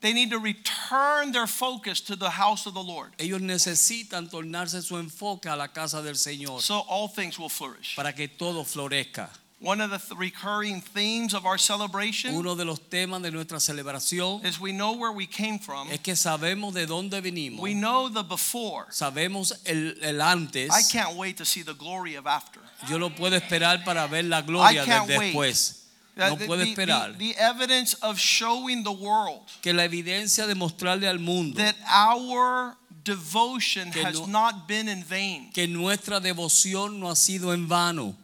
they 0.00 0.12
need 0.12 0.30
to 0.30 0.38
return 0.38 1.32
their 1.32 1.46
focus 1.48 2.00
to 2.00 2.14
the 2.14 2.30
house 2.30 2.66
of 2.66 2.74
the 2.74 2.82
Lord. 2.82 3.10
ellos 3.18 3.40
necesitan 3.40 4.28
tornarse 4.30 4.82
su 4.82 4.96
enfoque 4.98 5.46
a 5.48 5.56
la 5.56 5.68
casa 5.68 6.02
del 6.02 6.14
Señor 6.16 6.60
So 6.60 6.80
all 6.88 7.08
things 7.08 7.38
will 7.38 7.48
flourish. 7.48 7.96
para 7.96 8.12
que 8.12 8.28
todo 8.28 8.64
florezca. 8.64 9.30
One 9.60 9.80
of 9.80 9.90
the 9.90 9.98
th- 9.98 10.16
recurring 10.16 10.80
themes 10.80 11.34
of 11.34 11.44
our 11.44 11.58
celebration 11.58 12.32
Uno 12.32 12.54
de 12.54 12.64
los 12.64 12.78
temas 12.78 13.20
de 13.22 13.32
nuestra 13.32 13.58
celebración 13.58 14.44
is 14.44 14.60
we 14.60 14.70
know 14.70 14.92
where 14.92 15.10
we 15.10 15.26
came 15.26 15.58
from. 15.58 15.88
es 15.90 15.98
que 15.98 16.14
sabemos 16.14 16.74
de 16.74 16.86
dónde 16.86 17.20
venimos. 17.20 17.58
We 17.60 17.74
know 17.74 18.08
the 18.08 18.22
before. 18.22 18.86
Sabemos 18.90 19.52
el, 19.66 19.94
el 20.00 20.20
antes. 20.22 20.70
I 20.72 20.82
can't 20.92 21.16
wait 21.16 21.36
to 21.38 21.44
see 21.44 21.62
the 21.62 21.74
glory 21.74 22.14
of 22.14 22.26
after. 22.28 22.60
Yo 22.88 22.98
no 22.98 23.10
puedo 23.10 23.36
esperar 23.36 23.84
para 23.84 24.06
ver 24.06 24.22
la 24.24 24.42
gloria 24.42 24.82
I 24.82 24.86
can't 24.86 25.08
del 25.08 25.18
wait. 25.18 25.34
después. 25.34 25.74
Uh, 26.16 26.20
No 26.30 26.36
the- 26.36 26.46
puedo 26.46 26.64
the- 26.64 26.70
esperar 26.74 27.12
the- 27.18 27.32
the 27.32 27.36
evidence 27.38 27.94
of 27.94 28.16
showing 28.18 28.84
the 28.84 28.92
world 28.92 29.42
que 29.60 29.72
la 29.72 29.82
evidencia 29.84 30.46
de 30.46 30.54
mostrarle 30.54 31.08
al 31.08 31.18
mundo 31.18 31.56
that 31.58 31.74
our 31.92 32.76
devotion 33.02 33.90
Que 33.90 34.04
has 34.04 34.24
not 34.28 34.68
been 34.68 34.88
in 34.88 35.02
vain. 35.02 35.50
que 35.52 35.66
nuestra 35.66 36.20
devoción 36.20 37.00
no 37.00 37.08
ha 37.08 37.16
sido 37.16 37.52
en 37.52 37.66
vano. 37.66 38.14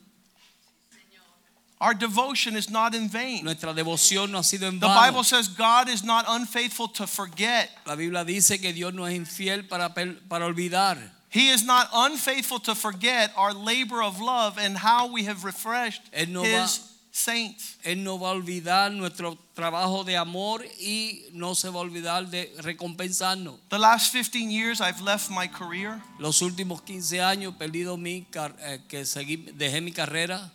Our 1.84 1.92
devotion 1.92 2.56
is 2.56 2.70
not 2.70 2.94
in 2.94 3.10
vain. 3.10 3.44
Nuestra 3.44 3.74
devoción 3.74 4.30
no 4.30 4.38
ha 4.38 4.42
sido 4.42 4.66
en 4.68 4.80
The 4.80 4.86
vano. 4.86 5.00
Bible 5.02 5.22
says 5.22 5.48
God 5.48 5.90
is 5.90 6.02
not 6.02 6.24
unfaithful 6.26 6.88
to 6.94 7.06
forget. 7.06 7.68
La 7.84 7.94
Biblia 7.94 8.24
dice 8.24 8.58
que 8.58 8.72
Dios 8.72 8.94
no 8.94 9.04
es 9.04 9.14
infiel 9.14 9.68
para, 9.68 9.90
para 9.90 10.46
olvidar. 10.46 10.96
He 11.28 11.50
is 11.50 11.62
not 11.62 11.90
unfaithful 11.92 12.58
to 12.60 12.74
forget 12.74 13.32
our 13.36 13.52
labor 13.52 14.02
of 14.02 14.18
love 14.18 14.56
and 14.56 14.78
how 14.78 15.12
we 15.12 15.24
have 15.24 15.44
refreshed 15.44 16.00
no 16.28 16.42
his 16.42 16.78
va- 16.78 16.84
saints. 17.12 17.76
Él 17.84 17.98
no 18.02 18.16
va 18.18 18.30
a 18.30 18.34
olvidar 18.34 18.90
nuestro 18.90 19.36
trabajo 19.54 20.04
de 20.04 20.16
amor 20.16 20.64
y 20.80 21.26
no 21.32 21.52
se 21.54 21.68
va 21.68 21.80
a 21.80 21.82
olvidar 21.82 22.30
de 22.30 22.50
recompensarnos. 22.62 23.58
The 23.68 23.78
last 23.78 24.10
15 24.10 24.50
years 24.50 24.80
I've 24.80 25.02
left 25.02 25.28
my 25.28 25.48
career. 25.48 26.00
Los 26.18 26.40
últimos 26.40 26.80
15 26.82 27.20
años 27.20 27.54
perdido 27.58 27.98
mi 27.98 28.26
eh, 28.32 28.80
que 28.88 29.04
seguí, 29.04 29.36
dejé 29.36 29.82
mi 29.82 29.92
carrera. 29.92 30.50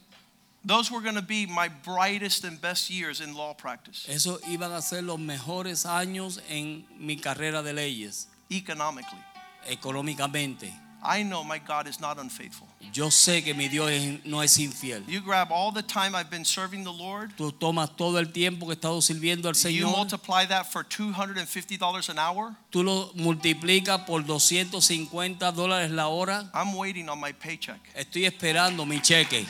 Those 0.65 0.91
were 0.91 1.01
going 1.01 1.15
to 1.15 1.21
be 1.21 1.45
my 1.45 1.69
brightest 1.69 2.43
and 2.43 2.59
best 2.59 2.89
years 2.89 3.21
in 3.21 3.33
law 3.33 3.53
practice 3.53 4.05
Esos 4.09 4.41
iban 4.49 4.73
a 4.73 4.81
ser 4.81 5.01
los 5.03 5.17
mejores 5.17 5.85
años 5.85 6.41
en 6.49 6.85
mi 6.99 7.15
carrera 7.15 7.63
de 7.63 7.71
leyes, 7.73 8.27
economically. 8.51 9.19
económicamente. 9.67 10.71
I 11.01 11.23
know 11.23 11.45
my 11.45 11.59
God 11.59 11.87
is 11.87 12.01
not 12.01 12.17
unfaithful. 12.19 12.67
Yo 12.91 13.07
sé 13.09 13.41
que 13.41 13.53
mi 13.53 13.69
Dios 13.69 13.89
no 14.25 14.41
es 14.41 14.57
infiel. 14.57 15.01
You 15.07 15.21
grab 15.21 15.49
all 15.49 15.71
the 15.71 15.81
time 15.81 16.13
I've 16.13 16.29
been 16.29 16.43
serving 16.43 16.83
the 16.83 16.91
Lord, 16.91 17.31
Tú 17.37 17.53
tomas 17.53 17.95
todo 17.95 18.17
el 18.19 18.33
tiempo 18.33 18.65
que 18.65 18.73
he 18.73 18.75
estado 18.75 19.01
sirviendo 19.01 19.47
al 19.47 19.55
Señor. 19.55 19.79
you 19.79 19.87
multiply 19.87 20.45
that 20.45 20.65
for 20.69 20.83
$250 20.83 22.09
an 22.09 22.19
hour. 22.19 22.53
tú 22.69 22.83
lo 22.83 23.11
multiplicas 23.15 24.05
por 24.05 24.23
250 24.25 25.51
dólares 25.53 25.89
la 25.91 26.09
hora. 26.09 26.49
I'm 26.53 26.73
waiting 26.75 27.07
on 27.07 27.17
my 27.17 27.31
paycheck. 27.31 27.79
Estoy 27.95 28.25
esperando 28.25 28.85
mi 28.85 28.99
cheque. 28.99 29.45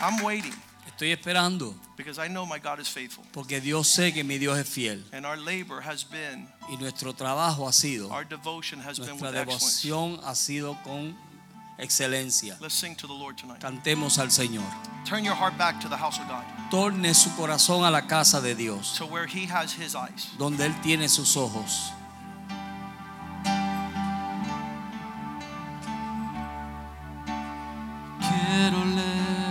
I'm 0.00 0.22
waiting 0.24 0.52
Estoy 0.86 1.12
esperando 1.12 1.74
because 1.96 2.18
I 2.18 2.28
know 2.28 2.46
my 2.46 2.58
God 2.58 2.78
is 2.78 2.88
faithful. 2.88 3.24
porque 3.32 3.60
Dios 3.60 3.88
sé 3.88 4.12
que 4.12 4.22
mi 4.22 4.38
Dios 4.38 4.58
es 4.58 4.68
fiel 4.68 5.02
And 5.12 5.24
our 5.26 5.36
labor 5.36 5.80
has 5.80 6.04
been, 6.04 6.46
y 6.70 6.76
nuestro 6.76 7.12
trabajo 7.14 7.66
ha 7.66 7.72
sido, 7.72 8.10
our 8.10 8.24
devotion 8.24 8.80
has 8.80 8.98
been 8.98 9.08
nuestra 9.18 9.30
with 9.30 9.38
excellence. 9.38 9.82
devoción 9.82 10.20
ha 10.24 10.34
sido 10.34 10.76
con 10.84 11.16
excelencia. 11.78 12.56
Let's 12.60 12.74
sing 12.74 12.94
to 12.96 13.06
the 13.08 13.12
Lord 13.12 13.36
tonight. 13.36 13.60
Cantemos 13.60 14.18
al 14.18 14.28
Señor. 14.30 14.62
Turn 15.04 15.24
your 15.24 15.34
heart 15.34 15.58
back 15.58 15.80
to 15.80 15.88
the 15.88 15.96
house 15.96 16.18
of 16.20 16.28
God, 16.28 16.44
Torne 16.70 17.12
su 17.14 17.30
corazón 17.30 17.84
a 17.84 17.90
la 17.90 18.02
casa 18.06 18.40
de 18.40 18.54
Dios, 18.54 18.96
to 18.96 19.06
where 19.06 19.26
He 19.26 19.46
has 19.46 19.72
His 19.72 19.94
eyes. 19.96 20.28
donde 20.38 20.60
Él 20.64 20.74
tiene 20.82 21.08
sus 21.08 21.36
ojos. 21.36 21.90
Quiero 28.20 28.84
levantar 28.84 29.43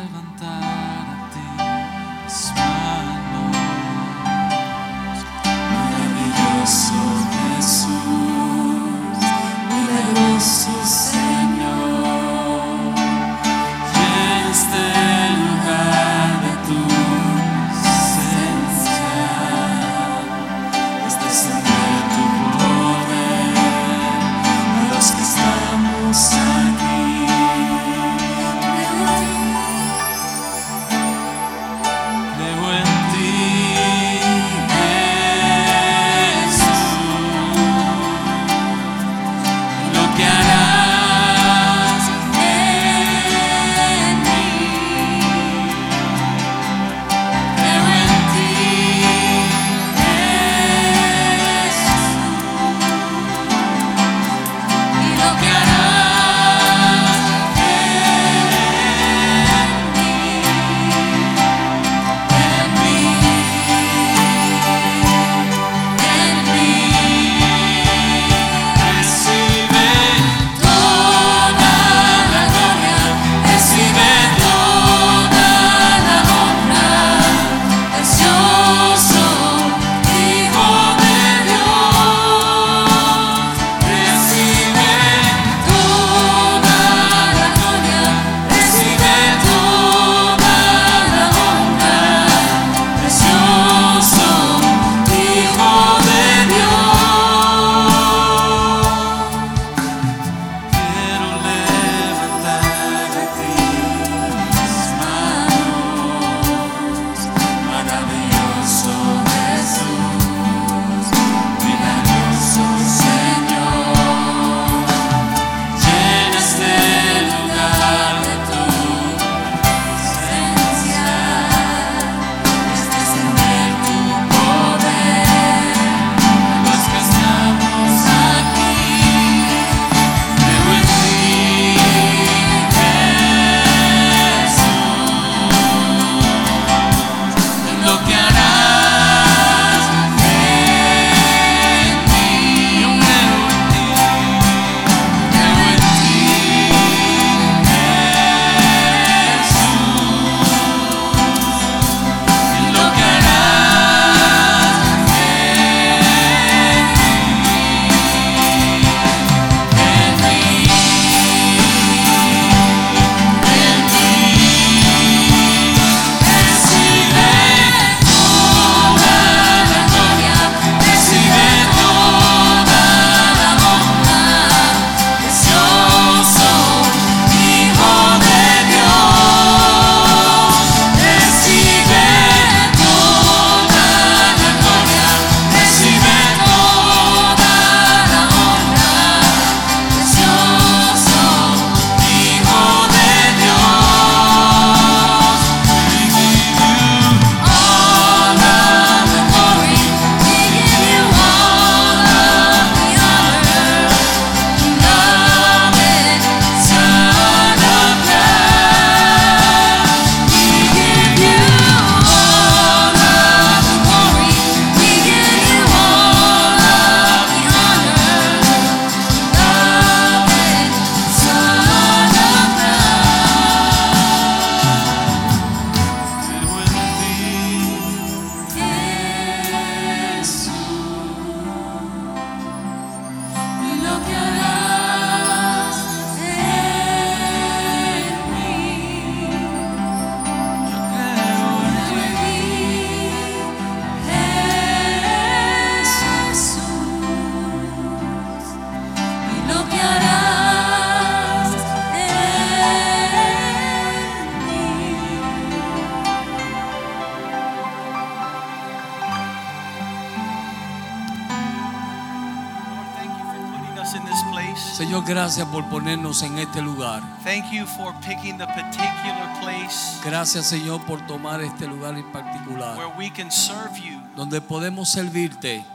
gracias 265.36 265.48
por 265.48 265.68
ponernos 265.70 266.22
en 266.22 266.38
este 266.38 266.62
lugar. 266.62 267.02
Thank 267.24 267.52
you 267.52 267.66
for 267.66 267.92
picking 268.02 268.38
the 268.38 268.46
particular 268.46 269.34
place 269.42 270.00
Gracias, 270.06 270.46
Señor, 270.48 270.86
por 270.86 271.02
tomar 271.08 271.42
este 271.42 271.66
lugar 271.66 271.96
en 271.96 272.04
particular, 272.12 272.78
where 272.78 272.94
we 272.98 273.10
can 273.10 273.32
serve 273.32 273.76
you, 273.80 274.00
donde 274.16 274.40
podemos 274.42 274.90
servirte, 274.90 275.66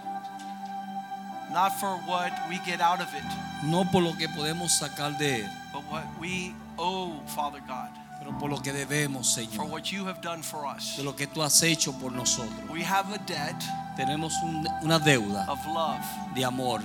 not 1.51 1.73
for 1.81 1.97
what 2.07 2.31
we 2.49 2.59
get 2.65 2.81
out 2.81 3.01
of 3.01 3.13
it, 3.15 3.25
no 3.65 3.85
por 3.91 4.01
lo 4.03 4.13
que 4.17 4.29
podemos 4.29 4.71
sacar 4.79 5.19
de 5.19 5.41
él, 5.43 5.51
but 5.73 5.83
what 5.91 6.05
we 6.21 6.55
owe, 6.77 7.21
Father 7.27 7.61
God, 7.67 7.89
pero 8.21 8.39
por 8.39 8.49
lo 8.51 8.59
que 8.63 8.73
debemos, 8.73 9.35
for 9.35 9.43
Señor, 9.43 9.69
what 9.71 9.91
you 9.91 10.05
have 10.07 10.21
done 10.21 10.41
for 10.41 10.65
us. 10.67 10.97
de 10.97 11.03
lo 11.03 11.17
que 11.17 11.27
tú 11.27 11.43
has 11.43 11.61
hecho 11.65 11.93
por 11.99 12.13
nosotros. 12.13 12.71
We 12.71 12.85
have 12.85 13.13
a 13.13 13.19
debt 13.27 13.57
Tenemos 13.97 14.33
un- 14.45 14.65
una 14.85 15.01
deuda 15.01 15.45
of 15.49 15.59
love 15.67 15.99
de 16.37 16.45
amor 16.45 16.81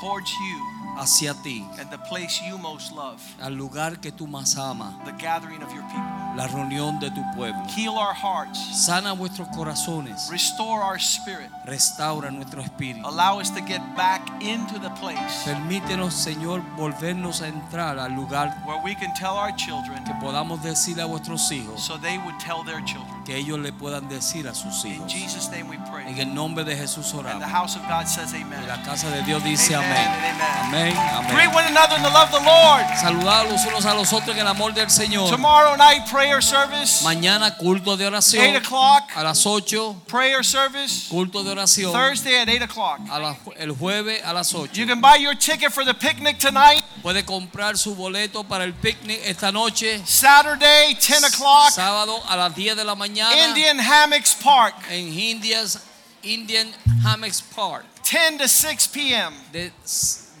towards 0.00 0.30
you 0.30 0.69
hacia 0.98 1.34
ti, 1.42 1.64
and 1.78 1.90
the 1.90 1.98
place 2.08 2.40
you 2.46 2.58
most 2.58 2.92
love, 2.92 3.20
al 3.40 3.54
lugar 3.54 3.98
que 4.00 4.10
tú 4.12 4.26
más 4.26 4.56
amas, 4.56 4.94
the 5.04 5.12
gathering 5.12 5.62
of 5.62 5.72
your 5.72 5.82
people. 5.84 6.10
la 6.36 6.46
reunión 6.46 7.00
de 7.00 7.10
tu 7.10 7.22
pueblo. 7.34 7.60
Heal 7.74 7.94
our 7.96 8.14
hearts, 8.14 8.58
Sana 8.86 9.12
vuestros 9.14 9.48
corazones, 9.48 10.28
restore 10.30 10.82
our 10.82 10.98
spirit, 10.98 11.50
restaura 11.66 12.30
nuestro 12.30 12.62
espíritu. 12.62 13.04
allow 13.06 13.40
us 13.40 13.50
to 13.50 13.60
get 13.62 13.80
back 13.96 14.22
into 14.42 14.78
the 14.78 14.90
place 15.00 15.44
Permítenos, 15.44 16.14
Señor, 16.14 16.62
volvernos 16.76 17.40
a 17.42 17.48
entrar 17.48 17.98
al 17.98 18.12
lugar 18.14 18.54
where 18.66 18.80
we 18.84 18.94
can 18.94 19.12
tell 19.14 19.34
our 19.36 19.52
children 19.56 20.02
que 20.04 20.14
podamos 20.20 20.62
decir 20.62 21.00
a 21.00 21.06
vuestros 21.06 21.50
hijos, 21.50 21.80
so 21.82 21.96
they 21.98 22.18
would 22.18 22.38
tell 22.38 22.62
their 22.64 22.80
children. 22.84 23.24
que 23.24 23.36
ellos 23.36 23.58
le 23.58 23.72
puedan 23.72 24.08
decir 24.08 24.46
a 24.48 24.54
sus 24.54 24.84
In 24.84 24.92
hijos. 24.94 25.12
Jesus' 25.12 25.50
name 25.50 25.68
we 25.68 25.76
En 25.76 25.84
pray. 25.90 26.20
el 26.20 26.34
nombre 26.34 26.64
de 26.64 26.76
Jesús 26.76 27.12
And 27.14 27.22
the 27.24 27.28
oramos. 27.28 27.50
house 27.50 27.76
of 27.76 27.82
God 27.88 28.06
says 28.06 28.32
Y 28.32 28.42
amen. 28.42 28.66
la 28.68 28.80
casa 28.82 29.08
de 29.10 29.22
Dios 29.22 29.42
dice 29.42 29.74
Amen 29.74 29.90
amén. 29.90 30.79
Amén, 30.80 31.28
Greet 31.34 31.52
one 31.54 31.66
another 31.66 31.96
in 31.96 32.02
the 32.02 32.08
love 32.10 32.32
of 32.32 32.40
the 32.40 32.46
Lord. 32.46 32.84
Saludar 32.96 33.46
los 33.48 33.64
unos 33.66 33.84
a 33.84 33.94
los 33.94 34.12
otros 34.12 34.34
en 34.34 34.38
el 34.40 34.46
amor 34.46 34.72
del 34.72 34.88
Señor. 34.90 35.28
Tomorrow 35.30 35.76
night, 35.76 36.08
prayer 36.10 36.42
service, 36.42 37.02
Mañana 37.04 37.56
culto 37.56 37.96
de 37.96 38.06
oración. 38.06 38.42
8 38.44 38.58
o'clock, 38.66 39.10
a 39.14 39.22
las 39.22 39.44
8, 39.46 40.02
prayer 40.08 40.44
service. 40.44 41.08
culto 41.10 41.42
de 41.44 41.50
oración 41.52 41.92
Thursday 41.92 42.36
at 42.40 42.48
8 42.48 42.62
o'clock. 42.64 43.00
a 43.10 43.18
la- 43.18 43.36
el 43.58 43.72
jueves 43.72 44.22
a 44.24 44.32
las 44.32 44.54
8. 44.54 44.72
You 44.74 44.86
can 44.86 45.00
buy 45.00 45.16
your 45.16 45.34
ticket 45.34 45.72
for 45.72 45.84
the 45.84 45.94
picnic 45.94 46.38
tonight. 46.38 46.82
Puede 47.02 47.24
comprar 47.24 47.76
su 47.76 47.94
boleto 47.94 48.44
para 48.44 48.64
el 48.64 48.72
picnic 48.74 49.20
esta 49.24 49.52
noche, 49.52 50.00
Saturday, 50.06 50.94
10 50.94 51.22
o'clock, 51.24 51.70
sábado 51.70 52.22
a 52.28 52.36
las 52.36 52.54
10 52.54 52.76
de 52.76 52.84
la 52.84 52.94
mañana 52.94 53.34
Indian 53.48 53.78
Hammocks 53.78 54.34
Park, 54.42 54.74
en 54.90 55.12
Indias, 55.18 55.78
Indian 56.22 56.72
Hammocks 57.04 57.42
Park, 57.54 57.84
10 58.10 58.38
to 58.38 58.48
6 58.48 58.88
p.m. 58.88 59.34
de 59.52 59.72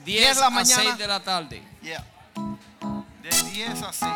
10 0.04 0.34
de 0.36 0.40
la 0.40 0.50
mañana. 0.50 0.80
a 0.80 0.84
6 0.84 0.98
de 0.98 1.06
la 1.06 1.20
tarde. 1.20 1.62
Yeah. 1.82 2.04
De 3.22 3.30
10 3.50 3.82
a 3.82 3.92
6. 3.92 4.10